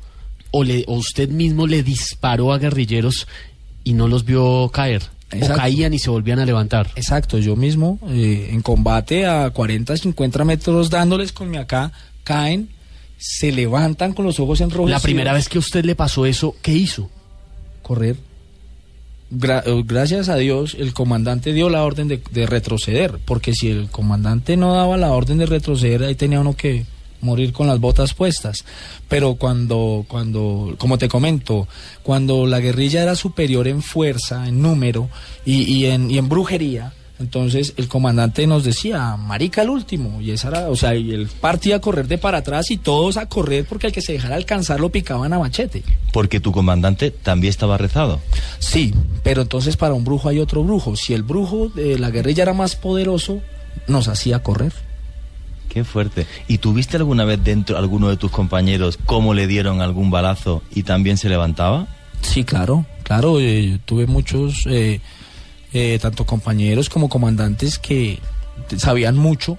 o, 0.50 0.64
le, 0.64 0.84
o 0.86 0.94
usted 0.94 1.28
mismo 1.28 1.66
le 1.66 1.82
disparó 1.82 2.52
a 2.52 2.58
guerrilleros 2.58 3.26
y 3.84 3.92
no 3.92 4.08
los 4.08 4.24
vio 4.24 4.70
caer. 4.72 5.02
Exacto. 5.30 5.54
O 5.54 5.56
caían 5.56 5.92
y 5.92 5.98
se 5.98 6.08
volvían 6.08 6.38
a 6.38 6.46
levantar. 6.46 6.90
Exacto, 6.96 7.36
yo 7.38 7.54
mismo 7.54 7.98
eh, 8.08 8.48
en 8.50 8.62
combate 8.62 9.26
a 9.26 9.50
40, 9.50 9.94
50 9.96 10.44
metros 10.44 10.88
dándoles 10.88 11.32
con 11.32 11.50
mi 11.50 11.58
acá, 11.58 11.92
caen, 12.24 12.70
se 13.18 13.52
levantan 13.52 14.14
con 14.14 14.24
los 14.24 14.40
ojos 14.40 14.62
enrojecidos. 14.62 15.02
La 15.02 15.04
primera 15.04 15.34
vez 15.34 15.48
que 15.50 15.58
a 15.58 15.60
usted 15.60 15.84
le 15.84 15.94
pasó 15.94 16.24
eso, 16.24 16.56
¿qué 16.62 16.72
hizo? 16.72 17.10
Correr. 17.82 18.16
Eh, 19.30 19.82
gracias 19.84 20.28
a 20.28 20.36
Dios 20.36 20.74
el 20.78 20.94
comandante 20.94 21.52
dio 21.52 21.68
la 21.68 21.84
orden 21.84 22.08
de, 22.08 22.22
de 22.30 22.46
retroceder, 22.46 23.18
porque 23.24 23.52
si 23.52 23.70
el 23.70 23.90
comandante 23.90 24.56
no 24.56 24.74
daba 24.74 24.96
la 24.96 25.12
orden 25.12 25.38
de 25.38 25.46
retroceder, 25.46 26.02
ahí 26.02 26.14
tenía 26.14 26.40
uno 26.40 26.54
que 26.56 26.86
morir 27.20 27.52
con 27.52 27.66
las 27.66 27.80
botas 27.80 28.14
puestas. 28.14 28.64
Pero 29.08 29.34
cuando, 29.34 30.04
cuando, 30.08 30.74
como 30.78 30.98
te 30.98 31.08
comento, 31.08 31.68
cuando 32.02 32.46
la 32.46 32.60
guerrilla 32.60 33.02
era 33.02 33.14
superior 33.16 33.68
en 33.68 33.82
fuerza, 33.82 34.48
en 34.48 34.62
número 34.62 35.08
y, 35.44 35.62
y 35.62 35.86
en, 35.86 36.10
y 36.10 36.18
en 36.18 36.28
brujería, 36.28 36.92
entonces 37.18 37.74
el 37.76 37.88
comandante 37.88 38.46
nos 38.46 38.64
decía, 38.64 39.16
marica 39.16 39.62
el 39.62 39.70
último, 39.70 40.20
y 40.20 40.30
esa 40.30 40.48
era, 40.48 40.68
o 40.70 40.76
sea, 40.76 40.94
y 40.94 41.12
él 41.12 41.28
partía 41.40 41.76
a 41.76 41.80
correr 41.80 42.06
de 42.08 42.18
para 42.18 42.38
atrás 42.38 42.70
y 42.70 42.76
todos 42.76 43.16
a 43.16 43.28
correr 43.28 43.66
porque 43.68 43.88
al 43.88 43.92
que 43.92 44.02
se 44.02 44.12
dejara 44.12 44.36
alcanzar 44.36 44.80
lo 44.80 44.90
picaban 44.90 45.32
a 45.32 45.38
machete. 45.38 45.82
Porque 46.12 46.40
tu 46.40 46.52
comandante 46.52 47.10
también 47.10 47.50
estaba 47.50 47.76
rezado. 47.78 48.20
Sí, 48.58 48.94
pero 49.22 49.42
entonces 49.42 49.76
para 49.76 49.94
un 49.94 50.04
brujo 50.04 50.28
hay 50.28 50.38
otro 50.38 50.62
brujo. 50.62 50.96
Si 50.96 51.14
el 51.14 51.22
brujo 51.22 51.68
de 51.68 51.98
la 51.98 52.10
guerrilla 52.10 52.44
era 52.44 52.54
más 52.54 52.76
poderoso, 52.76 53.40
nos 53.86 54.08
hacía 54.08 54.42
correr. 54.42 54.72
Qué 55.68 55.84
fuerte. 55.84 56.26
¿Y 56.46 56.58
tuviste 56.58 56.96
alguna 56.96 57.24
vez 57.24 57.42
dentro 57.44 57.76
alguno 57.76 58.08
de 58.08 58.16
tus 58.16 58.30
compañeros 58.30 58.98
cómo 59.04 59.34
le 59.34 59.46
dieron 59.46 59.80
algún 59.80 60.10
balazo 60.10 60.62
y 60.74 60.82
también 60.84 61.18
se 61.18 61.28
levantaba? 61.28 61.88
Sí, 62.22 62.44
claro, 62.44 62.86
claro. 63.02 63.38
eh, 63.40 63.78
tuve 63.84 64.06
muchos, 64.06 64.66
eh, 64.66 65.00
eh, 65.72 65.98
tanto 66.00 66.24
compañeros 66.24 66.88
como 66.88 67.08
comandantes 67.08 67.78
que 67.78 68.18
sabían 68.76 69.16
mucho 69.16 69.58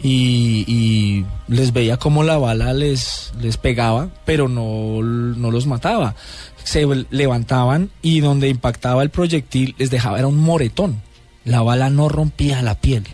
y, 0.00 0.64
y 0.66 1.26
les 1.48 1.72
veía 1.72 1.96
como 1.96 2.22
la 2.22 2.38
bala 2.38 2.72
les, 2.72 3.32
les 3.40 3.56
pegaba, 3.56 4.10
pero 4.24 4.48
no, 4.48 5.02
no 5.02 5.50
los 5.50 5.66
mataba. 5.66 6.14
Se 6.64 6.86
levantaban 7.10 7.90
y 8.02 8.20
donde 8.20 8.48
impactaba 8.48 9.02
el 9.02 9.10
proyectil 9.10 9.74
les 9.78 9.90
dejaba 9.90 10.18
era 10.18 10.28
un 10.28 10.38
moretón. 10.38 11.02
La 11.44 11.62
bala 11.62 11.90
no 11.90 12.08
rompía 12.08 12.62
la 12.62 12.74
piel, 12.74 13.04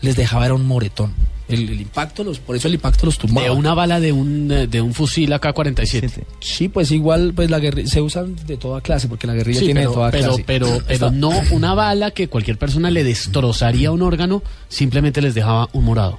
les 0.00 0.16
dejaba 0.16 0.46
era 0.46 0.54
un 0.54 0.66
moretón. 0.66 1.14
El, 1.48 1.68
el 1.68 1.80
impacto 1.80 2.24
los, 2.24 2.40
por 2.40 2.56
eso 2.56 2.66
el 2.66 2.74
impacto 2.74 3.06
los 3.06 3.18
tumbaba. 3.18 3.46
De 3.46 3.52
una 3.52 3.72
bala 3.72 4.00
de 4.00 4.10
un, 4.12 4.50
eh, 4.50 4.66
de 4.66 4.80
un 4.80 4.92
fusil 4.92 5.32
AK-47. 5.32 6.24
Sí, 6.40 6.68
pues 6.68 6.90
igual 6.90 7.32
pues 7.36 7.50
la 7.50 7.60
guerrilla 7.60 7.88
se 7.88 8.00
usan 8.00 8.34
de 8.46 8.56
toda 8.56 8.80
clase 8.80 9.06
porque 9.06 9.28
la 9.28 9.34
guerrilla 9.34 9.60
Sí, 9.60 9.66
tiene 9.66 9.80
pero, 9.82 9.90
de 9.90 9.94
toda 9.94 10.10
pero, 10.10 10.26
clase. 10.28 10.44
pero, 10.46 10.82
pero 10.88 11.10
no 11.12 11.30
una 11.52 11.74
bala 11.74 12.10
que 12.10 12.28
cualquier 12.28 12.58
persona 12.58 12.90
le 12.90 13.04
destrozaría 13.04 13.92
un 13.92 14.02
órgano, 14.02 14.42
simplemente 14.68 15.22
les 15.22 15.34
dejaba 15.34 15.68
un 15.72 15.84
morado. 15.84 16.18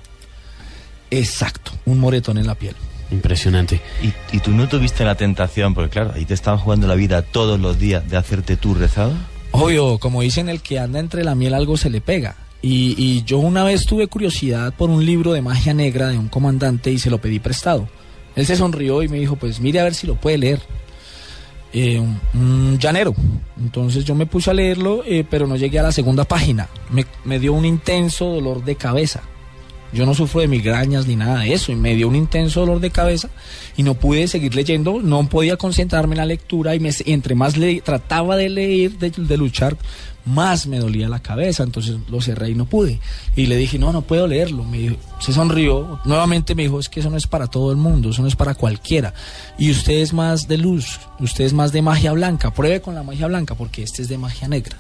Exacto, 1.12 1.72
un 1.86 2.00
moretón 2.00 2.38
en 2.38 2.48
la 2.48 2.56
piel. 2.56 2.76
Impresionante. 3.12 3.82
¿Y, 4.04 4.36
y 4.36 4.40
tú 4.40 4.52
no 4.52 4.68
tuviste 4.68 5.06
la 5.06 5.16
tentación, 5.16 5.74
porque 5.74 5.90
claro, 5.92 6.12
ahí 6.16 6.26
te 6.26 6.34
estaban 6.34 6.60
jugando 6.60 6.88
la 6.88 6.96
vida 6.96 7.22
todos 7.22 7.60
los 7.60 7.80
días 7.80 8.10
de 8.10 8.18
hacerte 8.18 8.58
tú 8.58 8.74
rezado? 8.76 9.14
Obvio, 9.52 9.98
como 9.98 10.22
dicen, 10.22 10.50
el 10.50 10.62
que 10.62 10.78
anda 10.80 11.00
entre 11.00 11.24
la 11.24 11.34
miel 11.36 11.54
algo 11.54 11.78
se 11.78 11.90
le 11.90 12.02
pega. 12.02 12.36
Y, 12.62 13.24
yo 13.24 13.38
una 13.38 13.64
vez 13.64 13.86
tuve 13.86 14.08
curiosidad 14.08 14.74
por 14.74 14.90
un 14.90 15.06
libro 15.06 15.34
de 15.34 15.42
magia 15.42 15.74
negra 15.74 16.10
de 16.10 16.18
un 16.18 16.28
comandante 16.28 16.92
y 16.92 16.98
se 16.98 17.10
lo 17.10 17.20
pedí 17.20 17.40
prestado. 17.40 17.88
Él 18.36 18.46
se 18.46 18.56
sonrió 18.56 19.04
y 19.04 19.08
me 19.08 19.20
dijo, 19.20 19.36
pues 19.36 19.60
mire 19.60 19.80
a 19.80 19.84
ver 19.84 19.96
si 19.96 20.08
lo 20.08 20.16
puede 20.16 20.38
leer. 20.38 20.62
Eh, 21.74 22.02
un, 22.34 22.78
llanero. 22.80 23.14
Entonces 23.60 24.06
yo 24.06 24.16
me 24.16 24.26
puse 24.26 24.50
a 24.50 24.54
leerlo, 24.54 25.04
eh, 25.06 25.26
pero 25.30 25.48
no 25.48 25.56
llegué 25.56 25.80
a 25.80 25.84
la 25.84 25.92
segunda 25.92 26.24
página. 26.24 26.70
Me, 27.26 27.40
dio 27.40 27.54
un 27.54 27.66
intenso 27.66 28.26
dolor 28.26 28.64
de 28.64 28.76
cabeza. 28.76 29.22
Yo 29.94 30.06
no 30.06 30.14
sufro 30.14 30.42
de 30.42 30.48
migrañas 30.48 31.08
ni 31.08 31.16
nada 31.16 31.40
de 31.40 31.54
eso 31.54 31.72
y 31.72 31.76
me 31.76 31.96
dio 31.96 32.10
un 32.10 32.16
intenso 32.16 32.60
dolor 32.60 32.82
de 32.82 32.90
cabeza 32.90 33.30
y 33.78 33.84
no 33.84 33.94
pude 33.94 34.28
seguir 34.28 34.54
leyendo, 34.54 35.00
no 35.02 35.30
podía 35.30 35.56
concentrarme 35.56 36.14
en 36.14 36.18
la 36.18 36.26
lectura 36.26 36.76
y, 36.76 36.80
me, 36.82 36.90
entre 37.06 37.36
más 37.36 37.56
trataba 37.86 38.36
de 38.36 38.50
leer, 38.50 38.92
de 38.98 39.38
luchar, 39.38 39.78
más 40.28 40.68
me 40.68 40.80
dolía 40.80 41.10
la 41.10 41.20
cabeza, 41.20 41.64
entonces 41.64 41.96
lo 42.10 42.22
cerré 42.22 42.50
y 42.52 42.56
no 42.56 42.66
pude. 42.66 43.00
Y 43.36 43.46
le 43.48 43.56
dije, 43.56 43.80
no, 43.80 43.92
no 43.92 44.02
puedo 44.02 44.28
leerlo. 44.28 44.64
Me 44.64 44.78
dijo- 44.78 44.98
se 45.20 45.34
sonrió, 45.34 46.00
nuevamente 46.06 46.54
me 46.56 46.64
dijo, 46.64 46.80
es 46.80 46.90
que 46.90 47.00
eso 47.00 47.10
no 47.10 47.18
es 47.18 47.26
para 47.28 47.48
todo 47.48 47.72
el 47.72 47.78
mundo, 47.78 48.10
eso 48.12 48.22
no 48.22 48.28
es 48.28 48.36
para 48.36 48.54
cualquiera. 48.56 49.14
Y 49.58 49.72
usted 49.72 49.94
es 49.94 50.14
más 50.14 50.48
de 50.48 50.58
luz, 50.58 51.00
usted 51.20 51.46
es 51.46 51.54
más 51.54 51.72
de 51.72 51.82
magia 51.82 52.12
blanca, 52.12 52.52
pruebe 52.52 52.82
con 52.82 52.94
la 52.96 53.04
magia 53.04 53.28
blanca 53.28 53.56
porque 53.56 53.84
este 53.84 54.02
es 54.04 54.10
de 54.10 54.18
magia 54.18 54.48
negra. 54.48 54.78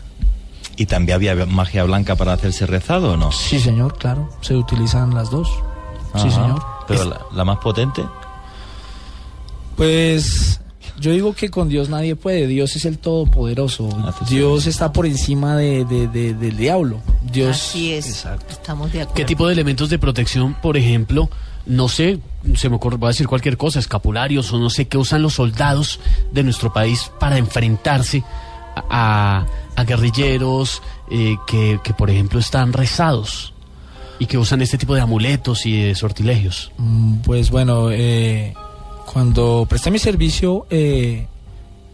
¿Y 0.75 0.85
también 0.85 1.15
había 1.15 1.45
magia 1.47 1.83
blanca 1.85 2.15
para 2.15 2.33
hacerse 2.33 2.67
rezado 2.67 3.13
o 3.13 3.17
no? 3.17 3.31
Sí, 3.31 3.59
señor, 3.59 3.97
claro, 3.97 4.29
se 4.41 4.55
utilizan 4.55 5.15
las 5.15 5.31
dos. 5.31 5.49
Sí, 6.15 6.29
señor. 6.29 6.61
Pero 6.87 7.05
la, 7.05 7.21
la 7.33 7.43
más 7.45 7.57
potente, 7.57 8.03
Pues 9.75 10.59
Yo 10.99 11.11
digo 11.11 11.33
que 11.33 11.49
con 11.49 11.69
Dios 11.69 11.89
nadie 11.89 12.15
puede. 12.15 12.47
Dios 12.47 12.75
es 12.75 12.85
el 12.85 12.97
Todopoderoso. 12.97 13.87
Dios 14.29 14.65
está 14.65 14.91
por 14.91 15.05
encima 15.05 15.55
de, 15.55 15.85
de- 15.85 16.07
de- 16.07 16.33
del 16.33 16.57
diablo. 16.57 16.99
Dios. 17.31 17.55
Así 17.55 17.93
es. 17.93 18.25
Estamos 18.49 18.91
de 18.91 19.01
acuerdo. 19.01 19.13
¿Qué 19.15 19.25
tipo 19.25 19.45
de 19.47 19.53
elementos 19.53 19.89
de 19.89 19.99
protección, 19.99 20.55
por 20.55 20.75
ejemplo, 20.75 21.29
no 21.67 21.87
sé, 21.89 22.19
se 22.55 22.69
me 22.69 22.77
ocurre, 22.77 22.97
voy 22.97 23.07
a 23.07 23.09
decir 23.11 23.27
cualquier 23.27 23.57
cosa, 23.57 23.79
escapularios 23.79 24.51
o 24.53 24.57
no 24.59 24.69
sé 24.69 24.87
qué 24.87 24.97
usan 24.97 25.21
los 25.21 25.33
soldados 25.33 25.99
de 26.31 26.43
nuestro 26.43 26.71
país 26.73 27.11
para 27.19 27.37
enfrentarse 27.37 28.23
a, 28.89 29.45
a 29.75 29.83
guerrilleros 29.83 30.81
eh, 31.11 31.35
que, 31.45 31.79
que, 31.83 31.93
por 31.93 32.09
ejemplo, 32.09 32.39
están 32.39 32.73
rezados 32.73 33.53
y 34.19 34.25
que 34.25 34.37
usan 34.37 34.61
este 34.61 34.77
tipo 34.77 34.95
de 34.95 35.01
amuletos 35.01 35.65
y 35.65 35.79
de 35.79 35.93
sortilegios? 35.95 36.71
Mm, 36.77 37.17
Pues 37.17 37.51
bueno, 37.51 37.89
eh, 37.91 38.53
cuando 39.11 39.65
presté 39.69 39.91
mi 39.91 39.99
servicio 39.99 40.67
eh, 40.69 41.27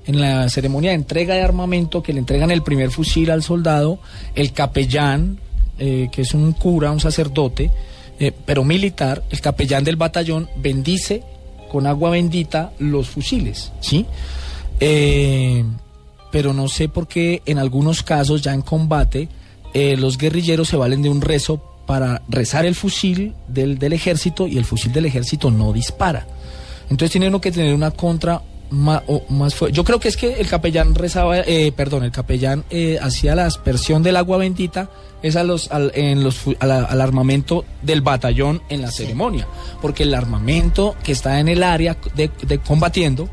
en 0.05 0.19
la 0.19 0.49
ceremonia 0.49 0.91
de 0.91 0.95
entrega 0.95 1.35
de 1.35 1.41
armamento, 1.41 2.03
que 2.03 2.13
le 2.13 2.19
entregan 2.19 2.51
el 2.51 2.63
primer 2.63 2.91
fusil 2.91 3.31
al 3.31 3.43
soldado, 3.43 3.99
el 4.35 4.51
capellán, 4.51 5.39
eh, 5.79 6.09
que 6.11 6.23
es 6.23 6.33
un 6.33 6.53
cura, 6.53 6.91
un 6.91 6.99
sacerdote, 6.99 7.71
eh, 8.19 8.31
pero 8.45 8.63
militar, 8.63 9.23
el 9.29 9.41
capellán 9.41 9.83
del 9.83 9.95
batallón 9.95 10.49
bendice 10.57 11.23
con 11.71 11.87
agua 11.87 12.11
bendita 12.11 12.71
los 12.79 13.09
fusiles, 13.09 13.71
¿sí? 13.79 14.05
Eh, 14.79 15.63
pero 16.31 16.53
no 16.53 16.67
sé 16.67 16.89
por 16.89 17.07
qué 17.07 17.41
en 17.45 17.57
algunos 17.57 18.03
casos 18.03 18.41
ya 18.41 18.53
en 18.53 18.61
combate 18.61 19.29
eh, 19.73 19.97
los 19.97 20.17
guerrilleros 20.17 20.67
se 20.67 20.77
valen 20.77 21.01
de 21.01 21.09
un 21.09 21.21
rezo 21.21 21.63
para 21.87 22.21
rezar 22.27 22.65
el 22.65 22.75
fusil 22.75 23.33
del, 23.47 23.77
del 23.77 23.93
ejército 23.93 24.47
y 24.47 24.57
el 24.57 24.65
fusil 24.65 24.91
del 24.91 25.05
ejército 25.05 25.51
no 25.51 25.73
dispara. 25.73 26.27
Entonces 26.83 27.11
tiene 27.11 27.27
uno 27.27 27.39
que 27.41 27.51
tener 27.51 27.73
una 27.73 27.91
contra 27.91 28.41
ma- 28.69 29.03
o 29.07 29.23
más 29.29 29.53
fuerte. 29.55 29.75
Yo 29.75 29.83
creo 29.83 29.99
que 29.99 30.07
es 30.07 30.17
que 30.17 30.33
el 30.41 30.47
capellán 30.47 30.95
rezaba, 30.95 31.39
eh, 31.39 31.71
perdón, 31.75 32.03
el 32.03 32.11
capellán 32.11 32.63
eh, 32.69 32.97
hacía 33.01 33.35
la 33.35 33.45
aspersión 33.45 34.03
del 34.03 34.15
agua 34.17 34.37
bendita 34.37 34.89
es 35.21 35.35
a 35.37 35.43
los, 35.43 35.71
al, 35.71 35.91
en 35.95 36.23
los, 36.23 36.35
fu- 36.35 36.55
a 36.59 36.65
la- 36.65 36.83
al 36.83 36.99
armamento 37.01 37.63
del 37.81 38.01
batallón 38.01 38.61
en 38.69 38.81
la 38.81 38.91
ceremonia, 38.91 39.47
porque 39.81 40.03
el 40.03 40.13
armamento 40.13 40.95
que 41.03 41.11
está 41.13 41.39
en 41.39 41.47
el 41.47 41.63
área 41.63 41.97
de, 42.15 42.29
de 42.45 42.57
combatiendo 42.59 43.29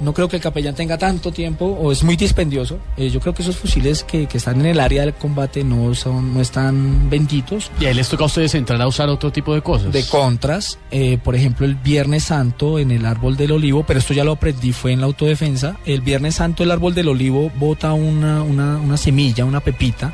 no 0.00 0.12
creo 0.12 0.28
que 0.28 0.36
el 0.36 0.42
capellán 0.42 0.74
tenga 0.74 0.98
tanto 0.98 1.32
tiempo 1.32 1.66
o 1.66 1.92
es 1.92 2.02
muy 2.02 2.16
dispendioso. 2.16 2.78
Eh, 2.96 3.10
yo 3.10 3.20
creo 3.20 3.34
que 3.34 3.42
esos 3.42 3.56
fusiles 3.56 4.02
que, 4.04 4.26
que 4.26 4.38
están 4.38 4.60
en 4.60 4.66
el 4.66 4.80
área 4.80 5.02
del 5.02 5.14
combate 5.14 5.64
no 5.64 5.94
son 5.94 6.34
no 6.34 6.40
están 6.40 7.08
benditos. 7.08 7.70
Y 7.80 7.86
ahí 7.86 7.94
les 7.94 8.08
toca 8.08 8.24
a 8.24 8.26
ustedes 8.26 8.54
entrar 8.54 8.80
a 8.80 8.86
usar 8.86 9.08
otro 9.08 9.30
tipo 9.30 9.54
de 9.54 9.62
cosas. 9.62 9.92
De 9.92 10.04
contras, 10.04 10.78
eh, 10.90 11.18
por 11.22 11.34
ejemplo, 11.34 11.66
el 11.66 11.76
Viernes 11.76 12.24
Santo 12.24 12.78
en 12.78 12.90
el 12.90 13.06
árbol 13.06 13.36
del 13.36 13.52
olivo, 13.52 13.84
pero 13.86 13.98
esto 13.98 14.14
ya 14.14 14.24
lo 14.24 14.32
aprendí, 14.32 14.72
fue 14.72 14.92
en 14.92 15.00
la 15.00 15.06
autodefensa. 15.06 15.76
El 15.84 16.00
Viernes 16.00 16.36
Santo 16.36 16.62
el 16.62 16.70
árbol 16.70 16.94
del 16.94 17.08
olivo 17.08 17.50
bota 17.56 17.92
una, 17.92 18.42
una, 18.42 18.78
una 18.78 18.96
semilla, 18.96 19.44
una 19.44 19.60
pepita, 19.60 20.12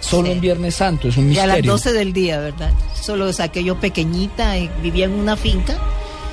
solo 0.00 0.28
en 0.30 0.40
Viernes 0.40 0.74
Santo, 0.74 1.08
es 1.08 1.16
un 1.16 1.32
Y 1.32 1.38
a 1.38 1.46
las 1.46 1.56
misterio. 1.56 1.72
12 1.72 1.92
del 1.92 2.12
día, 2.12 2.40
¿verdad? 2.40 2.72
Solo 3.00 3.32
saqué 3.32 3.62
yo 3.62 3.78
pequeñita, 3.78 4.54
vivía 4.82 5.06
en 5.06 5.12
una 5.12 5.36
finca 5.36 5.78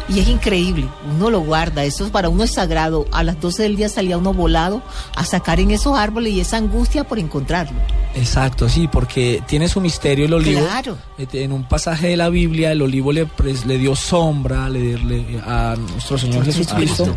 y 0.10 0.20
es 0.20 0.28
increíble. 0.28 0.88
Uno 1.16 1.30
lo 1.30 1.42
guarda, 1.42 1.84
eso 1.84 2.06
es- 2.06 2.12
para 2.12 2.30
uno 2.30 2.44
es 2.44 2.54
sagrado. 2.54 3.06
A 3.12 3.24
las 3.24 3.40
12 3.42 3.64
del 3.64 3.76
día 3.76 3.90
salía 3.90 4.18
uno 4.18 4.34
volado 4.34 4.82
a 5.16 5.26
sacar 5.26 5.60
en 5.60 5.72
esos 5.72 5.98
árboles 5.98 6.34
y 6.34 6.40
esa 6.40 6.58
angustia 6.58 7.04
por 7.04 7.20
encontrarlo. 7.20 7.78
Exacto, 8.16 8.68
sí, 8.70 8.88
porque 8.88 9.44
tiene 9.48 9.68
su 9.70 9.80
misterio 9.82 10.26
el 10.26 10.34
olivo. 10.34 10.62
Claro. 10.62 10.98
En 11.18 11.52
un 11.52 11.68
pasaje 11.68 12.08
de 12.08 12.18
la 12.18 12.30
Biblia, 12.30 12.72
el 12.72 12.82
olivo 12.82 13.12
le, 13.12 13.28
pres- 13.28 13.66
le 13.66 13.78
dio 13.78 13.96
sombra 13.96 14.70
le- 14.70 14.98
le- 14.98 15.40
a 15.46 15.76
nuestro 15.78 16.18
Señor 16.18 16.46
Jesucristo. 16.46 17.16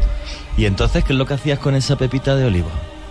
¿Y 0.57 0.65
entonces 0.67 1.05
qué 1.05 1.13
es 1.13 1.19
lo 1.19 1.25
que 1.27 1.35
hacías 1.35 1.59
con 1.59 1.75
esa 1.75 1.97
pepita 1.97 2.37
de 2.37 2.45
oliva? 2.45 2.69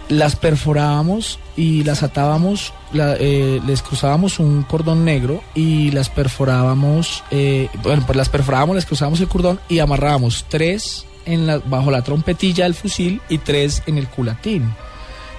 Las 0.10 0.36
perforábamos 0.36 1.40
y 1.56 1.84
las 1.84 2.02
atábamos, 2.04 2.74
la- 2.94 3.16
eh, 3.20 3.62
les 3.66 3.82
cruzábamos 3.84 4.40
un 4.40 4.64
cordón 4.64 5.06
negro 5.06 5.44
y 5.54 5.92
las 5.92 6.10
perforábamos, 6.10 7.24
eh, 7.32 7.70
bueno, 7.84 8.04
pues 8.06 8.18
las 8.18 8.28
perforábamos, 8.30 8.76
les 8.76 8.86
cruzábamos 8.86 9.20
el 9.22 9.28
cordón 9.28 9.60
y 9.70 9.80
amarrábamos 9.80 10.46
tres 10.50 11.06
en 11.26 11.46
la, 11.46 11.60
bajo 11.60 11.92
la 11.92 12.02
trompetilla 12.02 12.64
del 12.64 12.74
fusil 12.74 13.22
y 13.30 13.38
tres 13.38 13.84
en 13.86 13.98
el 14.00 14.08
culatín. 14.08 14.74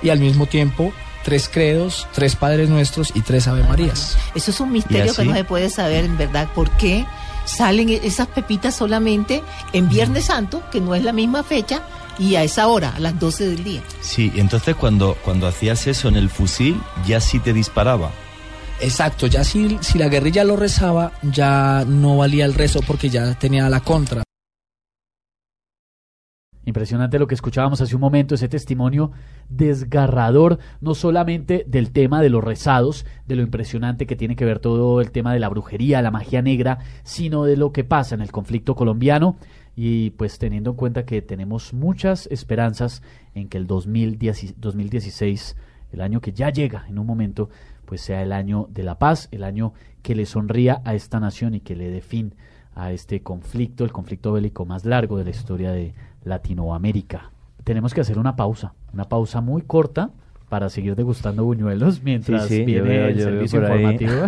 Y 0.03 0.11
al 0.11 0.21
mismo 0.21 0.47
tiempo, 0.47 0.93
tres 1.25 1.51
credos, 1.53 2.07
tres 2.15 2.37
Padres 2.37 2.69
Nuestros 2.69 3.11
y 3.15 3.23
tres 3.23 3.49
Ave 3.49 3.65
Marías. 3.65 4.17
Eso 4.37 4.53
es 4.53 4.61
un 4.61 4.71
misterio 4.73 5.13
que 5.15 5.25
no 5.25 5.35
se 5.35 5.45
puede 5.45 5.69
saber, 5.69 6.05
en 6.05 6.17
verdad, 6.17 6.49
por 6.55 6.71
qué 6.71 7.05
salen 7.45 7.89
esas 7.89 8.29
pepitas 8.29 8.77
solamente 8.77 9.43
en 9.73 9.89
Viernes 9.89 10.27
Santo, 10.27 10.63
que 10.71 10.81
no 10.81 10.95
es 10.95 11.03
la 11.03 11.13
misma 11.13 11.43
fecha, 11.43 11.83
y 12.19 12.35
a 12.37 12.43
esa 12.43 12.69
hora, 12.69 12.95
a 12.95 13.01
las 13.01 13.19
12 13.19 13.49
del 13.49 13.65
día. 13.65 13.83
Sí, 14.01 14.33
entonces 14.37 14.77
cuando, 14.77 15.17
cuando 15.25 15.47
hacías 15.47 15.87
eso 15.87 16.09
en 16.09 16.17
el 16.17 16.29
fusil, 16.29 16.81
ya 17.07 17.21
sí 17.21 17.39
te 17.39 17.53
disparaba. 17.53 18.11
Exacto, 18.81 19.27
ya 19.27 19.45
si, 19.45 19.79
si 19.83 19.99
la 19.99 20.09
guerrilla 20.09 20.43
lo 20.45 20.57
rezaba, 20.57 21.13
ya 21.23 21.85
no 21.87 22.17
valía 22.17 22.47
el 22.47 22.55
rezo 22.55 22.81
porque 22.87 23.11
ya 23.11 23.35
tenía 23.35 23.69
la 23.69 23.81
contra. 23.81 24.23
Impresionante 26.65 27.19
lo 27.19 27.27
que 27.27 27.35
escuchábamos 27.35 27.81
hace 27.81 27.95
un 27.95 28.01
momento, 28.01 28.35
ese 28.35 28.49
testimonio 28.49 29.11
desgarrador, 29.49 30.59
no 30.81 30.95
solamente 30.95 31.65
del 31.67 31.91
tema 31.91 32.23
de 32.23 32.31
los 32.31 32.45
rezados, 32.45 33.07
de 33.27 33.35
lo 33.35 33.43
impresionante 33.43 34.07
que 34.07 34.15
tiene 34.15 34.37
que 34.37 34.45
ver 34.45 34.61
todo 34.61 35.01
el 35.01 35.11
tema 35.11 35.33
de 35.33 35.41
la 35.41 35.49
brujería, 35.49 36.01
la 36.01 36.11
magia 36.11 36.43
negra, 36.43 36.79
sino 37.03 37.45
de 37.45 37.57
lo 37.57 37.73
que 37.73 37.83
pasa 37.83 38.15
en 38.15 38.21
el 38.21 38.31
conflicto 38.31 38.75
colombiano 38.75 39.37
y 39.83 40.11
pues 40.11 40.39
teniendo 40.39 40.73
en 40.73 40.77
cuenta 40.77 41.07
que 41.07 41.23
tenemos 41.23 41.73
muchas 41.73 42.27
esperanzas 42.27 43.03
en 43.35 43.49
que 43.49 43.57
el 43.57 43.67
2010 43.67 44.61
2016, 44.61 45.57
el 45.93 46.03
año 46.03 46.21
que 46.21 46.35
ya 46.35 46.51
llega 46.51 46.85
en 46.87 46.99
un 46.99 47.07
momento, 47.07 47.49
pues 47.87 48.03
sea 48.03 48.23
el 48.23 48.33
año 48.33 48.69
de 48.69 48.83
la 48.83 48.99
paz, 48.99 49.29
el 49.33 49.43
año 49.43 49.73
que 50.03 50.15
le 50.15 50.27
sonría 50.27 50.83
a 50.85 50.95
esta 50.95 51.19
nación 51.19 51.55
y 51.55 51.61
que 51.61 51.77
le 51.77 51.91
dé 51.91 52.03
fin 52.03 52.35
a 52.75 52.93
este 52.93 53.23
conflicto, 53.23 53.85
el 53.85 53.91
conflicto 53.91 54.33
bélico 54.33 54.67
más 54.67 54.85
largo 54.85 55.17
de 55.17 55.25
la 55.25 55.31
historia 55.31 55.73
de 55.73 55.95
Latinoamérica. 56.25 57.31
Tenemos 57.65 57.95
que 57.95 58.03
hacer 58.03 58.19
una 58.19 58.37
pausa, 58.37 58.75
una 58.93 59.09
pausa 59.09 59.41
muy 59.41 59.63
corta 59.63 60.11
para 60.51 60.69
seguir 60.69 60.95
degustando 60.97 61.45
buñuelos 61.45 62.03
mientras 62.03 62.47
Sí, 62.47 62.65
sí, 62.67 62.73
yo 62.73 62.83
viene 62.85 62.99
veo- 62.99 63.09
el 63.09 63.21
servicio 63.23 63.61
informativo. 63.61 64.13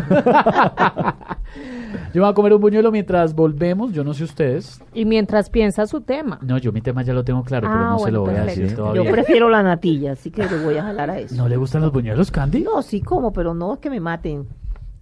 yo 2.14 2.22
voy 2.22 2.30
a 2.30 2.34
comer 2.34 2.54
un 2.54 2.60
buñuelo 2.60 2.90
mientras 2.90 3.34
volvemos, 3.34 3.92
yo 3.92 4.04
no 4.04 4.14
sé 4.14 4.24
ustedes. 4.24 4.80
Y 4.94 5.04
mientras 5.04 5.50
piensa 5.50 5.86
su 5.86 6.00
tema. 6.00 6.38
No, 6.42 6.56
yo 6.58 6.72
mi 6.72 6.80
tema 6.80 7.02
ya 7.02 7.12
lo 7.12 7.24
tengo 7.24 7.42
claro, 7.42 7.68
pero 7.68 7.80
Ah, 7.84 7.90
no 7.90 7.98
se 7.98 8.10
lo 8.12 8.20
voy 8.22 8.34
a 8.36 8.44
decir 8.44 8.74
todavía. 8.74 9.02
Yo 9.04 9.10
prefiero 9.10 9.48
la 9.50 9.62
natilla, 9.62 10.12
así 10.12 10.30
que 10.30 10.44
le 10.46 10.64
voy 10.64 10.76
a 10.78 10.84
jalar 10.84 11.10
a 11.10 11.18
eso. 11.18 11.34
¿No 11.34 11.48
le 11.48 11.56
gustan 11.56 11.82
los 11.82 11.92
buñuelos, 11.92 12.30
Candy? 12.30 12.62
No, 12.62 12.80
sí 12.82 13.00
como, 13.02 13.32
pero 13.32 13.52
no 13.52 13.74
es 13.74 13.80
que 13.80 13.90
me 13.90 14.00
maten, 14.00 14.46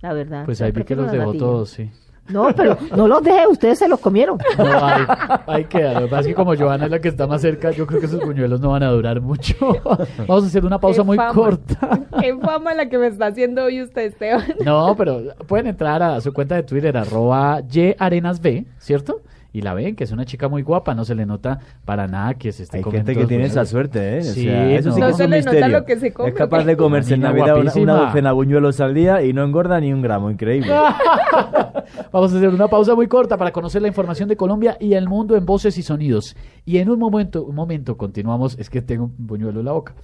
la 0.01 0.13
verdad. 0.15 0.45
Pues 0.47 0.61
ahí 0.63 0.73
vi 0.73 0.83
que 0.85 0.97
los 0.97 1.13
natilla. 1.13 1.39
todos, 1.39 1.71
sí. 1.71 1.91
No, 2.33 2.49
pero 2.55 2.77
no 2.97 3.09
los 3.09 3.23
dejé, 3.23 3.47
ustedes 3.49 3.79
se 3.79 3.89
los 3.89 4.01
comieron. 4.01 4.39
No, 4.59 4.85
ahí, 4.85 5.05
ahí 5.47 5.65
queda. 5.65 5.95
Lo 5.95 6.01
que 6.03 6.07
pasa 6.07 6.21
es 6.23 6.27
que 6.29 6.35
como 6.35 6.57
Joana 6.57 6.85
es 6.87 6.91
la 6.91 7.01
que 7.01 7.09
está 7.09 7.27
más 7.27 7.41
cerca, 7.41 7.71
yo 7.71 7.87
creo 7.87 8.01
que 8.01 8.07
esos 8.07 8.21
buñuelos 8.25 8.61
no 8.61 8.71
van 8.71 8.83
a 8.83 8.91
durar 8.91 9.21
mucho. 9.21 9.55
Vamos 10.27 10.45
a 10.45 10.47
hacer 10.47 10.65
una 10.65 10.79
pausa 10.79 11.03
Qué 11.03 11.07
muy 11.07 11.17
fama. 11.17 11.35
corta. 11.35 12.01
Qué 12.21 12.37
fama 12.37 12.75
la 12.75 12.89
que 12.89 12.99
me 12.99 13.07
está 13.09 13.27
haciendo 13.27 13.65
hoy 13.65 13.83
usted, 13.83 14.03
Esteban. 14.03 14.45
No, 14.65 14.95
pero 14.97 15.21
pueden 15.47 15.67
entrar 15.67 16.03
a 16.03 16.21
su 16.21 16.33
cuenta 16.33 16.55
de 16.57 16.63
Twitter, 16.63 16.97
arroba 16.97 17.61
yarenasb, 17.69 18.65
¿cierto? 18.79 19.21
Y 19.53 19.63
la 19.63 19.75
ven, 19.75 19.97
que 19.97 20.05
es 20.05 20.13
una 20.13 20.25
chica 20.25 20.49
muy 20.49 20.63
guapa, 20.63 20.95
no 20.95 21.05
se 21.05 21.15
le 21.15 21.27
nota 21.27 21.59
para 21.85 22.07
nada 22.07 22.35
que 22.35 22.53
se 22.53 22.63
esté 22.63 22.77
Hay 22.79 22.83
comiendo 22.85 23.09
gente 23.09 23.21
que 23.21 23.27
tiene 23.27 23.45
esa 23.47 23.65
suerte, 23.67 24.17
¿eh? 24.17 24.21
O 24.21 24.23
Sí, 24.23 24.45
sea, 24.45 24.71
eso 24.77 24.93
sí 24.93 25.01
no. 25.01 25.07
que 25.07 25.13
es 25.13 25.21
un 25.21 25.31
misterio. 25.31 25.69
lo 25.69 25.85
que 25.85 25.97
se 25.99 26.13
come, 26.13 26.29
es 26.29 26.35
capaz 26.37 26.65
de 26.65 26.77
comerse 26.77 27.15
en 27.15 27.21
Una 27.21 27.29
Navidad 27.31 27.55
una, 27.57 27.63
guapísima. 27.65 27.95
una 27.95 28.05
docena 28.07 28.29
de 28.29 28.35
buñuelos 28.35 28.81
al 28.81 28.95
día 28.95 29.23
y 29.25 29.33
no 29.33 29.43
engorda 29.43 29.81
ni 29.81 29.93
un 29.93 30.03
gramo. 30.03 30.31
Increíble. 30.31 30.71
Vamos 32.13 32.33
a 32.33 32.37
hacer 32.37 32.49
una 32.49 32.69
pausa 32.69 32.95
muy 32.95 33.09
corta 33.09 33.37
para 33.37 33.51
conocer 33.53 33.83
la 33.83 33.89
información 33.89 34.29
de 34.29 34.37
Colombia 34.37 34.77
y 34.81 34.95
el 34.95 35.09
mundo 35.09 35.37
en 35.37 35.45
voces 35.45 35.77
y 35.79 35.83
sonidos. 35.83 36.37
Y 36.65 36.79
en 36.79 36.89
un 36.91 36.99
momento, 36.99 37.43
un 37.45 37.55
momento 37.57 37.97
continuamos, 37.97 38.57
es 38.59 38.71
que 38.71 38.83
tengo 38.83 39.05
un 39.07 39.15
buñuelo 39.19 39.61
en 39.61 39.67
la 39.67 39.73
boca. 39.73 39.95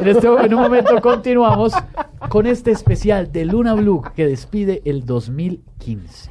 En, 0.00 0.08
este, 0.08 0.26
en 0.28 0.54
un 0.54 0.60
momento 0.60 1.00
continuamos 1.02 1.74
con 2.30 2.46
este 2.46 2.70
especial 2.70 3.30
de 3.32 3.44
Luna 3.44 3.74
Blue 3.74 4.02
que 4.16 4.26
despide 4.26 4.80
el 4.86 5.04
2015. 5.04 6.30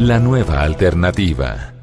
la 0.00 0.20
nueva 0.20 0.62
alternativa. 0.62 1.74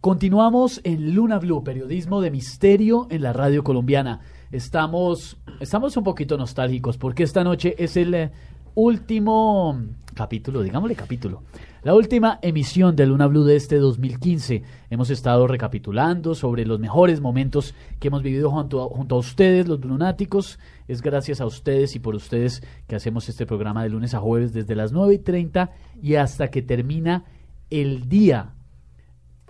Continuamos 0.00 0.80
en 0.82 1.14
Luna 1.14 1.38
Blue, 1.38 1.62
periodismo 1.62 2.22
de 2.22 2.30
misterio 2.30 3.06
en 3.10 3.20
la 3.20 3.34
radio 3.34 3.62
colombiana. 3.62 4.20
Estamos, 4.50 5.36
estamos 5.60 5.94
un 5.98 6.04
poquito 6.04 6.38
nostálgicos 6.38 6.96
porque 6.96 7.22
esta 7.22 7.44
noche 7.44 7.74
es 7.76 7.98
el 7.98 8.14
eh, 8.14 8.30
último 8.78 9.76
capítulo, 10.14 10.62
digámosle 10.62 10.94
capítulo, 10.94 11.42
la 11.82 11.96
última 11.96 12.38
emisión 12.42 12.94
de 12.94 13.06
Luna 13.06 13.26
Blue 13.26 13.42
de 13.42 13.56
este 13.56 13.78
2015. 13.78 14.62
Hemos 14.88 15.10
estado 15.10 15.48
recapitulando 15.48 16.36
sobre 16.36 16.64
los 16.64 16.78
mejores 16.78 17.20
momentos 17.20 17.74
que 17.98 18.06
hemos 18.06 18.22
vivido 18.22 18.52
junto 18.52 18.84
a, 18.84 18.86
junto 18.86 19.16
a 19.16 19.18
ustedes, 19.18 19.66
los 19.66 19.84
lunáticos. 19.84 20.60
Es 20.86 21.02
gracias 21.02 21.40
a 21.40 21.46
ustedes 21.46 21.96
y 21.96 21.98
por 21.98 22.14
ustedes 22.14 22.62
que 22.86 22.94
hacemos 22.94 23.28
este 23.28 23.46
programa 23.46 23.82
de 23.82 23.88
lunes 23.88 24.14
a 24.14 24.20
jueves 24.20 24.52
desde 24.52 24.76
las 24.76 24.92
9 24.92 25.14
y 25.14 25.18
30 25.18 25.72
y 26.00 26.14
hasta 26.14 26.48
que 26.48 26.62
termina 26.62 27.24
el 27.70 28.08
día. 28.08 28.54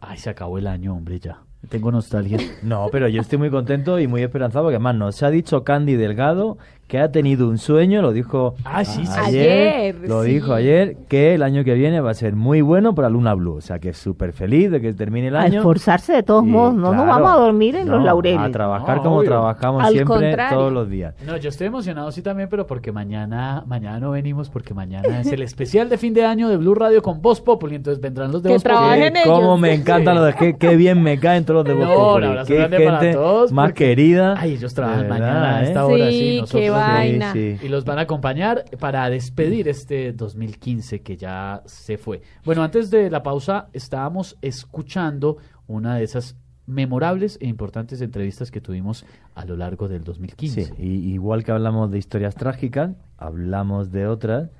Ay, 0.00 0.16
se 0.16 0.30
acabó 0.30 0.56
el 0.56 0.66
año, 0.66 0.94
hombre, 0.94 1.20
ya. 1.20 1.42
Tengo 1.68 1.92
nostalgia. 1.92 2.38
No, 2.62 2.88
pero 2.90 3.08
yo 3.08 3.20
estoy 3.20 3.36
muy 3.36 3.50
contento 3.50 4.00
y 4.00 4.06
muy 4.06 4.22
esperanzado 4.22 4.64
porque 4.64 4.76
además 4.76 4.94
nos 4.94 5.22
ha 5.22 5.28
dicho 5.28 5.64
Candy 5.64 5.96
Delgado 5.96 6.56
que 6.88 6.98
ha 6.98 7.12
tenido 7.12 7.48
un 7.48 7.58
sueño, 7.58 8.00
lo 8.02 8.12
dijo 8.12 8.54
Ah, 8.64 8.82
sí, 8.84 9.04
sí. 9.06 9.12
ayer, 9.22 9.68
Ayer, 9.76 10.08
lo 10.08 10.22
sí. 10.24 10.30
dijo 10.32 10.54
ayer, 10.54 10.96
que 11.08 11.34
el 11.34 11.42
año 11.42 11.62
que 11.62 11.74
viene 11.74 12.00
va 12.00 12.10
a 12.10 12.14
ser 12.14 12.34
muy 12.34 12.62
bueno 12.62 12.94
para 12.94 13.10
Luna 13.10 13.34
Blue. 13.34 13.56
O 13.56 13.60
sea 13.60 13.78
que 13.78 13.90
es 13.90 13.98
súper 13.98 14.32
feliz 14.32 14.70
de 14.70 14.80
que 14.80 14.92
termine 14.94 15.28
el 15.28 15.36
A 15.36 15.42
año. 15.42 15.58
esforzarse 15.58 16.14
de 16.14 16.22
todos 16.22 16.44
Y, 16.44 16.48
modos, 16.48 16.74
no 16.74 16.92
nos 16.94 17.06
vamos 17.06 17.30
a 17.30 17.36
dormir 17.36 17.76
en 17.76 17.90
los 17.90 18.02
laureles. 18.02 18.40
A 18.40 18.50
trabajar 18.50 18.96
No, 18.96 19.02
como 19.02 19.16
obvio. 19.18 19.28
trabajamos 19.30 19.84
Al 19.84 19.92
siempre 19.92 20.14
contrario. 20.16 20.58
todos 20.58 20.72
los 20.72 20.88
días. 20.88 21.14
No, 21.26 21.36
yo 21.36 21.50
estoy 21.50 21.66
emocionado 21.66 22.10
sí 22.10 22.22
también, 22.22 22.48
pero 22.48 22.66
porque 22.66 22.90
mañana, 22.90 23.62
mañana 23.66 24.00
no 24.00 24.10
venimos 24.12 24.48
porque 24.48 24.72
mañana 24.72 25.20
es 25.20 25.30
el 25.30 25.42
especial 25.42 25.90
de 25.90 25.98
fin 25.98 26.14
de 26.14 26.24
año 26.24 26.48
de 26.48 26.56
Blue 26.56 26.74
Radio 26.74 27.02
con 27.02 27.20
Voz 27.20 27.42
Populi, 27.42 27.74
entonces 27.76 28.00
vendrán 28.00 28.32
los 28.32 28.42
de 28.42 28.48
Que 28.48 28.54
Voz 28.54 28.62
Populi. 28.62 28.78
trabajen 28.78 29.12
Cómo 29.24 29.38
ellos. 29.42 29.60
me 29.60 29.74
encanta 29.74 30.14
lo 30.14 30.24
de 30.24 30.32
que, 30.32 30.56
qué 30.56 30.74
bien 30.76 31.02
me 31.02 31.20
caen 31.20 31.44
todos 31.44 31.58
los 31.58 31.64
de 31.66 31.74
Voz 31.84 31.86
No, 31.86 31.94
Populi. 32.02 32.24
un 32.24 32.30
abrazo 32.30 32.48
Qué 32.48 32.54
grande 32.56 32.80
para 32.80 32.98
gente 33.00 33.14
todos, 33.14 33.52
más 33.52 33.66
porque- 33.68 33.84
querida. 33.84 34.34
Ay, 34.38 34.52
ellos 34.54 34.72
trabajan 34.72 35.02
De 35.02 35.08
mañana 35.10 35.32
verdad, 35.34 35.54
a 35.56 35.62
esta 35.64 35.80
¿eh? 35.80 35.82
hora, 35.82 36.10
Sí, 36.10 36.36
nosotros 36.40 36.62
no. 36.68 36.77
Vaina. 36.78 37.32
Sí, 37.32 37.56
sí. 37.58 37.66
Y 37.66 37.68
los 37.68 37.84
van 37.84 37.98
a 37.98 38.02
acompañar 38.02 38.64
para 38.78 39.08
despedir 39.10 39.68
este 39.68 40.12
2015 40.12 41.02
que 41.02 41.16
ya 41.16 41.62
se 41.66 41.98
fue. 41.98 42.22
Bueno, 42.44 42.62
antes 42.62 42.90
de 42.90 43.10
la 43.10 43.22
pausa 43.22 43.68
estábamos 43.72 44.36
escuchando 44.42 45.38
una 45.66 45.96
de 45.96 46.04
esas 46.04 46.36
memorables 46.66 47.38
e 47.40 47.46
importantes 47.46 48.00
entrevistas 48.02 48.50
que 48.50 48.60
tuvimos 48.60 49.06
a 49.34 49.44
lo 49.46 49.56
largo 49.56 49.88
del 49.88 50.04
2015. 50.04 50.64
Sí, 50.64 50.72
y 50.78 51.12
igual 51.12 51.42
que 51.42 51.52
hablamos 51.52 51.90
de 51.90 51.98
historias 51.98 52.34
trágicas, 52.34 52.90
hablamos 53.16 53.90
de 53.90 54.06
otras 54.06 54.50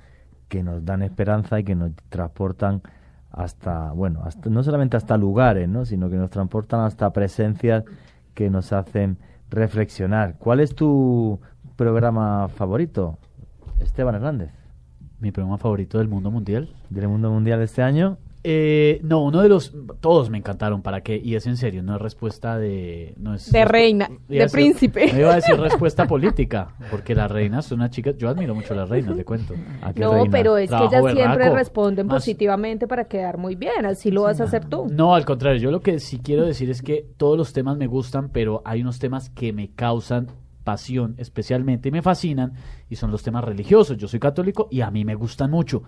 que 0.47 0.63
nos 0.63 0.83
dan 0.83 1.03
esperanza 1.03 1.59
y 1.59 1.63
que 1.63 1.75
nos 1.75 1.91
transportan 2.09 2.81
hasta, 3.31 3.91
bueno, 3.91 4.23
hasta, 4.23 4.49
no 4.49 4.63
solamente 4.63 4.97
hasta 4.97 5.17
lugares, 5.17 5.69
¿no? 5.69 5.85
sino 5.85 6.09
que 6.09 6.15
nos 6.15 6.31
transportan 6.31 6.81
hasta 6.81 7.13
presencias 7.13 7.83
que 8.33 8.49
nos 8.49 8.73
hacen 8.73 9.19
reflexionar. 9.49 10.35
¿Cuál 10.37 10.59
es 10.59 10.75
tu 10.75 11.39
programa 11.83 12.49
favorito, 12.49 13.17
Esteban 13.79 14.13
Hernández? 14.15 14.51
Mi 15.21 15.31
programa 15.31 15.57
favorito 15.57 15.97
del 15.97 16.09
mundo 16.09 16.29
mundial. 16.29 16.67
¿Del 16.89 17.07
mundo 17.07 17.31
mundial 17.31 17.59
de 17.59 17.65
este 17.65 17.81
año? 17.81 18.17
Eh, 18.43 18.99
no, 19.03 19.23
uno 19.23 19.41
de 19.41 19.47
los... 19.47 19.73
Todos 20.01 20.29
me 20.29 20.37
encantaron, 20.37 20.81
¿para 20.81 20.99
qué? 21.01 21.15
Y 21.23 21.35
es 21.35 21.47
en 21.47 21.55
serio, 21.55 21.81
no 21.81 21.95
es 21.95 22.01
respuesta 22.01 22.57
de... 22.57 23.13
No 23.17 23.33
es 23.33 23.49
De 23.49 23.63
reina, 23.63 24.09
de 24.27 24.39
decir- 24.39 24.51
príncipe. 24.51 25.11
No 25.13 25.19
iba 25.19 25.31
a 25.31 25.35
decir 25.35 25.55
respuesta 25.59 26.05
política, 26.05 26.73
porque 26.91 27.15
las 27.15 27.31
reinas 27.31 27.65
son 27.65 27.79
unas 27.79 27.91
chicas... 27.91 28.15
Yo 28.17 28.27
admiro 28.27 28.53
mucho 28.55 28.73
a 28.73 28.77
las 28.77 28.89
reinas, 28.89 29.15
le 29.15 29.23
cuento. 29.23 29.53
¿A 29.81 29.93
qué 29.93 30.01
No, 30.01 30.13
reina? 30.15 30.31
pero 30.31 30.57
es 30.57 30.69
que 30.69 30.83
ellas 30.83 31.13
siempre 31.13 31.49
responden 31.49 32.07
Más- 32.07 32.15
positivamente 32.17 32.87
para 32.87 33.05
quedar 33.05 33.37
muy 33.37 33.55
bien. 33.55 33.85
Así 33.85 34.11
lo 34.11 34.23
vas 34.23 34.41
a 34.41 34.43
hacer 34.45 34.65
tú. 34.65 34.87
No, 34.91 35.15
al 35.15 35.23
contrario, 35.23 35.61
yo 35.61 35.71
lo 35.71 35.79
que 35.79 35.99
sí 35.99 36.19
quiero 36.19 36.45
decir 36.45 36.69
es 36.69 36.81
que 36.81 37.05
todos 37.15 37.37
los 37.37 37.53
temas 37.53 37.77
me 37.77 37.87
gustan, 37.87 38.29
pero 38.33 38.61
hay 38.65 38.81
unos 38.81 38.99
temas 38.99 39.29
que 39.29 39.53
me 39.53 39.71
causan 39.71 40.27
pasión 40.71 41.15
especialmente 41.17 41.89
me 41.91 42.01
fascinan 42.03 42.53
y 42.89 42.95
son 42.95 43.09
los 43.11 43.23
temas 43.23 43.43
religiosos. 43.43 43.97
Yo 43.97 44.07
soy 44.07 44.19
católico 44.19 44.67
y 44.69 44.81
a 44.81 44.91
mí 44.91 45.03
me 45.03 45.15
gustan 45.15 45.49
mucho. 45.49 45.81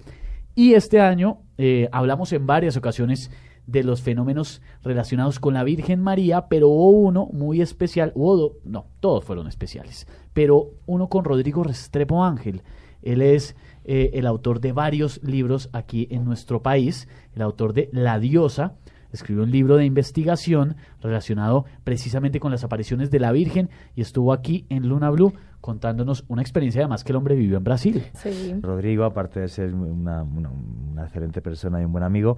Y 0.55 0.73
este 0.73 0.99
año 0.99 1.41
eh, 1.57 1.87
hablamos 1.91 2.33
en 2.33 2.47
varias 2.47 2.77
ocasiones 2.77 3.29
de 3.67 3.83
los 3.83 4.01
fenómenos 4.01 4.61
relacionados 4.83 5.39
con 5.39 5.53
la 5.53 5.63
Virgen 5.63 6.01
María, 6.01 6.47
pero 6.49 6.67
hubo 6.67 6.89
uno 6.89 7.29
muy 7.31 7.61
especial, 7.61 8.11
hubo 8.15 8.35
do- 8.37 8.53
no, 8.65 8.85
todos 8.99 9.23
fueron 9.23 9.47
especiales, 9.47 10.07
pero 10.33 10.71
uno 10.87 11.07
con 11.09 11.23
Rodrigo 11.23 11.63
Restrepo 11.63 12.23
Ángel. 12.23 12.63
Él 13.03 13.21
es 13.21 13.55
eh, 13.85 14.09
el 14.13 14.25
autor 14.25 14.59
de 14.61 14.71
varios 14.73 15.21
libros 15.23 15.69
aquí 15.73 16.07
en 16.09 16.25
nuestro 16.25 16.61
país, 16.61 17.07
el 17.35 17.43
autor 17.43 17.73
de 17.73 17.89
La 17.93 18.19
Diosa, 18.19 18.73
escribió 19.11 19.43
un 19.43 19.51
libro 19.51 19.77
de 19.77 19.85
investigación 19.85 20.75
relacionado 21.01 21.65
precisamente 21.83 22.39
con 22.39 22.51
las 22.51 22.63
apariciones 22.63 23.11
de 23.11 23.19
la 23.19 23.31
Virgen 23.31 23.69
y 23.95 24.01
estuvo 24.01 24.33
aquí 24.33 24.65
en 24.69 24.87
Luna 24.89 25.09
Blue 25.09 25.33
contándonos 25.59 26.25
una 26.27 26.41
experiencia 26.41 26.81
además 26.81 27.03
que 27.03 27.11
el 27.11 27.17
hombre 27.17 27.35
vivió 27.35 27.57
en 27.57 27.63
Brasil. 27.63 28.03
Sí. 28.13 28.55
Rodrigo, 28.61 29.03
aparte 29.03 29.39
de 29.41 29.47
ser 29.47 29.73
una, 29.75 30.23
una- 30.23 30.49
una 30.49 31.03
excelente 31.03 31.41
persona 31.41 31.81
y 31.81 31.85
un 31.85 31.91
buen 31.91 32.03
amigo, 32.03 32.37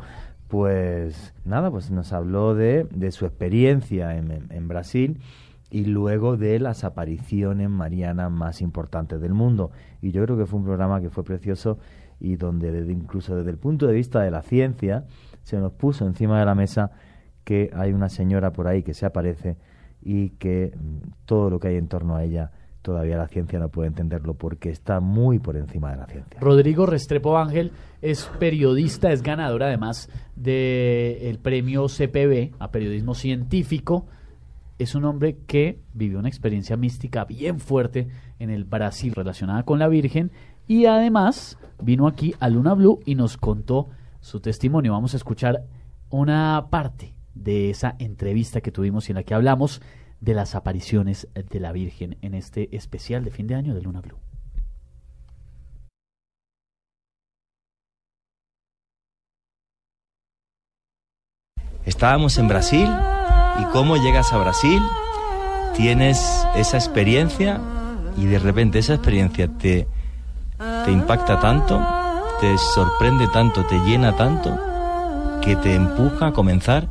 pues 0.50 1.34
nada, 1.46 1.72
pues 1.72 1.90
nos 1.90 2.14
habló 2.14 2.54
de, 2.54 2.84
de 2.94 3.12
su 3.12 3.26
experiencia 3.26 4.18
en, 4.18 4.32
en- 4.32 4.48
en 4.52 4.68
Brasil 4.68 5.20
y 5.72 5.86
luego 5.86 6.38
de 6.38 6.60
las 6.60 6.84
apariciones 6.84 7.70
marianas 7.70 8.30
más 8.32 8.62
importantes 8.62 9.20
del 9.22 9.34
mundo. 9.34 9.72
Y 10.02 10.12
yo 10.12 10.24
creo 10.24 10.38
que 10.38 10.46
fue 10.46 10.60
un 10.60 10.66
programa 10.66 11.02
que 11.02 11.10
fue 11.10 11.24
precioso 11.24 11.80
y 12.24 12.38
donde 12.38 12.70
incluso 12.92 13.36
desde 13.36 13.52
el 13.52 13.58
punto 13.58 13.86
de 13.86 13.94
vista 13.94 14.22
de 14.22 14.32
la 14.32 14.42
ciencia 14.42 15.04
se 15.44 15.58
nos 15.58 15.74
puso 15.74 16.08
encima 16.08 16.40
de 16.40 16.46
la 16.46 16.56
mesa 16.56 16.92
que 17.44 17.70
hay 17.76 17.92
una 17.92 18.08
señora 18.08 18.54
por 18.54 18.68
ahí 18.68 18.82
que 18.82 18.94
se 18.94 19.06
aparece 19.06 19.58
y 20.02 20.30
que 20.30 20.72
mm, 20.74 21.10
todo 21.26 21.50
lo 21.50 21.60
que 21.60 21.68
hay 21.68 21.76
en 21.76 21.90
torno 21.90 22.16
a 22.16 22.24
ella 22.24 22.50
todavía 22.82 23.18
la 23.18 23.28
ciencia 23.28 23.60
no 23.60 23.68
puede 23.70 23.90
entenderlo 23.90 24.36
porque 24.36 24.70
está 24.70 25.02
muy 25.02 25.40
por 25.40 25.58
encima 25.58 25.92
de 25.92 25.98
la 25.98 26.06
ciencia. 26.06 26.40
Rodrigo 26.40 26.86
Restrepo 26.86 27.38
Ángel 27.38 27.72
es 28.02 28.30
periodista, 28.40 29.12
es 29.12 29.22
ganador 29.22 29.64
además 29.64 30.10
del 30.36 31.40
premio 31.40 31.88
CPB 31.88 32.56
a 32.60 32.72
periodismo 32.72 33.16
científico. 33.16 34.06
Es 34.80 34.96
un 34.96 35.06
hombre 35.06 35.38
que 35.46 35.80
vivió 35.94 36.20
una 36.20 36.28
experiencia 36.28 36.76
mística 36.76 37.26
bien 37.26 37.60
fuerte 37.60 38.08
en 38.40 38.50
el 38.50 38.66
Brasil 38.66 39.14
relacionada 39.14 39.64
con 39.64 39.80
la 39.80 39.88
Virgen 39.88 40.32
y 40.68 40.86
además 40.86 41.58
vino 41.82 42.08
aquí 42.08 42.36
a 42.40 42.50
Luna 42.50 42.74
Blue 42.74 43.00
y 43.06 43.16
nos 43.16 43.38
contó 43.38 43.90
su 44.22 44.40
testimonio. 44.40 44.94
Vamos 44.94 45.14
a 45.14 45.18
escuchar 45.18 45.64
una 46.10 46.68
parte 46.70 47.14
de 47.34 47.70
esa 47.70 47.96
entrevista 48.00 48.62
que 48.62 48.72
tuvimos 48.72 49.10
y 49.10 49.12
en 49.12 49.18
la 49.18 49.24
que 49.24 49.34
hablamos 49.34 49.82
de 50.22 50.34
las 50.34 50.56
apariciones 50.56 51.28
de 51.34 51.60
la 51.60 51.72
Virgen 51.72 52.18
en 52.22 52.34
este 52.34 52.76
especial 52.76 53.26
de 53.26 53.32
fin 53.32 53.48
de 53.48 53.56
año 53.56 53.74
de 53.76 53.82
Luna 53.82 54.02
Blue. 54.02 54.18
Estábamos 61.86 62.38
en 62.38 62.48
Brasil 62.48 62.88
y 63.60 63.66
cómo 63.74 63.98
llegas 63.98 64.32
a 64.32 64.38
Brasil, 64.38 64.82
tienes 65.76 66.48
esa 66.56 66.78
experiencia 66.78 67.60
y 68.16 68.26
de 68.26 68.40
repente 68.40 68.80
esa 68.80 68.94
experiencia 68.94 69.50
te 69.50 69.86
te 70.86 70.92
impacta 70.92 71.40
tanto, 71.40 71.82
te 72.40 72.58
sorprende 72.58 73.28
tanto, 73.28 73.64
te 73.66 73.80
llena 73.80 74.16
tanto, 74.16 74.58
que 75.42 75.56
te 75.56 75.76
empuja 75.76 76.28
a 76.28 76.32
comenzar 76.34 76.90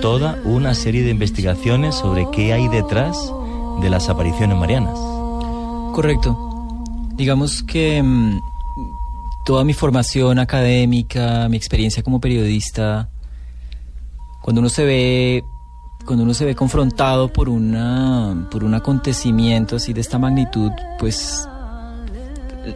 toda 0.00 0.38
una 0.44 0.74
serie 0.74 1.02
de 1.04 1.10
investigaciones 1.10 1.94
sobre 1.94 2.26
qué 2.32 2.52
hay 2.52 2.68
detrás 2.68 3.32
de 3.80 3.90
las 3.90 4.08
apariciones 4.08 4.56
marianas. 4.56 4.98
Correcto. 5.92 6.36
Digamos 7.14 7.62
que 7.62 8.02
mm, 8.02 8.40
toda 9.44 9.64
mi 9.64 9.74
formación 9.74 10.38
académica, 10.38 11.48
mi 11.48 11.56
experiencia 11.56 12.02
como 12.02 12.20
periodista, 12.20 13.10
cuando 14.40 14.60
uno 14.60 14.68
se 14.68 14.84
ve 14.84 15.44
cuando 16.04 16.24
uno 16.24 16.34
se 16.34 16.44
ve 16.44 16.56
confrontado 16.56 17.32
por 17.32 17.48
una 17.48 18.48
por 18.50 18.64
un 18.64 18.74
acontecimiento 18.74 19.76
así 19.76 19.92
de 19.92 20.00
esta 20.00 20.18
magnitud, 20.18 20.72
pues 20.98 21.48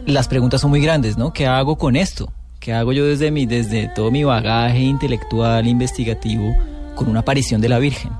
las 0.05 0.27
preguntas 0.27 0.61
son 0.61 0.69
muy 0.71 0.81
grandes, 0.81 1.17
¿no? 1.17 1.33
¿Qué 1.33 1.45
hago 1.47 1.77
con 1.77 1.95
esto? 1.95 2.31
¿Qué 2.59 2.73
hago 2.73 2.91
yo 2.93 3.05
desde 3.05 3.31
mi 3.31 3.45
desde 3.45 3.89
todo 3.95 4.11
mi 4.11 4.23
bagaje 4.23 4.79
intelectual 4.79 5.67
investigativo 5.67 6.55
con 6.95 7.07
una 7.09 7.19
aparición 7.21 7.61
de 7.61 7.69
la 7.69 7.79
Virgen? 7.79 8.11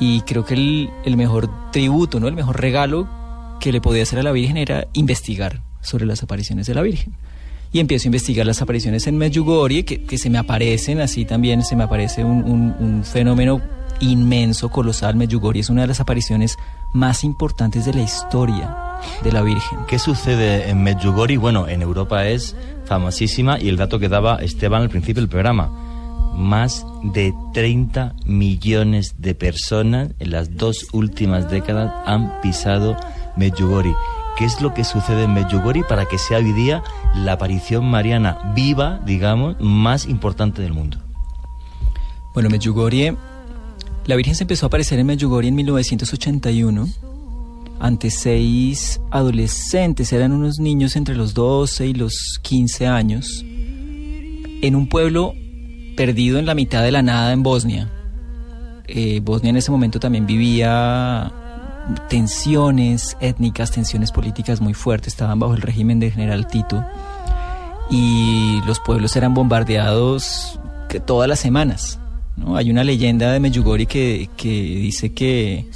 Y 0.00 0.22
creo 0.22 0.44
que 0.44 0.54
el, 0.54 0.90
el 1.04 1.16
mejor 1.16 1.48
tributo, 1.70 2.18
¿no? 2.20 2.28
El 2.28 2.34
mejor 2.34 2.60
regalo 2.60 3.08
que 3.60 3.72
le 3.72 3.80
podía 3.80 4.02
hacer 4.02 4.18
a 4.18 4.22
la 4.22 4.32
Virgen 4.32 4.56
era 4.56 4.86
investigar 4.92 5.60
sobre 5.80 6.06
las 6.06 6.22
apariciones 6.22 6.66
de 6.66 6.74
la 6.74 6.82
Virgen. 6.82 7.14
Y 7.72 7.80
empiezo 7.80 8.06
a 8.06 8.08
investigar 8.08 8.46
las 8.46 8.62
apariciones 8.62 9.06
en 9.06 9.18
Medjugorje, 9.18 9.84
que, 9.84 10.04
que 10.04 10.18
se 10.18 10.30
me 10.30 10.38
aparecen 10.38 11.00
así 11.00 11.24
también, 11.24 11.62
se 11.64 11.74
me 11.76 11.84
aparece 11.84 12.24
un, 12.24 12.44
un- 12.44 12.74
un 12.78 13.04
fenómeno 13.04 13.60
inmenso, 14.00 14.68
colosal. 14.68 15.16
Medjugorje 15.16 15.60
es 15.60 15.70
una 15.70 15.82
de 15.82 15.88
las 15.88 16.00
apariciones 16.00 16.58
más 16.92 17.24
importantes 17.24 17.84
de 17.84 17.94
la 17.94 18.02
historia 18.02 18.76
de 19.22 19.32
la 19.32 19.42
Virgen. 19.42 19.80
¿Qué 19.86 19.98
sucede 19.98 20.70
en 20.70 20.82
Medjugorje? 20.82 21.36
Bueno, 21.36 21.68
en 21.68 21.82
Europa 21.82 22.26
es 22.26 22.56
famosísima 22.84 23.60
y 23.60 23.68
el 23.68 23.76
dato 23.76 23.98
que 23.98 24.08
daba 24.08 24.36
Esteban 24.36 24.82
al 24.82 24.90
principio 24.90 25.22
del 25.22 25.28
programa. 25.28 25.70
Más 26.34 26.84
de 27.02 27.32
30 27.52 28.14
millones 28.26 29.14
de 29.18 29.34
personas 29.34 30.10
en 30.18 30.30
las 30.30 30.56
dos 30.56 30.88
últimas 30.92 31.50
décadas 31.50 31.92
han 32.06 32.40
pisado 32.40 32.96
Medjugorje. 33.36 33.94
¿Qué 34.36 34.44
es 34.44 34.60
lo 34.60 34.74
que 34.74 34.82
sucede 34.82 35.24
en 35.24 35.34
Medjugorje 35.34 35.84
para 35.88 36.06
que 36.06 36.18
sea 36.18 36.38
hoy 36.38 36.52
día 36.52 36.82
la 37.14 37.34
aparición 37.34 37.88
mariana 37.88 38.52
viva, 38.54 38.98
digamos, 39.06 39.56
más 39.60 40.06
importante 40.06 40.60
del 40.60 40.72
mundo? 40.72 40.98
Bueno, 42.34 42.50
Medjugorje, 42.50 43.16
la 44.06 44.16
Virgen 44.16 44.34
se 44.34 44.44
empezó 44.44 44.66
a 44.66 44.68
aparecer 44.68 44.98
en 44.98 45.06
Medjugorje 45.06 45.48
en 45.48 45.54
1981 45.54 46.88
ante 47.80 48.10
seis 48.10 49.00
adolescentes, 49.10 50.12
eran 50.12 50.32
unos 50.32 50.58
niños 50.58 50.96
entre 50.96 51.14
los 51.14 51.34
12 51.34 51.88
y 51.88 51.94
los 51.94 52.38
15 52.42 52.86
años, 52.86 53.44
en 53.44 54.76
un 54.76 54.88
pueblo 54.88 55.34
perdido 55.96 56.38
en 56.38 56.46
la 56.46 56.54
mitad 56.54 56.82
de 56.82 56.92
la 56.92 57.02
nada 57.02 57.32
en 57.32 57.42
Bosnia. 57.42 57.90
Eh, 58.86 59.20
Bosnia 59.22 59.50
en 59.50 59.56
ese 59.56 59.70
momento 59.70 60.00
también 60.00 60.26
vivía 60.26 61.32
tensiones 62.08 63.16
étnicas, 63.20 63.70
tensiones 63.70 64.12
políticas 64.12 64.60
muy 64.60 64.74
fuertes, 64.74 65.08
estaban 65.08 65.38
bajo 65.38 65.54
el 65.54 65.62
régimen 65.62 66.00
del 66.00 66.12
general 66.12 66.46
Tito 66.46 66.84
y 67.90 68.60
los 68.66 68.80
pueblos 68.80 69.14
eran 69.16 69.34
bombardeados 69.34 70.58
que 70.88 71.00
todas 71.00 71.28
las 71.28 71.40
semanas. 71.40 71.98
¿No? 72.36 72.56
Hay 72.56 72.70
una 72.70 72.84
leyenda 72.84 73.32
de 73.32 73.40
Medjugorje 73.40 73.86
que, 73.86 74.28
que 74.36 74.48
dice 74.48 75.12
que, 75.12 75.66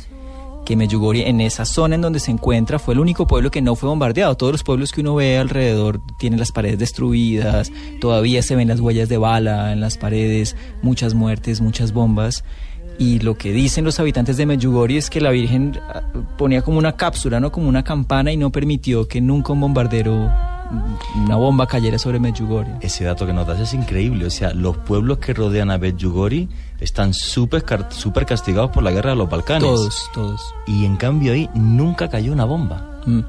que 0.64 0.76
Medjugorje 0.76 1.28
en 1.28 1.40
esa 1.40 1.64
zona 1.64 1.94
en 1.94 2.02
donde 2.02 2.20
se 2.20 2.30
encuentra 2.30 2.78
fue 2.78 2.94
el 2.94 3.00
único 3.00 3.26
pueblo 3.26 3.50
que 3.50 3.62
no 3.62 3.74
fue 3.74 3.88
bombardeado. 3.88 4.36
Todos 4.36 4.52
los 4.52 4.62
pueblos 4.62 4.92
que 4.92 5.00
uno 5.00 5.14
ve 5.14 5.38
alrededor 5.38 6.00
tienen 6.18 6.38
las 6.38 6.52
paredes 6.52 6.78
destruidas, 6.78 7.72
todavía 8.00 8.42
se 8.42 8.54
ven 8.54 8.68
las 8.68 8.80
huellas 8.80 9.08
de 9.08 9.16
bala 9.16 9.72
en 9.72 9.80
las 9.80 9.96
paredes, 9.96 10.56
muchas 10.82 11.14
muertes, 11.14 11.60
muchas 11.60 11.92
bombas. 11.92 12.44
Y 12.98 13.20
lo 13.20 13.38
que 13.38 13.52
dicen 13.52 13.84
los 13.84 14.00
habitantes 14.00 14.36
de 14.36 14.44
Medjugorje 14.44 14.96
es 14.96 15.08
que 15.08 15.20
la 15.20 15.30
Virgen 15.30 15.78
ah, 15.88 16.02
ponía 16.36 16.62
como 16.62 16.78
una 16.78 16.96
cápsula, 16.96 17.38
¿no? 17.38 17.52
Como 17.52 17.68
una 17.68 17.84
campana 17.84 18.32
y 18.32 18.36
no 18.36 18.50
permitió 18.50 19.06
que 19.06 19.20
nunca 19.20 19.52
un 19.52 19.60
bombardero, 19.60 20.30
una 21.16 21.36
bomba 21.36 21.66
cayera 21.66 21.98
sobre 21.98 22.18
Medjugorje. 22.18 22.72
Ese 22.80 23.04
dato 23.04 23.26
que 23.26 23.32
nos 23.32 23.46
das 23.46 23.60
es 23.60 23.74
increíble. 23.74 24.26
O 24.26 24.30
sea, 24.30 24.52
los 24.52 24.76
pueblos 24.76 25.18
que 25.18 25.34
rodean 25.34 25.70
a 25.70 25.78
Medjugorje 25.78 26.48
están 26.80 27.14
súper 27.14 27.64
súper 27.90 28.26
castigados 28.26 28.70
por 28.70 28.82
la 28.82 28.90
guerra 28.90 29.10
de 29.10 29.16
los 29.16 29.28
Balcanes. 29.28 29.62
Todos, 29.62 30.10
todos. 30.12 30.54
Y 30.66 30.84
en 30.84 30.96
cambio 30.96 31.32
ahí 31.32 31.48
nunca 31.54 32.08
cayó 32.08 32.32
una 32.32 32.44
bomba. 32.44 33.00
Mm. 33.06 33.20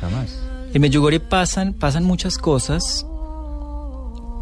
Jamás. 0.00 0.40
En 0.72 0.80
Medjugorje 0.82 1.20
pasan, 1.20 1.72
pasan 1.72 2.04
muchas 2.04 2.36
cosas 2.38 3.06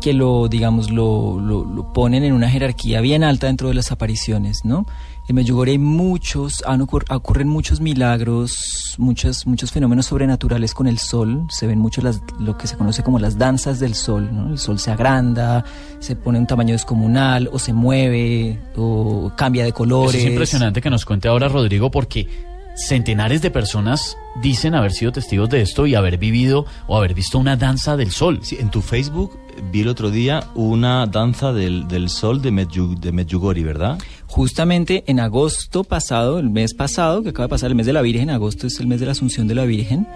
que 0.03 0.13
lo, 0.13 0.49
digamos, 0.49 0.91
lo, 0.91 1.41
lo, 1.41 1.65
lo 1.65 1.93
ponen 1.93 2.25
en 2.25 2.33
una 2.33 2.51
jerarquía 2.51 3.01
bien 3.01 3.25
alta 3.25 3.47
dentro 3.47 3.69
de 3.69 3.75
las 3.75 3.93
apariciones, 3.93 4.65
¿no? 4.65 4.87
En 5.29 5.35
Medjugorje 5.35 5.73
hay 5.73 5.79
muchos, 5.79 6.63
han 6.69 6.81
ocur- 6.83 7.05
ocurren 7.13 7.49
muchos 7.49 7.81
milagros, 7.81 8.95
muchos, 8.97 9.45
muchos 9.45 9.73
fenómenos 9.73 10.07
sobrenaturales 10.07 10.73
con 10.73 10.87
el 10.87 10.99
sol. 10.99 11.47
Se 11.51 11.67
ven 11.67 11.81
mucho 11.81 12.01
las, 12.01 12.21
lo 12.39 12.57
que 12.57 12.69
se 12.69 12.77
conoce 12.77 13.03
como 13.03 13.19
las 13.19 13.37
danzas 13.37 13.81
del 13.81 13.95
sol, 13.97 14.29
¿no? 14.33 14.51
El 14.51 14.59
sol 14.59 14.79
se 14.79 14.93
agranda, 14.93 15.65
se 15.99 16.15
pone 16.15 16.39
un 16.39 16.47
tamaño 16.47 16.75
descomunal, 16.75 17.51
o 17.53 17.59
se 17.59 17.73
mueve, 17.73 18.61
o 18.77 19.33
cambia 19.37 19.65
de 19.65 19.73
colores. 19.73 20.15
Eso 20.15 20.27
es 20.27 20.31
impresionante 20.33 20.81
que 20.81 20.91
nos 20.91 21.05
cuente 21.05 21.27
ahora 21.27 21.49
Rodrigo 21.49 21.91
porque 21.91 22.29
centenares 22.77 23.43
de 23.43 23.51
personas 23.51 24.17
dicen 24.43 24.75
haber 24.77 24.93
sido 24.93 25.11
testigos 25.11 25.49
de 25.51 25.63
esto 25.63 25.87
y 25.89 25.97
haber 25.97 26.19
vivido 26.19 26.67
o 26.87 26.97
haber 26.97 27.15
visto 27.15 27.39
una 27.39 27.57
danza 27.57 27.97
del 27.97 28.13
sol. 28.13 28.39
Sí, 28.43 28.59
en 28.61 28.71
tu 28.71 28.81
Facebook 28.83 29.37
vi 29.73 29.81
el 29.81 29.89
otro 29.89 30.11
día 30.11 30.45
una 30.55 31.07
danza 31.07 31.53
del, 31.55 31.89
del 31.89 32.11
sol 32.11 32.43
de, 32.43 32.53
Medju- 32.53 32.99
de 33.01 33.11
Medjugorje, 33.13 33.65
¿verdad? 33.65 33.99
Justamente 34.27 35.05
en 35.07 35.21
agosto 35.21 35.85
pasado, 35.85 36.39
el 36.39 36.51
mes 36.51 36.75
pasado, 36.75 37.23
que 37.23 37.31
acaba 37.31 37.47
de 37.47 37.51
pasar 37.51 37.71
el 37.71 37.77
mes 37.77 37.87
de 37.87 37.93
la 37.93 38.03
Virgen, 38.03 38.31
agosto 38.31 38.67
es 38.67 38.81
el 38.81 38.87
mes 38.87 39.01
de 39.01 39.07
la 39.07 39.13
Asunción 39.13 39.47
de 39.47 39.55
la 39.55 39.65
Virgen, 39.65 40.07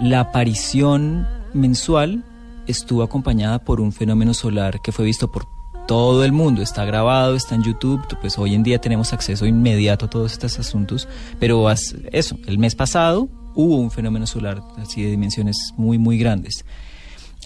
la 0.00 0.20
aparición 0.20 1.26
mensual 1.54 2.24
estuvo 2.66 3.02
acompañada 3.02 3.58
por 3.58 3.80
un 3.80 3.92
fenómeno 3.92 4.34
solar 4.34 4.80
que 4.80 4.92
fue 4.92 5.04
visto 5.04 5.30
por 5.30 5.46
todo 5.86 6.24
el 6.24 6.32
mundo, 6.32 6.62
está 6.62 6.84
grabado, 6.84 7.34
está 7.34 7.54
en 7.54 7.62
YouTube, 7.62 8.00
pues 8.20 8.38
hoy 8.38 8.54
en 8.54 8.62
día 8.62 8.80
tenemos 8.80 9.12
acceso 9.12 9.44
inmediato 9.46 10.06
a 10.06 10.10
todos 10.10 10.32
estos 10.32 10.58
asuntos, 10.58 11.08
pero 11.38 11.70
eso, 11.70 12.38
el 12.46 12.58
mes 12.58 12.74
pasado 12.74 13.28
hubo 13.54 13.76
un 13.76 13.90
fenómeno 13.90 14.26
solar 14.26 14.62
así 14.78 15.02
de 15.02 15.10
dimensiones 15.10 15.74
muy, 15.76 15.98
muy 15.98 16.18
grandes. 16.18 16.64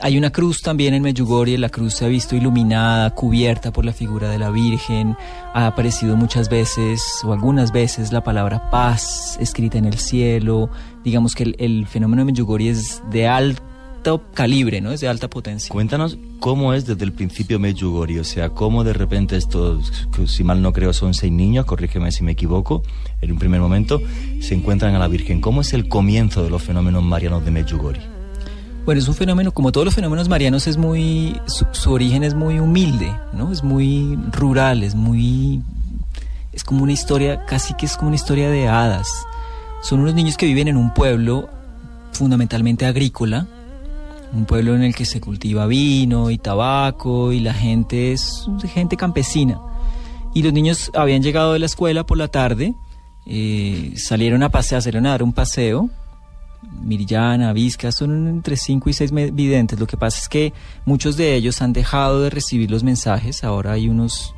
Hay 0.01 0.17
una 0.17 0.31
cruz 0.31 0.63
también 0.63 0.95
en 0.95 1.03
Medjugorje, 1.03 1.59
la 1.59 1.71
cruz 1.71 1.95
se 1.95 2.05
ha 2.05 2.09
visto 2.09 2.37
iluminada, 2.37 3.11
cubierta 3.17 3.73
por 3.73 3.85
la 3.85 3.93
figura 3.93 4.31
de 4.31 4.39
la 4.39 4.51
Virgen, 4.51 5.17
ha 5.55 5.67
aparecido 5.67 6.17
muchas 6.17 6.49
veces 6.49 7.03
o 7.25 7.33
algunas 7.33 7.73
veces 7.73 8.13
la 8.13 8.23
palabra 8.23 8.71
paz 8.71 9.37
escrita 9.41 9.77
en 9.77 9.87
el 9.87 9.99
cielo, 9.99 10.71
digamos 11.03 11.35
que 11.35 11.53
el, 11.59 11.87
fenómeno 11.89 12.25
de 12.25 12.33
Medjugorje 12.33 12.71
es 12.71 13.03
de 13.11 13.27
alto 13.27 14.23
calibre, 14.35 14.81
¿no? 14.81 14.93
Es 14.93 15.01
de 15.01 15.09
alta 15.09 15.29
potencia. 15.29 15.73
Cuéntanos 15.73 16.17
cómo 16.39 16.75
es 16.75 16.87
desde 16.87 17.05
el 17.05 17.13
principio 17.13 17.59
Medjugorje, 17.59 18.21
o 18.21 18.25
sea, 18.25 18.51
cómo 18.51 18.85
de 18.85 18.93
repente 18.93 19.37
estos, 19.37 20.07
si 20.27 20.45
mal 20.45 20.63
no 20.63 20.73
creo 20.73 20.93
son 20.93 21.13
seis 21.13 21.33
niños, 21.33 21.67
corrígeme 21.67 22.13
si 22.13 22.23
me 22.23 22.33
equivoco, 22.33 22.85
en 23.21 23.33
un 23.33 23.39
primer 23.39 23.61
momento 23.61 24.01
se 24.41 24.55
encuentran 24.55 24.95
a 24.95 25.01
la 25.01 25.09
Virgen. 25.09 25.41
¿Cómo 25.41 25.63
es 25.63 25.73
el 25.73 25.89
comienzo 25.89 26.45
de 26.45 26.51
los 26.51 26.63
fenómenos 26.63 27.03
marianos 27.03 27.45
de 27.45 27.51
Medjugorje? 27.51 28.18
Bueno, 28.89 29.03
es 29.03 29.09
un 29.09 29.15
fenómeno, 29.15 29.53
como 29.53 29.71
todos 29.71 29.85
los 29.85 29.95
fenómenos 29.95 30.31
marianos, 30.31 30.67
es 30.67 30.79
muy, 30.79 31.39
su, 31.47 31.67
su 31.73 31.93
origen 31.93 32.25
es 32.25 32.33
muy 32.33 32.59
humilde, 32.59 33.13
¿no? 33.35 33.53
Es 33.53 33.63
muy 33.63 34.19
rural, 34.33 34.83
es 34.83 34.95
muy, 34.95 35.61
es 36.55 36.65
como 36.65 36.85
una 36.85 36.93
historia, 36.93 37.45
casi 37.45 37.75
que 37.75 37.85
es 37.85 37.99
como 37.99 38.09
una 38.09 38.17
historia 38.17 38.49
de 38.49 38.67
hadas. 38.67 39.07
Son 39.83 40.01
unos 40.01 40.15
niños 40.15 40.39
que 40.39 40.47
viven 40.47 40.69
en 40.69 40.79
un 40.79 40.95
pueblo 40.95 41.51
fundamentalmente 42.13 42.87
agrícola, 42.87 43.47
un 44.33 44.47
pueblo 44.47 44.75
en 44.75 44.83
el 44.83 44.95
que 44.95 45.05
se 45.05 45.21
cultiva 45.21 45.67
vino 45.67 46.31
y 46.31 46.39
tabaco 46.39 47.31
y 47.31 47.41
la 47.41 47.53
gente 47.53 48.13
es 48.13 48.47
gente 48.73 48.97
campesina. 48.97 49.61
Y 50.35 50.43
los 50.43 50.55
niños 50.55 50.91
habían 50.95 51.23
llegado 51.23 51.53
de 51.53 51.59
la 51.59 51.67
escuela 51.67 52.07
por 52.07 52.17
la 52.17 52.29
tarde, 52.29 52.75
eh, 53.27 53.93
salieron 53.99 54.43
a 54.43 54.49
pasear, 54.49 54.81
salieron 54.81 55.05
a 55.05 55.11
dar 55.11 55.23
un 55.23 55.35
paseo 55.35 55.91
Mirillana, 56.63 57.53
Vizca, 57.53 57.93
son 57.93 58.29
entre 58.29 58.57
5 58.57 58.91
y 58.91 58.93
6 58.93 59.13
videntes. 59.33 59.79
Lo 59.79 59.87
que 59.87 59.97
pasa 59.97 60.19
es 60.19 60.29
que 60.29 60.53
muchos 60.85 61.17
de 61.17 61.35
ellos 61.35 61.63
han 61.63 61.73
dejado 61.73 62.23
de 62.23 62.31
recibir 62.31 62.71
los 62.71 62.83
mensajes. 62.83 63.45
Ahora 63.45 63.73
hay 63.73 63.89
unos 63.89 64.35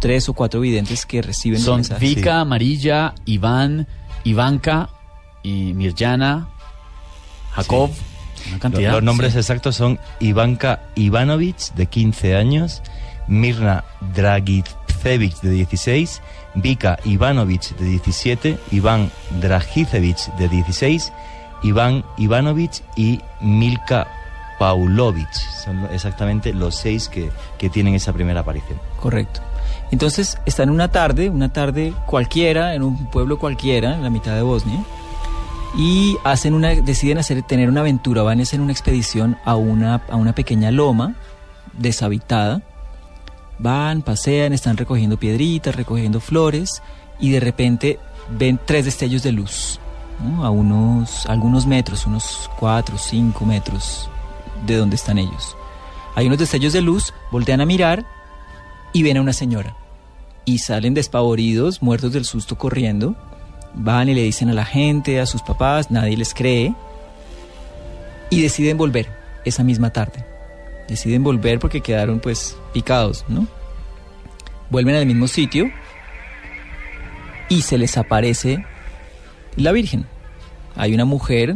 3 0.00 0.28
o 0.28 0.32
4 0.34 0.60
videntes 0.60 1.06
que 1.06 1.22
reciben 1.22 1.60
Son 1.60 1.78
los 1.78 1.90
mensajes. 1.90 2.16
Vika, 2.16 2.40
Amarilla, 2.40 3.14
Iván, 3.24 3.86
Ivanka, 4.24 4.90
y 5.42 5.72
Mirjana, 5.74 6.48
Jacob. 7.52 7.90
Una 8.48 8.58
cantidad. 8.58 8.92
Los, 8.92 8.94
los 8.94 9.02
nombres 9.04 9.32
sí. 9.32 9.38
exactos 9.38 9.76
son 9.76 9.98
Ivanka 10.18 10.82
Ivanovic, 10.94 11.74
de 11.74 11.86
15 11.86 12.36
años, 12.36 12.82
Mirna 13.28 13.84
Dragicevic, 14.14 15.40
de 15.40 15.50
16, 15.50 16.22
Vika 16.54 16.98
Ivanovic, 17.04 17.76
de 17.76 17.84
17, 17.84 18.58
Iván 18.72 19.10
Dragicevic, 19.40 20.34
de 20.36 20.48
16, 20.48 21.12
Iván 21.62 22.04
Ivanovich 22.16 22.82
y 22.96 23.20
Milka 23.40 24.08
Paulovich. 24.58 25.32
Son 25.64 25.86
exactamente 25.92 26.52
los 26.52 26.74
seis 26.74 27.08
que, 27.08 27.30
que 27.58 27.70
tienen 27.70 27.94
esa 27.94 28.12
primera 28.12 28.40
aparición. 28.40 28.78
Correcto. 29.00 29.40
Entonces 29.90 30.38
están 30.46 30.70
una 30.70 30.88
tarde, 30.88 31.30
una 31.30 31.52
tarde 31.52 31.92
cualquiera, 32.06 32.74
en 32.74 32.82
un 32.82 33.10
pueblo 33.10 33.38
cualquiera, 33.38 33.94
en 33.94 34.02
la 34.02 34.10
mitad 34.10 34.34
de 34.34 34.42
Bosnia, 34.42 34.84
y 35.76 36.16
hacen 36.24 36.54
una, 36.54 36.68
deciden 36.70 37.18
hacer, 37.18 37.42
tener 37.42 37.68
una 37.68 37.80
aventura, 37.80 38.22
van 38.22 38.40
a 38.40 38.42
hacer 38.42 38.60
una 38.60 38.72
expedición 38.72 39.36
a 39.44 39.56
una, 39.56 40.02
a 40.08 40.16
una 40.16 40.34
pequeña 40.34 40.70
loma 40.70 41.14
deshabitada. 41.72 42.62
Van, 43.60 44.00
pasean, 44.00 44.54
están 44.54 44.78
recogiendo 44.78 45.18
piedritas, 45.18 45.76
recogiendo 45.76 46.20
flores, 46.20 46.82
y 47.18 47.30
de 47.30 47.40
repente 47.40 47.98
ven 48.38 48.58
tres 48.64 48.86
destellos 48.86 49.22
de 49.22 49.32
luz, 49.32 49.78
a 50.42 50.48
unos, 50.48 51.26
algunos 51.26 51.66
metros, 51.66 52.06
unos 52.06 52.50
cuatro, 52.58 52.96
cinco 52.96 53.44
metros 53.44 54.08
de 54.66 54.76
donde 54.76 54.96
están 54.96 55.18
ellos. 55.18 55.56
Hay 56.14 56.26
unos 56.26 56.38
destellos 56.38 56.72
de 56.72 56.80
luz, 56.80 57.12
voltean 57.30 57.60
a 57.60 57.66
mirar 57.66 58.06
y 58.94 59.02
ven 59.02 59.18
a 59.18 59.20
una 59.20 59.34
señora. 59.34 59.76
Y 60.46 60.58
salen 60.58 60.94
despavoridos, 60.94 61.82
muertos 61.82 62.12
del 62.12 62.24
susto, 62.24 62.56
corriendo. 62.56 63.14
Van 63.74 64.08
y 64.08 64.14
le 64.14 64.22
dicen 64.22 64.48
a 64.48 64.54
la 64.54 64.64
gente, 64.64 65.20
a 65.20 65.26
sus 65.26 65.42
papás, 65.42 65.90
nadie 65.90 66.16
les 66.16 66.34
cree. 66.34 66.74
Y 68.30 68.40
deciden 68.40 68.78
volver 68.78 69.08
esa 69.44 69.62
misma 69.62 69.90
tarde. 69.90 70.29
Deciden 70.90 71.22
volver 71.22 71.60
porque 71.60 71.80
quedaron 71.80 72.18
pues 72.18 72.56
picados, 72.72 73.24
¿no? 73.28 73.46
Vuelven 74.70 74.96
al 74.96 75.06
mismo 75.06 75.28
sitio 75.28 75.70
y 77.48 77.62
se 77.62 77.78
les 77.78 77.96
aparece 77.96 78.64
la 79.54 79.70
Virgen. 79.70 80.04
Hay 80.74 80.92
una 80.92 81.04
mujer, 81.04 81.54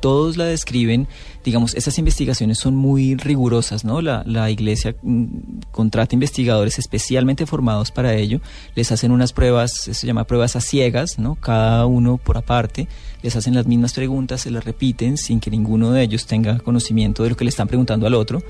todos 0.00 0.36
la 0.36 0.44
describen, 0.44 1.08
digamos, 1.44 1.74
esas 1.74 1.98
investigaciones 1.98 2.58
son 2.58 2.76
muy 2.76 3.14
rigurosas, 3.14 3.84
¿no? 3.84 4.00
La, 4.00 4.50
iglesia 4.50 4.94
mm, 5.02 5.26
contrata 5.70 6.14
investigadores 6.14 6.78
especialmente 6.78 7.46
formados 7.46 7.90
para 7.90 8.14
ello, 8.14 8.40
les 8.74 8.92
hacen 8.92 9.10
unas 9.10 9.32
pruebas, 9.32 9.72
se 9.72 10.06
llama 10.06 10.24
pruebas 10.24 10.56
a 10.56 10.60
ciegas, 10.60 11.18
¿no? 11.18 11.34
Cada 11.36 11.86
uno 11.86 12.18
por 12.18 12.36
aparte, 12.38 12.88
les 13.22 13.36
hacen 13.36 13.54
las 13.54 13.66
mismas 13.66 13.92
preguntas, 13.92 14.42
se 14.42 14.50
las 14.50 14.64
repiten 14.64 15.16
sin 15.16 15.40
que 15.40 15.50
ninguno 15.50 15.92
de 15.92 16.02
ellos 16.02 16.26
tenga 16.26 16.58
conocimiento 16.58 17.22
de 17.22 17.30
lo 17.30 17.36
que 17.36 17.44
le 17.44 17.50
están 17.50 17.68
preguntando 17.68 18.06
al 18.06 18.14
otro, 18.14 18.42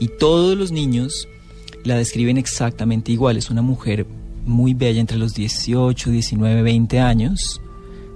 y 0.00 0.08
todos 0.08 0.56
los 0.56 0.72
niños 0.72 1.28
la 1.84 1.96
describen 1.96 2.38
exactamente 2.38 3.12
igual, 3.12 3.36
es 3.36 3.50
una 3.50 3.62
mujer 3.62 4.06
muy 4.44 4.74
bella 4.74 5.00
entre 5.00 5.18
los 5.18 5.34
18, 5.34 6.10
19, 6.10 6.62
20 6.62 7.00
años, 7.00 7.60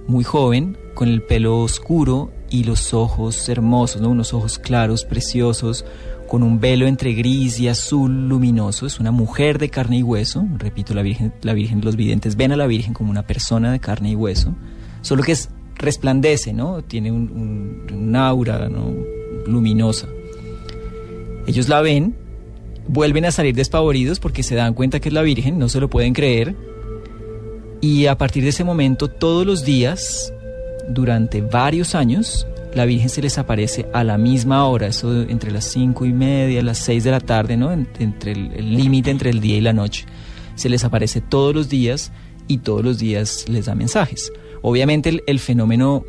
muy 0.07 0.23
joven, 0.23 0.77
con 0.93 1.09
el 1.09 1.21
pelo 1.21 1.59
oscuro 1.59 2.31
y 2.49 2.63
los 2.63 2.93
ojos 2.93 3.47
hermosos, 3.49 4.01
¿no? 4.01 4.09
unos 4.09 4.33
ojos 4.33 4.57
claros, 4.57 5.05
preciosos, 5.05 5.85
con 6.27 6.43
un 6.43 6.59
velo 6.59 6.87
entre 6.87 7.13
gris 7.13 7.59
y 7.59 7.67
azul 7.67 8.27
luminoso. 8.27 8.85
Es 8.85 8.99
una 8.99 9.11
mujer 9.11 9.59
de 9.59 9.69
carne 9.69 9.99
y 9.99 10.03
hueso. 10.03 10.45
Repito, 10.57 10.93
la 10.93 11.01
Virgen, 11.01 11.33
la 11.41 11.53
Virgen, 11.53 11.81
los 11.81 11.95
videntes 11.95 12.35
ven 12.35 12.51
a 12.51 12.57
la 12.57 12.67
Virgen 12.67 12.93
como 12.93 13.11
una 13.11 13.25
persona 13.25 13.71
de 13.71 13.79
carne 13.79 14.11
y 14.11 14.15
hueso, 14.15 14.53
solo 15.01 15.23
que 15.23 15.33
es 15.33 15.49
resplandece, 15.77 16.53
¿no? 16.53 16.81
Tiene 16.81 17.11
un, 17.11 18.13
aura 18.15 18.67
¿no? 18.69 18.93
luminosa. 19.45 20.07
Ellos 21.45 21.69
la 21.69 21.81
ven, 21.81 22.15
vuelven 22.87 23.25
a 23.25 23.31
salir 23.31 23.55
despavoridos 23.55 24.19
porque 24.19 24.43
se 24.43 24.55
dan 24.55 24.73
cuenta 24.73 24.99
que 24.99 25.09
es 25.09 25.13
la 25.13 25.21
Virgen, 25.21 25.59
no 25.59 25.69
se 25.69 25.79
lo 25.79 25.89
pueden 25.89 26.13
creer. 26.13 26.55
Y 27.81 28.07
a 28.07 28.17
partir 28.17 28.43
de 28.43 28.49
ese 28.49 28.63
momento, 28.63 29.07
todos 29.07 29.45
los 29.45 29.63
días, 29.63 30.33
durante 30.89 31.41
varios 31.41 31.95
años, 31.95 32.47
la 32.73 32.85
Virgen 32.85 33.09
se 33.09 33.21
les 33.21 33.37
aparece 33.37 33.87
a 33.93 34.03
la 34.03 34.17
misma 34.17 34.67
hora, 34.67 34.87
eso 34.87 35.23
entre 35.23 35.51
las 35.51 35.65
cinco 35.65 36.05
y 36.05 36.13
media, 36.13 36.61
las 36.61 36.77
seis 36.79 37.03
de 37.03 37.11
la 37.11 37.19
tarde, 37.19 37.57
¿no? 37.57 37.71
entre 37.71 38.31
el 38.31 38.75
límite 38.75 39.09
entre 39.09 39.29
el 39.29 39.39
día 39.39 39.57
y 39.57 39.61
la 39.61 39.73
noche. 39.73 40.05
Se 40.55 40.69
les 40.69 40.83
aparece 40.83 41.21
todos 41.21 41.53
los 41.53 41.69
días 41.69 42.11
y 42.47 42.59
todos 42.59 42.83
los 42.83 42.97
días 42.97 43.47
les 43.47 43.65
da 43.65 43.75
mensajes. 43.75 44.31
Obviamente 44.61 45.21
el, 45.25 45.39
fenómeno 45.39 46.03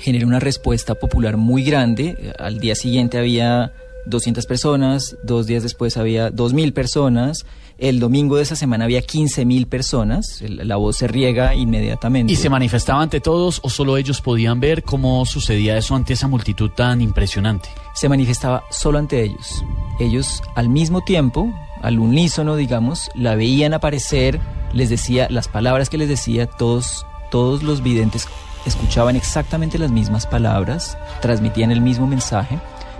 genera 0.00 0.26
una 0.26 0.40
respuesta 0.40 0.94
popular 0.94 1.36
muy 1.36 1.62
grande. 1.62 2.34
Al 2.38 2.58
día 2.58 2.74
siguiente 2.74 3.18
había 3.18 3.72
200 4.06 4.46
personas, 4.46 5.16
dos 5.22 5.46
días 5.46 5.62
después 5.62 5.96
había 5.96 6.30
2.000 6.30 6.72
personas, 6.72 7.46
el 7.78 8.00
domingo 8.00 8.36
de 8.36 8.42
esa 8.42 8.56
semana 8.56 8.84
había 8.84 9.00
15.000 9.00 9.66
personas, 9.66 10.42
la 10.42 10.76
voz 10.76 10.96
se 10.96 11.08
riega 11.08 11.54
inmediatamente. 11.54 12.32
¿Y 12.32 12.36
se 12.36 12.50
manifestaba 12.50 13.02
ante 13.02 13.20
todos 13.20 13.60
o 13.62 13.70
solo 13.70 13.96
ellos 13.96 14.20
podían 14.20 14.60
ver 14.60 14.82
cómo 14.82 15.24
sucedía 15.24 15.76
eso 15.76 15.94
ante 15.94 16.14
esa 16.14 16.28
multitud 16.28 16.70
tan 16.70 17.00
impresionante? 17.00 17.68
Se 17.94 18.08
manifestaba 18.08 18.64
solo 18.70 18.98
ante 18.98 19.22
ellos. 19.22 19.64
Ellos 20.00 20.42
al 20.54 20.68
mismo 20.68 21.02
tiempo, 21.02 21.52
al 21.80 21.98
unísono 21.98 22.56
digamos, 22.56 23.10
la 23.14 23.36
veían 23.36 23.74
aparecer, 23.74 24.40
les 24.72 24.90
decía 24.90 25.28
las 25.30 25.48
palabras 25.48 25.88
que 25.88 25.98
les 25.98 26.08
decía, 26.08 26.46
todos, 26.46 27.06
todos 27.30 27.62
los 27.62 27.82
videntes 27.82 28.26
escuchaban 28.66 29.16
exactamente 29.16 29.78
las 29.78 29.92
mismas 29.92 30.26
palabras, 30.26 30.98
transmitían 31.20 31.70
el 31.70 31.80
mismo 31.80 32.06
mensaje 32.06 32.58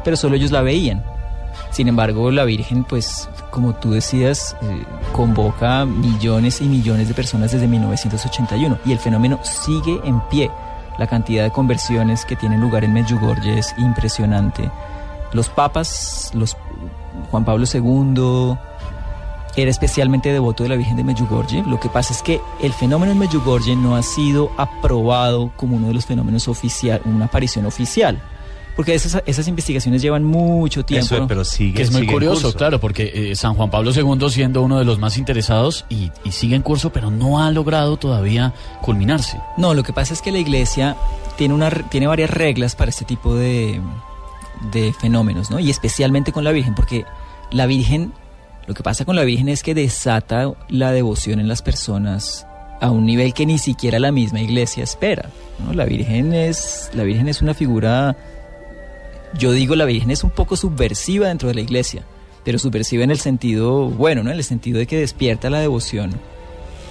pero 0.08 0.16
solo 0.16 0.36
ellos 0.36 0.50
la 0.50 0.62
veían. 0.62 1.04
Sin 1.70 1.88
embargo, 1.88 2.30
la 2.30 2.44
Virgen, 2.44 2.84
pues, 2.84 3.28
como 3.50 3.74
tú 3.74 3.92
decías, 3.92 4.56
eh, 4.62 4.84
convoca 5.12 5.84
millones 5.84 6.60
y 6.60 6.64
millones 6.64 7.08
de 7.08 7.14
personas 7.14 7.52
desde 7.52 7.68
1981 7.68 8.78
y 8.84 8.92
el 8.92 8.98
fenómeno 8.98 9.38
sigue 9.42 10.00
en 10.04 10.20
pie. 10.28 10.50
La 10.98 11.06
cantidad 11.06 11.44
de 11.44 11.50
conversiones 11.52 12.24
que 12.24 12.36
tienen 12.36 12.60
lugar 12.60 12.84
en 12.84 12.92
Medjugorje 12.92 13.58
es 13.58 13.74
impresionante. 13.78 14.68
Los 15.32 15.48
papas, 15.48 16.32
los 16.34 16.56
Juan 17.30 17.44
Pablo 17.44 17.66
II 17.72 18.56
era 19.56 19.70
especialmente 19.70 20.32
devoto 20.32 20.62
de 20.62 20.70
la 20.70 20.76
Virgen 20.76 20.96
de 20.96 21.04
Medjugorje. 21.04 21.62
Lo 21.66 21.78
que 21.78 21.88
pasa 21.88 22.12
es 22.12 22.22
que 22.22 22.40
el 22.62 22.72
fenómeno 22.72 23.12
en 23.12 23.18
Medjugorje 23.18 23.76
no 23.76 23.94
ha 23.94 24.02
sido 24.02 24.50
aprobado 24.56 25.52
como 25.56 25.76
uno 25.76 25.88
de 25.88 25.94
los 25.94 26.06
fenómenos 26.06 26.48
oficial, 26.48 27.00
una 27.04 27.26
aparición 27.26 27.66
oficial 27.66 28.20
porque 28.78 28.94
esas, 28.94 29.20
esas 29.26 29.48
investigaciones 29.48 30.02
llevan 30.02 30.22
mucho 30.22 30.84
tiempo. 30.84 31.16
Eso, 31.16 31.26
pero 31.26 31.44
sigue, 31.44 31.74
que 31.74 31.82
es 31.82 31.90
muy 31.90 32.02
sigue 32.02 32.12
curioso, 32.12 32.52
claro, 32.52 32.78
porque 32.78 33.10
eh, 33.12 33.34
San 33.34 33.54
Juan 33.54 33.70
Pablo 33.70 33.90
II 33.90 34.30
siendo 34.30 34.62
uno 34.62 34.78
de 34.78 34.84
los 34.84 35.00
más 35.00 35.18
interesados 35.18 35.84
y, 35.88 36.12
y 36.22 36.30
sigue 36.30 36.54
en 36.54 36.62
curso, 36.62 36.92
pero 36.92 37.10
no 37.10 37.42
ha 37.42 37.50
logrado 37.50 37.96
todavía 37.96 38.54
culminarse. 38.80 39.40
No, 39.56 39.74
lo 39.74 39.82
que 39.82 39.92
pasa 39.92 40.14
es 40.14 40.22
que 40.22 40.30
la 40.30 40.38
iglesia 40.38 40.96
tiene, 41.36 41.54
una, 41.54 41.70
tiene 41.70 42.06
varias 42.06 42.30
reglas 42.30 42.76
para 42.76 42.90
este 42.90 43.04
tipo 43.04 43.34
de, 43.34 43.80
de 44.70 44.92
fenómenos, 44.92 45.50
¿no? 45.50 45.58
Y 45.58 45.70
especialmente 45.70 46.30
con 46.30 46.44
la 46.44 46.52
Virgen, 46.52 46.76
porque 46.76 47.04
la 47.50 47.66
Virgen, 47.66 48.12
lo 48.68 48.74
que 48.74 48.84
pasa 48.84 49.04
con 49.04 49.16
la 49.16 49.24
Virgen 49.24 49.48
es 49.48 49.64
que 49.64 49.74
desata 49.74 50.52
la 50.68 50.92
devoción 50.92 51.40
en 51.40 51.48
las 51.48 51.62
personas 51.62 52.46
a 52.80 52.92
un 52.92 53.06
nivel 53.06 53.34
que 53.34 53.44
ni 53.44 53.58
siquiera 53.58 53.98
la 53.98 54.12
misma 54.12 54.40
iglesia 54.40 54.84
espera. 54.84 55.30
¿no? 55.66 55.72
La 55.72 55.84
Virgen 55.84 56.32
es 56.32 56.92
la 56.94 57.02
Virgen 57.02 57.26
es 57.26 57.42
una 57.42 57.54
figura 57.54 58.16
yo 59.34 59.52
digo 59.52 59.76
la 59.76 59.84
Virgen 59.84 60.10
es 60.10 60.24
un 60.24 60.30
poco 60.30 60.56
subversiva 60.56 61.28
dentro 61.28 61.48
de 61.48 61.54
la 61.54 61.60
iglesia, 61.60 62.04
pero 62.44 62.58
subversiva 62.58 63.04
en 63.04 63.10
el 63.10 63.18
sentido 63.18 63.88
bueno, 63.88 64.22
¿no? 64.22 64.30
En 64.30 64.36
el 64.36 64.44
sentido 64.44 64.78
de 64.78 64.86
que 64.86 64.98
despierta 64.98 65.50
la 65.50 65.60
devoción 65.60 66.12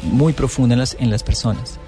muy 0.03 0.33
profunda 0.33 0.73
en 0.73 0.79
las, 0.79 0.95
en 0.99 1.09
las 1.09 1.23
personas. 1.23 1.79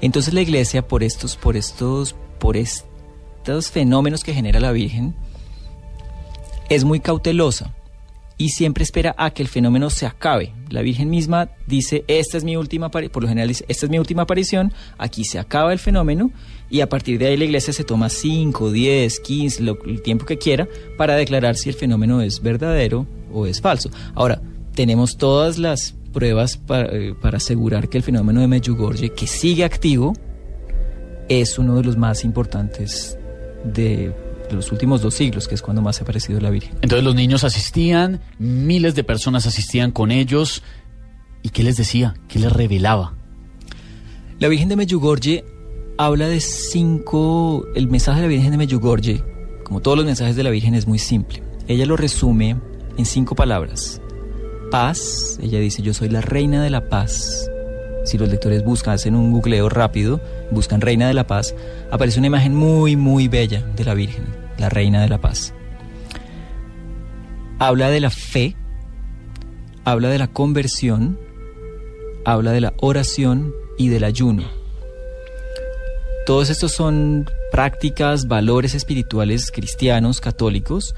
Entonces 0.00 0.34
la 0.34 0.42
iglesia 0.42 0.86
por 0.86 1.02
estos, 1.02 1.36
por 1.36 1.56
estos, 1.56 2.14
por 2.38 2.56
estos 2.56 3.70
fenómenos 3.70 4.22
que 4.22 4.34
genera 4.34 4.60
la 4.60 4.72
Virgen 4.72 5.14
es 6.68 6.84
muy 6.84 7.00
cautelosa 7.00 7.74
y 8.38 8.50
siempre 8.50 8.84
espera 8.84 9.14
a 9.18 9.32
que 9.32 9.42
el 9.42 9.48
fenómeno 9.48 9.90
se 9.90 10.06
acabe. 10.06 10.54
La 10.70 10.80
Virgen 10.80 11.10
misma 11.10 11.50
dice, 11.66 12.04
esta 12.06 12.38
es 12.38 12.44
mi 12.44 12.56
última, 12.56 12.90
por 12.90 13.22
lo 13.22 13.28
general 13.28 13.48
dice, 13.48 13.64
esta 13.68 13.86
es 13.86 13.90
mi 13.90 13.98
última 13.98 14.22
aparición, 14.22 14.72
aquí 14.96 15.24
se 15.24 15.40
acaba 15.40 15.72
el 15.72 15.80
fenómeno 15.80 16.30
y 16.70 16.80
a 16.80 16.88
partir 16.88 17.18
de 17.18 17.26
ahí 17.26 17.36
la 17.36 17.44
iglesia 17.44 17.72
se 17.72 17.82
toma 17.82 18.08
5, 18.08 18.70
10, 18.70 19.20
15, 19.20 19.62
lo, 19.62 19.84
el 19.84 20.02
tiempo 20.02 20.24
que 20.24 20.38
quiera 20.38 20.68
para 20.96 21.16
declarar 21.16 21.56
si 21.56 21.68
el 21.68 21.74
fenómeno 21.74 22.22
es 22.22 22.40
verdadero 22.40 23.06
o 23.32 23.46
es 23.46 23.60
falso. 23.60 23.90
Ahora, 24.14 24.40
tenemos 24.74 25.16
todas 25.16 25.58
las 25.58 25.94
pruebas 26.12 26.56
para, 26.56 26.96
eh, 26.96 27.14
para 27.20 27.38
asegurar 27.38 27.88
que 27.88 27.98
el 27.98 28.04
fenómeno 28.04 28.40
de 28.40 28.46
Medjugorje, 28.46 29.10
que 29.10 29.26
sigue 29.26 29.64
activo, 29.64 30.14
es 31.28 31.58
uno 31.58 31.76
de 31.76 31.82
los 31.82 31.96
más 31.96 32.24
importantes 32.24 33.18
de 33.64 34.14
los 34.56 34.72
últimos 34.72 35.02
dos 35.02 35.14
siglos, 35.14 35.48
que 35.48 35.54
es 35.54 35.62
cuando 35.62 35.82
más 35.82 36.00
ha 36.00 36.02
aparecido 36.02 36.40
la 36.40 36.50
Virgen. 36.50 36.72
Entonces 36.82 37.04
los 37.04 37.14
niños 37.14 37.44
asistían, 37.44 38.20
miles 38.38 38.94
de 38.94 39.04
personas 39.04 39.46
asistían 39.46 39.90
con 39.90 40.10
ellos. 40.10 40.62
¿Y 41.42 41.50
qué 41.50 41.62
les 41.62 41.76
decía? 41.76 42.14
¿Qué 42.28 42.38
les 42.38 42.52
revelaba? 42.52 43.14
La 44.38 44.48
Virgen 44.48 44.68
de 44.68 44.76
Medjugorje 44.76 45.44
habla 45.96 46.28
de 46.28 46.40
cinco... 46.40 47.66
El 47.74 47.88
mensaje 47.88 48.20
de 48.20 48.26
la 48.26 48.28
Virgen 48.28 48.50
de 48.52 48.56
Medjugorje, 48.56 49.22
como 49.64 49.80
todos 49.80 49.96
los 49.96 50.06
mensajes 50.06 50.36
de 50.36 50.44
la 50.44 50.50
Virgen, 50.50 50.74
es 50.74 50.86
muy 50.86 50.98
simple. 50.98 51.42
Ella 51.66 51.86
lo 51.86 51.96
resume 51.96 52.56
en 52.96 53.04
cinco 53.04 53.34
palabras. 53.34 54.00
Paz, 54.70 55.38
ella 55.42 55.58
dice, 55.58 55.82
yo 55.82 55.94
soy 55.94 56.08
la 56.08 56.20
reina 56.20 56.62
de 56.62 56.70
la 56.70 56.88
paz. 56.88 57.50
si 58.04 58.16
los 58.16 58.28
lectores 58.28 58.64
buscan, 58.64 58.94
hacen 58.94 59.14
un 59.14 59.32
googleo 59.32 59.68
rápido, 59.68 60.20
buscan 60.50 60.80
Reina 60.80 61.08
de 61.08 61.14
la 61.14 61.26
Paz, 61.26 61.54
aparece 61.90 62.18
una 62.18 62.28
imagen 62.28 62.54
muy, 62.54 62.96
muy 62.96 63.28
bella 63.28 63.62
de 63.76 63.84
la 63.84 63.94
Virgen, 63.94 64.24
la 64.58 64.68
Reina 64.68 65.00
de 65.00 65.08
la 65.08 65.20
Paz. 65.20 65.54
Habla 67.58 67.90
de 67.90 68.00
la 68.00 68.10
fe, 68.10 68.56
habla 69.84 70.08
de 70.08 70.18
la 70.18 70.28
conversión, 70.28 71.18
habla 72.24 72.52
de 72.52 72.60
la 72.60 72.74
oración 72.80 73.52
y 73.76 73.88
del 73.88 74.04
ayuno. 74.04 74.44
Todos 76.26 76.50
estos 76.50 76.72
son 76.72 77.26
prácticas, 77.50 78.28
valores 78.28 78.74
espirituales 78.74 79.50
cristianos, 79.50 80.20
católicos, 80.20 80.94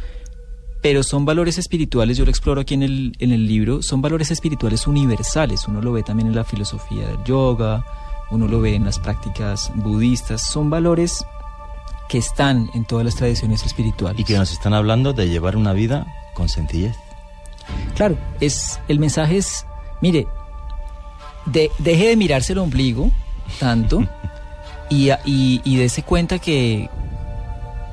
pero 0.83 1.03
son 1.03 1.25
valores 1.25 1.59
espirituales, 1.59 2.17
yo 2.17 2.25
lo 2.25 2.31
exploro 2.31 2.63
aquí 2.63 2.75
en 2.75 2.83
el, 2.83 3.13
en 3.19 3.33
el 3.33 3.47
libro, 3.47 3.83
son 3.83 4.03
valores 4.03 4.31
espirituales 4.31 4.87
universales. 4.87 5.69
Uno 5.69 5.83
lo 5.83 5.93
ve 5.93 6.03
también 6.03 6.29
en 6.29 6.35
la 6.35 6.45
filosofía 6.45 7.07
del 7.07 7.23
yoga, 7.25 7.85
uno 8.31 8.49
lo 8.49 8.61
ve 8.61 8.75
en 8.75 8.85
las 8.85 8.99
prácticas 8.99 9.71
budistas, 9.77 10.43
son 10.43 10.71
valores 10.71 11.25
que 12.11 12.19
están 12.19 12.69
en 12.75 12.85
todas 12.85 13.05
las 13.05 13.15
tradiciones 13.15 13.65
espirituales. 13.65 14.19
Y 14.21 14.25
que 14.25 14.37
nos 14.37 14.51
están 14.51 14.75
hablando 14.75 15.13
de 15.13 15.29
llevar 15.29 15.57
una 15.57 15.73
vida 15.73 16.07
con 16.35 16.49
sencillez. 16.49 16.97
Claro, 17.95 18.19
es, 18.41 18.81
el 18.89 18.99
mensaje 18.99 19.37
es, 19.37 19.65
mire, 20.01 20.27
de- 21.47 21.71
deje 21.79 22.09
de 22.09 22.17
mirarse 22.17 22.53
el 22.53 22.59
ombligo 22.59 23.11
tanto 23.61 24.01
y, 24.91 25.11
y, 25.25 25.61
y 25.65 25.77
dése 25.77 26.03
cuenta 26.03 26.41
que, 26.41 26.91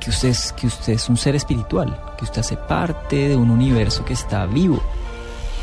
que, 0.00 0.10
usted 0.10 0.30
es, 0.30 0.52
que 0.52 0.66
usted 0.66 0.94
es 0.94 1.08
un 1.08 1.16
ser 1.16 1.36
espiritual, 1.36 1.96
que 2.18 2.24
usted 2.24 2.40
hace 2.40 2.56
parte 2.56 3.28
de 3.28 3.36
un 3.36 3.50
universo 3.52 4.04
que 4.04 4.14
está 4.14 4.46
vivo, 4.46 4.82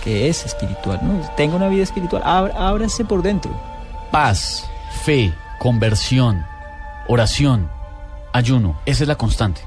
que 0.02 0.30
es 0.30 0.46
espiritual. 0.46 1.02
¿no? 1.04 1.20
Tenga 1.36 1.58
una 1.58 1.68
vida 1.68 1.84
espiritual, 1.84 2.24
ábrase 2.24 3.04
por 3.04 3.22
dentro. 3.22 3.52
Paz, 4.12 4.66
fe, 5.04 5.34
conversión, 5.60 6.46
oración, 7.10 7.70
ayuno. 8.36 8.78
Esa 8.86 9.04
es 9.04 9.08
la 9.08 9.16
constante. 9.16 9.62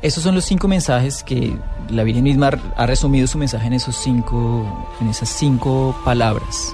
Esos 0.00 0.22
son 0.22 0.34
los 0.34 0.44
cinco 0.44 0.68
mensajes 0.68 1.24
que 1.24 1.56
la 1.90 2.04
Virgen 2.04 2.22
misma 2.22 2.50
ha 2.76 2.86
resumido 2.86 3.26
su 3.26 3.36
mensaje 3.36 3.66
en 3.66 3.72
esos 3.72 3.96
cinco, 3.96 4.86
en 5.00 5.08
esas 5.08 5.28
cinco 5.28 5.98
palabras. 6.04 6.72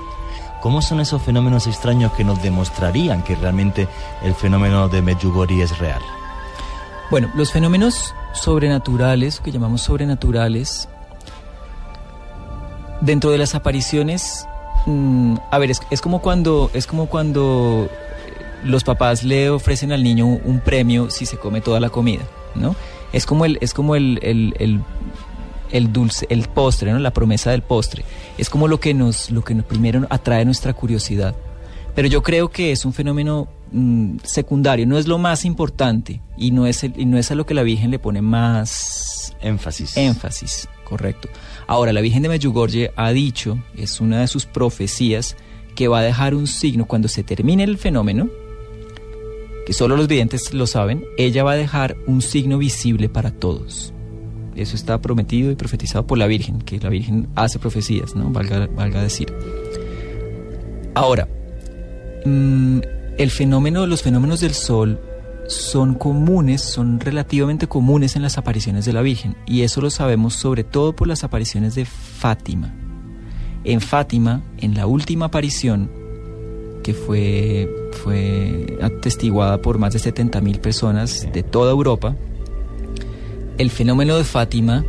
¿Cómo 0.61 0.83
son 0.83 1.01
esos 1.01 1.23
fenómenos 1.23 1.67
extraños 1.67 2.13
que 2.13 2.25
nos 2.25 2.43
demostrarían 2.43 3.23
que 3.23 3.35
realmente 3.37 3.89
el 4.23 4.35
fenómeno 4.35 4.89
de 4.89 5.01
Medjugorje 5.01 5.63
es 5.63 5.79
real? 5.79 6.03
Bueno, 7.11 7.31
los 7.35 7.53
fenómenos 7.53 8.15
sobrenaturales, 8.35 9.41
que 9.41 9.53
llamamos 9.53 9.83
sobrenaturales, 9.83 10.89
dentro 13.01 13.31
de 13.31 13.39
las 13.39 13.55
apariciones, 13.55 14.47
mm, 14.85 15.37
a 15.51 15.59
ver, 15.59 15.71
es, 15.71 15.81
es 15.91 16.01
como 16.01 16.21
cuando 16.21 16.71
es 16.75 16.87
como 16.87 17.07
cuando 17.07 17.89
los 18.65 18.83
papás 18.85 19.23
le 19.25 19.51
ofrecen 19.51 19.93
al 19.93 20.03
niño 20.03 20.27
un, 20.27 20.61
premio 20.61 21.11
si 21.11 21.27
se 21.27 21.37
come 21.37 21.61
toda 21.61 21.81
la 21.81 21.91
comida, 21.91 22.23
¿no? 22.55 22.75
Es 23.13 23.27
como 23.27 23.45
el 23.45 23.59
es 23.61 23.73
como 23.75 23.95
el, 23.97 24.19
el- 24.23 24.55
el- 24.59 24.81
el 25.71 25.93
dulce, 25.93 26.27
el 26.31 26.43
postre, 26.49 26.93
¿no? 26.93 26.99
La 27.01 27.13
promesa 27.13 27.51
del 27.51 27.63
postre. 27.63 28.05
Es 28.39 28.49
como 28.51 28.69
lo 28.69 28.79
que 28.81 28.95
nos 28.95 29.31
lo 29.31 29.43
que 29.43 29.55
primero 29.57 30.07
atrae 30.11 30.45
nuestra 30.45 30.73
curiosidad. 30.73 31.35
Pero 31.95 32.09
yo 32.09 32.23
creo 32.23 32.49
que 32.51 32.73
es 32.73 32.85
un 32.85 32.93
fenómeno 32.93 33.49
mm, 33.73 34.19
secundario, 34.25 34.87
no 34.87 34.99
es 34.99 35.07
lo 35.09 35.19
más 35.19 35.45
importante 35.45 36.21
y 36.37 36.51
no 36.53 36.67
es, 36.67 36.85
el- 36.85 36.95
y 36.97 37.05
no 37.07 37.19
es 37.19 37.31
a 37.31 37.35
lo 37.35 37.45
que 37.47 37.55
la 37.55 37.63
Virgen 37.63 37.91
le 37.91 37.99
pone 37.99 38.21
más 38.23 39.35
énfasis. 39.41 39.97
Énfasis, 39.97 40.69
correcto. 40.85 41.29
Ahora, 41.67 41.93
la 41.93 42.01
Virgen 42.01 42.23
de 42.23 42.29
Medjugorje 42.29 42.91
ha 42.97 43.11
dicho, 43.11 43.59
es 43.77 44.01
una 44.01 44.21
de 44.21 44.27
sus 44.29 44.47
profecías, 44.47 45.37
que 45.75 45.89
va 45.89 46.01
a 46.01 46.03
dejar 46.03 46.35
un 46.35 46.47
signo 46.47 46.85
cuando 46.87 47.09
se 47.09 47.25
termine 47.25 47.65
el 47.65 47.79
fenómeno, 47.79 48.29
que 49.65 49.73
solo 49.73 49.97
los 49.97 50.09
videntes 50.09 50.53
lo 50.53 50.67
saben, 50.67 51.05
ella 51.17 51.45
va 51.45 51.53
a 51.53 51.57
dejar 51.57 51.97
un 52.07 52.23
signo 52.23 52.59
visible 52.59 53.09
para 53.09 53.31
todos. 53.31 53.93
Eso 54.57 54.77
está 54.77 55.01
prometido 55.01 55.51
y 55.51 55.57
profetizado 55.57 56.07
por 56.07 56.19
la 56.19 56.27
Virgen, 56.27 56.61
que 56.61 56.79
la 56.79 56.89
Virgen 56.89 57.29
hace 57.35 57.59
profecías, 57.59 58.15
¿no? 58.15 58.31
Valga, 58.31 58.69
valga 58.69 59.03
decir. 59.03 59.33
Ahora, 60.95 61.29
mm, 62.25 62.79
el 63.19 63.31
fenómeno, 63.31 63.87
los 63.87 64.03
fenómenos 64.03 64.41
del 64.41 64.55
sol 64.55 65.01
son 65.49 65.95
comunes, 65.95 66.63
son 66.63 67.01
relativamente 67.01 67.67
comunes 67.67 68.17
en 68.17 68.23
las 68.23 68.39
apariciones 68.39 68.85
de 68.85 68.93
la 68.93 69.03
Virgen, 69.03 69.37
y 69.47 69.63
eso 69.63 69.81
lo 69.81 69.91
sabemos 69.91 70.35
sobre 70.35 70.63
todo 70.63 70.95
por 70.95 71.09
las 71.09 71.25
apariciones 71.25 71.75
de 71.75 71.85
Fátima. 71.85 72.75
En 73.65 73.81
Fátima, 73.81 74.43
en 74.59 74.75
la 74.75 74.87
última 74.87 75.27
aparición, 75.27 75.91
que 76.85 76.95
fue, 76.95 77.69
fue 77.91 78.79
atestiguada 78.81 79.61
por 79.61 79.79
más 79.79 79.95
de 79.95 79.99
70.000 79.99 80.61
personas 80.61 81.27
de 81.33 81.43
toda 81.43 81.73
Europa, 81.73 82.15
el 83.59 83.71
fenómeno 83.71 84.17
de 84.17 84.25
Fátima 84.25 84.85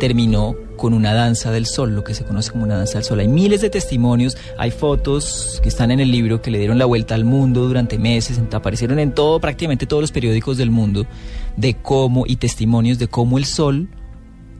terminó 0.00 0.56
con 0.76 0.92
una 0.92 1.14
danza 1.14 1.50
del 1.52 1.64
sol, 1.64 1.94
lo 1.94 2.04
que 2.04 2.14
se 2.14 2.24
conoce 2.24 2.50
como 2.50 2.64
una 2.64 2.76
danza 2.76 2.94
del 2.94 3.04
sol. 3.04 3.20
Hay 3.20 3.28
miles 3.28 3.60
de 3.60 3.70
testimonios, 3.70 4.36
hay 4.58 4.72
fotos 4.72 5.60
que 5.62 5.68
están 5.68 5.90
en 5.90 6.00
el 6.00 6.10
libro 6.10 6.42
que 6.42 6.50
le 6.50 6.58
dieron 6.58 6.78
la 6.78 6.84
vuelta 6.84 7.14
al 7.14 7.24
mundo 7.24 7.66
durante 7.66 7.96
meses, 7.96 8.40
aparecieron 8.52 8.98
en 8.98 9.12
todo, 9.12 9.40
prácticamente 9.40 9.86
todos 9.86 10.02
los 10.02 10.12
periódicos 10.12 10.58
del 10.58 10.70
mundo, 10.70 11.06
de 11.56 11.74
cómo, 11.74 12.24
y 12.26 12.36
testimonios 12.36 12.98
de 12.98 13.06
cómo 13.06 13.38
el 13.38 13.44
sol 13.44 13.88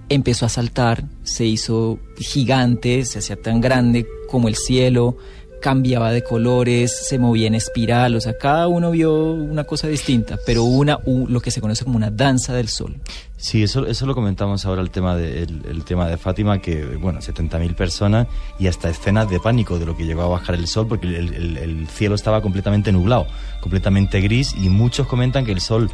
empezó 0.09 0.47
a 0.47 0.49
saltar, 0.49 1.05
se 1.25 1.45
hizo 1.45 1.99
gigante, 2.17 3.05
se 3.05 3.19
hacía 3.19 3.37
tan 3.37 3.61
grande 3.61 4.07
como 4.29 4.49
el 4.49 4.55
cielo, 4.55 5.17
cambiaba 5.61 6.11
de 6.11 6.23
colores, 6.23 7.07
se 7.09 7.19
movía 7.19 7.47
en 7.47 7.55
espiral, 7.55 8.15
o 8.15 8.21
sea, 8.21 8.37
cada 8.39 8.69
uno 8.69 8.91
vio 8.91 9.33
una 9.33 9.65
cosa 9.65 9.89
distinta, 9.89 10.39
pero 10.45 10.65
una, 10.65 10.99
lo 11.07 11.41
que 11.41 11.51
se 11.51 11.61
conoce 11.61 11.85
como 11.85 11.97
una 11.97 12.11
danza 12.11 12.55
del 12.55 12.69
sol. 12.69 12.97
Sí, 13.37 13.63
eso, 13.63 13.87
eso 13.87 14.07
lo 14.07 14.15
comentamos 14.15 14.65
ahora, 14.65 14.83
el 14.83 14.91
tema 14.91 15.15
de, 15.15 15.43
el, 15.43 15.85
tema 15.85 16.09
de 16.09 16.17
Fátima, 16.17 16.61
que, 16.61 16.97
bueno, 16.97 17.21
70.000 17.21 17.75
personas 17.75 18.27
y 18.59 18.67
hasta 18.67 18.89
escenas 18.89 19.29
de 19.29 19.41
pánico 19.41 19.79
de 19.79 19.87
lo 19.87 19.97
que 19.97 20.07
llegó 20.07 20.23
a 20.23 20.29
bajar 20.29 20.55
el 20.55 20.67
sol, 20.67 20.89
porque 20.89 21.07
el 21.07 21.87
cielo 21.89 22.15
estaba 22.15 22.41
completamente 22.41 22.93
nublado, 22.93 23.27
completamente 23.61 24.21
gris, 24.21 24.55
y 24.55 24.69
muchos 24.69 25.07
comentan 25.07 25.45
que 25.45 25.53
el 25.53 25.61
sol 25.61 25.91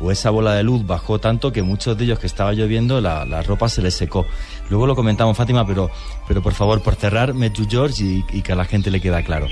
o 0.00 0.10
esa 0.10 0.30
bola 0.30 0.54
de 0.54 0.62
luz 0.62 0.86
bajó 0.86 1.18
tanto 1.18 1.52
que 1.52 1.62
muchos 1.62 1.96
de 1.96 2.04
ellos 2.04 2.18
que 2.18 2.26
estaba 2.26 2.52
lloviendo, 2.52 3.00
la, 3.00 3.24
la 3.24 3.42
ropa 3.42 3.68
se 3.68 3.82
les 3.82 3.94
secó. 3.94 4.26
Luego 4.68 4.86
lo 4.86 4.94
comentamos, 4.96 5.36
Fátima, 5.36 5.66
pero, 5.66 5.90
pero 6.28 6.42
por 6.42 6.54
favor, 6.54 6.82
por 6.82 6.94
cerrar, 6.96 7.34
Medjugorje 7.34 7.70
George 7.70 8.22
y, 8.32 8.42
que 8.42 8.52
a 8.52 8.56
la 8.56 8.64
gente 8.64 8.90
le 8.90 9.00
queda 9.00 9.22
claro. 9.22 9.46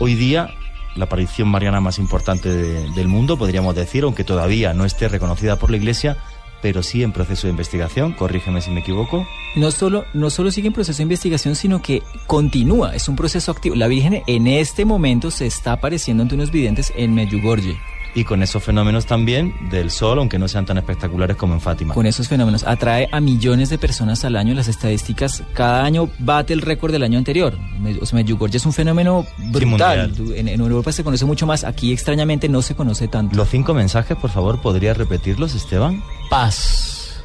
Hoy 0.00 0.14
día, 0.14 0.50
la 0.96 1.04
aparición 1.04 1.48
mariana 1.48 1.80
más 1.80 1.98
importante 1.98 2.48
de- 2.48 2.90
del 2.92 3.08
mundo, 3.08 3.36
podríamos 3.36 3.74
decir, 3.74 4.04
aunque 4.04 4.24
todavía 4.24 4.72
no 4.74 4.84
esté 4.84 5.08
reconocida 5.08 5.56
por 5.58 5.70
la 5.70 5.76
Iglesia, 5.76 6.16
pero 6.62 6.82
sí 6.82 7.02
en 7.02 7.12
proceso 7.12 7.46
de 7.46 7.50
investigación, 7.50 8.12
corrígeme 8.14 8.62
si 8.62 8.70
me 8.70 8.80
equivoco. 8.80 9.26
No 9.54 9.70
solo, 9.70 10.06
no 10.14 10.30
solo 10.30 10.50
sigue 10.50 10.68
en 10.68 10.72
proceso 10.72 10.96
de 10.96 11.02
investigación, 11.02 11.56
sino 11.56 11.82
que 11.82 12.02
continúa, 12.26 12.94
es 12.94 13.06
un 13.08 13.16
proceso 13.16 13.50
activo. 13.52 13.74
La 13.76 13.86
Virgen 13.86 14.22
en 14.26 14.46
este 14.46 14.86
momento 14.86 15.30
se 15.30 15.44
está 15.46 15.72
apareciendo 15.72 16.22
ante 16.22 16.36
unos 16.36 16.50
videntes 16.50 16.90
en 16.96 17.12
Medjugorje. 17.14 17.76
Y 18.16 18.22
con 18.22 18.42
esos 18.44 18.62
fenómenos 18.62 19.06
también 19.06 19.52
del 19.70 19.90
sol, 19.90 20.18
aunque 20.20 20.38
no 20.38 20.46
sean 20.46 20.64
tan 20.64 20.78
espectaculares 20.78 21.36
como 21.36 21.54
en 21.54 21.60
Fátima. 21.60 21.94
Con 21.94 22.06
esos 22.06 22.28
fenómenos 22.28 22.62
atrae 22.64 23.08
a 23.10 23.20
millones 23.20 23.70
de 23.70 23.78
personas 23.78 24.24
al 24.24 24.36
año. 24.36 24.54
Las 24.54 24.68
estadísticas 24.68 25.42
cada 25.52 25.84
año 25.84 26.08
bate 26.20 26.52
el 26.52 26.60
récord 26.60 26.92
del 26.92 27.02
año 27.02 27.18
anterior. 27.18 27.58
O 28.00 28.06
sea, 28.06 28.16
Medjugorje 28.16 28.56
es 28.58 28.66
un 28.66 28.72
fenómeno 28.72 29.26
brutal. 29.50 30.12
en, 30.36 30.46
en 30.46 30.60
Europa 30.60 30.92
se 30.92 31.02
conoce 31.02 31.24
mucho 31.24 31.44
más. 31.44 31.64
Aquí 31.64 31.92
extrañamente 31.92 32.48
no 32.48 32.62
se 32.62 32.76
conoce 32.76 33.08
tanto. 33.08 33.34
Los 33.36 33.48
cinco 33.48 33.74
mensajes, 33.74 34.16
por 34.16 34.30
favor, 34.30 34.60
¿podría 34.60 34.94
repetirlos, 34.94 35.54
Esteban? 35.56 36.00
Paz, 36.30 37.24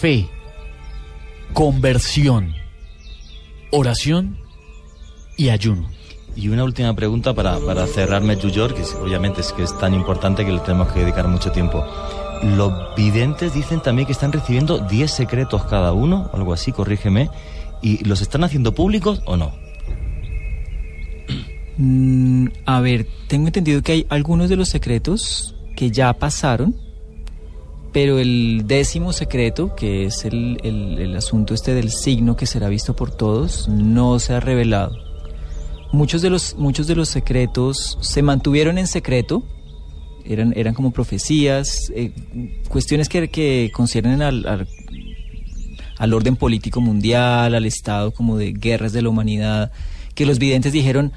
fe, 0.00 0.28
conversión, 1.52 2.54
oración 3.70 4.38
y 5.36 5.50
ayuno. 5.50 5.88
Y 6.36 6.48
una 6.48 6.64
última 6.64 6.94
pregunta 6.94 7.34
para, 7.34 7.58
para 7.58 7.86
cerrar 7.86 8.22
que 8.74 8.82
obviamente 8.94 9.40
es 9.42 9.52
que 9.52 9.62
es 9.62 9.76
tan 9.78 9.92
importante 9.94 10.44
que 10.44 10.52
le 10.52 10.60
tenemos 10.60 10.88
que 10.92 11.00
dedicar 11.00 11.28
mucho 11.28 11.50
tiempo. 11.52 11.84
Los 12.42 12.72
videntes 12.96 13.52
dicen 13.52 13.80
también 13.80 14.06
que 14.06 14.12
están 14.12 14.32
recibiendo 14.32 14.78
10 14.78 15.10
secretos 15.10 15.64
cada 15.64 15.92
uno, 15.92 16.30
algo 16.32 16.52
así, 16.54 16.72
corrígeme. 16.72 17.28
¿Y 17.82 18.04
los 18.04 18.22
están 18.22 18.44
haciendo 18.44 18.74
públicos 18.74 19.20
o 19.26 19.36
no? 19.36 19.52
Mm, 21.76 22.48
a 22.66 22.80
ver, 22.80 23.06
tengo 23.28 23.46
entendido 23.46 23.82
que 23.82 23.92
hay 23.92 24.06
algunos 24.08 24.48
de 24.48 24.56
los 24.56 24.68
secretos 24.68 25.54
que 25.76 25.90
ya 25.90 26.12
pasaron, 26.12 26.74
pero 27.92 28.18
el 28.18 28.62
décimo 28.66 29.12
secreto, 29.12 29.74
que 29.74 30.04
es 30.06 30.24
el, 30.24 30.58
el- 30.62 30.98
el 30.98 31.16
asunto 31.16 31.54
este 31.54 31.74
del 31.74 31.90
signo 31.90 32.36
que 32.36 32.46
será 32.46 32.68
visto 32.68 32.94
por 32.94 33.10
todos, 33.10 33.68
no 33.68 34.18
se 34.18 34.34
ha 34.34 34.40
revelado. 34.40 34.92
Muchos 35.92 36.22
de 36.22 36.30
los, 36.30 36.54
muchos 36.56 36.86
de 36.86 36.94
los 36.94 37.08
secretos 37.08 37.98
se 38.00 38.22
mantuvieron 38.22 38.78
en 38.78 38.86
secreto, 38.86 39.42
eran, 40.24 40.52
eran 40.56 40.72
como 40.72 40.92
profecías, 40.92 41.90
eh, 41.94 42.12
cuestiones 42.68 43.08
que, 43.08 43.28
que 43.28 43.72
conciernen 43.74 44.22
al, 44.22 44.66
al, 45.98 46.14
orden 46.14 46.36
político 46.36 46.80
mundial, 46.80 47.54
al 47.54 47.66
estado 47.66 48.12
como 48.12 48.36
de 48.36 48.52
guerras 48.52 48.92
de 48.92 49.02
la 49.02 49.08
humanidad, 49.08 49.72
que 50.14 50.26
los 50.26 50.38
videntes 50.38 50.72
dijeron, 50.72 51.12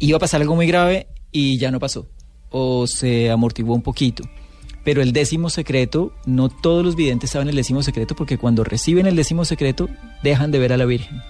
iba 0.00 0.16
a 0.16 0.20
pasar 0.20 0.40
algo 0.40 0.56
muy 0.56 0.66
grave 0.66 1.06
y 1.30 1.58
ya 1.58 1.70
no 1.70 1.78
pasó, 1.78 2.08
o 2.50 2.88
se 2.88 3.30
amortiguó 3.30 3.74
un 3.74 3.82
poquito. 3.82 4.24
Pero 4.82 5.02
el 5.02 5.12
décimo 5.12 5.50
secreto, 5.50 6.12
no 6.26 6.48
todos 6.48 6.84
los 6.84 6.96
videntes 6.96 7.30
saben 7.30 7.48
el 7.48 7.56
décimo 7.56 7.82
secreto 7.82 8.16
porque 8.16 8.38
cuando 8.38 8.64
reciben 8.64 9.06
el 9.06 9.14
décimo 9.14 9.44
secreto 9.44 9.88
dejan 10.24 10.50
de 10.50 10.58
ver 10.58 10.72
a 10.72 10.76
la 10.78 10.86
Virgen. 10.86 11.22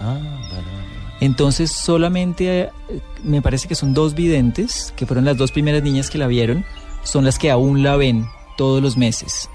Ah, 0.00 0.18
vale. 0.50 0.85
Entonces 1.20 1.72
solamente 1.72 2.60
eh, 2.60 2.70
me 3.22 3.42
parece 3.42 3.68
que 3.68 3.74
son 3.74 3.94
dos 3.94 4.14
videntes, 4.14 4.92
que 4.96 5.06
fueron 5.06 5.24
las 5.24 5.36
dos 5.36 5.52
primeras 5.52 5.82
niñas 5.82 6.10
que 6.10 6.18
la 6.18 6.26
vieron, 6.26 6.64
son 7.02 7.24
las 7.24 7.38
que 7.38 7.50
aún 7.50 7.82
la 7.82 7.96
ven 7.96 8.26
todos 8.56 8.82
los 8.82 8.96
meses. 8.96 9.48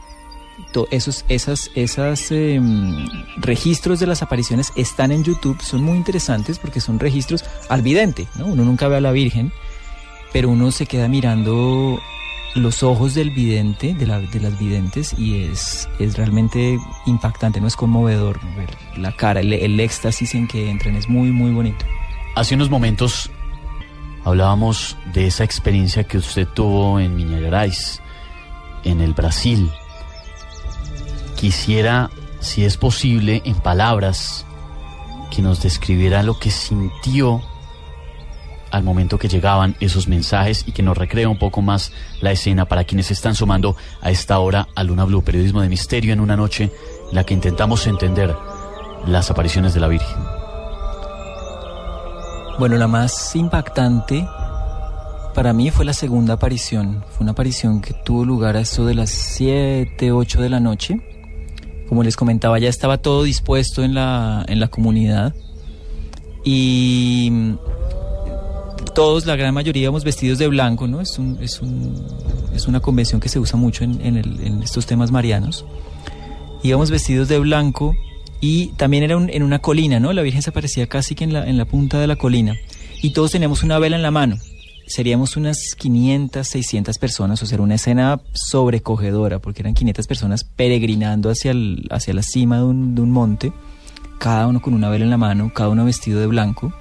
Esos 0.90 1.26
esas, 1.28 1.70
esas 1.76 2.32
em, 2.32 3.08
registros 3.38 4.00
de 4.00 4.08
las 4.08 4.22
apariciones 4.22 4.72
están 4.76 5.12
en 5.12 5.24
YouTube, 5.24 5.62
son 5.62 5.84
muy 5.84 5.98
interesantes 5.98 6.60
porque 6.60 6.80
son 6.80 7.00
registros 7.00 7.44
al 7.68 7.82
vidente, 7.82 8.28
¿no? 8.38 8.46
Uno 8.46 8.64
nunca 8.64 8.88
ve 8.88 8.98
a 8.98 9.02
la 9.02 9.12
Virgen, 9.12 9.52
pero 10.32 10.50
uno 10.50 10.72
se 10.72 10.86
queda 10.86 11.08
mirando 11.08 12.00
los 12.56 12.84
ojos 12.84 13.14
del 13.14 13.30
vidente, 13.32 13.94
de, 13.94 14.06
la- 14.08 14.20
de 14.20 14.40
las 14.40 14.58
videntes, 14.60 15.14
y 15.18 15.44
es, 15.44 15.88
es 16.00 16.18
realmente 16.18 16.78
impactante, 17.06 17.62
no 17.62 17.68
es 17.68 17.76
conmovedor 17.76 18.40
ver 18.56 18.70
la 18.98 19.16
cara, 19.16 19.40
el, 19.40 19.80
éxtasis 19.80 20.36
en 20.36 20.48
que 20.48 20.70
entran, 20.70 20.96
es 20.96 21.08
muy, 21.08 21.32
muy 21.32 21.52
bonito. 21.52 21.86
Hace 22.36 22.56
unos 22.56 22.70
momentos 22.70 23.30
hablábamos 24.26 24.98
de 25.14 25.28
esa 25.28 25.44
experiencia 25.44 26.04
que 26.04 26.18
usted 26.18 26.48
tuvo 26.48 27.00
en 27.00 27.16
Minas 27.16 27.40
Gerais, 27.42 28.02
en 28.84 29.00
el 29.02 29.14
Brasil. 29.14 29.70
Quisiera, 31.36 32.10
si 32.40 32.64
es 32.66 32.78
posible, 32.78 33.42
en 33.46 33.56
palabras, 33.56 34.46
que 35.34 35.42
nos 35.42 35.62
describiera 35.64 36.22
lo 36.24 36.38
que 36.38 36.52
sintió 36.52 37.42
al 38.72 38.84
momento 38.84 39.18
que 39.18 39.28
llegaban 39.28 39.76
esos 39.80 40.08
mensajes 40.08 40.64
y 40.66 40.72
que 40.72 40.84
nos 40.84 40.98
recrea 40.98 41.30
un 41.30 41.38
poco 41.38 41.62
más 41.62 41.92
la 42.22 42.32
escena 42.32 42.66
para 42.66 42.84
quienes 42.84 43.08
se 43.08 43.14
están 43.14 43.36
sumando 43.36 43.76
a 44.02 44.12
esta 44.12 44.40
hora 44.40 44.68
a 44.76 44.84
Luna 44.84 45.06
Blue, 45.06 45.24
periodismo 45.24 45.62
de 45.62 45.70
misterio 45.70 46.14
en 46.14 46.20
una 46.20 46.36
noche 46.36 46.72
en 47.10 47.16
la 47.16 47.26
que 47.26 47.34
intentamos 47.34 47.86
entender 47.88 48.36
las 49.06 49.30
apariciones 49.30 49.74
de 49.74 49.80
la 49.80 49.88
Virgen. 49.88 50.18
Bueno, 52.60 52.78
la 52.78 52.88
más 52.88 53.36
impactante 53.36 54.28
para 55.34 55.54
mí 55.54 55.72
fue 55.72 55.86
la 55.86 55.94
segunda 55.94 56.34
aparición. 56.34 57.04
Fue 57.10 57.24
una 57.24 57.32
aparición 57.32 57.82
que 57.82 57.94
tuvo 57.94 58.26
lugar 58.26 58.58
a 58.58 58.62
eso 58.62 58.86
de 58.86 58.96
las 58.96 59.10
7, 59.10 60.12
8 60.12 60.42
de 60.42 60.50
la 60.50 60.60
noche. 60.60 61.00
Como 61.88 62.04
les 62.04 62.16
comentaba, 62.16 62.60
ya 62.60 62.70
estaba 62.70 62.98
todo 62.98 63.24
dispuesto 63.24 63.84
en 63.84 63.94
la, 63.94 64.46
en 64.48 64.60
la 64.60 64.68
comunidad. 64.68 65.34
Y 66.44 67.32
todos, 68.94 69.26
la 69.26 69.36
gran 69.36 69.54
mayoría, 69.54 69.84
íbamos 69.84 70.04
vestidos 70.04 70.38
de 70.40 70.48
blanco, 70.48 70.88
¿no? 70.88 71.02
Es, 71.02 71.18
un- 71.20 71.38
es, 71.42 71.62
un- 71.62 71.96
es 72.54 72.68
una 72.68 72.80
convención 72.80 73.20
que 73.22 73.30
se 73.30 73.40
usa 73.40 73.58
mucho 73.58 73.84
en, 73.84 74.62
estos 74.64 74.86
temas 74.86 75.12
marianos. 75.12 75.66
Íbamos 76.64 76.92
vestidos 76.92 77.28
de 77.28 77.40
blanco 77.40 77.96
y 78.40 78.68
también 78.78 79.04
era 79.04 79.16
en 79.16 79.44
una 79.44 79.60
colina, 79.60 80.00
¿no? 80.00 80.14
La 80.14 80.22
Virgen 80.22 80.42
se 80.42 80.50
aparecía 80.52 80.88
casi 80.88 81.16
que 81.16 81.24
en 81.24 81.58
la, 81.58 81.66
punta 81.66 82.00
de 82.00 82.08
la 82.08 82.16
colina 82.16 82.56
y 83.02 83.12
todos 83.14 83.32
teníamos 83.32 83.64
una 83.64 83.80
vela 83.80 83.96
en 83.96 84.02
la 84.02 84.12
mano. 84.12 84.38
Seríamos 84.88 85.38
unas 85.38 85.76
500, 85.78 86.46
600 86.48 86.98
personas, 86.98 87.42
o 87.42 87.46
sea, 87.46 87.56
era 87.56 87.64
una 87.64 87.76
escena 87.76 88.20
sobrecogedora 88.34 89.40
porque 89.40 89.62
eran 89.62 89.74
500 89.74 90.06
personas 90.06 90.44
peregrinando 90.44 91.30
hacia, 91.30 91.54
la 91.54 92.24
cima 92.24 92.58
de 92.58 92.64
un 92.64 93.12
monte, 93.12 93.54
cada 94.20 94.48
uno 94.48 94.62
con 94.62 94.74
una 94.74 94.90
vela 94.90 95.06
en 95.06 95.12
la 95.12 95.18
mano, 95.18 95.52
cada 95.54 95.70
uno 95.70 95.86
vestido 95.86 96.20
de 96.20 96.28
blanco. 96.28 96.74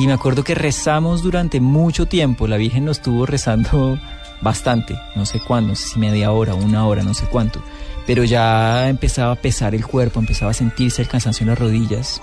Y 0.00 0.06
me 0.06 0.12
acuerdo 0.14 0.44
que 0.44 0.54
rezamos 0.54 1.22
durante 1.22 1.60
mucho 1.60 2.06
tiempo, 2.06 2.46
la 2.46 2.56
Virgen 2.56 2.84
nos 2.86 2.98
estuvo 2.98 3.26
rezando 3.26 3.98
bastante, 4.40 4.98
no 5.14 5.26
sé 5.26 5.40
cuándo, 5.46 5.70
no 5.70 5.76
sé 5.76 5.88
si 5.88 5.98
media 5.98 6.32
hora, 6.32 6.54
una 6.54 6.86
hora, 6.86 7.02
no 7.02 7.14
sé 7.14 7.26
cuánto 7.26 7.62
pero 8.06 8.24
ya 8.24 8.88
empezaba 8.88 9.32
a 9.32 9.36
pesar 9.36 9.72
el 9.72 9.86
cuerpo, 9.86 10.18
empezaba 10.18 10.50
a 10.50 10.54
sentirse 10.54 11.00
el 11.00 11.06
cansancio 11.06 11.44
en 11.44 11.50
las 11.50 11.58
rodillas. 11.60 12.20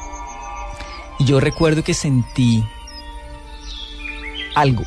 Y 1.18 1.24
yo 1.24 1.40
recuerdo 1.40 1.82
que 1.82 1.94
sentí 1.94 2.62
algo 4.56 4.84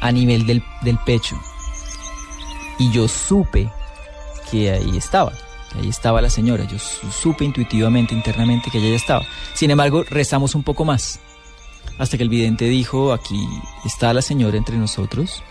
a 0.00 0.10
nivel 0.12 0.46
del, 0.46 0.62
del 0.80 0.96
pecho. 1.04 1.38
Y 2.78 2.90
yo 2.90 3.06
supe 3.06 3.70
que 4.50 4.70
ahí 4.70 4.96
estaba, 4.96 5.32
que 5.72 5.80
ahí 5.80 5.88
estaba 5.90 6.22
la 6.22 6.30
señora. 6.30 6.64
Yo 6.64 6.78
su- 6.78 7.10
supe 7.12 7.44
intuitivamente, 7.44 8.14
internamente 8.14 8.70
que 8.70 8.78
ella 8.78 8.90
ya 8.90 8.96
estaba. 8.96 9.26
Sin 9.52 9.70
embargo, 9.70 10.04
rezamos 10.08 10.54
un 10.54 10.62
poco 10.62 10.86
más. 10.86 11.20
Hasta 12.00 12.16
que 12.16 12.22
el 12.22 12.30
vidente 12.30 12.64
dijo, 12.64 13.12
aquí 13.12 13.46
está 13.84 14.14
la 14.14 14.22
señora 14.22 14.56
entre 14.56 14.78
nosotros. 14.78 15.42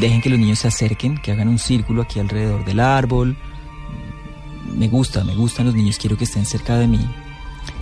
Dejen 0.00 0.22
que 0.22 0.30
los 0.30 0.38
niños 0.38 0.60
se 0.60 0.68
acerquen, 0.68 1.18
que 1.18 1.32
hagan 1.32 1.48
un 1.48 1.58
círculo 1.58 2.00
aquí 2.00 2.18
alrededor 2.18 2.64
del 2.64 2.80
árbol. 2.80 3.36
Me 4.74 4.88
gusta, 4.88 5.24
me 5.24 5.34
gustan 5.34 5.66
los 5.66 5.74
niños, 5.74 5.98
quiero 5.98 6.16
que 6.16 6.24
estén 6.24 6.46
cerca 6.46 6.78
de 6.78 6.86
mí. 6.86 7.00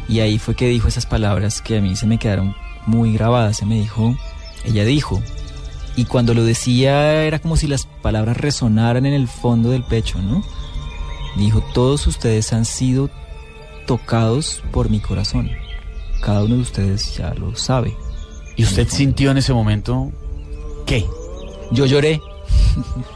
Y 0.09 0.19
ahí 0.19 0.41
fue 0.41 0.57
que 0.57 0.67
dijo 0.67 0.89
esas 0.89 1.07
palabras 1.07 1.63
que 1.63 1.79
a 1.79 1.81
mí 1.81 1.95
se 1.95 2.09
me 2.09 2.19
quedaron 2.19 2.57
muy 2.85 3.13
grabadas. 3.13 3.59
Se 3.59 3.65
me 3.65 3.77
dijo, 3.77 4.17
ella 4.65 4.85
dijo, 4.85 5.23
y 5.95 6.05
cuando 6.05 6.35
lo 6.35 6.43
decía 6.43 7.23
era 7.23 7.39
como 7.39 7.57
si 7.57 7.69
las 7.69 7.87
palabras 7.87 8.39
resonaran 8.39 9.07
en 9.07 9.15
el 9.15 9.29
fondo 9.29 9.71
del 9.71 9.85
pecho, 9.85 10.21
¿no? 10.21 10.43
Dijo, 11.37 11.63
todos 11.73 12.09
ustedes 12.09 12.53
han 12.53 12.65
sido 12.65 13.09
tocados 13.87 14.65
por 14.73 14.91
mi 14.91 14.99
corazón. 14.99 15.49
Cada 16.23 16.43
uno 16.45 16.57
de 16.57 16.61
ustedes 16.63 17.17
ya 17.17 17.33
lo 17.35 17.55
sabe. 17.57 17.95
¿Y 18.57 18.65
usted 18.65 18.89
sintió 18.89 19.31
en 19.31 19.37
ese 19.39 19.53
momento 19.53 20.11
qué? 20.87 21.05
Yo 21.73 21.87
lloré. 21.87 22.21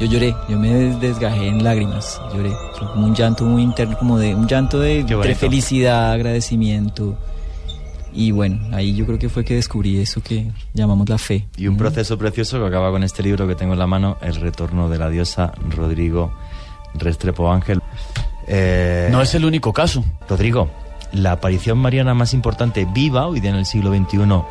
Yo 0.00 0.08
lloré, 0.08 0.34
yo 0.48 0.58
me 0.58 0.74
des- 0.74 1.00
desgajé 1.00 1.46
en 1.46 1.62
lágrimas, 1.62 2.20
lloré. 2.34 2.50
Fue 2.76 2.88
como 2.90 3.06
un 3.06 3.14
llanto 3.14 3.44
muy 3.44 3.62
interno, 3.62 3.96
como 3.96 4.18
de 4.18 4.34
un 4.34 4.48
llanto 4.48 4.80
de 4.80 5.00
entre 5.00 5.36
felicidad, 5.36 6.10
agradecimiento. 6.10 7.16
Y 8.12 8.32
bueno, 8.32 8.58
ahí 8.76 8.94
yo 8.96 9.06
creo 9.06 9.20
que 9.20 9.28
fue 9.28 9.44
que 9.44 9.54
descubrí 9.54 10.00
eso 10.00 10.20
que 10.20 10.50
llamamos 10.72 11.08
la 11.08 11.16
fe. 11.16 11.46
Y 11.56 11.68
un 11.68 11.76
proceso 11.76 12.18
precioso 12.18 12.58
que 12.58 12.66
acaba 12.66 12.90
con 12.90 13.04
este 13.04 13.22
libro 13.22 13.46
que 13.46 13.54
tengo 13.54 13.74
en 13.74 13.78
la 13.78 13.86
mano, 13.86 14.16
El 14.20 14.34
retorno 14.34 14.88
de 14.88 14.98
la 14.98 15.08
diosa 15.10 15.52
Rodrigo 15.70 16.32
Restrepo 16.94 17.50
Ángel. 17.52 17.80
Eh, 18.48 19.08
No 19.12 19.22
es 19.22 19.32
el 19.36 19.44
único 19.44 19.72
caso. 19.72 20.04
Rodrigo, 20.28 20.70
la 21.14 21.32
aparición 21.32 21.78
mariana 21.78 22.12
más 22.14 22.34
importante 22.34 22.86
viva 22.92 23.26
hoy 23.26 23.40
día 23.40 23.50
en 23.50 23.56
el 23.56 23.66
siglo 23.66 23.90
XXI 23.90 24.42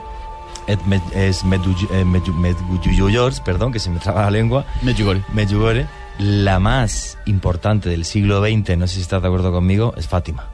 es 1.15 1.43
Medjugorje, 1.43 1.85
eh, 1.91 2.05
Medju- 2.05 2.33
Medjugorje, 2.33 3.41
perdón, 3.43 3.71
que 3.73 3.79
se 3.79 3.89
me 3.89 3.99
traba 3.99 4.21
la 4.23 4.31
lengua. 4.31 4.65
Medjugorje. 4.81 5.21
Medjugorje. 5.33 5.87
La 6.19 6.59
más 6.59 7.17
importante 7.25 7.89
del 7.89 8.05
siglo 8.05 8.41
XX, 8.41 8.77
no 8.77 8.87
sé 8.87 8.95
si 8.95 9.01
estás 9.01 9.21
de 9.21 9.27
acuerdo 9.27 9.51
conmigo, 9.51 9.93
es 9.97 10.07
Fátima. 10.07 10.45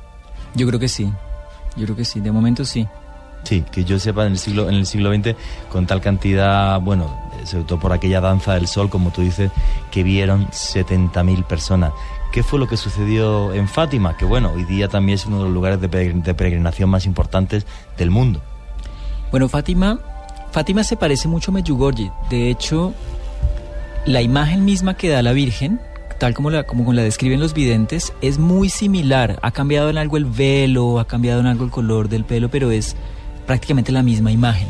Yo 0.55 0.65
creo 0.67 0.79
que 0.79 0.87
sí, 0.87 1.11
yo 1.75 1.85
creo 1.85 1.95
que 1.95 2.05
sí, 2.05 2.21
de 2.21 2.31
momento 2.31 2.65
sí. 2.65 2.87
Sí, 3.43 3.63
que 3.71 3.85
yo 3.85 3.99
sepa 3.99 4.25
en 4.25 4.33
el 4.33 4.37
siglo 4.39 4.67
en 4.67 4.75
el 4.75 4.85
siglo 4.85 5.13
XX 5.13 5.35
con 5.71 5.85
tal 5.85 6.01
cantidad, 6.01 6.79
bueno, 6.81 7.05
eh, 7.41 7.45
sobre 7.45 7.63
todo 7.65 7.79
por 7.79 7.93
aquella 7.93 8.19
danza 8.19 8.53
del 8.55 8.67
sol, 8.67 8.89
como 8.89 9.11
tú 9.11 9.21
dices, 9.21 9.51
que 9.91 10.03
vieron 10.03 10.47
70.000 10.49 11.43
personas. 11.45 11.91
¿Qué 12.31 12.43
fue 12.43 12.59
lo 12.59 12.67
que 12.67 12.77
sucedió 12.77 13.53
en 13.53 13.67
Fátima? 13.67 14.15
Que 14.15 14.25
bueno, 14.25 14.51
hoy 14.53 14.63
día 14.63 14.87
también 14.87 15.15
es 15.15 15.25
uno 15.25 15.39
de 15.39 15.43
los 15.45 15.53
lugares 15.53 15.81
de, 15.81 15.89
peregrin- 15.89 16.21
de 16.21 16.33
peregrinación 16.35 16.89
más 16.89 17.05
importantes 17.05 17.65
del 17.97 18.11
mundo. 18.11 18.41
Bueno, 19.31 19.49
Fátima, 19.49 19.99
Fátima 20.51 20.83
se 20.83 20.95
parece 20.95 21.27
mucho 21.27 21.51
a 21.51 21.55
Medjugorje. 21.55 22.11
De 22.29 22.49
hecho, 22.51 22.93
la 24.05 24.21
imagen 24.21 24.63
misma 24.63 24.95
que 24.95 25.09
da 25.09 25.23
la 25.23 25.33
Virgen, 25.33 25.79
tal 26.19 26.33
como 26.35 26.51
la, 26.51 26.63
como 26.63 26.93
la 26.93 27.01
describen 27.01 27.39
los 27.39 27.53
videntes, 27.53 28.13
es 28.21 28.37
muy 28.37 28.69
similar. 28.69 29.39
Ha 29.41 29.51
cambiado 29.51 29.89
en 29.89 29.97
algo 29.97 30.17
el 30.17 30.25
velo, 30.25 30.99
ha 30.99 31.05
cambiado 31.07 31.39
en 31.39 31.47
algo 31.47 31.65
el 31.65 31.71
color 31.71 32.09
del 32.09 32.25
pelo, 32.25 32.49
pero 32.49 32.69
es 32.69 32.95
prácticamente 33.47 33.91
la 33.91 34.03
misma 34.03 34.31
imagen. 34.31 34.67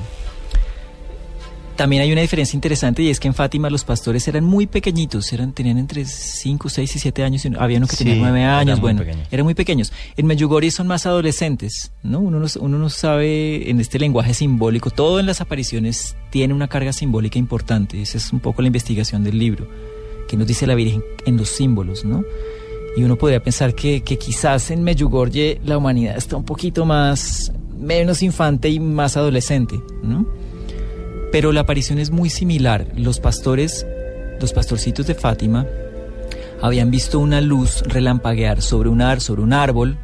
También 1.80 2.02
hay 2.02 2.12
una 2.12 2.20
diferencia 2.20 2.58
interesante 2.58 3.04
y 3.04 3.10
es 3.10 3.22
que 3.22 3.30
en 3.30 3.34
Fátima 3.34 3.70
los 3.70 3.86
pastores 3.86 4.28
eran 4.28 4.44
muy 4.44 4.68
pequeñitos, 4.68 5.32
eran, 5.32 5.54
tenían 5.54 5.78
entre 5.78 6.04
5, 6.04 6.68
6 6.68 6.96
y 6.98 7.00
7 7.00 7.24
años, 7.24 7.46
y 7.46 7.52
había 7.58 7.78
uno 7.78 7.88
que 7.88 7.96
Sí, 7.96 8.04
tenía 8.04 8.20
9 8.20 8.38
eran 8.42 8.60
años, 8.60 8.80
muy 8.80 8.82
bueno, 8.82 9.00
pequeños. 9.00 9.28
eran 9.32 9.46
muy 9.46 9.54
pequeños. 9.54 9.94
En 10.18 10.26
Medjugorje 10.26 10.72
son 10.72 10.88
más 10.88 11.06
adolescentes, 11.06 11.94
¿no? 12.04 12.20
Uno, 12.20 12.38
no, 12.38 12.48
uno 12.60 12.78
no 12.78 12.90
sabe 12.90 13.70
en 13.70 13.80
este 13.80 13.98
lenguaje 13.98 14.34
simbólico, 14.34 14.90
todo 14.90 15.22
en 15.22 15.26
las 15.26 15.40
apariciones 15.40 16.18
tiene 16.32 16.54
una 16.54 16.68
carga 16.68 16.92
simbólica 16.92 17.40
importante, 17.40 18.02
esa 18.02 18.18
es 18.18 18.34
un 18.34 18.42
poco 18.42 18.62
la 18.62 18.68
investigación 18.68 19.24
del 19.24 19.40
libro, 19.40 19.66
que 20.28 20.36
nos 20.36 20.48
dice 20.48 20.68
la 20.68 20.76
Virgen 20.76 21.02
en 21.26 21.38
los 21.38 21.48
símbolos, 21.48 22.04
¿no? 22.04 22.26
Y 22.98 23.04
uno 23.04 23.16
podría 23.16 23.42
pensar 23.42 23.74
que, 23.74 24.02
que 24.02 24.18
quizás 24.18 24.70
en 24.70 24.84
Medjugorje 24.84 25.62
la 25.64 25.78
humanidad 25.78 26.18
está 26.18 26.36
un 26.36 26.44
poquito 26.44 26.84
más, 26.86 27.54
menos 27.80 28.22
infante 28.22 28.68
y 28.68 28.82
más 28.82 29.16
adolescente, 29.16 29.80
¿no? 30.04 30.28
Pero 31.32 31.52
la 31.52 31.62
aparición 31.62 32.00
es 32.00 32.12
muy 32.12 32.30
similar. 32.30 32.88
Los 32.96 33.20
pastores, 33.20 33.86
los 34.40 34.54
pastorcitos 34.54 35.06
de 35.08 35.16
Fátima, 35.16 35.68
habían 36.62 36.92
visto 36.92 37.20
una 37.20 37.42
luz 37.42 37.84
relampaguear 37.84 38.62
sobre 38.62 38.90
un, 38.90 39.02
ar, 39.02 39.22
sobre 39.22 39.42
un 39.42 39.54
árbol, 39.54 39.98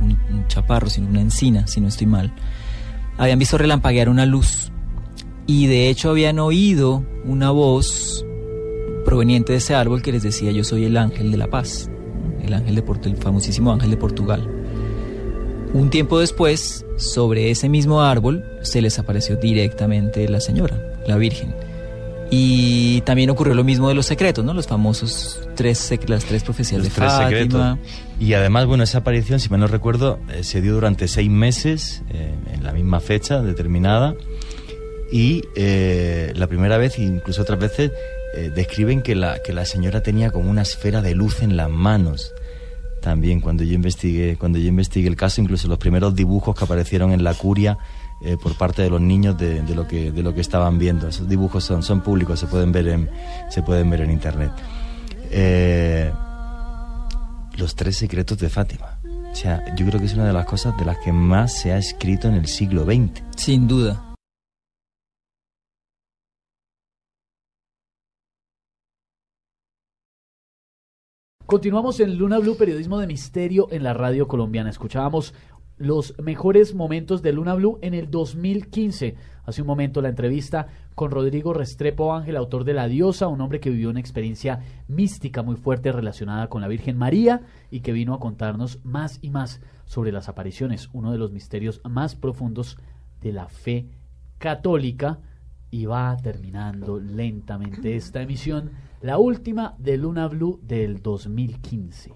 un, 0.00 0.46
chaparro, 0.48 0.88
sino 0.88 1.08
una 1.08 1.20
encina, 1.20 1.66
si 1.66 1.80
no 1.80 1.88
estoy 1.88 2.06
mal. 2.06 2.32
habían 3.18 3.38
visto 3.38 3.58
relampaguear 3.58 4.08
una 4.08 4.26
luz 4.26 4.70
y 5.46 5.66
de 5.66 5.88
hecho 5.88 6.10
habían 6.10 6.38
oído 6.38 7.04
una 7.24 7.50
voz 7.50 8.24
proveniente 9.04 9.52
de 9.52 9.58
ese 9.58 9.74
árbol 9.74 10.02
que 10.02 10.12
les 10.12 10.22
decía 10.22 10.50
yo 10.50 10.64
soy 10.64 10.84
el 10.84 10.96
ángel 10.96 11.30
de 11.30 11.36
la 11.36 11.48
paz, 11.48 11.88
el 12.42 12.52
ángel 12.52 12.74
de 12.74 12.84
el 13.04 13.16
famosísimo 13.16 13.72
ángel 13.72 13.90
de 13.90 13.96
Portugal. 13.96 14.55
Un 15.72 15.90
tiempo 15.90 16.18
después, 16.18 16.84
sobre 16.96 17.50
ese 17.50 17.68
mismo 17.68 18.02
árbol 18.02 18.44
se 18.62 18.80
les 18.80 18.98
apareció 18.98 19.36
directamente 19.36 20.28
la 20.28 20.40
señora, 20.40 20.78
la 21.06 21.16
Virgen. 21.16 21.54
Y 22.30 23.02
también 23.02 23.30
ocurrió 23.30 23.54
lo 23.54 23.62
mismo 23.62 23.88
de 23.88 23.94
los 23.94 24.06
secretos, 24.06 24.44
¿no? 24.44 24.52
Los 24.52 24.66
famosos 24.66 25.40
tres, 25.54 25.92
las 26.08 26.24
tres 26.24 26.42
profecías 26.42 26.80
Los 26.80 26.88
de 26.88 26.94
tres 26.94 27.12
Fátima. 27.12 27.28
secretos. 27.28 27.78
Y 28.18 28.32
además, 28.34 28.66
bueno, 28.66 28.82
esa 28.82 28.98
aparición, 28.98 29.38
si 29.38 29.48
mal 29.48 29.60
no 29.60 29.68
recuerdo, 29.68 30.18
eh, 30.32 30.42
se 30.42 30.60
dio 30.60 30.74
durante 30.74 31.06
seis 31.06 31.30
meses, 31.30 32.02
eh, 32.10 32.34
en 32.52 32.64
la 32.64 32.72
misma 32.72 32.98
fecha 33.00 33.42
determinada. 33.42 34.16
Y 35.12 35.44
eh, 35.54 36.32
la 36.34 36.48
primera 36.48 36.78
vez, 36.78 36.98
incluso 36.98 37.42
otras 37.42 37.60
veces, 37.60 37.92
describen 38.54 39.00
que 39.00 39.14
la, 39.14 39.38
que 39.42 39.54
la 39.54 39.64
señora 39.64 40.02
tenía 40.02 40.30
como 40.30 40.50
una 40.50 40.60
esfera 40.60 41.00
de 41.00 41.14
luz 41.14 41.40
en 41.42 41.56
las 41.56 41.70
manos. 41.70 42.34
También 43.06 43.40
cuando 43.40 43.62
yo 43.62 43.72
investigué, 43.72 44.36
cuando 44.36 44.58
yo 44.58 44.66
investigué 44.66 45.06
el 45.06 45.14
caso, 45.14 45.40
incluso 45.40 45.68
los 45.68 45.78
primeros 45.78 46.16
dibujos 46.16 46.56
que 46.56 46.64
aparecieron 46.64 47.12
en 47.12 47.22
la 47.22 47.34
curia 47.34 47.78
eh, 48.20 48.36
por 48.36 48.58
parte 48.58 48.82
de 48.82 48.90
los 48.90 49.00
niños 49.00 49.38
de, 49.38 49.62
lo 49.76 49.86
que 49.86 50.10
de 50.10 50.24
lo 50.24 50.34
que 50.34 50.40
estaban 50.40 50.76
viendo. 50.76 51.06
Esos 51.06 51.28
dibujos 51.28 51.62
son, 51.62 51.84
son 51.84 52.00
públicos, 52.00 52.40
se 52.40 52.48
pueden 52.48 52.72
ver 52.72 52.88
en, 52.88 53.08
se 53.48 53.62
pueden 53.62 53.90
ver 53.90 54.00
en 54.00 54.10
internet. 54.10 54.50
Eh, 55.30 56.10
los 57.56 57.76
tres 57.76 57.96
secretos 57.96 58.38
de 58.38 58.48
Fátima. 58.48 58.98
O 59.30 59.36
sea, 59.36 59.64
yo 59.76 59.86
creo 59.86 60.00
que 60.00 60.06
es 60.06 60.14
una 60.14 60.26
de 60.26 60.32
las 60.32 60.44
cosas 60.44 60.76
de 60.76 60.84
las 60.84 60.98
que 60.98 61.12
más 61.12 61.56
se 61.56 61.72
ha 61.72 61.78
escrito 61.78 62.26
en 62.26 62.34
el 62.34 62.48
siglo 62.48 62.86
XX. 62.86 63.22
Sin 63.36 63.68
duda. 63.68 64.02
Continuamos 71.46 72.00
en 72.00 72.18
Luna 72.18 72.40
Blue, 72.40 72.56
periodismo 72.56 72.98
de 72.98 73.06
misterio 73.06 73.68
en 73.70 73.84
la 73.84 73.94
radio 73.94 74.26
colombiana. 74.26 74.68
Escuchábamos 74.68 75.32
los 75.78 76.18
mejores 76.18 76.74
momentos 76.74 77.22
de 77.22 77.32
Luna 77.32 77.54
Blue 77.54 77.78
en 77.82 77.94
el 77.94 78.10
2015. 78.10 79.14
Hace 79.44 79.60
un 79.60 79.68
momento 79.68 80.02
la 80.02 80.08
entrevista 80.08 80.66
con 80.96 81.12
Rodrigo 81.12 81.54
Restrepo 81.54 82.12
Ángel, 82.12 82.34
autor 82.36 82.64
de 82.64 82.74
La 82.74 82.88
Diosa, 82.88 83.28
un 83.28 83.40
hombre 83.40 83.60
que 83.60 83.70
vivió 83.70 83.90
una 83.90 84.00
experiencia 84.00 84.58
mística 84.88 85.44
muy 85.44 85.54
fuerte 85.54 85.92
relacionada 85.92 86.48
con 86.48 86.62
la 86.62 86.68
Virgen 86.68 86.98
María 86.98 87.42
y 87.70 87.78
que 87.78 87.92
vino 87.92 88.12
a 88.12 88.18
contarnos 88.18 88.84
más 88.84 89.20
y 89.22 89.30
más 89.30 89.60
sobre 89.84 90.10
las 90.10 90.28
apariciones, 90.28 90.90
uno 90.92 91.12
de 91.12 91.18
los 91.18 91.30
misterios 91.30 91.80
más 91.84 92.16
profundos 92.16 92.76
de 93.20 93.32
la 93.32 93.46
fe 93.46 93.86
católica. 94.38 95.20
Y 95.70 95.86
va 95.86 96.16
terminando 96.16 96.98
lentamente 96.98 97.96
esta 97.96 98.22
emisión, 98.22 98.70
la 99.02 99.18
última 99.18 99.74
de 99.78 99.96
Luna 99.96 100.28
Blue 100.28 100.60
del 100.62 101.02
2015. 101.02 102.12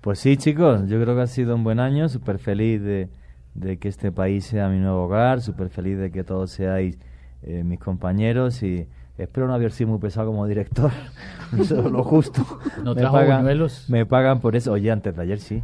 Pues 0.00 0.18
sí, 0.18 0.36
chicos, 0.36 0.88
yo 0.88 1.00
creo 1.00 1.14
que 1.14 1.22
ha 1.22 1.26
sido 1.26 1.54
un 1.54 1.62
buen 1.62 1.78
año, 1.78 2.08
súper 2.08 2.38
feliz 2.38 2.82
de, 2.82 3.10
de 3.54 3.78
que 3.78 3.88
este 3.88 4.12
país 4.12 4.46
sea 4.46 4.68
mi 4.68 4.78
nuevo 4.78 5.04
hogar, 5.04 5.40
súper 5.40 5.68
feliz 5.68 5.98
de 5.98 6.10
que 6.10 6.24
todos 6.24 6.50
seáis 6.50 6.98
eh, 7.42 7.64
mis 7.64 7.78
compañeros 7.78 8.62
y 8.62 8.86
espero 9.18 9.46
no 9.46 9.54
haber 9.54 9.72
sido 9.72 9.90
muy 9.90 9.98
pesado 9.98 10.28
como 10.28 10.46
director, 10.46 10.90
solo 11.66 11.90
lo 11.90 12.02
justo. 12.02 12.46
¿No 12.82 12.94
me, 12.94 13.00
trajo 13.00 13.16
pagan, 13.16 13.42
buñuelos? 13.42 13.88
me 13.88 14.06
pagan 14.06 14.40
por 14.40 14.56
eso, 14.56 14.72
oye, 14.72 14.90
antes 14.90 15.14
de 15.14 15.22
ayer 15.22 15.38
sí. 15.38 15.62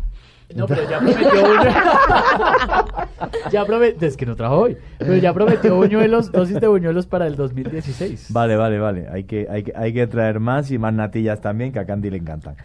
No, 0.54 0.66
pero 0.66 0.88
ya 0.88 0.98
prometió 0.98 1.28
buñuelos. 1.42 1.74
ya 3.52 3.64
prometió, 3.64 4.08
es 4.08 4.16
que 4.16 4.26
no 4.26 4.36
trajo 4.36 4.56
hoy, 4.56 4.76
pero 4.98 5.16
ya 5.16 5.34
prometió 5.34 5.76
buñuelos, 5.76 6.30
dosis 6.30 6.60
de 6.60 6.68
buñuelos 6.68 7.06
para 7.06 7.26
el 7.26 7.36
2016. 7.36 8.32
Vale, 8.32 8.56
vale, 8.56 8.78
vale. 8.78 9.06
Hay 9.12 9.24
que, 9.24 9.48
hay, 9.50 9.64
que, 9.64 9.72
hay 9.74 9.92
que 9.92 10.06
traer 10.06 10.38
más 10.38 10.70
y 10.70 10.78
más 10.78 10.94
natillas 10.94 11.40
también, 11.40 11.72
que 11.72 11.80
a 11.80 11.84
Candy 11.86 12.10
le 12.10 12.18
encantan. 12.18 12.56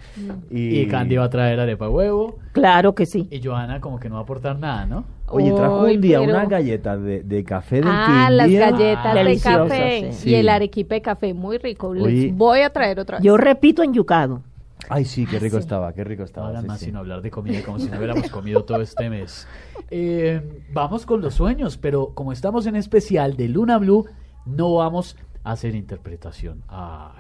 Y, 0.49 0.85
Candy 0.87 1.15
va 1.15 1.25
a 1.25 1.29
traer 1.29 1.59
arepa 1.59 1.89
huevo. 1.89 2.37
Claro 2.51 2.93
que 2.93 3.05
sí. 3.05 3.27
Y 3.31 3.41
Joana 3.41 3.81
como 3.81 3.99
que 3.99 4.09
no 4.09 4.15
va 4.15 4.21
a 4.21 4.23
aportar 4.23 4.59
nada, 4.59 4.85
¿no? 4.85 5.05
Oye, 5.27 5.51
trajo 5.51 5.85
un 5.85 6.01
día 6.01 6.19
pero- 6.19 6.33
unas 6.33 6.49
galletas 6.49 7.01
de, 7.01 7.23
de 7.23 7.43
café 7.43 7.77
del 7.77 7.85
Ah, 7.87 8.29
las 8.29 8.51
galletas 8.51 9.13
de 9.25 9.39
café 9.39 10.11
sí. 10.11 10.29
y 10.29 10.35
el 10.35 10.49
arequipe 10.49 10.95
de 10.95 11.01
café, 11.01 11.33
muy 11.33 11.57
rico. 11.57 11.93
Les 11.93 12.03
Oye. 12.03 12.31
voy 12.33 12.61
a 12.61 12.69
traer 12.69 12.99
otra 12.99 13.17
vez. 13.17 13.25
Yo 13.25 13.37
repito 13.37 13.81
en 13.81 13.93
yucado. 13.93 14.41
Ay, 14.89 15.05
sí, 15.05 15.25
qué 15.25 15.37
Ah, 15.37 15.39
rico 15.39 15.57
sí. 15.57 15.61
estaba, 15.61 15.93
qué 15.93 16.03
rico 16.03 16.23
estaba. 16.23 16.47
Ahora 16.47 16.61
sí, 16.61 16.67
más 16.67 16.79
sí. 16.79 16.85
sino 16.85 16.99
hablar 16.99 17.21
de 17.21 17.31
comida, 17.31 17.61
como 17.63 17.79
si 17.79 17.89
no 17.89 17.97
hubiéramos 17.97 18.29
comido 18.29 18.63
todo 18.65 18.81
este 18.81 19.09
mes. 19.09 19.47
Eh, 19.89 20.63
vamos 20.73 21.05
con 21.05 21.21
los 21.21 21.33
sueños, 21.35 21.77
pero 21.77 22.13
como 22.13 22.31
estamos 22.33 22.65
en 22.65 22.75
especial 22.75 23.35
de 23.37 23.47
Luna 23.47 23.77
Blue, 23.77 24.05
no 24.45 24.75
vamos 24.75 25.15
a 25.43 25.51
hacer 25.53 25.75
interpretación. 25.75 26.63
Ah, 26.67 27.13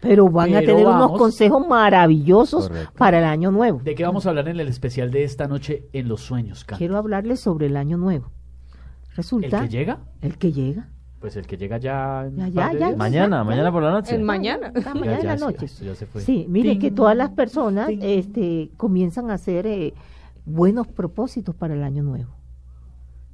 Pero 0.00 0.28
van 0.28 0.54
a 0.54 0.60
Pero 0.60 0.72
tener 0.72 0.84
vamos- 0.86 1.06
unos 1.08 1.18
consejos 1.18 1.66
maravillosos 1.66 2.68
Correcto. 2.68 2.92
para 2.96 3.18
el 3.18 3.24
año 3.24 3.50
nuevo. 3.50 3.80
¿De 3.82 3.94
qué 3.94 4.04
vamos 4.04 4.26
a 4.26 4.28
hablar 4.28 4.46
en 4.48 4.60
el 4.60 4.68
especial 4.68 5.10
de 5.10 5.24
esta 5.24 5.48
noche 5.48 5.88
en 5.94 6.06
los 6.08 6.20
sueños, 6.20 6.64
Candy? 6.64 6.78
Quiero 6.78 6.96
hablarles 6.98 7.40
sobre 7.40 7.66
el 7.66 7.76
año 7.76 7.96
nuevo. 7.96 8.30
Resulta. 9.16 9.62
¿El 9.62 9.68
que 9.70 9.76
llega? 9.76 9.98
El 10.20 10.36
que 10.38 10.52
llega. 10.52 10.90
Pues 11.20 11.34
el 11.36 11.46
que 11.46 11.56
llega 11.56 11.78
ya. 11.78 12.26
en 12.26 12.52
Ya. 12.52 12.70
Mañana, 12.96 13.42
mañana 13.42 13.72
por 13.72 13.82
la 13.82 13.90
noche. 13.90 14.14
El 14.14 14.22
mañana. 14.22 14.72
Ah, 14.84 14.94
mañana 14.94 15.12
Ya, 15.12 15.20
en 15.20 15.26
la 15.40 15.46
noche. 15.46 15.64
esto 15.66 15.84
ya 15.84 15.94
se 15.94 16.06
fue. 16.06 16.20
Sí, 16.20 16.46
mire 16.48 16.70
Ting. 16.72 16.80
que 16.80 16.90
todas 16.90 17.16
las 17.16 17.30
personas 17.30 17.88
este, 18.00 18.70
comienzan 18.76 19.30
a 19.30 19.34
hacer 19.34 19.66
eh, 19.66 19.94
buenos 20.44 20.86
propósitos 20.86 21.54
para 21.54 21.74
el 21.74 21.82
año 21.82 22.02
nuevo. 22.02 22.30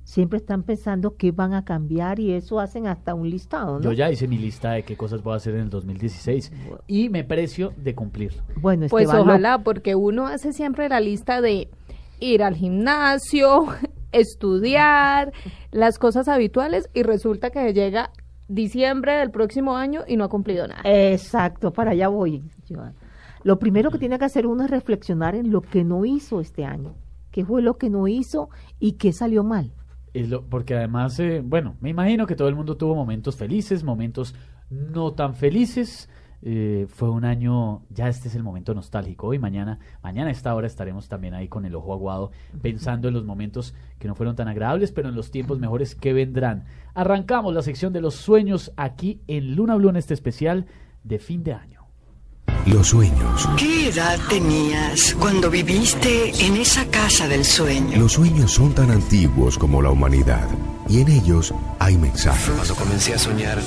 Siempre 0.05 0.39
están 0.39 0.63
pensando 0.65 1.17
qué 1.17 1.31
van 1.31 1.55
a 1.55 1.65
cambiar 1.65 2.19
y 2.19 2.33
eso 2.33 2.59
hacen 2.61 2.87
hasta 2.89 3.15
un 3.15 3.31
listado, 3.31 3.79
¿no? 3.79 3.85
Yo 3.85 3.93
ya 3.93 4.11
hice 4.11 4.27
mi 4.27 4.37
lista 4.37 4.73
de 4.73 4.83
qué 4.83 4.97
cosas 4.97 5.23
voy 5.23 5.33
a 5.35 5.37
hacer 5.37 5.55
en 5.55 5.61
el 5.63 5.71
2016 5.71 6.53
y 6.89 7.09
me 7.09 7.23
precio 7.25 7.73
de 7.77 7.95
cumplir. 7.95 8.33
Bueno, 8.57 8.87
Pues 8.91 9.05
Esteban, 9.05 9.27
lo- 9.27 9.33
ojalá, 9.33 9.59
porque 9.63 9.95
uno 9.95 10.27
hace 10.27 10.53
siempre 10.53 10.89
la 10.89 11.01
lista 11.01 11.41
de 11.41 11.69
ir 12.21 12.43
al 12.43 12.57
gimnasio, 12.57 13.67
estudiar, 14.13 15.33
las 15.71 15.99
cosas 15.99 16.29
habituales 16.29 16.89
y 16.95 17.03
resulta 17.03 17.51
que 17.51 17.73
llega 17.73 18.11
diciembre 18.49 19.13
del 19.15 19.31
próximo 19.31 19.77
año 19.77 20.03
y 20.07 20.17
no 20.17 20.25
ha 20.25 20.29
cumplido 20.29 20.67
nada. 20.69 20.83
Exacto, 20.85 21.73
para 21.73 21.93
allá 21.93 22.09
voy. 22.09 22.43
Joana. 22.69 22.95
Lo 23.45 23.59
primero 23.59 23.91
que 23.91 23.99
tiene 23.99 24.19
que 24.19 24.25
hacer 24.27 24.47
uno 24.47 24.65
es 24.65 24.71
reflexionar 24.71 25.35
en 25.35 25.51
lo 25.51 25.63
que 25.63 25.85
no 25.85 26.05
hizo 26.05 26.41
este 26.41 26.65
año. 26.65 26.95
¿Qué 27.31 27.45
fue 27.45 27.63
lo 27.63 27.77
que 27.79 27.91
no 27.91 28.07
hizo 28.09 28.51
y 28.79 28.93
qué 28.93 29.13
salió 29.13 29.43
mal? 29.43 29.73
Es 30.13 30.29
lo- 30.29 30.45
porque 30.45 30.75
además, 30.77 31.19
eh, 31.19 31.41
bueno, 31.43 31.77
me 31.81 31.89
imagino 31.91 32.27
que 32.27 32.37
todo 32.37 32.49
el 32.49 32.55
mundo 32.55 32.77
tuvo 32.77 32.95
momentos 32.95 33.37
felices, 33.37 33.83
momentos 33.83 34.35
no 34.71 35.13
tan 35.13 35.35
felices. 35.35 36.09
Eh, 36.45 36.87
fue 36.89 37.09
un 37.09 37.25
año, 37.25 37.83
ya 37.91 38.09
este 38.09 38.29
es 38.29 38.35
el 38.35 38.43
momento 38.43 38.75
nostálgico. 38.75 39.29
Hoy, 39.29 39.39
mañana, 39.39 39.79
mañana 40.03 40.29
a 40.29 40.33
esta 40.33 40.55
hora 40.55 40.67
estaremos 40.67 41.09
también 41.09 41.35
ahí 41.35 41.47
con 41.47 41.65
el 41.65 41.75
ojo 41.77 41.93
aguado, 41.93 42.33
pensando 42.61 43.09
en 43.09 43.15
los 43.15 43.25
momentos 43.25 43.75
que 44.01 44.09
no 44.09 44.17
fueron 44.17 44.35
tan 44.35 44.49
agradables, 44.49 44.91
pero 44.91 45.09
en 45.09 45.15
los 45.15 45.31
tiempos 45.31 45.61
mejores 45.61 45.95
que 45.95 46.13
vendrán. 46.13 46.65
Arrancamos 46.95 47.55
la 47.55 47.63
sección 47.63 47.93
de 47.93 48.01
los 48.01 48.17
sueños 48.17 48.73
aquí 48.77 49.21
en 49.29 49.55
Luna 49.55 49.77
Blue 49.77 49.91
en 49.91 49.97
este 49.97 50.15
especial 50.15 50.67
de 51.05 51.19
fin 51.19 51.45
de 51.45 51.55
año. 51.55 51.72
Los 52.67 52.89
sueños. 52.89 53.49
¿Qué 53.57 53.89
edad 53.89 54.19
tenías 54.29 55.17
cuando 55.19 55.51
viviste 55.51 56.31
en 56.45 56.57
esa 56.57 56.87
casa 56.87 57.27
del 57.27 57.45
sueño? 57.45 57.99
Los 57.99 58.13
sueños 58.13 58.53
son 58.53 58.73
tan 58.73 58.93
antiguos 58.93 59.59
como 59.59 59.83
la 59.83 59.91
humanidad 59.91 60.49
y 60.89 61.01
en 61.01 61.09
ellos 61.09 61.53
hay 61.81 61.97
mensajes. 61.99 62.55
Cuando 62.55 62.77
comencé 62.77 63.15
a 63.15 63.19
soñar, 63.19 63.59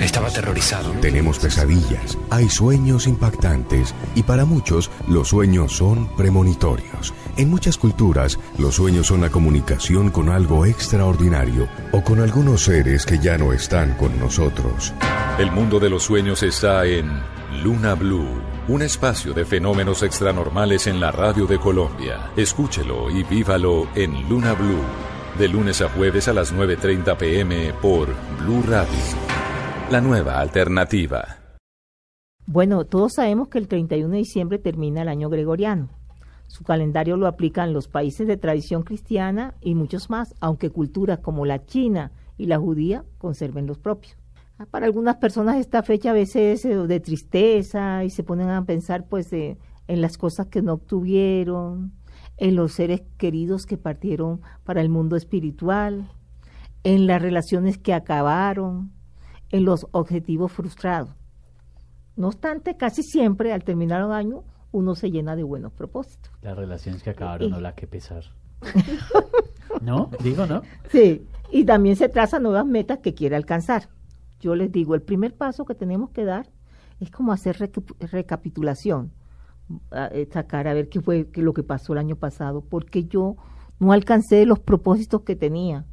estaba 0.00 0.28
aterrorizado. 0.28 0.92
Tenemos 1.00 1.40
pesadillas, 1.40 2.16
hay 2.30 2.48
sueños 2.48 3.08
impactantes 3.08 3.92
y 4.14 4.22
para 4.22 4.44
muchos 4.44 4.90
los 5.08 5.28
sueños 5.28 5.72
son 5.72 6.08
premonitorios. 6.16 7.12
En 7.36 7.50
muchas 7.50 7.76
culturas 7.76 8.38
los 8.56 8.76
sueños 8.76 9.08
son 9.08 9.20
la 9.20 9.30
comunicación 9.30 10.10
con 10.10 10.28
algo 10.28 10.64
extraordinario 10.64 11.68
o 11.90 12.04
con 12.04 12.20
algunos 12.20 12.62
seres 12.62 13.04
que 13.04 13.18
ya 13.18 13.36
no 13.36 13.52
están 13.52 13.94
con 13.94 14.18
nosotros. 14.20 14.92
El 15.38 15.50
mundo 15.50 15.80
de 15.80 15.90
los 15.90 16.04
sueños 16.04 16.42
está 16.44 16.84
en 16.86 17.37
Luna 17.50 17.94
Blue, 17.94 18.28
un 18.68 18.82
espacio 18.82 19.32
de 19.32 19.46
fenómenos 19.46 20.02
extranormales 20.02 20.86
en 20.86 21.00
la 21.00 21.10
radio 21.10 21.46
de 21.46 21.58
Colombia. 21.58 22.30
Escúchelo 22.36 23.10
y 23.10 23.22
vívalo 23.22 23.88
en 23.94 24.28
Luna 24.28 24.52
Blue, 24.52 24.82
de 25.38 25.48
lunes 25.48 25.80
a 25.80 25.88
jueves 25.88 26.28
a 26.28 26.34
las 26.34 26.54
9.30 26.54 27.16
pm 27.16 27.72
por 27.80 28.08
Blue 28.38 28.62
Radio. 28.68 28.98
La 29.90 30.02
nueva 30.02 30.40
alternativa. 30.40 31.38
Bueno, 32.44 32.84
todos 32.84 33.14
sabemos 33.14 33.48
que 33.48 33.56
el 33.56 33.66
31 33.66 34.10
de 34.10 34.18
diciembre 34.18 34.58
termina 34.58 35.00
el 35.00 35.08
año 35.08 35.30
gregoriano. 35.30 35.88
Su 36.48 36.64
calendario 36.64 37.16
lo 37.16 37.26
aplican 37.26 37.72
los 37.72 37.88
países 37.88 38.26
de 38.26 38.36
tradición 38.36 38.82
cristiana 38.82 39.54
y 39.62 39.74
muchos 39.74 40.10
más, 40.10 40.34
aunque 40.40 40.68
culturas 40.68 41.20
como 41.20 41.46
la 41.46 41.64
china 41.64 42.12
y 42.36 42.44
la 42.44 42.58
judía 42.58 43.04
conserven 43.16 43.66
los 43.66 43.78
propios. 43.78 44.18
Ah, 44.58 44.66
Para 44.66 44.86
algunas 44.86 45.16
personas 45.16 45.56
esta 45.56 45.82
fecha 45.84 46.10
a 46.10 46.14
veces 46.14 46.64
es 46.64 46.72
eh, 46.72 46.76
de 46.76 47.00
tristeza 47.00 48.02
y 48.04 48.10
se 48.10 48.24
ponen 48.24 48.50
a 48.50 48.64
pensar 48.64 49.06
pues 49.06 49.32
eh, 49.32 49.56
en 49.86 50.00
las 50.02 50.18
cosas 50.18 50.48
que 50.48 50.62
no 50.62 50.74
obtuvieron, 50.74 51.92
en 52.38 52.56
los 52.56 52.72
seres 52.72 53.02
queridos 53.18 53.66
que 53.66 53.76
partieron 53.76 54.40
para 54.64 54.80
el 54.80 54.88
mundo 54.88 55.14
espiritual, 55.14 56.10
en 56.82 57.06
las 57.06 57.22
relaciones 57.22 57.78
que 57.78 57.94
acabaron, 57.94 58.90
en 59.50 59.64
los 59.64 59.86
objetivos 59.92 60.50
frustrados. 60.50 61.10
No 62.16 62.26
obstante, 62.26 62.76
casi 62.76 63.04
siempre 63.04 63.52
al 63.52 63.62
terminar 63.62 64.04
un 64.04 64.12
año 64.12 64.42
uno 64.72 64.96
se 64.96 65.10
llena 65.12 65.36
de 65.36 65.44
buenos 65.44 65.72
propósitos. 65.72 66.32
Las 66.42 66.56
relaciones 66.56 67.02
que 67.04 67.10
acabaron, 67.10 67.50
no 67.50 67.60
la 67.60 67.76
que 67.76 67.86
pesar. 67.86 68.24
¿No? 69.82 70.10
Digo, 70.20 70.46
¿no? 70.46 70.62
Sí, 70.90 71.24
y 71.52 71.64
también 71.64 71.94
se 71.94 72.08
trazan 72.08 72.42
nuevas 72.42 72.66
metas 72.66 72.98
que 72.98 73.14
quiere 73.14 73.36
alcanzar. 73.36 73.88
Yo 74.40 74.54
les 74.54 74.70
digo, 74.70 74.94
el 74.94 75.02
primer 75.02 75.34
paso 75.34 75.64
que 75.64 75.74
tenemos 75.74 76.10
que 76.10 76.24
dar 76.24 76.50
es 77.00 77.10
como 77.10 77.32
hacer 77.32 77.56
recapitulación, 78.00 79.12
eh, 79.92 80.28
sacar 80.32 80.68
a 80.68 80.74
ver 80.74 80.88
qué 80.88 81.00
fue 81.00 81.28
qué 81.30 81.42
lo 81.42 81.52
que 81.52 81.62
pasó 81.62 81.92
el 81.92 81.98
año 81.98 82.16
pasado, 82.16 82.62
porque 82.62 83.04
yo 83.04 83.36
no 83.78 83.92
alcancé 83.92 84.46
los 84.46 84.58
propósitos 84.58 85.22
que 85.22 85.36
tenía. 85.36 85.84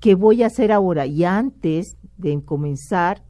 ¿Qué 0.00 0.14
voy 0.14 0.42
a 0.42 0.46
hacer 0.46 0.72
ahora? 0.72 1.06
Y 1.06 1.24
antes 1.24 1.96
de 2.16 2.42
comenzar 2.42 3.22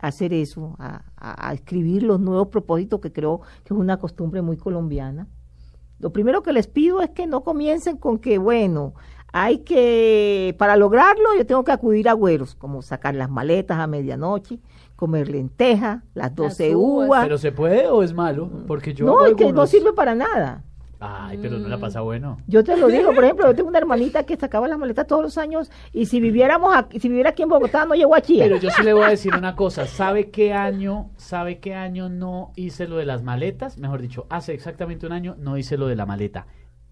a 0.00 0.08
hacer 0.08 0.32
eso, 0.32 0.74
a, 0.78 1.04
a 1.16 1.52
escribir 1.54 2.02
los 2.02 2.20
nuevos 2.20 2.48
propósitos, 2.48 3.00
que 3.00 3.12
creo 3.12 3.40
que 3.64 3.74
es 3.74 3.78
una 3.78 3.98
costumbre 3.98 4.42
muy 4.42 4.56
colombiana, 4.56 5.28
lo 5.98 6.12
primero 6.12 6.42
que 6.42 6.52
les 6.52 6.68
pido 6.68 7.00
es 7.00 7.10
que 7.10 7.26
no 7.26 7.42
comiencen 7.42 7.96
con 7.96 8.18
que, 8.18 8.38
bueno, 8.38 8.94
hay 9.32 9.58
que, 9.58 10.54
para 10.58 10.76
lograrlo, 10.76 11.34
yo 11.36 11.46
tengo 11.46 11.64
que 11.64 11.72
acudir 11.72 12.08
a 12.08 12.12
güeros, 12.12 12.54
como 12.54 12.82
sacar 12.82 13.14
las 13.14 13.30
maletas 13.30 13.78
a 13.78 13.86
medianoche, 13.86 14.58
comer 14.96 15.28
lentejas, 15.28 16.02
las 16.14 16.34
12 16.34 16.74
uvas. 16.74 17.24
¿Pero 17.24 17.38
se 17.38 17.52
puede 17.52 17.88
o 17.88 18.02
es 18.02 18.12
malo? 18.12 18.50
Porque 18.66 18.94
yo 18.94 19.06
no, 19.06 19.26
es 19.26 19.34
que 19.34 19.52
no 19.52 19.66
sirve 19.66 19.92
para 19.92 20.14
nada. 20.14 20.64
Ay, 21.00 21.38
pero 21.40 21.58
no 21.58 21.68
la 21.68 21.78
pasa 21.78 22.00
bueno. 22.00 22.38
Yo 22.48 22.64
te 22.64 22.76
lo 22.76 22.88
digo, 22.88 23.14
por 23.14 23.22
ejemplo, 23.22 23.46
yo 23.46 23.54
tengo 23.54 23.68
una 23.68 23.78
hermanita 23.78 24.24
que 24.24 24.36
sacaba 24.36 24.66
las 24.66 24.78
maletas 24.78 25.06
todos 25.06 25.22
los 25.22 25.38
años 25.38 25.70
y 25.92 26.06
si 26.06 26.20
viviéramos 26.20 26.74
aquí, 26.74 26.98
si 26.98 27.08
viviera 27.08 27.30
aquí 27.30 27.42
en 27.42 27.48
Bogotá 27.48 27.84
no 27.84 27.94
llegó 27.94 28.16
a 28.16 28.20
Chile. 28.20 28.44
Pero 28.44 28.56
yo 28.56 28.70
sí 28.70 28.82
le 28.82 28.92
voy 28.92 29.04
a 29.04 29.10
decir 29.10 29.34
una 29.38 29.54
cosa, 29.54 29.86
¿sabe 29.86 30.30
qué 30.30 30.54
año, 30.54 31.10
sabe 31.16 31.60
qué 31.60 31.74
año 31.74 32.08
no 32.08 32.52
hice 32.56 32.88
lo 32.88 32.96
de 32.96 33.06
las 33.06 33.22
maletas? 33.22 33.78
Mejor 33.78 34.02
dicho, 34.02 34.26
hace 34.30 34.54
exactamente 34.54 35.06
un 35.06 35.12
año 35.12 35.36
no 35.38 35.56
hice 35.56 35.76
lo 35.76 35.86
de 35.86 35.94
la 35.94 36.06
maleta 36.06 36.46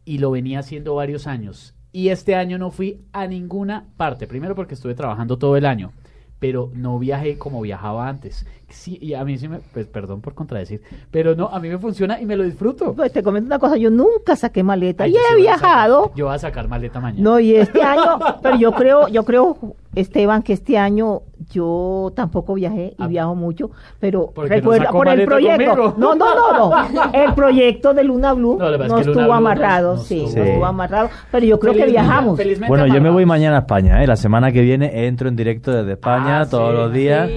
y 0.05 0.19
lo 0.19 0.31
venía 0.31 0.61
haciendo 0.61 0.95
varios 0.95 1.27
años. 1.27 1.76
Y 1.97 2.11
este 2.11 2.35
año 2.35 2.59
no 2.59 2.71
fui 2.71 3.07
a 3.15 3.27
ninguna 3.27 3.87
parte, 3.97 4.27
primero 4.27 4.55
porque 4.55 4.75
estuve 4.75 4.95
trabajando 4.95 5.39
todo 5.39 5.57
el 5.57 5.65
año 5.65 5.93
pero 6.39 6.71
no 6.75 6.99
viajé 6.99 7.39
como 7.39 7.61
viajaba 7.61 8.09
antes. 8.09 8.47
Sí, 8.69 8.99
y 9.01 9.15
a 9.15 9.25
mí 9.25 9.39
sí 9.39 9.49
me, 9.49 9.59
pues 9.59 9.87
perdón 9.87 10.21
por 10.21 10.35
contradecir, 10.35 10.83
pero 11.11 11.35
no, 11.35 11.47
a 11.47 11.61
mí 11.61 11.69
me 11.69 11.79
funciona 11.79 12.21
y 12.21 12.27
me 12.27 12.37
lo 12.37 12.43
disfruto. 12.43 12.95
Pues 12.95 13.13
te 13.13 13.23
comento 13.23 13.47
una 13.47 13.59
cosa, 13.59 13.77
yo 13.77 13.91
nunca 13.91 14.35
saqué 14.35 14.63
maleta 14.63 15.07
y 15.07 15.15
he 15.15 15.37
viajado. 15.37 16.13
yo 16.15 16.27
voy 16.27 16.35
a 16.35 16.39
sacar 16.39 16.69
maleta 16.69 17.01
mañana. 17.01 17.23
No, 17.23 17.39
y 17.39 17.55
este 17.55 17.83
año, 17.83 18.19
pero 18.43 18.57
yo 18.59 18.73
creo, 18.73 19.09
yo 19.09 19.25
creo, 19.25 19.57
Esteban, 19.97 20.43
que 20.43 20.53
este 20.53 20.77
año 20.77 21.23
yo 21.51 22.13
tampoco 22.15 22.55
viajé 22.55 22.95
y 22.99 23.03
ah. 23.03 23.07
viajo 23.07 23.35
mucho, 23.35 23.71
pero 23.99 24.31
recuerda, 24.37 24.91
por 24.91 25.09
el 25.09 25.25
proyecto. 25.25 25.95
No, 25.97 26.15
no, 26.15 26.35
no, 26.35 26.71
no. 26.71 27.13
El 27.15 27.33
proyecto 27.33 27.95
de 27.95 28.05
Luna 28.05 28.35
Blue 28.35 28.59
no, 28.59 28.99
estuvo 28.99 29.33
amarrado, 29.33 29.97
sí, 29.97 30.23
no 30.23 30.43
estuvo 30.45 30.67
amarrado, 30.67 31.09
pero 31.33 31.47
yo 31.47 31.59
creo 31.59 31.73
que 31.73 31.87
viajamos. 31.87 32.39
Bueno, 32.69 32.87
yo 32.87 33.01
me 33.01 33.11
voy 33.11 33.25
mañana 33.25 33.57
a 33.57 33.61
España, 33.61 34.03
¿eh? 34.03 34.07
la 34.07 34.17
semana 34.17 34.53
que 34.53 34.61
viene 34.61 35.07
entro 35.07 35.29
en 35.29 35.37
directo 35.37 35.73
desde 35.73 35.93
España 35.93 36.41
ah, 36.41 36.47
todos 36.49 36.75
los 36.75 36.93
días. 36.93 37.31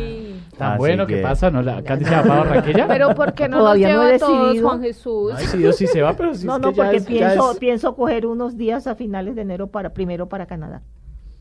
Tan 0.57 0.77
bueno 0.77 1.07
que... 1.07 1.17
pasa, 1.21 1.49
¿no? 1.49 1.61
La 1.61 1.81
se 1.81 1.81
va 1.81 2.21
para 2.21 2.43
Barranquilla. 2.43 2.85
Pero 2.85 3.15
porque 3.15 3.47
no 3.47 3.59
Todavía 3.59 3.93
nos 3.93 4.05
lleva 4.05 4.11
no 4.11 4.19
todos, 4.19 4.61
Juan 4.61 4.81
Jesús. 4.81 5.33
Ay, 5.33 5.45
sí, 5.45 5.57
Dios 5.57 5.77
sí 5.77 5.87
se 5.87 6.01
va, 6.01 6.13
pero 6.13 6.33
sí 6.35 6.45
No, 6.45 6.57
es 6.57 6.61
no, 6.61 6.69
que 6.71 6.75
porque 6.75 6.97
es, 6.97 7.05
pienso, 7.05 7.51
es... 7.53 7.57
pienso 7.59 7.95
coger 7.95 8.25
unos 8.25 8.57
días 8.57 8.85
a 8.85 8.95
finales 8.95 9.35
de 9.35 9.43
enero 9.43 9.67
para 9.67 9.91
primero 9.93 10.27
para 10.27 10.47
Canadá. 10.47 10.81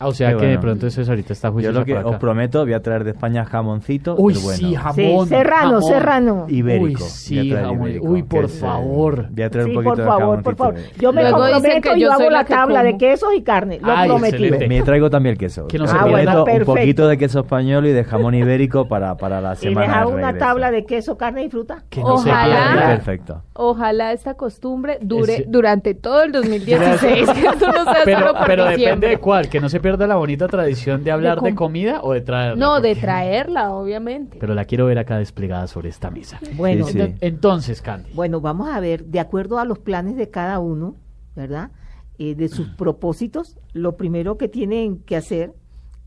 Ah, 0.00 0.06
o 0.06 0.12
sea 0.12 0.36
que 0.36 0.46
de 0.46 0.58
pronto 0.58 0.86
eso 0.86 1.00
ahorita 1.02 1.32
está 1.32 1.50
juicioso 1.50 1.72
Yo 1.74 1.80
lo 1.80 1.84
que 1.84 1.94
os 2.08 2.16
prometo, 2.18 2.60
voy 2.62 2.72
a 2.72 2.80
traer 2.80 3.02
de 3.02 3.10
España 3.10 3.44
jamoncito. 3.44 4.14
Uy, 4.16 4.34
bueno. 4.34 4.56
sí, 4.58 4.74
jamón. 4.76 5.24
Sí, 5.26 5.28
serrano, 5.28 5.68
jamón. 5.70 5.82
serrano. 5.82 6.46
Ibérico. 6.48 7.02
Uy, 7.04 7.10
sí, 7.10 7.50
jamón. 7.50 7.80
Ibérico, 7.88 8.06
Uy, 8.06 8.22
por 8.22 8.48
favor. 8.48 9.26
Voy 9.30 9.42
a 9.42 9.50
traer 9.50 9.66
sí, 9.66 9.76
un 9.76 9.82
poquito 9.82 9.96
por 9.96 10.04
favor, 10.06 10.36
de 10.36 10.42
por 10.44 10.56
favor. 10.56 10.74
Yo 11.00 11.12
me 11.12 11.22
Luego 11.22 11.38
comprometo 11.38 11.96
y 11.96 12.00
yo 12.00 12.12
hago 12.12 12.30
la 12.30 12.44
tabla 12.44 12.82
de 12.84 12.90
como. 12.90 12.98
quesos 12.98 13.28
y 13.36 13.42
carne. 13.42 13.80
Lo 13.82 13.90
Ay, 13.92 14.08
prometido. 14.08 14.44
excelente. 14.44 14.68
Me 14.68 14.82
traigo 14.82 15.10
también 15.10 15.32
el 15.32 15.38
queso. 15.38 15.66
Que 15.66 15.78
no 15.78 15.84
Ah, 15.88 16.04
prometo 16.04 16.44
bueno, 16.44 16.44
un 16.60 16.64
poquito 16.64 17.08
de 17.08 17.18
queso 17.18 17.40
español 17.40 17.86
y 17.86 17.92
de 17.92 18.04
jamón 18.04 18.34
ibérico 18.36 18.86
para, 18.86 19.16
para 19.16 19.40
la 19.40 19.54
Y 19.54 19.56
semana 19.56 19.86
deja 19.88 20.00
de 20.00 20.06
una 20.06 20.26
regreso. 20.28 20.38
tabla 20.46 20.70
de 20.70 20.84
queso, 20.86 21.16
carne 21.18 21.44
y 21.44 21.48
fruta. 21.50 21.82
Que 21.90 22.00
no 22.02 22.14
Ojalá. 22.14 22.74
Perfecto. 22.86 23.42
Ojalá 23.54 24.12
esta 24.12 24.34
costumbre 24.34 24.98
dure 25.00 25.44
durante 25.48 25.94
todo 25.94 26.22
el 26.22 26.30
2016, 26.30 27.30
que 27.30 27.46
esto 27.46 27.66
no 27.72 27.82
sea 27.84 28.02
Pero, 28.04 28.18
solo 28.28 28.32
pero 28.46 28.64
depende 28.66 29.08
de 29.08 29.18
cuál, 29.18 29.48
que 29.48 29.60
no 29.60 29.68
se 29.68 29.80
pierda 29.88 30.06
la 30.06 30.16
bonita 30.16 30.48
tradición 30.48 31.02
de 31.04 31.10
hablar 31.10 31.36
de, 31.40 31.48
com- 31.50 31.54
comida 31.54 32.00
o 32.02 32.12
de 32.12 32.20
traerla. 32.20 32.56
No, 32.64 32.80
de 32.80 32.94
traerla, 32.94 33.72
obviamente. 33.74 34.38
Pero 34.40 34.54
la 34.54 34.64
quiero 34.64 34.86
ver 34.86 34.98
acá 34.98 35.18
desplegada 35.18 35.66
sobre 35.66 35.88
esta 35.88 36.10
mesa. 36.10 36.38
Bueno, 36.56 36.86
Sí, 36.86 36.92
sí. 36.92 36.98
Ento- 36.98 37.16
Entonces, 37.20 37.82
Candy. 37.82 38.12
Bueno, 38.12 38.40
vamos 38.40 38.68
a 38.68 38.80
ver, 38.80 39.04
de 39.06 39.20
acuerdo 39.20 39.58
a 39.58 39.64
los 39.64 39.78
planes 39.78 40.16
de 40.16 40.28
cada 40.30 40.58
uno, 40.58 40.96
¿verdad? 41.34 41.70
Eh, 42.18 42.34
de 42.34 42.48
sus 42.48 42.68
propósitos, 42.70 43.56
lo 43.72 43.96
primero 43.96 44.36
que 44.38 44.48
tienen 44.48 44.98
que 44.98 45.16
hacer 45.16 45.52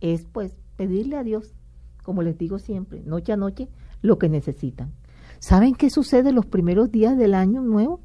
es, 0.02 0.26
pues, 0.26 0.58
pedirle 0.76 1.16
a 1.18 1.24
Dios, 1.24 1.54
como 2.04 2.22
les 2.22 2.38
digo 2.38 2.60
siempre, 2.60 3.02
noche 3.06 3.32
a 3.34 3.38
noche, 3.38 3.70
lo 4.02 4.18
que 4.18 4.28
necesitan. 4.30 4.92
¿Saben 5.40 5.74
qué 5.74 5.90
sucede 5.90 6.32
los 6.34 6.46
primeros 6.46 6.92
días 6.92 7.18
del 7.18 7.34
año 7.34 7.62
nuevo? 7.62 8.02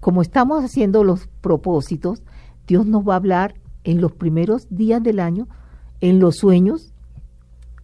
Como 0.00 0.22
estamos 0.22 0.62
haciendo 0.64 1.02
los 1.04 1.26
propósitos, 1.40 2.22
Dios 2.66 2.86
nos 2.86 3.06
va 3.06 3.14
a 3.14 3.16
hablar 3.16 3.54
en 3.84 4.00
los 4.00 4.12
primeros 4.12 4.66
días 4.70 5.02
del 5.02 5.20
año, 5.20 5.46
en 6.00 6.18
los 6.20 6.36
sueños, 6.36 6.92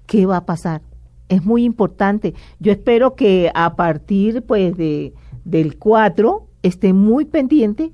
qué 0.06 0.26
va 0.26 0.38
a 0.38 0.46
pasar. 0.46 0.82
Es 1.28 1.44
muy 1.44 1.64
importante. 1.64 2.34
Yo 2.58 2.72
espero 2.72 3.14
que 3.14 3.50
a 3.54 3.76
partir 3.76 4.42
pues 4.42 4.76
de 4.76 5.14
del 5.44 5.78
4 5.78 6.46
esté 6.62 6.92
muy 6.92 7.24
pendiente 7.24 7.90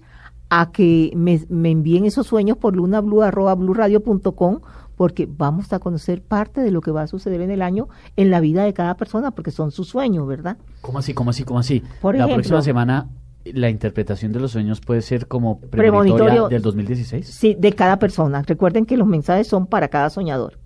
a 0.48 0.70
que 0.72 1.12
me, 1.14 1.40
me 1.48 1.70
envíen 1.70 2.04
esos 2.06 2.26
sueños 2.26 2.56
por 2.56 2.74
lunablue@bluradio.com 2.76 4.60
porque 4.96 5.28
vamos 5.30 5.72
a 5.72 5.78
conocer 5.78 6.22
parte 6.22 6.62
de 6.62 6.70
lo 6.70 6.80
que 6.80 6.90
va 6.90 7.02
a 7.02 7.06
suceder 7.06 7.40
en 7.42 7.50
el 7.50 7.60
año 7.62 7.88
en 8.16 8.30
la 8.30 8.40
vida 8.40 8.64
de 8.64 8.72
cada 8.72 8.96
persona 8.96 9.30
porque 9.32 9.50
son 9.50 9.70
sus 9.70 9.88
sueños, 9.88 10.26
¿verdad? 10.26 10.56
¿Cómo 10.80 10.98
así, 10.98 11.12
cómo 11.12 11.30
así, 11.30 11.44
cómo 11.44 11.58
así? 11.60 11.82
Por 12.00 12.14
la 12.14 12.24
ejemplo- 12.24 12.36
próxima 12.36 12.62
semana 12.62 13.08
la 13.54 13.70
interpretación 13.70 14.32
de 14.32 14.40
los 14.40 14.52
sueños 14.52 14.80
puede 14.80 15.02
ser 15.02 15.26
como 15.28 15.60
Premonitorio. 15.60 16.16
premonitoria 16.24 16.48
del 16.48 16.62
2016. 16.62 17.26
Sí, 17.26 17.56
de 17.58 17.72
cada 17.72 17.98
persona. 17.98 18.42
Recuerden 18.42 18.86
que 18.86 18.96
los 18.96 19.06
mensajes 19.06 19.46
son 19.46 19.66
para 19.66 19.88
cada 19.88 20.10
soñador. 20.10 20.58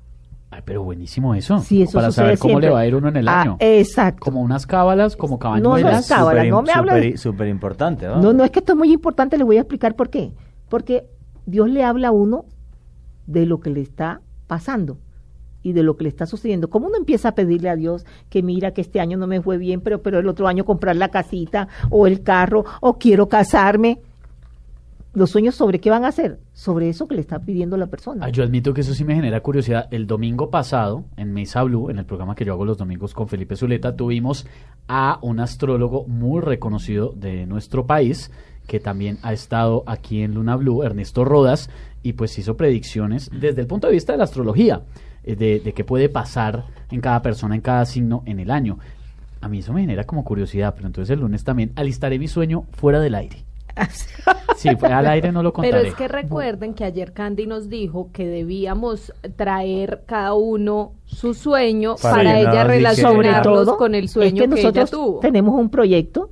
Ay, 0.53 0.63
pero 0.65 0.83
buenísimo 0.83 1.35
eso. 1.35 1.61
Sí, 1.61 1.83
eso 1.83 1.93
para 1.99 2.11
saber 2.11 2.37
cómo 2.39 2.53
siempre. 2.55 2.69
le 2.69 2.75
va 2.75 2.81
a 2.81 2.87
ir 2.87 2.95
uno 2.97 3.09
en 3.09 3.17
el 3.17 3.29
Ah, 3.29 3.43
año. 3.43 3.57
exacto. 3.61 4.21
Como 4.21 4.41
unas 4.41 4.67
cábalas, 4.67 5.17
como 5.17 5.35
No, 5.35 5.39
cabañuelas. 5.39 5.93
no 5.93 5.99
es 6.01 6.09
cábala, 6.09 6.45
no 6.45 6.63
me 6.63 7.17
Súper 7.17 7.47
importante, 7.49 8.07
¿no? 8.07 8.21
No, 8.21 8.33
no 8.33 8.43
es 8.45 8.51
que 8.51 8.59
esto 8.59 8.73
es 8.73 8.79
muy 8.79 8.93
importante, 8.93 9.39
le 9.39 9.45
voy 9.45 9.59
a 9.59 9.61
explicar 9.61 9.95
por 9.95 10.11
qué. 10.11 10.33
Porque 10.69 11.07
Dios 11.47 11.69
le 11.71 11.85
habla 11.85 12.09
a 12.09 12.11
uno 12.11 12.47
de 13.27 13.47
lo 13.47 13.61
que 13.61 13.71
le 13.71 13.81
está 13.81 14.23
pasando 14.49 14.99
y 15.63 15.73
de 15.73 15.83
lo 15.83 15.97
que 15.97 16.05
le 16.05 16.09
está 16.09 16.27
sucediendo. 16.27 16.71
¿Cómo 16.71 16.87
uno 16.87 16.97
empieza 16.97 17.31
a 17.31 17.35
pedirle 17.35 17.69
a 17.69 17.77
Dios 17.77 18.05
que 18.29 18.43
mira 18.43 18.73
que 18.73 18.81
este 18.81 19.01
año 19.01 19.19
no 19.19 19.27
me 19.27 19.43
fue 19.43 19.59
bien, 19.59 19.81
pero, 19.81 20.03
pero 20.03 20.19
el 20.19 20.29
otro 20.29 20.49
año 20.49 20.65
comprar 20.65 20.97
la 20.97 21.09
casita 21.09 21.69
o 21.91 22.07
el 22.07 22.23
carro 22.23 22.65
o 22.81 22.99
quiero 22.99 23.29
casarme? 23.29 24.01
Los 25.13 25.31
sueños 25.31 25.57
sobre 25.57 25.81
qué 25.81 25.91
van 25.91 26.05
a 26.05 26.09
hacer, 26.09 26.39
sobre 26.53 26.89
eso 26.89 27.09
que 27.09 27.17
le 27.17 27.21
está 27.21 27.41
pidiendo 27.41 27.77
la 27.77 27.89
persona. 27.89 28.27
Ah, 28.27 28.29
yo 28.29 28.45
admito 28.45 28.73
que 28.73 28.83
eso 28.83 28.95
sí 28.95 29.03
me 29.03 29.17
genera 29.17 29.41
curiosidad. 29.41 29.89
El 29.91 30.07
domingo 30.07 30.51
pasado, 30.51 31.05
en 31.17 31.33
Mesa 31.33 31.65
Blue, 31.65 31.91
en 31.91 31.99
el 31.99 32.05
programa 32.05 32.37
que 32.37 32.45
yo 32.45 32.53
hago 32.53 32.65
los 32.65 32.79
domingos 32.79 33.13
con 33.13 33.27
Felipe 33.27 33.57
Zuleta, 33.57 33.97
tuvimos 33.97 34.47
a 34.87 35.19
un 35.23 35.41
astrólogo 35.41 36.07
muy 36.07 36.41
reconocido 36.41 37.13
de 37.17 37.45
nuestro 37.47 37.87
país, 37.87 38.31
que 38.69 38.79
también 38.79 39.19
ha 39.23 39.33
estado 39.33 39.83
aquí 39.87 40.23
en 40.23 40.35
Luna 40.35 40.55
Blue, 40.55 40.85
Ernesto 40.85 41.25
Rodas, 41.25 41.71
y 42.05 42.13
pues 42.13 42.39
hizo 42.39 42.57
predicciones 42.57 43.31
desde 43.33 43.63
el 43.63 43.67
punto 43.67 43.89
de 43.89 43.95
vista 43.95 44.13
de 44.13 44.19
la 44.19 44.25
astrología, 44.25 44.83
de, 45.25 45.61
de 45.61 45.73
qué 45.73 45.85
puede 45.85 46.09
pasar 46.09 46.65
en 46.91 47.01
cada 47.01 47.23
persona, 47.23 47.55
en 47.55 47.61
cada 47.61 47.85
signo 47.87 48.23
en 48.27 48.41
el 48.41 48.51
año. 48.51 48.79
A 49.41 49.49
mí 49.49 49.59
eso 49.61 49.73
me 49.73 49.81
genera 49.81 50.05
como 50.05 50.25
curiosidad, 50.25 50.75
pero 50.75 50.87
entonces 50.87 51.15
el 51.15 51.21
lunes 51.21 51.45
también 51.45 51.73
alistaré 51.77 52.19
mi 52.19 52.29
sueño 52.29 52.65
fuera 52.73 53.01
del 53.01 53.15
aire. 53.15 53.45
Sí, 54.57 54.69
fue 54.79 54.93
al 54.93 55.07
aire 55.07 55.33
no 55.33 55.43
lo 55.43 55.55
contaré. 55.55 55.75
Pero 55.79 55.89
es 55.89 55.95
que 55.95 56.07
recuerden 56.07 56.75
que 56.75 56.85
ayer 56.85 57.15
Candy 57.15 57.47
nos 57.47 57.71
dijo 57.71 58.11
que 58.13 58.27
debíamos 58.27 59.11
traer 59.37 60.03
cada 60.05 60.35
uno 60.35 60.93
su 61.07 61.33
sueño 61.33 61.95
Para 62.03 62.39
ella 62.39 62.51
que- 62.51 62.65
relacionarlos 62.65 63.75
con 63.77 63.95
el 63.95 64.05
es 64.05 64.11
sueño 64.13 64.43
que 64.45 64.49
que, 64.51 64.61
ella 64.61 64.63
nosotros 64.69 64.91
tuvo. 64.91 65.21
tenemos 65.21 65.59
un 65.59 65.71
proyecto 65.71 66.29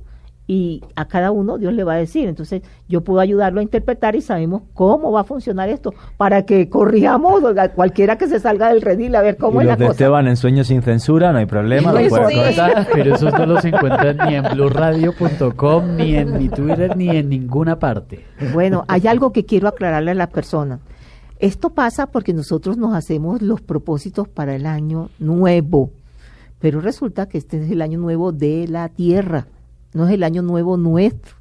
y 0.51 0.81
a 0.95 1.05
cada 1.05 1.29
uno 1.29 1.59
Dios 1.59 1.73
le 1.73 1.83
va 1.83 1.93
a 1.93 1.97
decir. 1.97 2.27
Entonces, 2.27 2.63
yo 2.87 3.01
puedo 3.01 3.19
ayudarlo 3.19 3.59
a 3.59 3.63
interpretar 3.63 4.15
y 4.15 4.21
sabemos 4.21 4.63
cómo 4.73 5.11
va 5.11 5.21
a 5.21 5.23
funcionar 5.23 5.69
esto 5.69 5.93
para 6.17 6.43
que 6.43 6.69
corrijamos 6.69 7.43
a 7.55 7.69
cualquiera 7.69 8.17
que 8.17 8.27
se 8.27 8.39
salga 8.39 8.69
del 8.69 8.81
redil 8.81 9.13
a 9.15 9.21
ver 9.21 9.37
cómo 9.37 9.61
y 9.61 9.65
es 9.65 9.67
la 9.67 9.75
de 9.75 9.85
cosa. 9.85 9.91
Esteban 9.91 10.27
en 10.27 10.37
Sueños 10.37 10.65
sin 10.65 10.81
Censura, 10.81 11.31
no 11.31 11.37
hay 11.37 11.45
problema, 11.45 11.93
lo 11.93 11.99
Pues 11.99 12.09
puedes 12.09 12.29
sí. 12.29 12.35
contar. 12.35 12.87
Pero 12.93 13.13
esos 13.13 13.31
no 13.31 13.45
los 13.45 13.63
encuentran 13.63 14.17
ni 14.27 14.33
en 14.37 14.43
blurradio.com, 14.51 15.95
ni 15.95 16.15
en 16.15 16.35
mi 16.35 16.49
Twitter, 16.49 16.97
ni 16.97 17.09
en 17.09 17.29
ninguna 17.29 17.77
parte. 17.77 18.25
Bueno, 18.51 18.85
hay 18.87 19.05
algo 19.05 19.31
que 19.31 19.45
quiero 19.45 19.67
aclararle 19.67 20.09
a 20.11 20.15
las 20.15 20.29
personas. 20.29 20.79
Esto 21.37 21.69
pasa 21.69 22.07
porque 22.07 22.33
nosotros 22.33 22.75
nos 22.75 22.95
hacemos 22.95 23.43
los 23.43 23.61
propósitos 23.61 24.27
para 24.27 24.55
el 24.55 24.65
año 24.65 25.11
nuevo, 25.19 25.91
pero 26.57 26.81
resulta 26.81 27.27
que 27.29 27.37
este 27.37 27.63
es 27.63 27.69
el 27.69 27.83
año 27.83 27.99
nuevo 27.99 28.31
de 28.31 28.67
la 28.67 28.89
tierra, 28.89 29.45
no 29.93 30.07
es 30.07 30.13
el 30.13 30.23
año 30.23 30.41
nuevo 30.41 30.77
nuestro. 30.77 31.35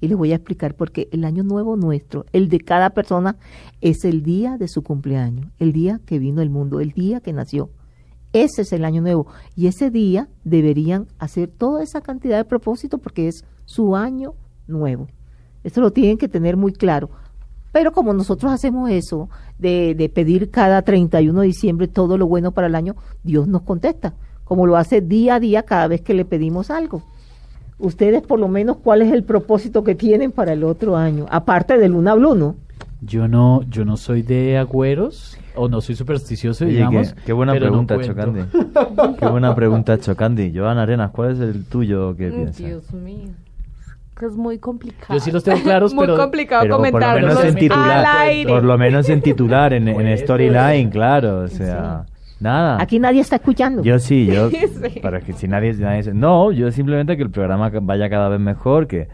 Y 0.00 0.08
les 0.08 0.16
voy 0.16 0.32
a 0.32 0.36
explicar 0.36 0.74
por 0.74 0.92
qué 0.92 1.08
el 1.12 1.24
año 1.24 1.42
nuevo 1.42 1.76
nuestro, 1.76 2.24
el 2.32 2.48
de 2.48 2.60
cada 2.60 2.90
persona, 2.90 3.36
es 3.80 4.04
el 4.04 4.22
día 4.22 4.56
de 4.56 4.66
su 4.66 4.82
cumpleaños, 4.82 5.46
el 5.58 5.72
día 5.72 6.00
que 6.06 6.18
vino 6.18 6.40
el 6.40 6.48
mundo, 6.48 6.80
el 6.80 6.92
día 6.92 7.20
que 7.20 7.32
nació. 7.32 7.70
Ese 8.32 8.62
es 8.62 8.72
el 8.72 8.84
año 8.84 9.02
nuevo. 9.02 9.26
Y 9.56 9.66
ese 9.66 9.90
día 9.90 10.28
deberían 10.44 11.08
hacer 11.18 11.48
toda 11.48 11.82
esa 11.82 12.00
cantidad 12.00 12.38
de 12.38 12.44
propósitos 12.44 13.00
porque 13.00 13.28
es 13.28 13.44
su 13.66 13.94
año 13.96 14.34
nuevo. 14.66 15.08
Esto 15.64 15.80
lo 15.80 15.90
tienen 15.90 16.16
que 16.16 16.28
tener 16.28 16.56
muy 16.56 16.72
claro. 16.72 17.10
Pero 17.72 17.92
como 17.92 18.14
nosotros 18.14 18.50
hacemos 18.50 18.90
eso, 18.90 19.28
de, 19.58 19.94
de 19.94 20.08
pedir 20.08 20.50
cada 20.50 20.82
31 20.82 21.40
de 21.40 21.46
diciembre 21.46 21.88
todo 21.88 22.16
lo 22.16 22.26
bueno 22.26 22.52
para 22.52 22.66
el 22.66 22.74
año, 22.74 22.96
Dios 23.22 23.46
nos 23.46 23.62
contesta, 23.62 24.14
como 24.44 24.66
lo 24.66 24.76
hace 24.76 25.00
día 25.00 25.36
a 25.36 25.40
día 25.40 25.62
cada 25.64 25.86
vez 25.86 26.00
que 26.00 26.14
le 26.14 26.24
pedimos 26.24 26.70
algo. 26.70 27.02
Ustedes 27.80 28.22
por 28.22 28.38
lo 28.38 28.48
menos, 28.48 28.76
¿cuál 28.82 29.02
es 29.02 29.12
el 29.12 29.24
propósito 29.24 29.82
que 29.84 29.94
tienen 29.94 30.32
para 30.32 30.52
el 30.52 30.64
otro 30.64 30.96
año? 30.96 31.26
Aparte 31.30 31.78
de 31.78 31.88
Luna 31.88 32.14
Blue, 32.14 32.34
¿no? 32.34 32.56
Yo 33.02 33.26
no, 33.28 33.62
yo 33.70 33.84
no 33.86 33.96
soy 33.96 34.20
de 34.22 34.58
agüeros 34.58 35.38
o 35.54 35.68
no 35.68 35.80
soy 35.80 35.94
supersticioso, 35.94 36.64
Oye, 36.66 36.74
digamos. 36.74 37.14
qué, 37.14 37.20
qué 37.26 37.32
buena 37.32 37.52
pero 37.52 37.66
no 37.70 37.86
pregunta, 37.86 37.94
cuento. 37.94 38.12
Chocandi. 38.14 39.16
qué 39.18 39.26
buena 39.26 39.54
pregunta, 39.54 39.98
Chocandi. 39.98 40.52
Joan 40.54 40.76
Arenas, 40.78 41.10
¿cuál 41.10 41.32
es 41.32 41.40
el 41.40 41.64
tuyo 41.64 42.14
que 42.16 42.28
piensas? 42.30 42.58
Dios 42.58 42.92
mío. 42.92 43.28
Que 44.18 44.26
es 44.26 44.36
muy 44.36 44.58
complicado. 44.58 45.14
Yo 45.14 45.20
sí 45.20 45.30
los 45.30 45.42
tengo 45.42 45.62
claros, 45.62 45.94
muy 45.94 46.04
pero- 46.04 46.18
complicado 46.18 46.62
Pero 46.62 46.76
por 46.76 46.86
lo 46.86 46.90
comentarlos 46.92 47.22
menos 47.30 47.42
en 47.42 47.48
al 47.48 47.54
titular, 47.56 48.06
aire. 48.18 48.52
por 48.52 48.62
lo 48.64 48.76
menos 48.78 49.08
en 49.08 49.22
titular, 49.22 49.72
en, 49.72 49.88
en 49.88 50.18
storyline, 50.18 50.90
claro, 50.90 51.38
o 51.44 51.48
sea, 51.48 52.04
nada. 52.40 52.80
Aquí 52.80 52.98
nadie 52.98 53.20
está 53.20 53.36
escuchando. 53.36 53.82
Yo 53.82 53.98
sí, 53.98 54.26
yo, 54.26 54.50
Sí. 54.50 55.00
para 55.00 55.20
que 55.20 55.32
si 55.32 55.46
nadie, 55.48 55.72
nadie 55.74 56.02
se- 56.02 56.14
no, 56.14 56.50
yo 56.52 56.70
simplemente 56.72 57.16
que 57.16 57.22
el 57.22 57.30
programa 57.30 57.70
vaya 57.82 58.08
cada 58.10 58.28
vez 58.28 58.40
mejor, 58.40 58.86
que, 58.86 59.08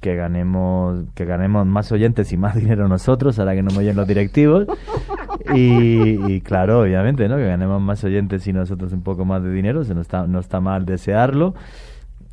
que 0.00 0.14
ganemos, 0.16 1.04
que 1.14 1.24
ganemos 1.26 1.66
más 1.66 1.92
oyentes 1.92 2.32
y 2.32 2.36
más 2.36 2.54
dinero 2.60 2.88
nosotros, 2.88 3.38
ahora 3.38 3.54
que 3.54 3.62
no 3.62 3.70
me 3.72 3.78
oyen 3.78 3.96
los 3.96 4.06
directivos, 4.08 4.66
y, 5.54 6.32
y 6.32 6.40
claro, 6.40 6.80
obviamente, 6.82 7.28
¿no? 7.28 7.36
Que 7.36 7.46
ganemos 7.46 7.80
más 7.82 8.02
oyentes 8.04 8.46
y 8.46 8.52
nosotros 8.52 8.92
un 8.92 9.02
poco 9.02 9.24
más 9.24 9.42
de 9.42 9.52
dinero, 9.52 9.84
se 9.84 9.94
no 9.94 10.00
está, 10.00 10.26
no 10.26 10.38
está 10.40 10.60
mal 10.60 10.84
desearlo, 10.86 11.54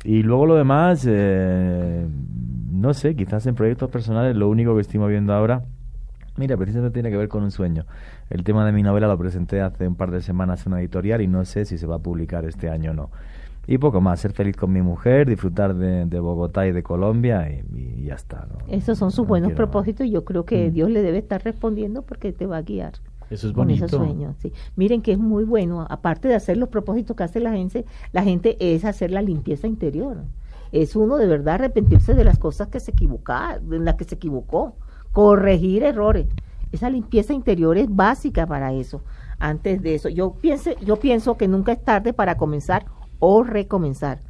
y 0.04 0.22
luego 0.22 0.46
lo 0.46 0.54
demás, 0.54 1.04
eh, 1.08 2.06
no 2.72 2.94
sé, 2.94 3.16
quizás 3.16 3.46
en 3.46 3.54
proyectos 3.56 3.90
personales 3.90 4.36
lo 4.36 4.48
único 4.48 4.74
que 4.76 4.80
estoy 4.82 5.00
moviendo 5.00 5.32
ahora, 5.34 5.62
mira, 6.38 6.56
precisamente 6.56 6.94
tiene 6.94 7.10
que 7.10 7.16
ver 7.16 7.28
con 7.28 7.42
un 7.42 7.50
sueño. 7.50 7.84
El 8.30 8.44
tema 8.44 8.64
de 8.64 8.72
mi 8.72 8.82
novela 8.82 9.06
lo 9.08 9.18
presenté 9.18 9.60
hace 9.60 9.86
un 9.86 9.96
par 9.96 10.10
de 10.10 10.22
semanas 10.22 10.64
en 10.66 10.72
una 10.72 10.80
editorial 10.80 11.20
y 11.20 11.26
no 11.28 11.44
sé 11.44 11.64
si 11.64 11.76
se 11.78 11.86
va 11.86 11.96
a 11.96 11.98
publicar 11.98 12.44
este 12.44 12.70
año 12.70 12.92
o 12.92 12.94
no. 12.94 13.10
Y 13.66 13.76
poco 13.76 14.00
más, 14.00 14.20
ser 14.20 14.32
feliz 14.32 14.56
con 14.56 14.72
mi 14.72 14.80
mujer, 14.80 15.28
disfrutar 15.28 15.74
de, 15.74 16.06
de 16.06 16.20
Bogotá 16.20 16.66
y 16.66 16.72
de 16.72 16.82
Colombia 16.82 17.50
y, 17.50 17.64
y 17.76 18.04
ya 18.04 18.14
está. 18.14 18.46
¿no? 18.50 18.58
Esos 18.66 18.96
son 18.96 19.10
sus 19.10 19.24
No 19.24 19.28
buenos 19.28 19.52
propósitos 19.52 20.06
y 20.06 20.10
yo 20.10 20.24
creo 20.24 20.46
que 20.46 20.70
Dios 20.70 20.88
le 20.90 21.02
debe 21.02 21.18
estar 21.18 21.44
respondiendo 21.44 22.02
porque 22.02 22.32
te 22.32 22.46
va 22.46 22.56
a 22.56 22.62
guiar. 22.62 22.94
Eso 23.30 23.48
es 23.48 23.52
con 23.52 23.70
esos 23.70 23.90
bonito. 23.90 23.98
sueños. 23.98 24.36
Sí. 24.38 24.52
Miren 24.76 25.02
que 25.02 25.12
es 25.12 25.18
muy 25.18 25.44
bueno, 25.44 25.86
aparte 25.90 26.28
de 26.28 26.34
hacer 26.34 26.56
los 26.56 26.70
propósitos 26.70 27.14
que 27.14 27.24
hace 27.24 27.40
la 27.40 27.52
gente, 27.52 27.84
la 28.12 28.22
gente 28.22 28.56
es 28.58 28.86
hacer 28.86 29.10
la 29.10 29.20
limpieza 29.20 29.66
interior. 29.66 30.24
Es 30.72 30.96
uno 30.96 31.18
de 31.18 31.26
verdad 31.26 31.56
arrepentirse 31.56 32.14
de 32.14 32.24
las 32.24 32.38
cosas 32.38 32.68
que 32.68 32.80
se 32.80 32.92
equivoca, 32.92 33.60
en 33.70 33.84
las 33.84 33.96
que 33.96 34.04
se 34.04 34.14
equivocó, 34.14 34.76
corregir 35.18 35.82
errores. 35.82 36.28
Esa 36.70 36.90
limpieza 36.90 37.32
interior 37.32 37.76
es 37.76 37.88
básica 37.90 38.46
para 38.46 38.72
eso. 38.72 39.02
Antes 39.40 39.82
de 39.82 39.96
eso, 39.96 40.08
yo 40.08 40.34
pienso, 40.34 40.70
yo 40.78 40.94
pienso 40.94 41.36
que 41.36 41.48
nunca 41.48 41.72
es 41.72 41.82
tarde 41.82 42.12
para 42.12 42.36
comenzar 42.36 42.86
o 43.18 43.42
recomenzar. 43.42 44.20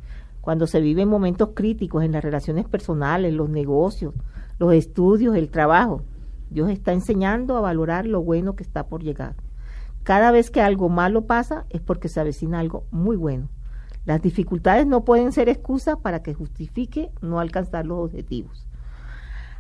Cuando 0.40 0.66
se 0.66 0.81
viven 0.81 1.06
momentos 1.06 1.51
críticos 1.55 2.05
en 2.05 2.12
las 2.12 2.24
relaciones 2.24 2.66
personales, 2.66 3.35
los 3.35 3.51
negocios, 3.51 4.15
los 4.59 4.73
estudios, 4.73 5.36
el 5.36 5.51
trabajo, 5.51 6.05
Dios 6.48 6.70
está 6.70 6.94
enseñando 6.94 7.59
a 7.59 7.60
valorar 7.60 8.06
lo 8.06 8.23
bueno 8.23 8.56
que 8.56 8.62
está 8.62 8.86
por 8.86 9.02
llegar. 9.02 9.35
Cada 10.05 10.31
vez 10.31 10.51
que 10.51 10.62
algo 10.62 10.89
malo 10.89 11.27
pasa 11.27 11.66
es 11.69 11.82
porque 11.82 12.09
se 12.09 12.20
avecina 12.20 12.60
algo 12.60 12.85
muy 12.90 13.16
bueno. 13.19 13.51
Las 14.06 14.23
dificultades 14.23 14.86
no 14.86 15.05
pueden 15.05 15.32
ser 15.32 15.51
excusa 15.51 15.97
para 15.97 16.23
que 16.23 16.32
justifique 16.32 17.10
no 17.20 17.40
alcanzar 17.40 17.85
los 17.85 17.98
objetivos. 17.98 18.67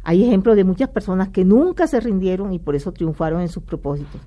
Hay 0.08 0.24
ejemplos 0.24 0.56
de 0.56 0.64
muchas 0.64 0.88
personas 0.88 1.28
que 1.28 1.44
nunca 1.44 1.86
se 1.86 2.00
rindieron 2.00 2.54
y 2.54 2.58
por 2.58 2.74
eso 2.74 2.92
triunfaron 2.92 3.42
en 3.42 3.50
sus 3.50 3.62
propósitos. 3.62 4.22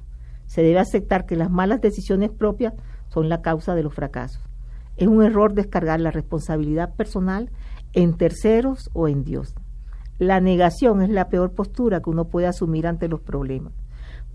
Se 0.45 0.61
debe 0.61 0.77
aceptar 0.77 1.25
que 1.25 1.35
las 1.35 1.49
malas 1.49 1.81
decisiones 1.81 2.29
propias 2.29 2.75
son 3.07 3.29
la 3.29 3.41
causa 3.41 3.73
de 3.73 3.81
los 3.81 3.91
fracasos. 3.91 4.43
Es 4.95 5.07
un 5.07 5.23
error 5.23 5.55
descargar 5.55 5.99
la 5.99 6.11
responsabilidad 6.11 6.93
personal 6.93 7.49
en 7.93 8.15
terceros 8.15 8.91
o 8.93 9.07
en 9.07 9.23
Dios. 9.23 9.55
La 10.19 10.39
negación 10.39 11.01
es 11.01 11.09
la 11.09 11.29
peor 11.29 11.53
postura 11.53 11.99
que 11.99 12.11
uno 12.11 12.25
puede 12.25 12.45
asumir 12.45 12.85
ante 12.85 13.07
los 13.07 13.21
problemas. 13.21 13.73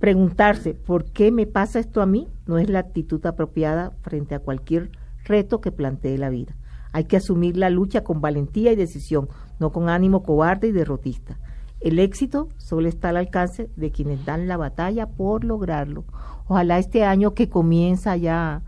Preguntarse 0.01 0.75
por 0.75 1.05
qué 1.05 1.31
me 1.31 1.47
pasa 1.47 1.79
esto 1.79 2.03
a 2.03 2.07
mí 2.07 2.27
no 2.47 2.59
es 2.59 2.69
la 2.69 2.81
actitud 2.81 3.25
apropiada 3.25 3.93
frente 4.01 4.35
a 4.35 4.41
cualquier 4.41 4.91
reto 5.25 5.61
que 5.61 5.71
plantee 5.71 6.19
la 6.19 6.29
vida. 6.29 6.57
Hay 6.91 7.05
que 7.05 7.19
asumir 7.19 7.57
la 7.57 7.71
lucha 7.71 8.03
con 8.03 8.21
valentía 8.21 8.73
y 8.73 8.75
decisión, 8.75 9.29
no 9.59 9.71
con 9.71 9.89
ánimo 9.89 10.23
cobarde 10.23 10.69
y 10.69 10.73
derrotista. 10.73 11.39
El 11.81 11.99
éxito 11.99 12.49
solo 12.57 12.89
está 12.89 13.11
al 13.11 13.19
alcance 13.19 13.71
de 13.77 13.91
quienes 13.91 14.25
dan 14.25 14.49
la 14.49 14.57
batalla 14.57 15.07
por 15.07 15.45
lograrlo. 15.45 16.05
Ojalá 16.49 16.79
este 16.79 17.05
año 17.05 17.35
que 17.35 17.49
comienza 17.49 18.17
ya, 18.17 18.63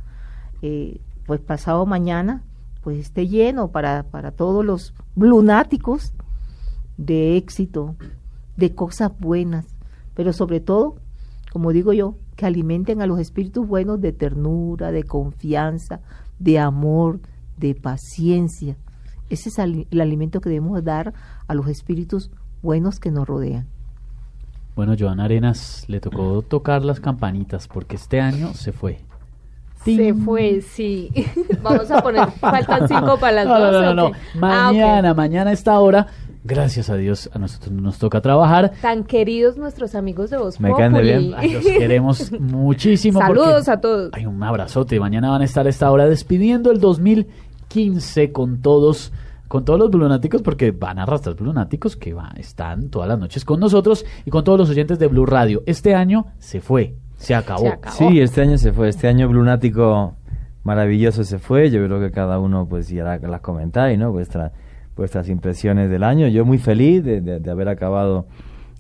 eh, 0.63 1.01
pues 1.27 1.41
pasado 1.41 1.87
mañana, 1.87 2.43
pues 2.83 2.99
esté 2.99 3.27
lleno 3.27 3.69
para, 3.69 4.05
para 4.05 4.31
todos 4.33 4.65
los 4.65 4.95
lunáticos 5.17 6.13
de 6.97 7.37
éxito, 7.37 7.97
de 8.57 8.75
cosas 8.75 9.13
buenas, 9.19 9.67
pero 10.15 10.33
sobre 10.33 10.61
todo, 10.61 10.97
como 11.53 11.73
digo 11.73 11.93
yo, 11.93 12.17
que 12.37 12.47
alimenten 12.47 13.03
a 13.03 13.07
los 13.07 13.19
espíritus 13.19 13.67
buenos 13.67 14.01
de 14.01 14.13
ternura, 14.13 14.93
de 14.93 15.05
confianza, 15.05 16.01
de 16.39 16.59
amor, 16.59 17.21
de 17.57 17.75
paciencia. 17.75 18.77
Ese 19.31 19.49
es 19.49 19.59
el 19.59 19.87
alimento 20.01 20.41
que 20.41 20.49
debemos 20.49 20.83
dar 20.85 21.13
a 21.47 21.55
los 21.55 21.69
espíritus 21.69 22.31
buenos 22.63 23.01
que 23.01 23.11
nos 23.11 23.27
rodean. 23.27 23.67
Bueno, 24.79 24.95
Joan 24.97 25.19
Arenas 25.19 25.85
le 25.89 26.01
tocó 26.01 26.43
tocar 26.43 26.85
las 26.85 27.01
campanitas 27.01 27.67
porque 27.67 27.97
este 27.97 28.21
año 28.21 28.55
se 28.55 28.71
fue. 28.73 29.01
Se 29.85 30.15
fue, 30.15 30.61
sí. 30.61 31.11
Vamos 31.63 31.91
a 31.91 32.01
poner, 32.03 32.31
faltan 32.33 32.87
cinco 32.87 33.19
para 33.19 33.45
las 33.45 33.47
No, 33.47 33.59
no, 33.59 33.73
doce, 33.73 33.95
no. 33.95 34.07
Ah. 34.07 34.71
Mañana, 34.71 35.15
mañana 35.15 35.51
a 35.51 35.53
esta 35.53 35.79
hora, 35.81 36.07
gracias 36.45 36.91
a 36.91 36.97
Dios, 36.97 37.31
a 37.33 37.39
nosotros 37.39 37.73
no 37.73 37.83
nos 37.83 37.99
toca 37.99 38.21
trabajar. 38.21 38.73
Tan 38.81 39.05
queridos 39.05 39.57
nuestros 39.57 39.95
amigos 39.95 40.31
de 40.31 40.37
Voz 40.37 40.61
Me 40.61 40.73
caen 40.73 40.93
de 40.93 41.03
bien. 41.03 41.35
Ay, 41.37 41.55
los 41.55 41.65
queremos 41.65 42.33
muchísimo. 42.41 43.21
Saludos 43.21 43.69
a 43.69 43.81
todos. 43.81 44.11
Hay 44.15 44.27
un 44.27 44.43
abrazote. 44.43 45.01
Mañana 45.01 45.31
van 45.31 45.43
a 45.43 45.45
estar 45.45 45.67
a 45.67 45.71
esta 45.71 45.91
hora 45.91 46.07
despidiendo 46.07 46.71
el 46.71 46.81
2015 47.69 48.33
con 48.33 48.61
todos, 48.63 49.13
con 49.47 49.65
todos 49.65 49.79
los 49.79 49.95
lunáticos, 49.95 50.43
porque 50.43 50.71
van 50.71 50.99
a 50.99 51.03
arrastrar 51.03 51.41
lunáticos 51.41 51.97
que 51.97 52.15
va, 52.15 52.33
están 52.39 52.89
todas 52.89 53.09
las 53.09 53.19
noches 53.19 53.45
con 53.45 53.61
nosotros 53.61 54.05
y 54.25 54.31
con 54.31 54.43
todos 54.45 54.59
los 54.59 54.71
oyentes 54.71 54.99
de 54.99 55.07
Blue 55.07 55.27
Radio. 55.27 55.63
Este 55.67 55.95
año 55.95 56.27
se 56.39 56.61
fue, 56.61 56.95
se 57.17 57.35
acabó. 57.35 57.67
Sí, 58.09 58.21
este 58.21 58.41
año 58.43 58.57
se 58.59 58.73
fue, 58.73 58.89
este 58.89 59.07
año 59.09 59.29
Blunático 59.29 60.15
maravilloso 60.65 61.25
se 61.25 61.39
fue, 61.39 61.71
yo 61.71 61.85
creo 61.85 62.01
que 62.01 62.11
cada 62.11 62.39
uno 62.39 62.67
pues 62.69 62.89
ya 62.89 63.05
la- 63.05 63.19
las 63.19 63.41
comentáis, 63.41 63.99
¿no? 63.99 64.13
Vuestra, 64.13 64.53
vuestras 64.97 65.29
impresiones 65.29 65.91
del 65.91 66.03
año, 66.05 66.27
yo 66.29 66.45
muy 66.45 66.59
feliz 66.59 67.05
de, 67.05 67.21
de- 67.21 67.39
de 67.41 67.51
haber 67.51 67.69
acabado 67.69 68.27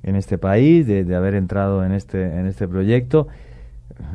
en 0.02 0.16
este 0.16 0.38
país, 0.38 0.86
de, 0.86 1.04
de 1.04 1.14
haber 1.16 1.34
entrado 1.34 1.84
en 1.84 1.92
este, 1.92 2.22
en 2.38 2.46
este 2.46 2.68
proyecto, 2.68 3.28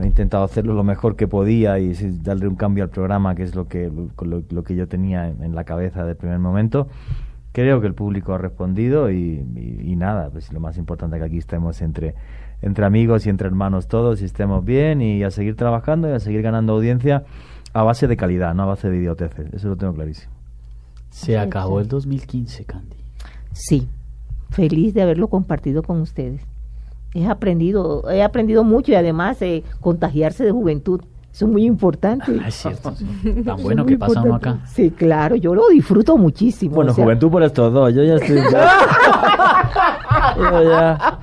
he 0.01 0.05
intentado 0.05 0.43
hacerlo 0.43 0.73
lo 0.73 0.83
mejor 0.83 1.15
que 1.15 1.27
podía 1.27 1.79
y 1.79 1.93
darle 2.21 2.47
un 2.47 2.55
cambio 2.55 2.83
al 2.83 2.89
programa, 2.89 3.35
que 3.35 3.43
es 3.43 3.55
lo 3.55 3.67
que, 3.67 3.89
lo, 3.89 4.43
lo 4.49 4.63
que 4.63 4.75
yo 4.75 4.87
tenía 4.87 5.27
en, 5.29 5.43
en 5.43 5.55
la 5.55 5.63
cabeza 5.63 6.05
del 6.05 6.15
primer 6.15 6.39
momento. 6.39 6.87
Creo 7.51 7.81
que 7.81 7.87
el 7.87 7.93
público 7.93 8.33
ha 8.33 8.37
respondido 8.37 9.11
y, 9.11 9.45
y- 9.55 9.91
y 9.91 9.95
nada, 9.95 10.29
pues 10.31 10.51
lo 10.51 10.59
más 10.59 10.77
importante 10.77 11.17
es 11.17 11.21
que 11.21 11.27
aquí 11.27 11.37
estemos 11.37 11.81
entre, 11.81 12.15
entre 12.61 12.85
amigos 12.85 13.25
y 13.25 13.29
entre 13.29 13.47
hermanos 13.47 13.87
todos 13.87 14.21
y 14.21 14.25
estemos 14.25 14.63
bien 14.65 15.01
y 15.01 15.23
a 15.23 15.29
seguir 15.29 15.55
trabajando 15.55 16.09
y 16.09 16.13
a 16.13 16.19
seguir 16.19 16.41
ganando 16.41 16.73
audiencia 16.73 17.23
a 17.73 17.83
base 17.83 18.07
de 18.07 18.17
calidad, 18.17 18.53
no 18.55 18.63
a 18.63 18.67
base 18.67 18.89
de 18.89 18.97
idioteces. 18.97 19.53
Eso 19.53 19.67
lo 19.69 19.75
tengo 19.75 19.93
clarísimo. 19.93 20.31
Se 21.09 21.37
acabó 21.37 21.79
el 21.79 21.87
2015, 21.87 22.65
Candy. 22.65 22.95
Sí, 23.51 23.87
feliz 24.49 24.93
de 24.95 25.03
haberlo 25.03 25.27
compartido 25.27 25.83
con 25.83 26.01
ustedes. 26.01 26.41
He 27.13 27.27
aprendido, 27.27 28.09
he 28.09 28.23
aprendido 28.23 28.63
mucho 28.63 28.91
y 28.91 28.95
además 28.95 29.39
eh, 29.41 29.63
contagiarse 29.81 30.43
de 30.43 30.51
juventud. 30.51 31.01
Eso 31.31 31.45
es 31.45 31.51
muy 31.51 31.65
importante. 31.65 32.37
Ah, 32.43 32.47
es 32.47 32.55
cierto, 32.55 32.93
Tan 33.45 33.61
bueno 33.63 33.85
que 33.85 33.97
pasa 33.97 34.19
uno 34.21 34.31
importante. 34.33 34.59
acá. 34.63 34.67
Sí, 34.71 34.91
claro, 34.91 35.35
yo 35.35 35.55
lo 35.55 35.67
disfruto 35.69 36.17
muchísimo. 36.17 36.75
Bueno, 36.75 36.91
o 36.91 36.95
sea, 36.95 37.03
juventud 37.05 37.31
por 37.31 37.43
estos 37.43 37.73
dos, 37.73 37.93
yo 37.93 38.03
ya 38.03 38.15
estoy... 38.15 38.37
ya- 38.51 38.79
yo 40.37 40.63
ya- 40.63 41.19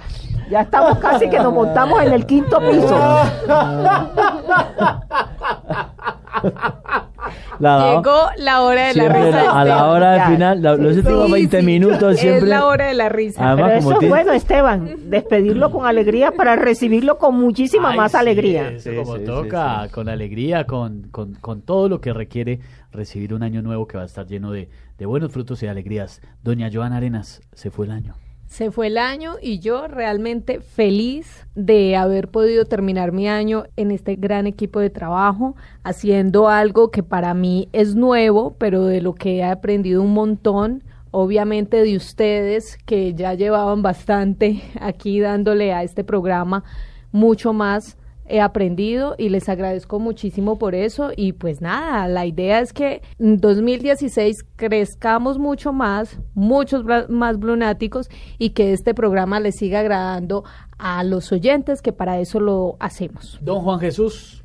Ya 0.50 0.62
estamos 0.62 0.98
casi 0.98 1.30
que 1.30 1.38
nos 1.38 1.52
montamos 1.54 2.02
en 2.02 2.12
el 2.12 2.26
quinto 2.26 2.58
piso. 2.58 2.98
La- 7.59 7.94
Llegó 7.97 8.16
la 8.39 8.62
hora 8.62 8.89
de 8.89 8.94
la 8.94 9.09
risa. 9.09 9.61
a 9.61 9.65
la 9.65 9.86
hora 9.90 10.12
del 10.12 10.23
final, 10.35 10.62
la- 10.62 10.77
los 10.77 10.97
últimos 10.97 11.27
sí, 11.27 11.32
20 11.32 11.61
sí. 11.61 11.66
minutos 11.66 12.16
siempre. 12.19 12.39
Es 12.39 12.48
la 12.48 12.66
hora 12.66 12.86
de 12.86 12.94
la 12.94 13.09
risa. 13.09 13.47
Además, 13.52 13.70
Pero 13.70 13.81
como 13.82 13.90
eso 13.90 13.93
es 13.93 13.98
tiene- 14.01 14.15
bueno, 14.15 14.32
Esteban, 14.32 15.11
despedirlo 15.11 15.70
con 15.70 15.86
alegría 15.86 16.32
para 16.32 16.57
recibirlo 16.57 17.19
con 17.19 17.35
muchísima 17.39 17.90
Ay, 17.90 17.97
más 17.97 18.12
sí, 18.12 18.19
alegría. 18.19 18.69
eso 18.70 18.90
Sí, 18.90 18.97
como 18.97 19.16
sí, 19.19 19.24
toca, 19.24 19.89
con 19.93 20.09
alegría, 20.09 20.65
con, 20.65 21.09
con, 21.11 21.35
con 21.35 21.62
todo 21.62 21.89
lo 21.89 22.01
que 22.01 22.12
requiere 22.12 22.61
recibir 22.93 23.35
un 23.35 23.43
año 23.43 23.62
nuevo 23.62 23.86
que 23.86 23.97
va 23.97 24.02
a 24.02 24.07
estar 24.07 24.27
lleno 24.27 24.51
de, 24.52 24.69
de 24.98 25.07
buenos 25.07 25.31
frutos 25.32 25.62
y 25.62 25.66
de 25.66 25.70
alegrías. 25.70 26.20
Doña 26.43 26.70
Joana 26.73 26.97
Arenas, 26.97 27.40
se 27.52 27.70
fue 27.70 27.86
el 27.86 27.93
año. 27.93 28.15
Se 28.51 28.72
fue 28.72 28.89
el 28.89 28.98
año 28.98 29.36
y 29.40 29.60
yo 29.60 29.86
realmente 29.86 30.60
feliz 30.60 31.47
de 31.55 31.94
haber 31.94 32.27
podido 32.27 32.64
terminar 32.64 33.12
mi 33.12 33.28
año 33.28 33.62
en 33.77 33.93
este 33.93 34.16
gran 34.16 34.48
equipo 34.48 34.81
de 34.81 34.90
trabajo, 34.90 35.55
haciendo 35.85 36.48
algo 36.48 36.90
que 36.90 37.05
para 37.05 37.32
mí 37.32 37.68
es 37.72 37.94
nuevo, 37.94 38.56
pero 38.59 38.86
de 38.86 39.02
lo 39.02 39.14
que 39.14 39.36
he 39.36 39.44
aprendido 39.44 40.02
un 40.02 40.14
montón. 40.14 40.82
Obviamente 41.12 41.81
de 41.81 41.97
ustedes 41.97 42.77
que 42.86 43.14
ya 43.14 43.35
llevaban 43.35 43.82
bastante 43.82 44.60
aquí 44.81 45.20
dándole 45.20 45.72
a 45.72 45.85
este 45.85 46.02
programa 46.02 46.64
mucho 47.12 47.52
más 47.52 47.97
he 48.31 48.40
aprendido 48.40 49.15
y 49.19 49.28
les 49.28 49.48
agradezco 49.48 49.98
muchísimo 49.98 50.59
por 50.59 50.74
eso 50.74 51.11
y 51.16 51.32
pues 51.32 51.61
nada, 51.61 52.07
la 52.09 52.27
idea 52.27 52.61
es 52.61 52.73
que 52.73 53.02
en 53.19 53.39
2016 53.39 54.44
crezcamos 54.57 55.39
mucho 55.39 55.73
más, 55.73 56.19
muchos 56.35 56.85
más 57.09 57.39
blunáticos 57.39 58.09
y 58.39 58.51
que 58.51 58.73
este 58.73 58.94
programa 58.94 59.40
les 59.40 59.57
siga 59.57 59.81
agradando 59.81 60.44
a 60.78 61.02
los 61.05 61.32
oyentes 61.32 61.82
que 61.82 61.93
para 61.93 62.20
eso 62.20 62.40
lo 62.40 62.77
hacemos. 62.78 63.39
Don 63.43 63.61
Juan 63.62 63.81
Jesús, 63.81 64.44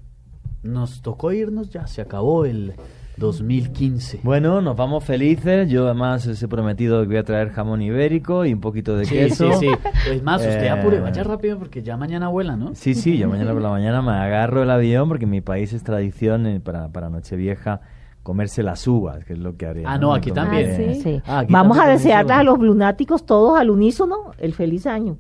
nos 0.64 1.02
tocó 1.02 1.32
irnos 1.32 1.70
ya, 1.70 1.88
se 1.88 2.02
acabó 2.02 2.46
el 2.46 2.74
2015. 3.18 4.20
Bueno, 4.24 4.62
nos 4.62 4.76
vamos 4.76 5.04
felices. 5.04 5.70
Yo 5.70 5.86
además 5.86 6.28
os 6.28 6.42
he 6.42 6.48
prometido 6.48 7.02
que 7.02 7.08
voy 7.08 7.18
a 7.18 7.24
traer 7.24 7.50
jamón 7.52 7.82
ibérico 7.82 8.46
y 8.46 8.54
un 8.54 8.60
poquito 8.62 8.96
de 8.98 9.06
Sí, 9.06 9.16
queso. 9.16 9.52
sí, 9.54 9.68
sí. 9.68 10.12
Es 10.12 10.24
más, 10.24 10.42
usted 10.42 10.64
Eh, 10.66 10.70
apure, 10.70 11.00
vaya 11.00 11.24
rápido 11.24 11.58
porque 11.58 11.82
ya 11.84 11.98
mañana 11.98 12.28
vuela, 12.28 12.56
¿no? 12.56 12.76
Sí, 12.76 12.94
sí, 12.94 13.18
yo 13.18 13.30
mañana 13.30 13.54
por 13.54 13.62
la 13.62 13.70
mañana 13.70 14.02
me 14.02 14.12
agarro 14.12 14.64
el 14.64 14.70
avión 14.72 15.08
porque 15.08 15.26
en 15.26 15.32
mi 15.32 15.42
país 15.42 15.74
es 15.74 15.84
tradición 15.84 16.46
eh, 16.48 16.60
para, 16.60 16.90
para 16.90 17.10
Nochevieja 17.10 17.82
comerse 18.24 18.64
las 18.64 18.88
uvas, 18.88 19.24
que 19.24 19.34
es 19.34 19.40
lo 19.40 19.56
que 19.56 19.68
haré. 19.68 19.84
Ah, 19.86 19.98
no, 20.00 20.14
aquí 20.14 20.30
Me 20.32 20.36
también. 20.36 20.72
Ah, 20.72 20.94
Sí. 21.04 21.22
Ah, 21.28 21.40
aquí 21.40 21.54
Vamos 21.54 21.78
a 21.78 21.88
desearles 21.88 22.36
a 22.36 22.44
los 22.44 22.58
blunáticos 22.58 23.26
todos 23.26 23.60
al 23.60 23.70
unísono 23.70 24.32
el 24.40 24.54
feliz 24.54 24.88
año. 24.88 25.18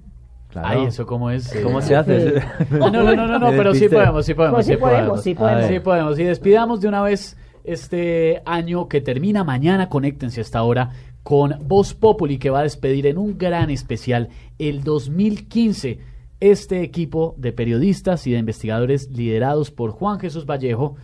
Claro. 0.49 0.67
Ay, 0.69 0.85
eso 0.88 1.05
cómo 1.05 1.30
es. 1.30 1.53
eh? 1.55 1.61
¿Cómo 1.61 1.81
se 1.81 1.95
hace? 1.95 2.41
No, 2.72 2.89
no, 2.89 3.03
no, 3.03 3.27
no, 3.27 3.38
no, 3.39 3.49
pero 3.51 3.73
sí 3.76 3.88
podemos, 3.89 4.26
sí 4.26 4.34
podemos, 4.34 4.55
Pues 4.57 4.65
sí 4.65 4.76
podemos, 4.77 5.22
sí 5.22 5.35
podemos. 5.35 5.65
Sí 5.67 5.80
podemos. 5.80 6.19
Y 6.19 6.23
despidamos 6.23 6.81
de 6.81 6.88
una 6.88 7.01
vez 7.01 7.38
este 7.68 8.42
año 8.46 8.88
que 8.88 9.02
termina 9.02 9.44
mañana. 9.44 9.90
Conéctense 9.90 10.42
hasta 10.42 10.60
ahora 10.60 10.92
con 11.24 11.56
Voz 11.68 11.94
Populi 11.94 12.38
que 12.38 12.50
va 12.50 12.60
a 12.60 12.64
despedir 12.64 13.08
en 13.08 13.18
un 13.18 13.38
gran 13.38 13.70
especial 13.70 14.30
el 14.60 14.84
2015 14.84 16.00
este 16.40 16.82
equipo 16.82 17.34
de 17.38 17.52
periodistas 17.52 18.28
y 18.28 18.32
de 18.32 18.40
investigadores 18.40 19.10
liderados 19.10 19.72
por 19.72 19.92
Juan 19.92 20.20
Jesús 20.20 20.46
Vallejo 20.46 20.96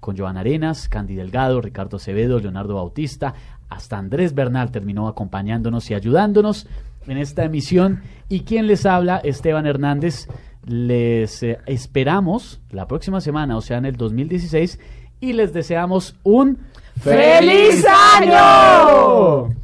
con 0.00 0.16
Joan 0.16 0.36
Arenas, 0.36 0.88
Candy 0.88 1.14
Delgado, 1.14 1.60
Ricardo 1.60 1.98
Acevedo, 1.98 2.40
Leonardo 2.40 2.74
Bautista, 2.74 3.34
hasta 3.68 3.98
Andrés 3.98 4.34
Bernal 4.34 4.70
terminó 4.70 5.08
acompañándonos 5.08 5.90
y 5.90 5.94
ayudándonos 5.94 6.66
en 7.06 7.18
esta 7.18 7.44
emisión. 7.44 8.02
Y 8.28 8.40
quien 8.40 8.66
les 8.66 8.86
habla, 8.86 9.18
Esteban 9.18 9.66
Hernández, 9.66 10.26
les 10.66 11.42
eh, 11.42 11.58
esperamos 11.66 12.60
la 12.70 12.86
próxima 12.86 13.20
semana, 13.20 13.56
o 13.56 13.60
sea, 13.60 13.78
en 13.78 13.86
el 13.86 13.96
2016, 13.96 14.78
y 15.20 15.32
les 15.32 15.52
deseamos 15.52 16.14
un 16.22 16.58
¡Feliz 17.02 17.84
año! 17.86 19.54